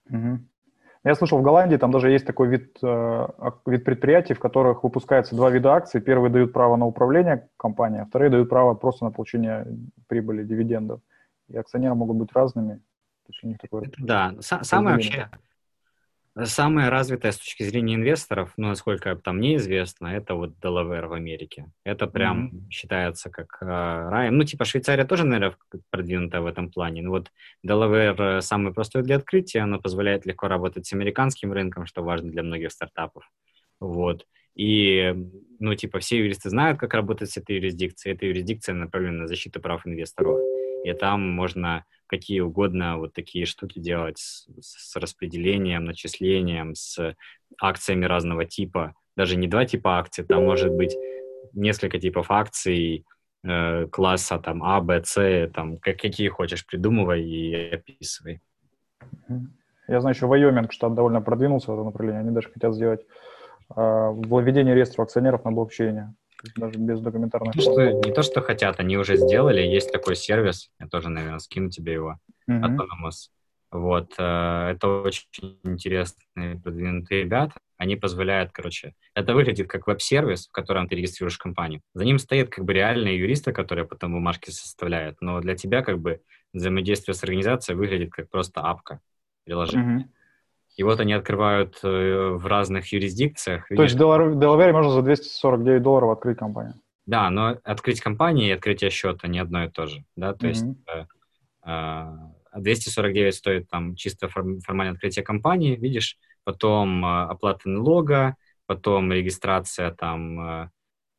Угу. 0.10 0.40
Я 1.06 1.16
слышал, 1.16 1.38
в 1.38 1.44
Голландии 1.44 1.78
там 1.78 1.92
даже 1.92 2.10
есть 2.10 2.26
такой 2.26 2.48
вид, 2.48 2.78
э, 2.82 3.28
вид 3.66 3.84
предприятий, 3.84 4.34
в 4.34 4.40
которых 4.40 4.84
выпускается 4.84 5.36
два 5.36 5.50
вида 5.50 5.74
акций. 5.74 6.02
Первые 6.02 6.32
дают 6.32 6.54
право 6.54 6.78
на 6.78 6.86
управление 6.86 7.50
компанией, 7.58 8.02
а 8.02 8.06
вторые 8.06 8.32
дают 8.32 8.50
право 8.50 8.74
просто 8.74 9.06
на 9.06 9.12
получение 9.12 9.68
прибыли, 10.08 10.44
дивидендов. 10.44 11.02
И 11.50 11.58
акционеры 11.58 11.96
могут 11.96 12.18
быть 12.18 12.32
разными. 12.34 12.78
То 13.26 13.32
есть 13.32 13.44
у 13.44 13.48
них 13.48 13.58
такое 13.60 13.90
да, 13.98 14.34
самое 14.40 14.96
вообще 14.96 15.30
Самая 16.42 16.90
развитая 16.90 17.32
с 17.32 17.38
точки 17.38 17.62
зрения 17.62 17.94
инвесторов, 17.94 18.54
ну, 18.58 18.70
насколько 18.70 19.16
там 19.16 19.38
мне 19.38 19.58
известно, 19.58 20.08
это 20.08 20.34
вот 20.34 20.56
Delaware 20.60 21.06
в 21.06 21.14
Америке. 21.14 21.72
Это 21.84 22.08
прям 22.08 22.48
mm-hmm. 22.48 22.70
считается 22.72 23.30
как 23.30 23.60
э, 23.62 23.66
раем. 23.66 24.38
Ну, 24.38 24.44
типа 24.44 24.66
Швейцария 24.66 25.06
тоже, 25.06 25.26
наверное, 25.26 25.56
продвинутая 25.92 26.42
в 26.42 26.48
этом 26.48 26.72
плане. 26.72 27.04
Ну, 27.04 27.12
вот 27.12 27.32
Delaware 27.64 28.42
самый 28.42 28.74
простой 28.74 29.04
для 29.04 29.18
открытия, 29.18 29.60
оно 29.60 29.80
позволяет 29.80 30.26
легко 30.26 30.48
работать 30.48 30.88
с 30.88 30.94
американским 30.94 31.54
рынком, 31.54 31.86
что 31.86 32.02
важно 32.02 32.32
для 32.32 32.42
многих 32.42 32.72
стартапов. 32.72 33.30
Вот. 33.80 34.26
И, 34.56 35.14
ну, 35.60 35.76
типа, 35.76 36.00
все 36.00 36.18
юристы 36.18 36.50
знают, 36.50 36.80
как 36.80 36.96
работать 36.96 37.30
с 37.30 37.38
этой 37.38 37.58
юрисдикцией. 37.58 38.16
Эта 38.16 38.26
юрисдикция 38.26 38.74
направлена 38.74 39.24
на 39.24 39.28
защиту 39.28 39.62
прав 39.62 39.86
инвесторов. 39.86 40.40
И 40.84 40.92
там 40.94 41.22
можно 41.22 41.86
какие 42.08 42.42
угодно 42.42 42.98
вот 42.98 43.14
такие 43.14 43.46
штуки 43.46 43.80
делать 43.80 44.18
с, 44.18 44.48
с 44.60 44.96
распределением, 44.96 45.86
начислением, 45.86 46.76
с 46.76 47.16
акциями 47.60 48.06
разного 48.06 48.46
типа. 48.46 48.94
Даже 49.16 49.36
не 49.36 49.48
два 49.48 49.66
типа 49.66 50.00
акций, 50.00 50.24
там 50.24 50.44
может 50.44 50.74
быть 50.74 50.96
несколько 51.54 52.00
типов 52.00 52.32
акций 52.32 53.06
э, 53.44 53.88
класса 53.88 54.40
там 54.40 54.64
А, 54.64 54.82
Б, 54.82 55.04
С, 55.04 55.52
там 55.54 55.78
как, 55.78 55.98
какие 55.98 56.30
хочешь, 56.30 56.66
придумывай 56.66 57.24
и 57.24 57.76
описывай. 57.76 58.42
Я 59.88 60.00
знаю, 60.00 60.16
еще 60.16 60.28
Вайоминг 60.28 60.72
штат 60.72 60.96
довольно 60.96 61.22
продвинулся 61.22 61.72
в 61.72 61.74
этом 61.76 61.86
направлении. 61.86 62.22
Они 62.22 62.32
даже 62.32 62.50
хотят 62.50 62.74
сделать 62.74 63.02
э, 63.76 63.76
введение 63.76 64.76
реестра 64.76 65.04
акционеров 65.04 65.44
на 65.44 65.52
блокчейне 65.52 66.16
даже 66.56 66.78
без 66.78 67.00
документарных. 67.00 67.54
Что, 67.56 67.92
не 67.92 68.12
то, 68.12 68.22
что 68.22 68.42
хотят, 68.42 68.80
они 68.80 68.98
уже 68.98 69.18
сделали. 69.18 69.62
Есть 69.62 69.92
такой 69.92 70.16
сервис, 70.16 70.70
я 70.80 70.88
тоже, 70.88 71.10
наверное, 71.10 71.40
скину 71.40 71.70
тебе 71.70 71.94
его. 71.94 72.18
Mm-hmm. 72.50 72.62
Autonomous. 72.62 73.30
Вот, 73.72 74.14
э, 74.20 74.72
это 74.76 74.88
очень 75.02 75.60
интересные 75.64 76.60
продвинутые 76.60 77.24
ребята. 77.24 77.54
Они 77.78 77.96
позволяют, 77.96 78.52
короче, 78.52 78.94
это 79.16 79.34
выглядит 79.34 79.68
как 79.68 79.88
веб-сервис, 79.88 80.48
в 80.48 80.52
котором 80.52 80.88
ты 80.88 80.96
регистрируешь 80.96 81.38
компанию. 81.38 81.82
За 81.96 82.06
ним 82.06 82.20
стоят 82.20 82.50
как 82.50 82.66
бы 82.66 82.74
реальные 82.74 83.18
юристы, 83.18 83.52
которые 83.52 83.86
потом 83.86 84.14
бумажки 84.14 84.52
составляют. 84.52 85.18
Но 85.22 85.42
для 85.42 85.56
тебя 85.56 85.82
как 85.82 86.00
бы 86.00 86.22
взаимодействие 86.54 87.16
с 87.16 87.24
организацией 87.24 87.76
выглядит 87.76 88.12
как 88.12 88.30
просто 88.30 88.62
апка 88.62 89.00
приложение. 89.44 89.98
Mm-hmm. 89.98 90.23
И 90.76 90.84
вот 90.84 91.00
они 91.00 91.14
открывают 91.14 91.80
э, 91.84 92.30
в 92.32 92.46
разных 92.48 92.92
юрисдикциях. 92.92 93.68
То 93.68 93.84
есть 93.84 93.96
в 93.96 93.98
Делавере 93.98 94.74
можно 94.74 94.92
за 94.92 95.02
249 95.02 95.82
долларов 95.82 96.12
открыть 96.12 96.38
компанию? 96.38 96.76
Да, 97.06 97.30
но 97.30 97.58
открыть 97.64 98.02
компанию 98.02 98.48
и 98.48 98.52
открытие 98.52 98.90
счета 98.90 99.28
не 99.28 99.40
одно 99.40 99.66
и 99.66 99.70
то 99.70 99.86
же. 99.86 100.04
Да? 100.16 100.34
То 100.34 100.48
mm-hmm. 100.48 100.50
есть 100.50 100.66
э, 100.88 101.06
249 102.56 103.34
э, 103.34 103.38
стоит 103.38 103.70
там 103.70 103.96
чисто 103.96 104.28
форм, 104.30 104.60
формальное 104.62 104.94
открытие 104.94 105.24
компании, 105.24 105.76
видишь, 105.76 106.18
потом 106.44 107.06
э, 107.06 107.24
оплата 107.26 107.70
налога, 107.70 108.36
потом 108.66 109.12
регистрация 109.12 109.92
там 109.92 110.70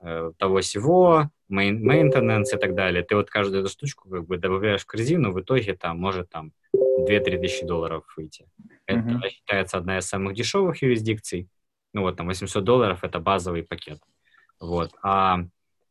э, 0.00 0.32
того 0.38 0.60
всего, 0.60 1.30
maintenance 1.50 2.54
и 2.54 2.58
так 2.58 2.74
далее. 2.74 3.02
Ты 3.02 3.16
вот 3.16 3.30
каждую 3.30 3.62
эту 3.62 3.70
штучку 3.70 4.08
как 4.08 4.26
бы 4.26 4.36
добавляешь 4.36 4.82
в 4.82 4.86
корзину, 4.86 5.32
в 5.32 5.40
итоге 5.40 5.74
там 5.74 5.98
может 5.98 6.30
там 6.30 6.52
2-3 7.00 7.40
тысячи 7.40 7.64
долларов 7.64 8.04
выйти. 8.16 8.46
Это 8.86 9.00
mm-hmm. 9.00 9.28
считается 9.28 9.78
одна 9.78 9.98
из 9.98 10.06
самых 10.06 10.34
дешевых 10.34 10.82
юрисдикций. 10.82 11.48
Ну 11.92 12.02
вот 12.02 12.16
там 12.16 12.26
800 12.26 12.64
долларов 12.64 13.04
это 13.04 13.20
базовый 13.20 13.62
пакет. 13.62 14.00
Вот. 14.60 14.92
А, 15.02 15.44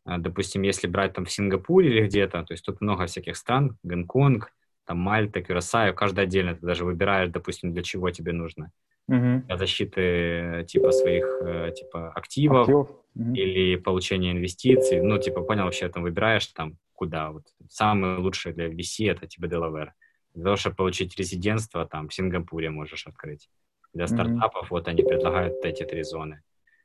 а, 0.05 0.17
допустим, 0.17 0.61
если 0.63 0.87
брать 0.87 1.13
там 1.13 1.25
в 1.25 1.31
Сингапуре 1.31 1.89
или 1.89 2.07
где-то, 2.07 2.43
то 2.43 2.53
есть 2.53 2.65
тут 2.65 2.81
много 2.81 3.05
всяких 3.05 3.37
стран, 3.37 3.77
Гонконг, 3.83 4.51
там 4.85 4.97
Мальта, 4.97 5.41
Кюрасао, 5.41 5.93
каждый 5.93 6.25
отдельно 6.25 6.55
ты 6.55 6.65
даже 6.65 6.83
выбираешь, 6.83 7.29
допустим, 7.29 7.73
для 7.73 7.83
чего 7.83 8.09
тебе 8.11 8.33
нужно. 8.33 8.71
угу. 9.07 9.43
для 9.47 9.57
защиты 9.57 10.65
типа 10.67 10.91
своих 10.91 11.41
типа 11.75 12.11
активов, 12.11 12.61
активов. 12.61 12.89
Или 13.15 13.75
получения 13.75 14.31
инвестиций. 14.31 14.99
Ну, 14.99 15.19
типа, 15.19 15.41
понял, 15.41 15.65
вообще 15.65 15.87
там 15.87 16.01
выбираешь 16.01 16.47
там 16.47 16.77
куда. 16.93 17.31
Вот. 17.31 17.43
Самый 17.69 18.17
лучший 18.17 18.53
для 18.53 18.69
VC 18.69 19.11
это 19.11 19.27
типа 19.27 19.45
Delaware. 19.45 19.89
Для 20.33 20.43
того, 20.45 20.55
чтобы 20.55 20.75
получить 20.75 21.15
резидентство, 21.17 21.85
там 21.85 22.09
в 22.09 22.13
Сингапуре 22.13 22.69
можешь 22.69 23.05
открыть. 23.07 23.49
Для 23.93 24.07
стартапов 24.07 24.63
mm-hmm. 24.63 24.71
вот 24.71 24.87
они 24.87 25.03
предлагают 25.03 25.63
эти 25.63 25.83
три 25.83 26.03
зоны. 26.03 26.41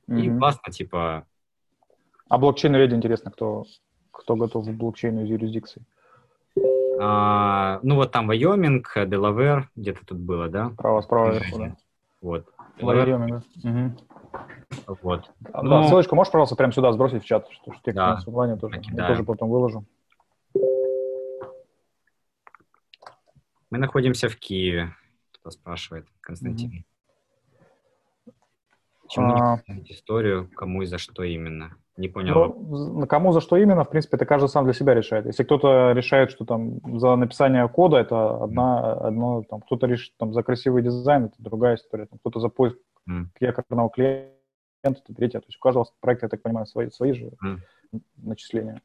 Mm-hmm. 0.08 0.20
И 0.20 0.38
классно, 0.38 0.72
типа... 0.72 1.26
А 2.28 2.38
блокчейн 2.38 2.76
рейд 2.76 2.92
интересно, 2.92 3.30
кто, 3.30 3.64
кто 4.10 4.36
готов 4.36 4.66
в 4.66 4.76
блокчейну 4.76 5.24
из 5.24 5.30
юрисдикции? 5.30 5.82
А, 7.00 7.80
ну 7.82 7.94
вот 7.94 8.12
там 8.12 8.26
Вайоминг, 8.26 8.92
Делавер, 9.06 9.70
где-то 9.76 10.04
тут 10.04 10.18
было, 10.18 10.48
да? 10.48 10.70
Справа, 10.70 11.00
справа 11.00 11.30
вверху, 11.30 11.58
да. 11.58 11.76
Вот. 12.20 12.46
Вайоминг, 12.80 13.44
угу. 13.64 14.96
Вот. 15.02 15.30
Да, 15.40 15.62
ну, 15.62 15.88
ссылочку 15.88 16.14
можешь, 16.14 16.30
пожалуйста, 16.30 16.56
прямо 16.56 16.72
сюда 16.72 16.92
сбросить 16.92 17.22
в 17.22 17.26
чат, 17.26 17.48
что, 17.50 17.72
что 17.72 17.92
да, 17.92 18.14
названия 18.14 18.56
тоже. 18.56 18.82
Я 18.92 19.06
тоже 19.06 19.24
потом 19.24 19.48
выложу. 19.48 19.84
Мы 23.70 23.78
находимся 23.78 24.28
в 24.28 24.36
Киеве, 24.36 24.94
кто 25.32 25.50
спрашивает, 25.50 26.06
Константин. 26.20 26.84
Почему 29.02 29.32
а... 29.32 29.60
историю, 29.86 30.50
кому 30.54 30.82
и 30.82 30.86
за 30.86 30.98
что 30.98 31.22
именно? 31.22 31.76
Не 31.96 32.08
понял. 32.08 32.54
Ну, 32.54 33.06
кому 33.06 33.32
за 33.32 33.40
что 33.40 33.56
именно, 33.56 33.82
в 33.82 33.90
принципе, 33.90 34.16
это 34.16 34.24
каждый 34.24 34.48
сам 34.48 34.64
для 34.64 34.72
себя 34.72 34.94
решает. 34.94 35.26
Если 35.26 35.42
кто-то 35.42 35.92
решает, 35.92 36.30
что 36.30 36.44
там 36.44 36.78
за 37.00 37.16
написание 37.16 37.68
кода 37.68 37.96
это 37.96 38.44
одна, 38.44 38.92
одно, 38.92 39.42
там, 39.42 39.60
кто-то 39.62 39.86
решит 39.86 40.14
там 40.16 40.32
за 40.32 40.42
красивый 40.42 40.82
дизайн, 40.82 41.24
это 41.24 41.34
другая 41.38 41.74
история. 41.74 42.06
Там, 42.06 42.18
кто-то 42.20 42.38
за 42.38 42.50
поиск 42.50 42.78
mm. 43.10 43.24
якорного 43.40 43.90
клиента, 43.90 44.30
это 44.84 45.14
третья. 45.14 45.40
То 45.40 45.46
есть 45.46 45.58
у 45.58 45.60
каждого 45.60 45.86
проекта, 46.00 46.26
я 46.26 46.30
так 46.30 46.42
понимаю, 46.42 46.66
свои, 46.66 46.88
свои 46.90 47.12
же 47.12 47.32
mm. 47.44 47.58
начисления. 48.18 48.80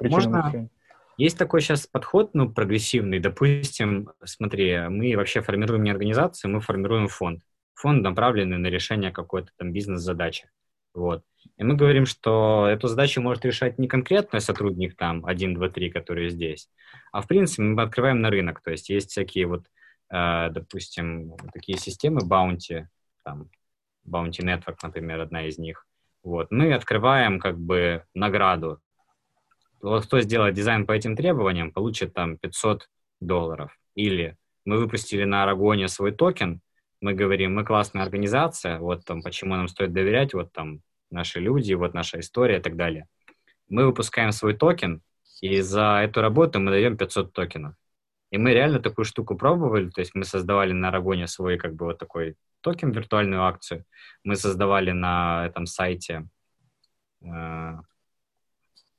Можно, 0.00 0.38
начисления. 0.38 0.70
Есть 1.18 1.36
такой 1.36 1.60
сейчас 1.60 1.88
подход, 1.88 2.30
ну, 2.34 2.48
прогрессивный. 2.48 3.18
Допустим, 3.18 4.10
смотри, 4.24 4.78
мы 4.88 5.16
вообще 5.16 5.42
формируем 5.42 5.82
не 5.82 5.90
организацию, 5.90 6.52
мы 6.52 6.60
формируем 6.60 7.08
фонд. 7.08 7.42
Фонд 7.74 8.02
направленный 8.02 8.56
на 8.58 8.68
решение 8.68 9.10
какой-то 9.10 9.50
там 9.56 9.72
бизнес-задачи. 9.72 10.48
Вот. 10.94 11.24
И 11.56 11.64
мы 11.64 11.74
говорим, 11.74 12.06
что 12.06 12.68
эту 12.68 12.86
задачу 12.86 13.20
может 13.20 13.44
решать 13.44 13.78
не 13.78 13.88
конкретный 13.88 14.40
сотрудник 14.40 14.96
там 14.96 15.26
1, 15.26 15.54
2, 15.54 15.68
3, 15.68 15.90
который 15.90 16.28
здесь, 16.30 16.70
а 17.12 17.20
в 17.20 17.26
принципе 17.26 17.62
мы 17.62 17.82
открываем 17.82 18.20
на 18.20 18.30
рынок. 18.30 18.60
То 18.62 18.70
есть 18.70 18.88
есть 18.88 19.10
всякие 19.10 19.46
вот, 19.46 19.66
э, 20.10 20.50
допустим, 20.50 21.36
такие 21.52 21.78
системы 21.78 22.20
Bounty, 22.20 22.86
там, 23.24 23.50
Bounty 24.06 24.40
Network, 24.44 24.76
например, 24.84 25.20
одна 25.20 25.46
из 25.46 25.58
них. 25.58 25.84
Вот. 26.22 26.52
Мы 26.52 26.72
открываем 26.72 27.40
как 27.40 27.58
бы 27.58 28.04
награду 28.14 28.80
вот 29.80 30.06
кто 30.06 30.20
сделает 30.20 30.54
дизайн 30.54 30.86
по 30.86 30.92
этим 30.92 31.16
требованиям, 31.16 31.72
получит 31.72 32.14
там 32.14 32.36
500 32.36 32.88
долларов. 33.20 33.76
Или 33.94 34.36
мы 34.64 34.78
выпустили 34.78 35.24
на 35.24 35.42
Арагоне 35.42 35.88
свой 35.88 36.12
токен, 36.12 36.60
мы 37.00 37.14
говорим, 37.14 37.54
мы 37.54 37.64
классная 37.64 38.02
организация, 38.02 38.78
вот 38.78 39.04
там, 39.04 39.22
почему 39.22 39.54
нам 39.54 39.68
стоит 39.68 39.92
доверять, 39.92 40.34
вот 40.34 40.52
там 40.52 40.80
наши 41.10 41.40
люди, 41.40 41.72
вот 41.74 41.94
наша 41.94 42.20
история 42.20 42.58
и 42.58 42.60
так 42.60 42.76
далее. 42.76 43.06
Мы 43.68 43.86
выпускаем 43.86 44.32
свой 44.32 44.54
токен, 44.54 45.02
и 45.40 45.60
за 45.60 46.00
эту 46.02 46.20
работу 46.20 46.58
мы 46.58 46.70
даем 46.70 46.96
500 46.96 47.32
токенов. 47.32 47.74
И 48.30 48.38
мы 48.38 48.52
реально 48.52 48.80
такую 48.80 49.04
штуку 49.04 49.36
пробовали, 49.36 49.88
то 49.90 50.00
есть 50.00 50.14
мы 50.14 50.24
создавали 50.24 50.72
на 50.72 50.88
Арагоне 50.88 51.26
свой 51.26 51.56
как 51.56 51.74
бы 51.74 51.86
вот 51.86 51.98
такой 51.98 52.36
токен, 52.60 52.90
виртуальную 52.90 53.44
акцию. 53.44 53.84
Мы 54.24 54.36
создавали 54.36 54.90
на 54.90 55.46
этом 55.46 55.66
сайте 55.66 56.28
э, 57.22 57.76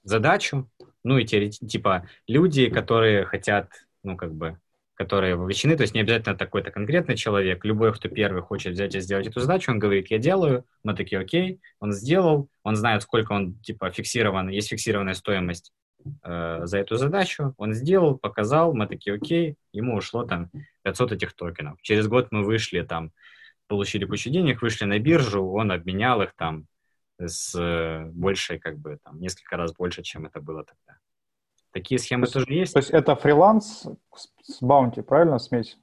задачу, 0.03 0.69
ну 1.03 1.17
и 1.17 1.26
типа 1.26 2.07
люди, 2.27 2.69
которые 2.69 3.26
хотят, 3.26 3.69
ну 4.03 4.17
как 4.17 4.34
бы, 4.34 4.59
которые 4.99 5.38
вовлечены, 5.38 5.77
то 5.77 5.84
есть 5.84 5.93
не 5.93 6.01
обязательно 6.01 6.35
такой-то 6.35 6.71
конкретный 6.71 7.15
человек, 7.15 7.63
любой, 7.63 7.93
кто 7.93 8.09
первый 8.09 8.41
хочет 8.41 8.73
взять 8.73 8.93
и 8.95 8.99
сделать 8.99 9.27
эту 9.27 9.39
задачу, 9.39 9.71
он 9.71 9.80
говорит, 9.80 10.11
я 10.11 10.17
делаю, 10.17 10.65
мы 10.84 10.93
такие, 10.93 11.21
окей, 11.21 11.61
он 11.80 11.93
сделал, 11.93 12.49
он 12.63 12.76
знает, 12.76 13.03
сколько 13.03 13.31
он, 13.31 13.55
типа, 13.59 13.91
фиксирован, 13.91 14.49
есть 14.49 14.67
фиксированная 14.67 15.13
стоимость 15.13 15.71
э, 16.23 16.59
за 16.63 16.77
эту 16.80 16.97
задачу, 16.97 17.53
он 17.55 17.73
сделал, 17.73 18.17
показал, 18.17 18.73
мы 18.73 18.88
такие, 18.88 19.15
окей, 19.15 19.55
ему 19.71 19.95
ушло 19.95 20.26
там 20.26 20.51
500 20.84 21.13
этих 21.13 21.34
токенов. 21.34 21.81
Через 21.81 22.09
год 22.09 22.27
мы 22.31 22.43
вышли 22.43 22.81
там, 22.81 23.13
получили 23.67 24.03
кучу 24.03 24.30
денег, 24.30 24.61
вышли 24.61 24.84
на 24.84 24.99
биржу, 24.99 25.45
он 25.45 25.71
обменял 25.71 26.21
их 26.21 26.34
там 26.35 26.65
с 27.19 27.53
э, 27.59 28.05
большей, 28.11 28.59
как 28.59 28.77
бы, 28.77 28.97
там, 29.03 29.19
несколько 29.19 29.57
раз 29.57 29.73
больше, 29.73 30.03
чем 30.03 30.25
это 30.25 30.41
было 30.41 30.63
тогда. 30.63 30.99
Такие 31.71 31.99
схемы 31.99 32.25
то 32.25 32.33
тоже 32.33 32.53
есть. 32.53 32.73
То 32.73 32.79
есть 32.79 32.89
это 32.89 33.15
фриланс 33.15 33.85
с 34.43 34.61
баунти, 34.61 35.01
правильно, 35.01 35.37
смесь? 35.37 35.77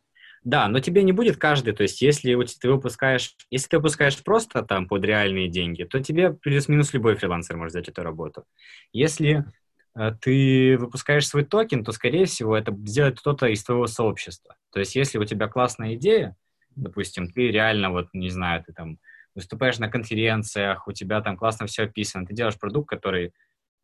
Да, 0.47 0.69
но 0.69 0.79
тебе 0.79 1.03
не 1.03 1.11
будет 1.11 1.39
каждый, 1.39 1.73
то 1.73 1.83
есть 1.83 2.01
если 2.01 2.37
ты 2.61 2.71
выпускаешь, 2.71 3.35
если 3.51 3.69
ты 3.69 3.79
выпускаешь 3.79 4.23
просто 4.23 4.63
там 4.63 4.87
под 4.87 5.05
реальные 5.05 5.49
деньги, 5.49 5.83
то 5.83 6.01
тебе 6.01 6.33
плюс-минус 6.33 6.95
любой 6.95 7.17
фрилансер 7.17 7.57
может 7.57 7.73
взять 7.73 7.89
эту 7.89 8.05
работу. 8.05 8.45
Если 8.93 9.45
э, 9.97 10.13
ты 10.21 10.79
выпускаешь 10.79 11.27
свой 11.27 11.45
токен, 11.45 11.83
то, 11.83 11.91
скорее 11.91 12.27
всего, 12.27 12.57
это 12.57 12.73
сделает 12.87 13.19
кто-то 13.19 13.47
из 13.47 13.65
твоего 13.65 13.89
сообщества. 13.89 14.55
То 14.71 14.79
есть 14.79 14.95
если 14.95 15.19
у 15.19 15.25
тебя 15.25 15.49
классная 15.49 15.97
идея, 15.97 16.37
допустим, 16.77 17.33
ты 17.33 17.51
реально, 17.51 17.91
вот, 17.91 18.09
не 18.13 18.31
знаю, 18.31 18.63
ты 18.65 18.73
там 18.73 18.99
выступаешь 19.37 19.79
на 19.79 19.89
конференциях, 19.89 20.89
у 20.89 20.93
тебя 20.93 21.21
там 21.21 21.37
классно 21.37 21.67
все 21.67 21.85
описано, 21.85 22.27
ты 22.27 22.35
делаешь 22.35 22.59
продукт, 22.59 22.89
который 22.89 23.33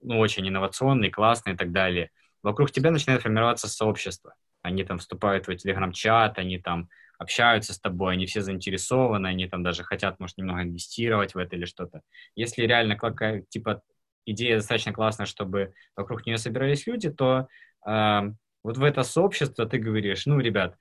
ну, 0.00 0.18
очень 0.18 0.48
инновационный, 0.48 1.10
классный 1.10 1.52
и 1.52 1.56
так 1.56 1.70
далее. 1.70 2.10
Вокруг 2.42 2.72
тебя 2.72 2.90
начинает 2.90 3.22
формироваться 3.22 3.68
сообщество. 3.68 4.34
Они 4.62 4.82
там 4.82 4.98
вступают 4.98 5.44
в 5.44 5.46
твой 5.46 5.56
телеграм-чат, 5.56 6.38
они 6.38 6.58
там 6.58 6.88
общаются 7.18 7.72
с 7.72 7.78
тобой, 7.78 8.14
они 8.14 8.26
все 8.26 8.40
заинтересованы, 8.40 9.28
они 9.28 9.46
там 9.46 9.62
даже 9.62 9.84
хотят, 9.84 10.18
может, 10.18 10.38
немного 10.38 10.62
инвестировать 10.62 11.34
в 11.34 11.38
это 11.38 11.54
или 11.54 11.66
что-то. 11.66 12.00
Если 12.34 12.62
реально 12.62 12.96
какая, 12.96 13.42
типа, 13.42 13.82
идея 14.24 14.56
достаточно 14.56 14.92
классная, 14.92 15.26
чтобы 15.26 15.74
вокруг 15.94 16.26
нее 16.26 16.38
собирались 16.38 16.86
люди, 16.86 17.10
то 17.10 17.46
э, 17.86 18.20
вот 18.64 18.76
в 18.76 18.82
это 18.82 19.02
сообщество 19.02 19.66
ты 19.66 19.78
говоришь, 19.78 20.26
ну, 20.26 20.40
ребят, 20.40 20.76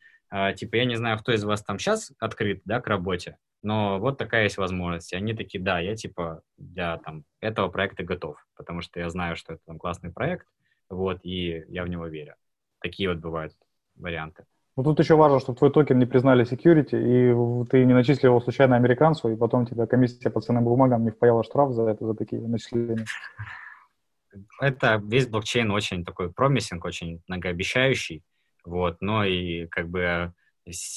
типа, 0.55 0.75
я 0.75 0.85
не 0.85 0.95
знаю, 0.95 1.19
кто 1.19 1.31
из 1.33 1.43
вас 1.43 1.63
там 1.63 1.77
сейчас 1.77 2.11
открыт, 2.19 2.61
да, 2.65 2.81
к 2.81 2.87
работе, 2.87 3.37
но 3.61 3.99
вот 3.99 4.17
такая 4.17 4.43
есть 4.43 4.57
возможность. 4.57 5.13
И 5.13 5.15
они 5.15 5.33
такие, 5.33 5.63
да, 5.63 5.79
я 5.79 5.95
типа 5.95 6.41
для 6.57 6.97
там, 6.97 7.25
этого 7.39 7.67
проекта 7.67 8.03
готов, 8.03 8.37
потому 8.55 8.81
что 8.81 8.99
я 8.99 9.09
знаю, 9.09 9.35
что 9.35 9.53
это 9.53 9.61
там, 9.65 9.77
классный 9.77 10.11
проект, 10.11 10.47
вот, 10.89 11.19
и 11.23 11.65
я 11.67 11.83
в 11.83 11.87
него 11.87 12.07
верю. 12.07 12.35
Такие 12.79 13.09
вот 13.09 13.19
бывают 13.19 13.53
варианты. 13.95 14.45
Ну, 14.77 14.83
тут 14.83 14.99
еще 14.99 15.15
важно, 15.15 15.39
чтобы 15.39 15.57
твой 15.57 15.71
токен 15.71 15.99
не 15.99 16.05
признали 16.05 16.45
security, 16.45 16.95
и 16.95 17.67
ты 17.69 17.83
не 17.83 17.93
начислил 17.93 18.31
его 18.31 18.39
случайно 18.39 18.77
американцу, 18.77 19.29
и 19.29 19.35
потом 19.35 19.65
тебя 19.65 19.85
комиссия 19.85 20.29
по 20.29 20.39
ценным 20.39 20.63
бумагам 20.63 21.03
не 21.03 21.11
впаяла 21.11 21.43
штраф 21.43 21.73
за 21.73 21.83
это, 21.89 22.05
за 22.05 22.13
такие 22.15 22.41
начисления. 22.41 23.05
Это 24.61 25.01
весь 25.03 25.27
блокчейн 25.27 25.69
очень 25.71 26.05
такой 26.05 26.31
промисинг, 26.31 26.85
очень 26.85 27.21
многообещающий, 27.27 28.23
вот, 28.63 29.01
но 29.01 29.25
и 29.25 29.67
как 29.67 29.89
бы 29.89 30.33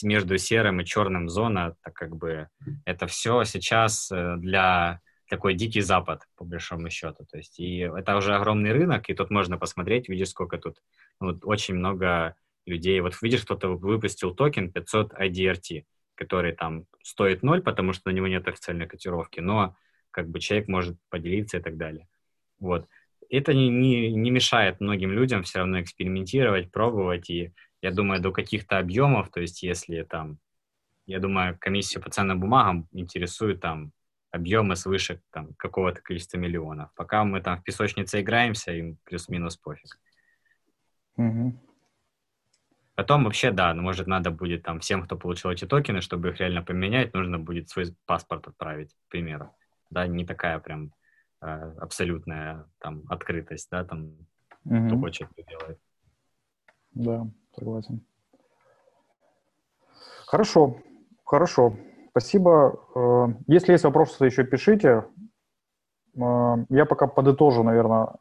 между 0.02 0.38
серым 0.38 0.80
и 0.80 0.84
черным 0.84 1.28
зона, 1.28 1.76
так 1.82 1.94
как 1.94 2.16
бы 2.16 2.48
это 2.84 3.06
все 3.06 3.44
сейчас 3.44 4.10
э, 4.12 4.36
для 4.36 5.00
такой 5.28 5.54
дикий 5.54 5.80
запад, 5.80 6.22
по 6.36 6.44
большому 6.44 6.90
счету. 6.90 7.24
То 7.30 7.38
есть, 7.38 7.58
и 7.58 7.78
это 7.78 8.16
уже 8.16 8.34
огромный 8.34 8.72
рынок, 8.72 9.08
и 9.08 9.14
тут 9.14 9.30
можно 9.30 9.56
посмотреть, 9.58 10.08
видишь, 10.08 10.28
сколько 10.28 10.58
тут, 10.58 10.78
ну, 11.20 11.28
вот 11.32 11.40
очень 11.44 11.74
много 11.74 12.36
людей. 12.66 13.00
Вот 13.00 13.20
видишь, 13.22 13.42
кто-то 13.42 13.68
выпустил 13.68 14.34
токен 14.34 14.70
500 14.70 15.14
IDRT, 15.14 15.84
который 16.14 16.52
там 16.52 16.84
стоит 17.02 17.42
ноль, 17.42 17.62
потому 17.62 17.92
что 17.92 18.10
на 18.10 18.14
него 18.14 18.28
нет 18.28 18.46
официальной 18.46 18.86
котировки, 18.86 19.40
но 19.40 19.76
как 20.10 20.28
бы 20.28 20.40
человек 20.40 20.68
может 20.68 20.96
поделиться 21.08 21.58
и 21.58 21.60
так 21.60 21.76
далее. 21.76 22.06
Вот. 22.60 22.86
Это 23.38 23.54
не, 23.54 23.68
не, 23.68 24.12
не 24.12 24.30
мешает 24.30 24.80
многим 24.80 25.10
людям 25.10 25.42
все 25.42 25.58
равно 25.60 25.80
экспериментировать, 25.80 26.70
пробовать 26.70 27.30
и 27.30 27.52
я 27.82 27.90
думаю, 27.90 28.20
до 28.20 28.32
каких-то 28.32 28.78
объемов, 28.78 29.30
то 29.30 29.40
есть 29.40 29.62
если 29.62 30.02
там, 30.04 30.38
я 31.06 31.18
думаю, 31.18 31.58
комиссию 31.58 32.02
по 32.02 32.10
ценным 32.10 32.40
бумагам 32.40 32.88
интересует 32.92 33.60
там 33.60 33.92
объемы 34.30 34.74
свыше 34.74 35.20
там 35.30 35.54
какого-то 35.54 36.00
количества 36.00 36.38
миллионов. 36.38 36.90
Пока 36.96 37.24
мы 37.24 37.40
там 37.40 37.58
в 37.58 37.62
песочнице 37.62 38.20
играемся, 38.20 38.72
им 38.72 38.98
плюс-минус 39.04 39.56
пофиг. 39.56 40.00
Угу. 41.16 41.60
Потом 42.94 43.24
вообще, 43.24 43.50
да, 43.50 43.74
ну, 43.74 43.82
может, 43.82 44.06
надо 44.06 44.30
будет 44.30 44.62
там 44.62 44.80
всем, 44.80 45.02
кто 45.02 45.16
получил 45.16 45.50
эти 45.50 45.66
токены, 45.66 46.00
чтобы 46.00 46.30
их 46.30 46.40
реально 46.40 46.62
поменять, 46.62 47.12
нужно 47.14 47.38
будет 47.38 47.68
свой 47.68 47.94
паспорт 48.06 48.48
отправить, 48.48 48.94
к 48.94 49.10
примеру. 49.10 49.54
Да, 49.90 50.06
не 50.06 50.24
такая 50.24 50.58
прям 50.58 50.92
абсолютная 51.44 52.66
там 52.78 53.02
открытость, 53.08 53.68
да, 53.70 53.84
там, 53.84 54.16
угу. 54.64 54.86
кто 54.86 54.98
хочет, 54.98 55.28
кто 55.28 55.42
делает. 55.42 55.78
Да. 56.92 57.26
Согласен. 57.56 58.04
Хорошо, 60.26 60.78
хорошо. 61.24 61.76
спасибо. 62.10 62.80
Э, 62.94 63.26
если 63.46 63.72
есть 63.72 63.84
вопросы, 63.84 64.24
еще 64.24 64.44
пишите. 64.44 65.04
Э, 66.16 66.56
я 66.68 66.86
пока 66.86 67.06
подытожу, 67.06 67.62
наверное. 67.62 68.14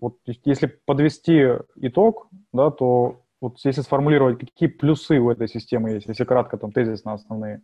Вот 0.00 0.18
если 0.24 0.66
подвести 0.66 1.56
итог, 1.76 2.28
да, 2.52 2.70
то 2.70 3.24
вот 3.40 3.58
если 3.64 3.82
сформулировать, 3.82 4.38
какие 4.38 4.68
плюсы 4.68 5.18
у 5.18 5.30
этой 5.30 5.48
системы 5.48 5.90
есть, 5.90 6.06
если 6.06 6.24
кратко 6.24 6.56
там 6.56 6.72
тезисно 6.72 7.12
основные 7.12 7.62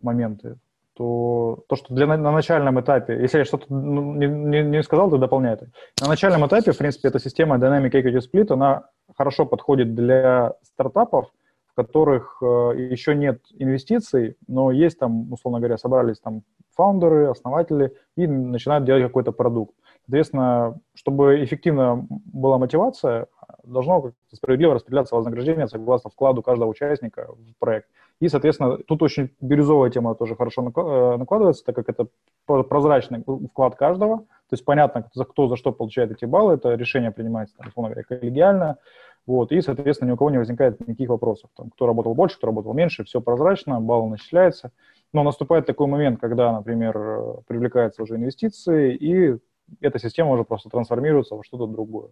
моменты, 0.00 0.58
то 0.96 1.64
то, 1.68 1.76
что 1.76 1.94
для, 1.94 2.06
на 2.06 2.32
начальном 2.32 2.80
этапе, 2.80 3.20
если 3.20 3.38
я 3.38 3.44
что-то 3.44 3.66
ну, 3.68 4.14
не, 4.14 4.26
не, 4.26 4.62
не 4.62 4.82
сказал, 4.82 5.10
то 5.10 5.18
дополняй 5.18 5.54
это. 5.54 5.68
На 6.00 6.08
начальном 6.08 6.46
этапе, 6.46 6.72
в 6.72 6.78
принципе, 6.78 7.08
эта 7.08 7.18
система 7.18 7.56
Dynamic 7.56 7.90
Equity 7.90 8.20
Split, 8.20 8.52
она 8.52 8.84
хорошо 9.14 9.44
подходит 9.44 9.94
для 9.94 10.54
стартапов, 10.62 11.30
в 11.66 11.74
которых 11.74 12.38
э, 12.42 12.46
еще 12.90 13.14
нет 13.14 13.42
инвестиций, 13.58 14.36
но 14.48 14.70
есть 14.70 14.98
там, 14.98 15.30
условно 15.32 15.60
говоря, 15.60 15.76
собрались 15.76 16.18
там 16.20 16.42
фаундеры, 16.74 17.28
основатели 17.28 17.92
и 18.16 18.26
начинают 18.26 18.86
делать 18.86 19.02
какой-то 19.02 19.32
продукт. 19.32 19.74
Соответственно, 20.06 20.78
чтобы 20.94 21.44
эффективно 21.44 22.06
была 22.08 22.58
мотивация, 22.58 23.26
должно 23.64 24.12
справедливо 24.32 24.74
распределяться 24.74 25.16
вознаграждение 25.16 25.68
согласно 25.68 26.10
вкладу 26.10 26.42
каждого 26.42 26.70
участника 26.70 27.28
в 27.28 27.58
проект. 27.58 27.88
И, 28.18 28.28
соответственно, 28.28 28.78
тут 28.78 29.02
очень 29.02 29.30
бирюзовая 29.40 29.90
тема 29.90 30.14
тоже 30.14 30.36
хорошо 30.36 30.62
э, 30.62 31.16
накладывается, 31.18 31.64
так 31.64 31.74
как 31.74 31.90
это 31.90 32.08
прозрачный 32.46 33.22
вклад 33.50 33.76
каждого, 33.76 34.20
то 34.20 34.52
есть 34.52 34.64
понятно, 34.64 35.08
за 35.12 35.24
кто 35.24 35.48
за 35.48 35.56
что 35.56 35.72
получает 35.72 36.12
эти 36.12 36.24
баллы, 36.24 36.54
это 36.54 36.74
решение 36.74 37.10
принимается, 37.10 37.56
там, 37.56 37.68
условно 37.68 37.90
говоря, 37.90 38.06
коллегиально, 38.08 38.78
вот, 39.26 39.52
и, 39.52 39.60
соответственно, 39.60 40.10
ни 40.10 40.12
у 40.12 40.16
кого 40.16 40.30
не 40.30 40.38
возникает 40.38 40.80
никаких 40.80 41.10
вопросов, 41.10 41.50
там, 41.56 41.68
кто 41.70 41.86
работал 41.86 42.14
больше, 42.14 42.38
кто 42.38 42.46
работал 42.46 42.72
меньше, 42.72 43.04
все 43.04 43.20
прозрачно, 43.20 43.80
балл 43.80 44.08
начисляется, 44.08 44.72
но 45.12 45.22
наступает 45.22 45.66
такой 45.66 45.86
момент, 45.86 46.18
когда, 46.18 46.52
например, 46.52 47.42
привлекаются 47.46 48.02
уже 48.02 48.16
инвестиции, 48.16 48.94
и 48.94 49.36
эта 49.80 49.98
система 49.98 50.30
уже 50.30 50.44
просто 50.44 50.70
трансформируется 50.70 51.34
во 51.34 51.44
что-то 51.44 51.66
другое. 51.66 52.10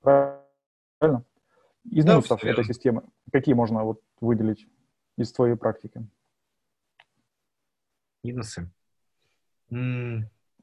Правильно? 0.00 1.24
Из 1.90 2.04
да, 2.04 2.12
минусов 2.12 2.42
этой 2.44 2.64
системы 2.64 3.02
какие 3.32 3.54
можно 3.54 3.84
вот 3.84 4.00
выделить 4.20 4.66
из 5.16 5.32
твоей 5.32 5.56
практики? 5.56 6.06
Минусы? 8.22 8.70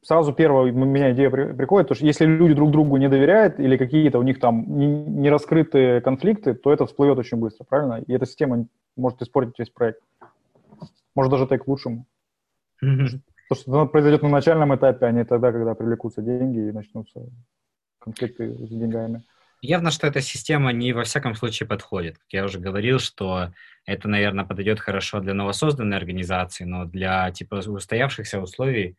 Сразу 0.01 0.33
первая 0.33 0.71
у 0.71 0.75
меня 0.75 1.13
идея 1.13 1.29
приходит, 1.29 1.87
то 1.87 1.95
что 1.95 2.05
если 2.05 2.25
люди 2.25 2.53
друг 2.53 2.71
другу 2.71 2.97
не 2.97 3.07
доверяют 3.07 3.57
или 3.59 3.77
какие-то 3.77 4.19
у 4.19 4.23
них 4.23 4.39
там 4.39 4.65
не 4.77 5.29
раскрытые 5.29 6.01
конфликты, 6.01 6.53
то 6.53 6.73
это 6.73 6.85
всплывет 6.85 7.17
очень 7.17 7.37
быстро, 7.37 7.63
правильно? 7.63 8.03
И 8.05 8.11
эта 8.11 8.25
система 8.25 8.67
может 8.97 9.21
испортить 9.21 9.57
весь 9.57 9.69
проект. 9.69 10.01
Может 11.15 11.31
даже 11.31 11.47
так 11.47 11.63
к 11.63 11.67
лучшему. 11.67 12.05
Mm-hmm. 12.83 13.19
То, 13.49 13.55
что 13.55 13.83
это 13.83 13.91
произойдет 13.91 14.23
на 14.23 14.29
начальном 14.29 14.75
этапе, 14.75 15.05
а 15.05 15.11
не 15.11 15.23
тогда, 15.23 15.53
когда 15.53 15.73
привлекутся 15.73 16.21
деньги 16.21 16.59
и 16.59 16.71
начнутся 16.71 17.21
конфликты 17.99 18.53
с 18.53 18.69
деньгами. 18.69 19.23
Явно, 19.63 19.91
что 19.91 20.07
эта 20.07 20.19
система 20.19 20.73
не 20.73 20.91
во 20.91 21.05
всяком 21.05 21.35
случае 21.35 21.69
подходит. 21.69 22.17
Как 22.17 22.33
я 22.33 22.43
уже 22.43 22.59
говорил, 22.59 22.99
что 22.99 23.53
это, 23.85 24.09
наверное, 24.09 24.43
подойдет 24.43 24.81
хорошо 24.81 25.21
для 25.21 25.33
новосозданной 25.33 25.95
организации, 25.95 26.65
но 26.65 26.83
для 26.83 27.31
типа 27.31 27.55
устоявшихся 27.65 28.41
условий 28.41 28.97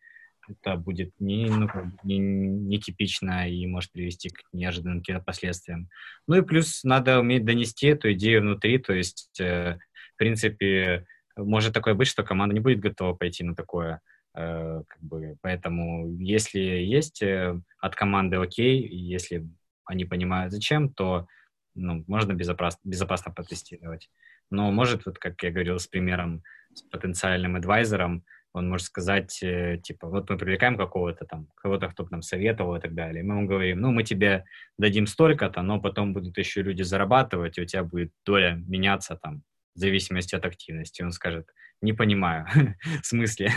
это 0.49 0.75
будет 0.75 1.11
не, 1.19 1.45
ну, 1.45 1.69
не, 2.01 2.17
не 2.17 2.79
типично 2.79 3.47
и 3.47 3.67
может 3.67 3.91
привести 3.91 4.29
к 4.29 4.39
неожиданным 4.53 5.01
каким-то 5.01 5.23
последствиям. 5.23 5.87
Ну 6.27 6.37
и 6.37 6.41
плюс 6.41 6.83
надо 6.83 7.19
уметь 7.19 7.45
донести 7.45 7.85
эту 7.85 8.11
идею 8.13 8.41
внутри, 8.41 8.79
то 8.79 8.93
есть, 8.93 9.39
э, 9.39 9.77
в 10.15 10.17
принципе, 10.17 11.05
может 11.37 11.75
такое 11.75 11.93
быть, 11.93 12.07
что 12.07 12.23
команда 12.23 12.55
не 12.55 12.59
будет 12.59 12.79
готова 12.79 13.13
пойти 13.13 13.43
на 13.43 13.53
такое. 13.53 14.01
Э, 14.33 14.81
как 14.87 14.99
бы, 14.99 15.37
поэтому 15.41 16.17
если 16.19 16.59
есть 16.59 17.21
э, 17.21 17.55
от 17.79 17.95
команды 17.95 18.37
окей, 18.37 18.81
если 18.87 19.47
они 19.85 20.05
понимают 20.05 20.51
зачем, 20.51 20.89
то 20.89 21.27
ну, 21.75 22.03
можно 22.07 22.33
безопасно, 22.33 22.79
безопасно 22.83 23.31
потестировать. 23.31 24.09
Но 24.49 24.71
может, 24.71 25.05
вот 25.05 25.17
как 25.17 25.41
я 25.43 25.51
говорил 25.51 25.79
с 25.79 25.87
примером 25.87 26.43
с 26.73 26.81
потенциальным 26.81 27.55
адвайзером, 27.55 28.23
он 28.53 28.69
может 28.69 28.87
сказать, 28.87 29.43
э, 29.43 29.79
типа, 29.83 30.07
вот 30.07 30.29
мы 30.29 30.37
привлекаем 30.37 30.77
какого-то 30.77 31.25
там, 31.25 31.47
кого-то, 31.55 31.89
кто 31.89 32.07
нам 32.09 32.21
советовал 32.21 32.75
и 32.75 32.79
так 32.79 32.93
далее. 32.93 33.21
Мы 33.21 33.35
ему 33.35 33.47
говорим, 33.47 33.81
ну, 33.81 33.91
мы 33.91 34.03
тебе 34.03 34.45
дадим 34.77 35.07
столько-то, 35.07 35.61
но 35.61 35.81
потом 35.81 36.13
будут 36.13 36.37
еще 36.37 36.61
люди 36.61 36.81
зарабатывать, 36.81 37.57
и 37.57 37.61
у 37.61 37.65
тебя 37.65 37.83
будет 37.83 38.13
доля 38.25 38.55
меняться 38.65 39.19
там 39.21 39.43
в 39.75 39.79
зависимости 39.79 40.35
от 40.35 40.45
активности. 40.45 41.01
Он 41.01 41.11
скажет, 41.11 41.49
не 41.81 41.91
понимаю, 41.91 42.47
в 43.01 43.05
смысле? 43.05 43.51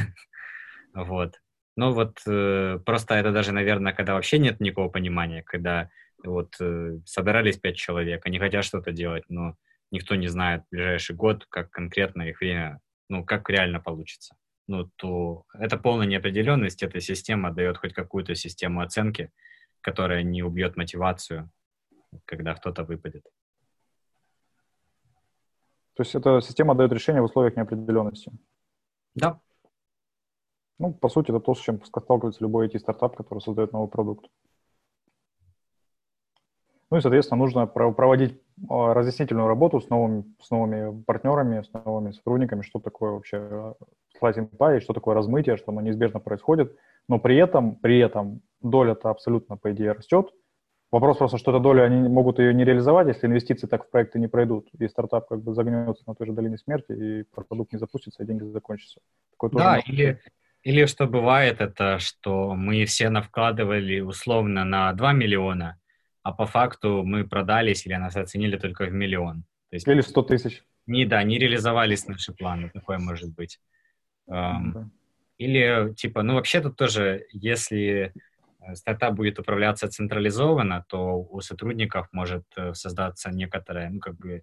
вот. 0.95 1.35
Ну 1.77 1.93
вот 1.93 2.19
э, 2.27 2.81
просто 2.85 3.15
это 3.15 3.31
даже, 3.31 3.53
наверное, 3.53 3.93
когда 3.93 4.15
вообще 4.15 4.39
нет 4.39 4.59
никакого 4.59 4.89
понимания, 4.89 5.45
когда 5.45 5.91
вот 6.25 6.57
э, 6.61 6.99
собирались 7.05 7.59
пять 7.59 7.77
человек, 7.77 8.27
они 8.27 8.39
хотят 8.39 8.65
что-то 8.65 8.93
делать, 8.93 9.25
но 9.29 9.57
никто 9.91 10.15
не 10.15 10.29
знает 10.29 10.63
в 10.65 10.71
ближайший 10.71 11.17
год, 11.17 11.47
как 11.49 11.71
конкретно 11.71 12.23
их 12.23 12.41
время, 12.41 12.81
ну, 13.09 13.25
как 13.25 13.49
реально 13.51 13.81
получится. 13.81 14.37
Ну, 14.67 14.91
то 14.97 15.45
это 15.55 15.79
полная 15.79 16.07
неопределенность, 16.07 16.83
эта 16.83 17.01
система 17.01 17.53
дает 17.53 17.79
хоть 17.79 17.95
какую-то 17.95 18.35
систему 18.35 18.81
оценки, 18.81 19.31
которая 19.81 20.23
не 20.23 20.43
убьет 20.43 20.77
мотивацию, 20.77 21.51
когда 22.27 22.55
кто-то 22.55 22.85
выпадет. 22.85 23.25
То 25.95 26.03
есть 26.03 26.15
эта 26.15 26.41
система 26.41 26.75
дает 26.75 26.93
решение 26.93 27.23
в 27.23 27.25
условиях 27.25 27.57
неопределенности? 27.57 28.31
Да. 29.15 29.41
Ну, 30.79 30.93
по 30.93 31.09
сути, 31.09 31.31
это 31.31 31.41
то, 31.41 31.55
с 31.55 31.61
чем 31.61 31.85
сталкивается 31.85 32.43
любой 32.43 32.69
IT-стартап, 32.69 33.17
который 33.17 33.41
создает 33.41 33.73
новый 33.73 33.89
продукт. 33.89 34.27
Ну 36.91 36.97
и, 36.97 37.01
соответственно, 37.01 37.39
нужно 37.39 37.67
проводить 37.67 38.41
а, 38.69 38.95
разъяснительную 38.95 39.47
работу 39.47 39.81
с 39.81 39.91
новыми, 39.91 40.25
с 40.41 40.51
новыми 40.51 41.03
партнерами, 41.03 41.63
с 41.63 41.73
новыми 41.73 42.13
сотрудниками, 42.13 42.63
что 42.63 42.79
такое 42.79 43.13
вообще 43.13 43.75
slicing 44.21 44.49
pie, 44.57 44.81
что 44.81 44.95
такое 44.95 45.15
размытие, 45.15 45.59
что 45.59 45.71
оно 45.71 45.83
неизбежно 45.83 46.19
происходит. 46.19 46.77
Но 47.09 47.19
при 47.19 47.37
этом, 47.37 47.77
при 47.77 47.99
этом 47.99 48.41
доля-то 48.63 49.11
абсолютно, 49.11 49.57
по 49.57 49.73
идее, 49.73 49.93
растет. 49.93 50.31
Вопрос 50.91 51.19
просто, 51.19 51.37
что 51.37 51.51
эта 51.51 51.61
доля, 51.61 51.83
они 51.83 52.09
могут 52.09 52.39
ее 52.39 52.55
не 52.55 52.65
реализовать, 52.65 53.09
если 53.09 53.27
инвестиции 53.27 53.67
так 53.67 53.85
в 53.85 53.91
проекты 53.91 54.19
не 54.19 54.27
пройдут, 54.27 54.69
и 54.79 54.89
стартап 54.89 55.29
как 55.29 55.43
бы 55.43 55.53
загнется 55.53 56.03
на 56.07 56.15
той 56.15 56.29
же 56.29 56.33
долине 56.33 56.57
смерти, 56.57 56.93
и 56.93 57.25
продукт 57.25 57.73
не 57.73 57.79
запустится, 57.79 58.23
и 58.23 58.27
деньги 58.27 58.45
закончатся. 58.45 59.01
Такое 59.33 59.51
да, 59.51 59.79
или, 59.87 60.19
или 60.63 60.87
что 60.87 61.07
бывает, 61.07 61.61
это 61.61 61.99
что 61.99 62.55
мы 62.55 62.87
все 62.87 63.11
навкладывали 63.11 64.01
условно 64.01 64.65
на 64.65 64.91
2 64.95 65.13
миллиона, 65.13 65.79
а 66.23 66.33
по 66.33 66.47
факту 66.47 67.03
мы 67.05 67.27
продались 67.27 67.87
или 67.87 67.95
нас 67.95 68.17
оценили 68.17 68.57
только 68.57 68.87
в 68.87 68.93
миллион. 68.93 69.45
То 69.71 69.77
есть, 69.77 69.89
или 69.89 70.01
100 70.01 70.23
тысяч. 70.23 70.63
Не, 70.87 71.05
да, 71.05 71.23
не 71.23 71.39
реализовались 71.39 72.07
наши 72.07 72.33
планы, 72.33 72.71
такое 72.71 72.99
может 72.99 73.35
быть. 73.35 73.61
Да. 74.27 74.89
Или, 75.39 75.95
типа, 75.95 76.23
ну, 76.23 76.35
вообще 76.35 76.61
тут 76.61 76.77
тоже, 76.77 77.27
если 77.31 78.13
э, 78.61 78.75
стартап 78.75 79.15
будет 79.15 79.39
управляться 79.39 79.89
централизованно, 79.89 80.85
то 80.89 81.21
у 81.21 81.41
сотрудников 81.41 82.09
может 82.13 82.45
э, 82.57 82.75
создаться 82.75 83.31
некоторая, 83.31 83.89
ну, 83.89 84.01
как 84.01 84.17
бы, 84.17 84.43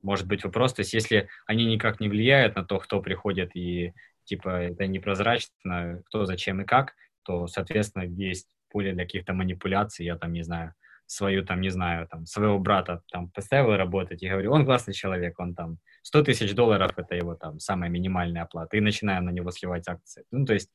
может 0.00 0.26
быть 0.28 0.44
вопрос, 0.44 0.74
то 0.74 0.80
есть 0.80 0.94
если 0.94 1.28
они 1.46 1.64
никак 1.64 2.00
не 2.00 2.08
влияют 2.08 2.54
на 2.54 2.64
то, 2.64 2.78
кто 2.78 3.00
приходит 3.00 3.56
и, 3.56 3.94
типа, 4.24 4.48
это 4.48 4.86
непрозрачно, 4.86 6.02
кто, 6.06 6.24
зачем 6.24 6.60
и 6.60 6.64
как, 6.64 6.94
то, 7.24 7.48
соответственно, 7.48 8.04
есть 8.04 8.48
поле 8.70 8.92
для 8.92 9.04
каких-то 9.04 9.32
манипуляций, 9.32 10.06
я 10.06 10.16
там, 10.16 10.32
не 10.32 10.42
знаю, 10.42 10.74
свою, 11.12 11.44
там, 11.44 11.60
не 11.60 11.70
знаю, 11.70 12.06
там, 12.08 12.26
своего 12.26 12.58
брата 12.58 13.02
там 13.10 13.28
поставил 13.28 13.76
работать 13.76 14.22
и 14.22 14.28
говорю, 14.28 14.52
он 14.52 14.64
классный 14.64 14.94
человек, 14.94 15.38
он 15.38 15.54
там 15.54 15.78
100 16.02 16.22
тысяч 16.22 16.54
долларов, 16.54 16.92
это 16.96 17.14
его 17.14 17.34
там 17.34 17.58
самая 17.58 17.90
минимальная 17.90 18.42
оплата, 18.42 18.76
и 18.76 18.80
начинаю 18.80 19.22
на 19.22 19.30
него 19.30 19.50
сливать 19.50 19.88
акции. 19.88 20.24
Ну, 20.30 20.46
то 20.46 20.54
есть, 20.54 20.70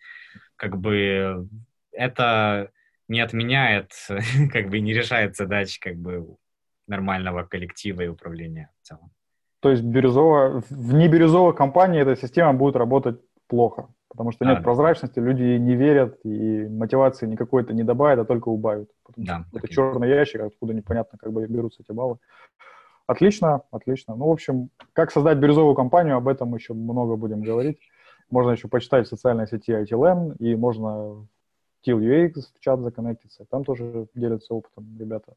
как 0.56 0.78
бы, 0.78 1.48
это 1.92 2.70
не 3.08 3.20
отменяет, 3.22 3.92
как 4.54 4.70
бы, 4.70 4.80
не 4.80 4.94
решает 4.94 5.36
задач, 5.36 5.80
как 5.80 5.96
бы, 5.96 6.38
нормального 6.88 7.44
коллектива 7.44 8.02
и 8.02 8.08
управления 8.08 8.70
в 8.82 8.88
целом. 8.88 9.12
То 9.60 9.72
есть 9.72 9.84
бирюзово, 9.84 10.64
в 10.70 10.94
небирюзовой 10.94 11.56
компании 11.56 12.02
эта 12.02 12.16
система 12.16 12.54
будет 12.54 12.76
работать 12.76 13.20
плохо, 13.48 13.88
потому 14.18 14.31
что 14.31 14.45
нет 14.45 14.64
прозрачности, 14.64 15.19
люди 15.19 15.44
не 15.44 15.76
верят, 15.76 16.19
и 16.23 16.68
мотивации 16.68 17.27
никакой 17.27 17.61
это 17.61 17.72
не 17.73 17.84
добавит, 17.84 18.18
а 18.18 18.26
только 18.26 18.49
убавит. 18.49 18.89
Да, 19.15 19.45
это 19.53 19.68
черный 19.68 20.10
ящик, 20.10 20.41
откуда 20.41 20.73
непонятно, 20.73 21.19
как 21.19 21.31
бы 21.31 21.45
берутся 21.45 21.84
эти 21.84 21.91
баллы. 21.91 22.18
Отлично, 23.06 23.61
отлично. 23.72 24.15
Ну, 24.15 24.27
в 24.27 24.31
общем, 24.31 24.69
как 24.94 25.11
создать 25.11 25.38
бирюзовую 25.38 25.76
компанию, 25.76 26.18
об 26.18 26.27
этом 26.27 26.56
еще 26.56 26.73
много 26.73 27.15
будем 27.15 27.44
говорить. 27.44 27.77
Можно 28.31 28.52
еще 28.52 28.68
почитать 28.68 29.06
в 29.06 29.10
социальной 29.10 29.48
сети 29.48 29.72
ITLN, 29.72 30.35
и 30.39 30.56
можно 30.56 30.89
в 30.89 31.27
TIL 31.85 32.34
в 32.34 32.60
чат 32.60 32.80
законнектиться. 32.81 33.45
Там 33.52 33.64
тоже 33.64 34.07
делятся 34.15 34.56
опытом 34.56 34.98
ребята. 34.99 35.35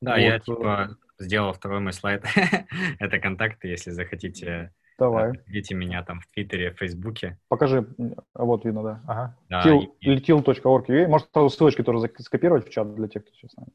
Да, 0.00 0.12
вот. 0.12 0.20
я 0.20 0.38
типа 0.38 0.96
сделал 1.18 1.52
второй 1.52 1.80
мой 1.80 1.92
слайд. 1.92 2.24
Это 3.00 3.18
контакты, 3.18 3.66
если 3.66 3.90
захотите 3.90 4.72
Давай. 4.98 5.32
Видите 5.46 5.74
меня 5.74 6.02
там 6.02 6.20
в 6.20 6.26
Твиттере, 6.26 6.72
в 6.72 6.78
Фейсбуке. 6.78 7.38
Покажи. 7.48 7.86
Вот 8.34 8.64
видно, 8.64 8.82
да. 8.82 9.02
Ага. 9.06 9.36
Да, 9.48 9.62
Til- 9.64 9.86
и-. 10.00 11.06
Может, 11.06 11.28
сразу 11.32 11.50
ссылочки 11.50 11.82
тоже 11.82 12.10
скопировать 12.18 12.66
в 12.66 12.70
чат 12.70 12.94
для 12.94 13.06
тех, 13.06 13.22
кто 13.24 13.32
сейчас 13.34 13.52
с 13.52 13.56
нами, 13.56 13.70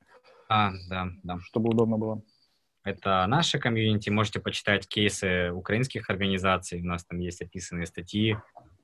А, 0.49 0.71
да, 0.89 1.07
да. 1.23 1.39
чтобы 1.39 1.69
удобно 1.69 1.97
было. 1.97 2.21
Это 2.83 3.25
наше 3.27 3.59
комьюнити. 3.59 4.09
Можете 4.09 4.41
почитать 4.41 4.85
кейсы 4.87 5.51
украинских 5.51 6.09
организаций. 6.09 6.81
У 6.81 6.85
нас 6.85 7.05
там 7.05 7.19
есть 7.19 7.41
описанные 7.41 7.85
статьи, 7.85 8.35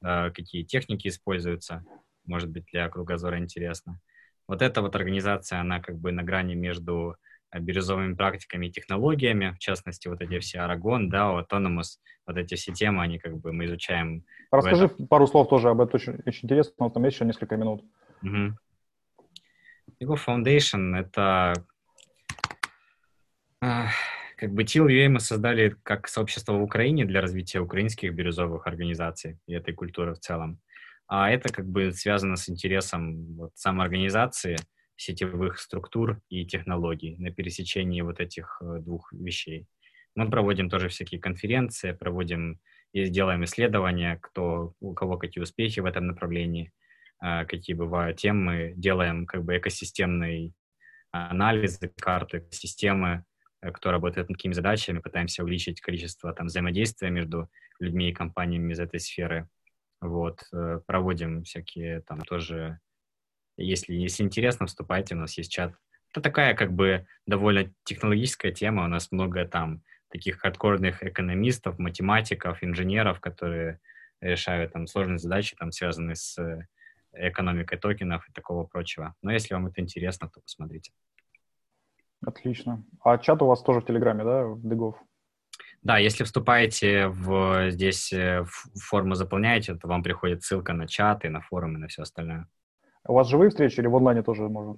э, 0.02 0.32
какие 0.32 0.64
техники 0.64 1.10
используются. 1.10 1.84
Может 2.26 2.50
быть, 2.50 2.66
для 2.72 2.88
кругозора 2.88 3.40
интересно. 3.40 4.00
Вот 4.48 4.62
эта 4.62 4.82
вот 4.82 4.96
организация, 4.96 5.60
она 5.60 5.82
как 5.82 5.98
бы 5.98 6.14
на 6.14 6.24
грани 6.24 6.56
между 6.56 7.18
бирюзовыми 7.58 8.14
практиками 8.14 8.68
и 8.68 8.72
технологиями, 8.72 9.52
в 9.52 9.60
частности, 9.60 10.08
вот 10.08 10.22
эти 10.22 10.40
все 10.40 10.60
Aragon, 10.60 11.08
да, 11.08 11.32
Autonomous, 11.40 11.98
вот 12.28 12.38
эти 12.38 12.56
все 12.56 12.72
темы, 12.74 13.04
они 13.04 13.20
как 13.20 13.38
бы 13.38 13.52
мы 13.52 13.66
изучаем. 13.66 14.24
Расскажи 14.52 14.88
пару 14.88 15.28
слов 15.28 15.50
тоже 15.50 15.70
об 15.70 15.82
этом, 15.82 15.96
очень, 15.96 16.22
очень 16.26 16.46
интересно, 16.46 16.74
у 16.78 16.84
нас 16.84 16.94
там 16.94 17.04
есть 17.06 17.16
еще 17.16 17.26
несколько 17.26 17.58
минут. 17.58 17.84
Мгм. 18.22 18.58
Его 20.00 20.16
Foundation— 20.16 20.96
это 21.00 21.54
а, 23.62 23.88
как 24.38 24.54
бы 24.54 24.64
TLUA 24.64 25.10
мы 25.10 25.20
создали 25.20 25.76
как 25.84 26.08
сообщество 26.08 26.54
в 26.54 26.64
Украине 26.64 27.06
для 27.06 27.20
развития 27.20 27.60
украинских 27.60 28.14
бирюзовых 28.14 28.68
организаций 28.68 29.38
и 29.48 29.54
этой 29.54 29.74
культуры 29.74 30.14
в 30.14 30.20
целом. 30.20 30.60
А 31.08 31.30
это 31.30 31.52
как 31.52 31.68
бы 31.68 31.92
связано 31.92 32.38
с 32.38 32.48
интересом 32.50 33.36
вот, 33.36 33.52
самоорганизации, 33.56 34.58
сетевых 35.00 35.60
структур 35.60 36.22
и 36.30 36.46
технологий 36.46 37.16
на 37.18 37.32
пересечении 37.32 38.02
вот 38.02 38.20
этих 38.20 38.62
э, 38.62 38.80
двух 38.80 39.14
вещей. 39.14 39.66
Мы 40.14 40.30
проводим 40.30 40.70
тоже 40.70 40.90
всякие 40.90 41.22
конференции, 41.22 41.94
проводим 41.94 42.60
и 42.92 43.08
делаем 43.08 43.46
исследования, 43.46 44.20
кто, 44.22 44.74
у 44.82 44.94
кого 44.94 45.18
какие 45.18 45.42
успехи 45.42 45.80
в 45.80 45.86
этом 45.86 46.08
направлении, 46.08 46.74
а, 47.20 47.46
какие 47.46 47.76
бывают 47.76 48.18
темы, 48.18 48.74
делаем 48.76 49.26
как 49.26 49.46
бы 49.46 49.58
экосистемный 49.58 50.54
анализ 51.12 51.80
карты 51.96 52.46
системы, 52.52 53.24
э, 53.62 53.72
кто 53.72 53.92
работает 53.92 54.28
над 54.28 54.38
какими 54.38 54.54
задачами, 54.54 55.00
пытаемся 55.00 55.44
увеличить 55.44 55.80
количество 55.80 56.34
там 56.34 56.48
взаимодействия 56.48 57.10
между 57.10 57.50
людьми 57.80 58.10
и 58.10 58.14
компаниями 58.14 58.74
из 58.74 58.80
этой 58.80 59.00
сферы. 59.00 59.48
Вот, 60.02 60.42
э, 60.52 60.82
проводим 60.86 61.44
всякие 61.44 62.02
там 62.02 62.20
тоже, 62.20 62.80
если, 63.64 63.94
если 63.94 64.24
интересно, 64.24 64.66
вступайте, 64.66 65.16
у 65.16 65.18
нас 65.20 65.38
есть 65.38 65.52
чат. 65.52 65.74
Это 66.12 66.22
такая 66.22 66.56
как 66.56 66.74
бы 66.74 67.06
довольно 67.26 67.72
технологическая 67.84 68.52
тема, 68.52 68.86
у 68.86 68.88
нас 68.88 69.12
много 69.12 69.46
там 69.46 69.84
таких 70.10 70.40
хардкорных 70.40 71.04
экономистов, 71.04 71.78
математиков, 71.78 72.64
инженеров, 72.64 73.20
которые 73.20 73.80
решают 74.22 74.74
там 74.74 74.88
сложные 74.88 75.20
задачи, 75.20 75.56
там 75.56 75.72
связанные 75.72 76.16
с 76.16 76.38
э, 76.40 76.66
экономикой 77.14 77.78
токенов 77.78 78.28
и 78.28 78.32
такого 78.32 78.66
прочего. 78.66 79.16
Но 79.22 79.32
если 79.32 79.54
вам 79.54 79.68
это 79.68 79.82
интересно, 79.82 80.30
то 80.30 80.42
посмотрите. 80.42 80.92
Отлично. 82.26 82.84
А 83.02 83.18
чат 83.18 83.42
у 83.42 83.46
вас 83.46 83.62
тоже 83.62 83.82
в 83.82 83.86
Телеграме, 83.86 84.24
да, 84.24 84.46
в 84.46 84.68
Дегов? 84.68 84.98
Да, 85.82 85.98
если 85.98 86.26
вступаете 86.26 87.08
в 87.08 87.72
здесь 87.72 88.12
э, 88.12 88.44
в 88.44 88.80
форму 88.80 89.16
заполняете, 89.16 89.76
то 89.76 89.88
вам 89.88 90.04
приходит 90.04 90.44
ссылка 90.44 90.74
на 90.74 90.88
чаты, 90.88 91.30
на 91.30 91.40
форумы, 91.40 91.80
на 91.80 91.88
все 91.88 92.02
остальное. 92.02 92.48
У 93.08 93.14
вас 93.14 93.28
живые 93.28 93.50
встречи 93.50 93.80
или 93.80 93.88
в 93.88 93.96
онлайне 93.96 94.24
тоже 94.24 94.48
можно? 94.50 94.76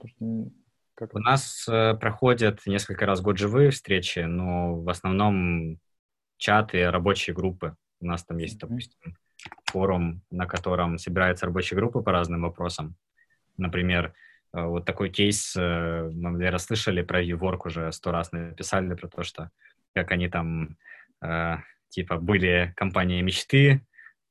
Как 0.95 1.13
У 1.15 1.19
нас 1.19 1.65
э, 1.67 1.95
проходят 1.95 2.59
несколько 2.65 3.05
раз 3.05 3.19
в 3.19 3.23
год 3.23 3.37
живые 3.37 3.71
встречи, 3.71 4.19
но 4.19 4.75
в 4.75 4.89
основном 4.89 5.79
чаты, 6.37 6.89
рабочие 6.91 7.35
группы. 7.35 7.75
У 7.99 8.05
нас 8.05 8.23
там 8.23 8.37
есть, 8.37 8.61
Мгм. 8.61 8.69
допустим, 8.69 9.17
форум, 9.65 10.21
на 10.31 10.45
котором 10.45 10.97
собираются 10.97 11.45
рабочие 11.45 11.77
группы 11.77 12.01
по 12.01 12.11
разным 12.11 12.41
вопросам. 12.41 12.95
Например, 13.57 14.13
э, 14.53 14.63
вот 14.63 14.85
такой 14.85 15.09
кейс, 15.09 15.55
э, 15.55 16.09
мы, 16.13 16.31
наверное, 16.31 16.59
слышали 16.59 17.01
про 17.01 17.21
Еворк 17.21 17.65
уже 17.65 17.91
сто 17.91 18.11
раз 18.11 18.31
написали 18.31 18.93
про 18.93 19.07
то, 19.07 19.23
что 19.23 19.49
как 19.93 20.11
они 20.11 20.29
там, 20.29 20.77
э, 21.21 21.55
типа, 21.89 22.17
были 22.17 22.73
компания 22.75 23.21
мечты, 23.21 23.81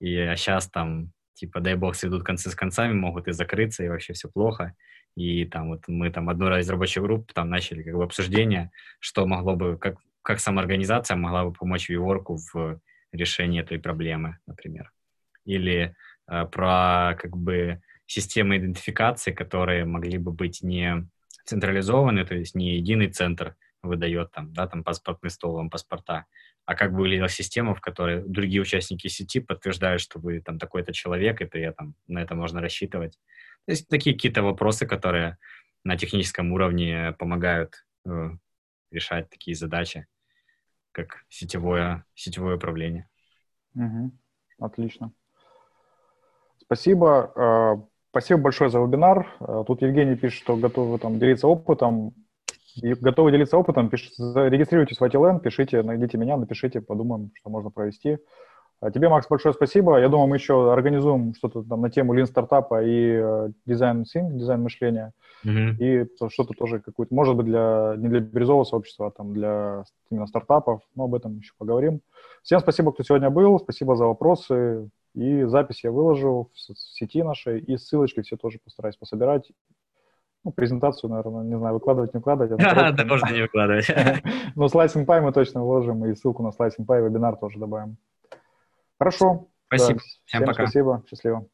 и 0.00 0.14
сейчас 0.36 0.68
там, 0.68 1.12
типа, 1.40 1.60
дай 1.60 1.74
бог, 1.74 1.96
сведут 1.96 2.22
концы 2.22 2.50
с 2.50 2.54
концами, 2.54 2.92
могут 2.92 3.28
и 3.28 3.32
закрыться, 3.32 3.82
и 3.82 3.88
вообще 3.88 4.12
все 4.12 4.28
плохо. 4.28 4.74
И 5.16 5.46
там 5.46 5.70
вот 5.70 5.88
мы 5.88 6.10
там 6.10 6.28
одну 6.28 6.56
из 6.58 6.68
рабочих 6.68 7.02
групп 7.02 7.32
там 7.32 7.48
начали 7.48 7.82
как 7.82 7.94
бы 7.94 8.04
обсуждение, 8.04 8.70
что 9.00 9.26
могло 9.26 9.56
бы, 9.56 9.78
как, 9.78 9.96
как 10.22 10.38
самоорганизация 10.38 11.16
могла 11.16 11.44
бы 11.44 11.52
помочь 11.52 11.88
Виворку 11.88 12.38
в 12.52 12.80
решении 13.12 13.60
этой 13.60 13.78
проблемы, 13.78 14.38
например. 14.46 14.92
Или 15.46 15.94
э, 16.28 16.44
про 16.44 17.16
как 17.18 17.36
бы 17.36 17.80
системы 18.06 18.58
идентификации, 18.58 19.32
которые 19.32 19.84
могли 19.84 20.18
бы 20.18 20.32
быть 20.32 20.62
не 20.62 21.08
централизованы, 21.44 22.24
то 22.26 22.34
есть 22.34 22.54
не 22.54 22.76
единый 22.76 23.08
центр 23.08 23.56
выдает 23.82 24.30
там, 24.32 24.52
да, 24.52 24.66
там 24.66 24.84
паспортный 24.84 25.30
стол, 25.30 25.54
вам 25.54 25.70
паспорта, 25.70 26.26
а 26.64 26.74
как 26.74 26.92
бы 26.92 26.98
выглядела 26.98 27.28
система, 27.28 27.74
в 27.74 27.80
которой 27.80 28.22
другие 28.26 28.62
участники 28.62 29.08
сети 29.08 29.40
подтверждают, 29.40 30.00
что 30.00 30.18
вы 30.18 30.40
там 30.40 30.58
такой-то 30.58 30.92
человек, 30.92 31.40
и 31.40 31.46
при 31.46 31.62
этом 31.62 31.94
на 32.06 32.20
это 32.20 32.34
можно 32.34 32.60
рассчитывать. 32.60 33.18
То 33.66 33.72
есть 33.72 33.88
такие 33.88 34.14
какие-то 34.14 34.42
вопросы, 34.42 34.86
которые 34.86 35.36
на 35.84 35.96
техническом 35.96 36.52
уровне 36.52 37.14
помогают 37.18 37.84
э, 38.06 38.30
решать 38.90 39.30
такие 39.30 39.54
задачи, 39.56 40.06
как 40.92 41.24
сетевое, 41.28 42.04
сетевое 42.14 42.56
управление. 42.56 43.08
Мгм. 43.74 44.18
Отлично. 44.58 45.12
Спасибо. 46.58 47.32
Э, 47.36 47.90
Спасибо 48.10 48.40
большое 48.40 48.70
за 48.70 48.80
вебинар. 48.80 49.28
Э, 49.38 49.62
Тут 49.66 49.82
Евгений 49.82 50.16
пишет, 50.16 50.42
что 50.42 50.56
готовы 50.56 50.98
там 50.98 51.20
делиться 51.20 51.46
опытом. 51.46 52.12
Готовы 52.82 53.32
делиться 53.32 53.56
опытом, 53.58 53.88
пишите, 53.88 54.14
регистрируйтесь 54.48 54.98
в 54.98 55.02
ITLN, 55.02 55.40
пишите, 55.40 55.82
найдите 55.82 56.18
меня, 56.18 56.36
напишите, 56.36 56.80
подумаем, 56.80 57.30
что 57.34 57.50
можно 57.50 57.70
провести. 57.70 58.18
А 58.80 58.90
тебе, 58.90 59.10
Макс, 59.10 59.28
большое 59.28 59.52
спасибо. 59.52 59.98
Я 59.98 60.08
думаю, 60.08 60.28
мы 60.28 60.36
еще 60.36 60.72
организуем 60.72 61.34
что-то 61.34 61.62
там 61.62 61.82
на 61.82 61.90
тему 61.90 62.18
Lean 62.18 62.24
стартапа 62.24 62.82
и 62.82 63.20
э, 63.22 63.50
дизайн 63.66 64.04
think, 64.04 64.32
дизайн 64.32 64.62
мышления. 64.62 65.12
Мгм. 65.44 65.76
И 65.78 66.04
то- 66.04 66.30
что-то 66.30 66.54
тоже 66.54 66.80
какую-то, 66.80 67.14
может 67.14 67.36
быть, 67.36 67.44
для, 67.44 67.94
не 67.98 68.08
для 68.08 68.20
бирюзового 68.20 68.64
сообщества, 68.64 69.08
а 69.08 69.10
там 69.10 69.34
для 69.34 69.84
именно 70.10 70.26
стартапов, 70.26 70.80
но 70.94 71.04
об 71.04 71.14
этом 71.14 71.36
еще 71.36 71.52
поговорим. 71.58 72.00
Всем 72.42 72.60
спасибо, 72.60 72.92
кто 72.92 73.02
сегодня 73.02 73.28
был, 73.28 73.58
спасибо 73.58 73.96
за 73.96 74.06
вопросы, 74.06 74.88
и 75.14 75.44
запись 75.44 75.84
я 75.84 75.90
выложу 75.90 76.50
в 76.54 76.74
сети 76.74 77.22
нашей, 77.22 77.60
и 77.60 77.76
ссылочки 77.76 78.22
все 78.22 78.36
тоже 78.38 78.58
постараюсь 78.64 78.96
пособирать. 78.96 79.50
Ну, 80.42 80.52
презентацию, 80.52 81.10
наверное, 81.10 81.44
не 81.44 81.56
знаю, 81.58 81.74
выкладывать, 81.74 82.14
не 82.14 82.18
выкладывать. 82.18 82.52
это 82.60 82.74
Да, 82.74 83.04
просто. 83.04 83.06
можно 83.06 83.34
не 83.34 83.42
выкладывать. 83.42 83.86
Но 84.56 84.66
Slice 84.66 85.04
Pie 85.04 85.20
мы 85.20 85.32
точно 85.32 85.62
выложим, 85.62 86.04
и 86.06 86.14
ссылку 86.14 86.42
на 86.42 86.48
Slice 86.48 86.78
Pie 86.78 87.04
вебинар 87.04 87.36
тоже 87.36 87.58
добавим. 87.58 87.96
Хорошо. 88.98 89.48
Спасибо. 89.66 89.98
Да, 90.00 90.04
Всем 90.26 90.40
пока. 90.46 90.52
спасибо. 90.64 91.02
Счастливо. 91.08 91.46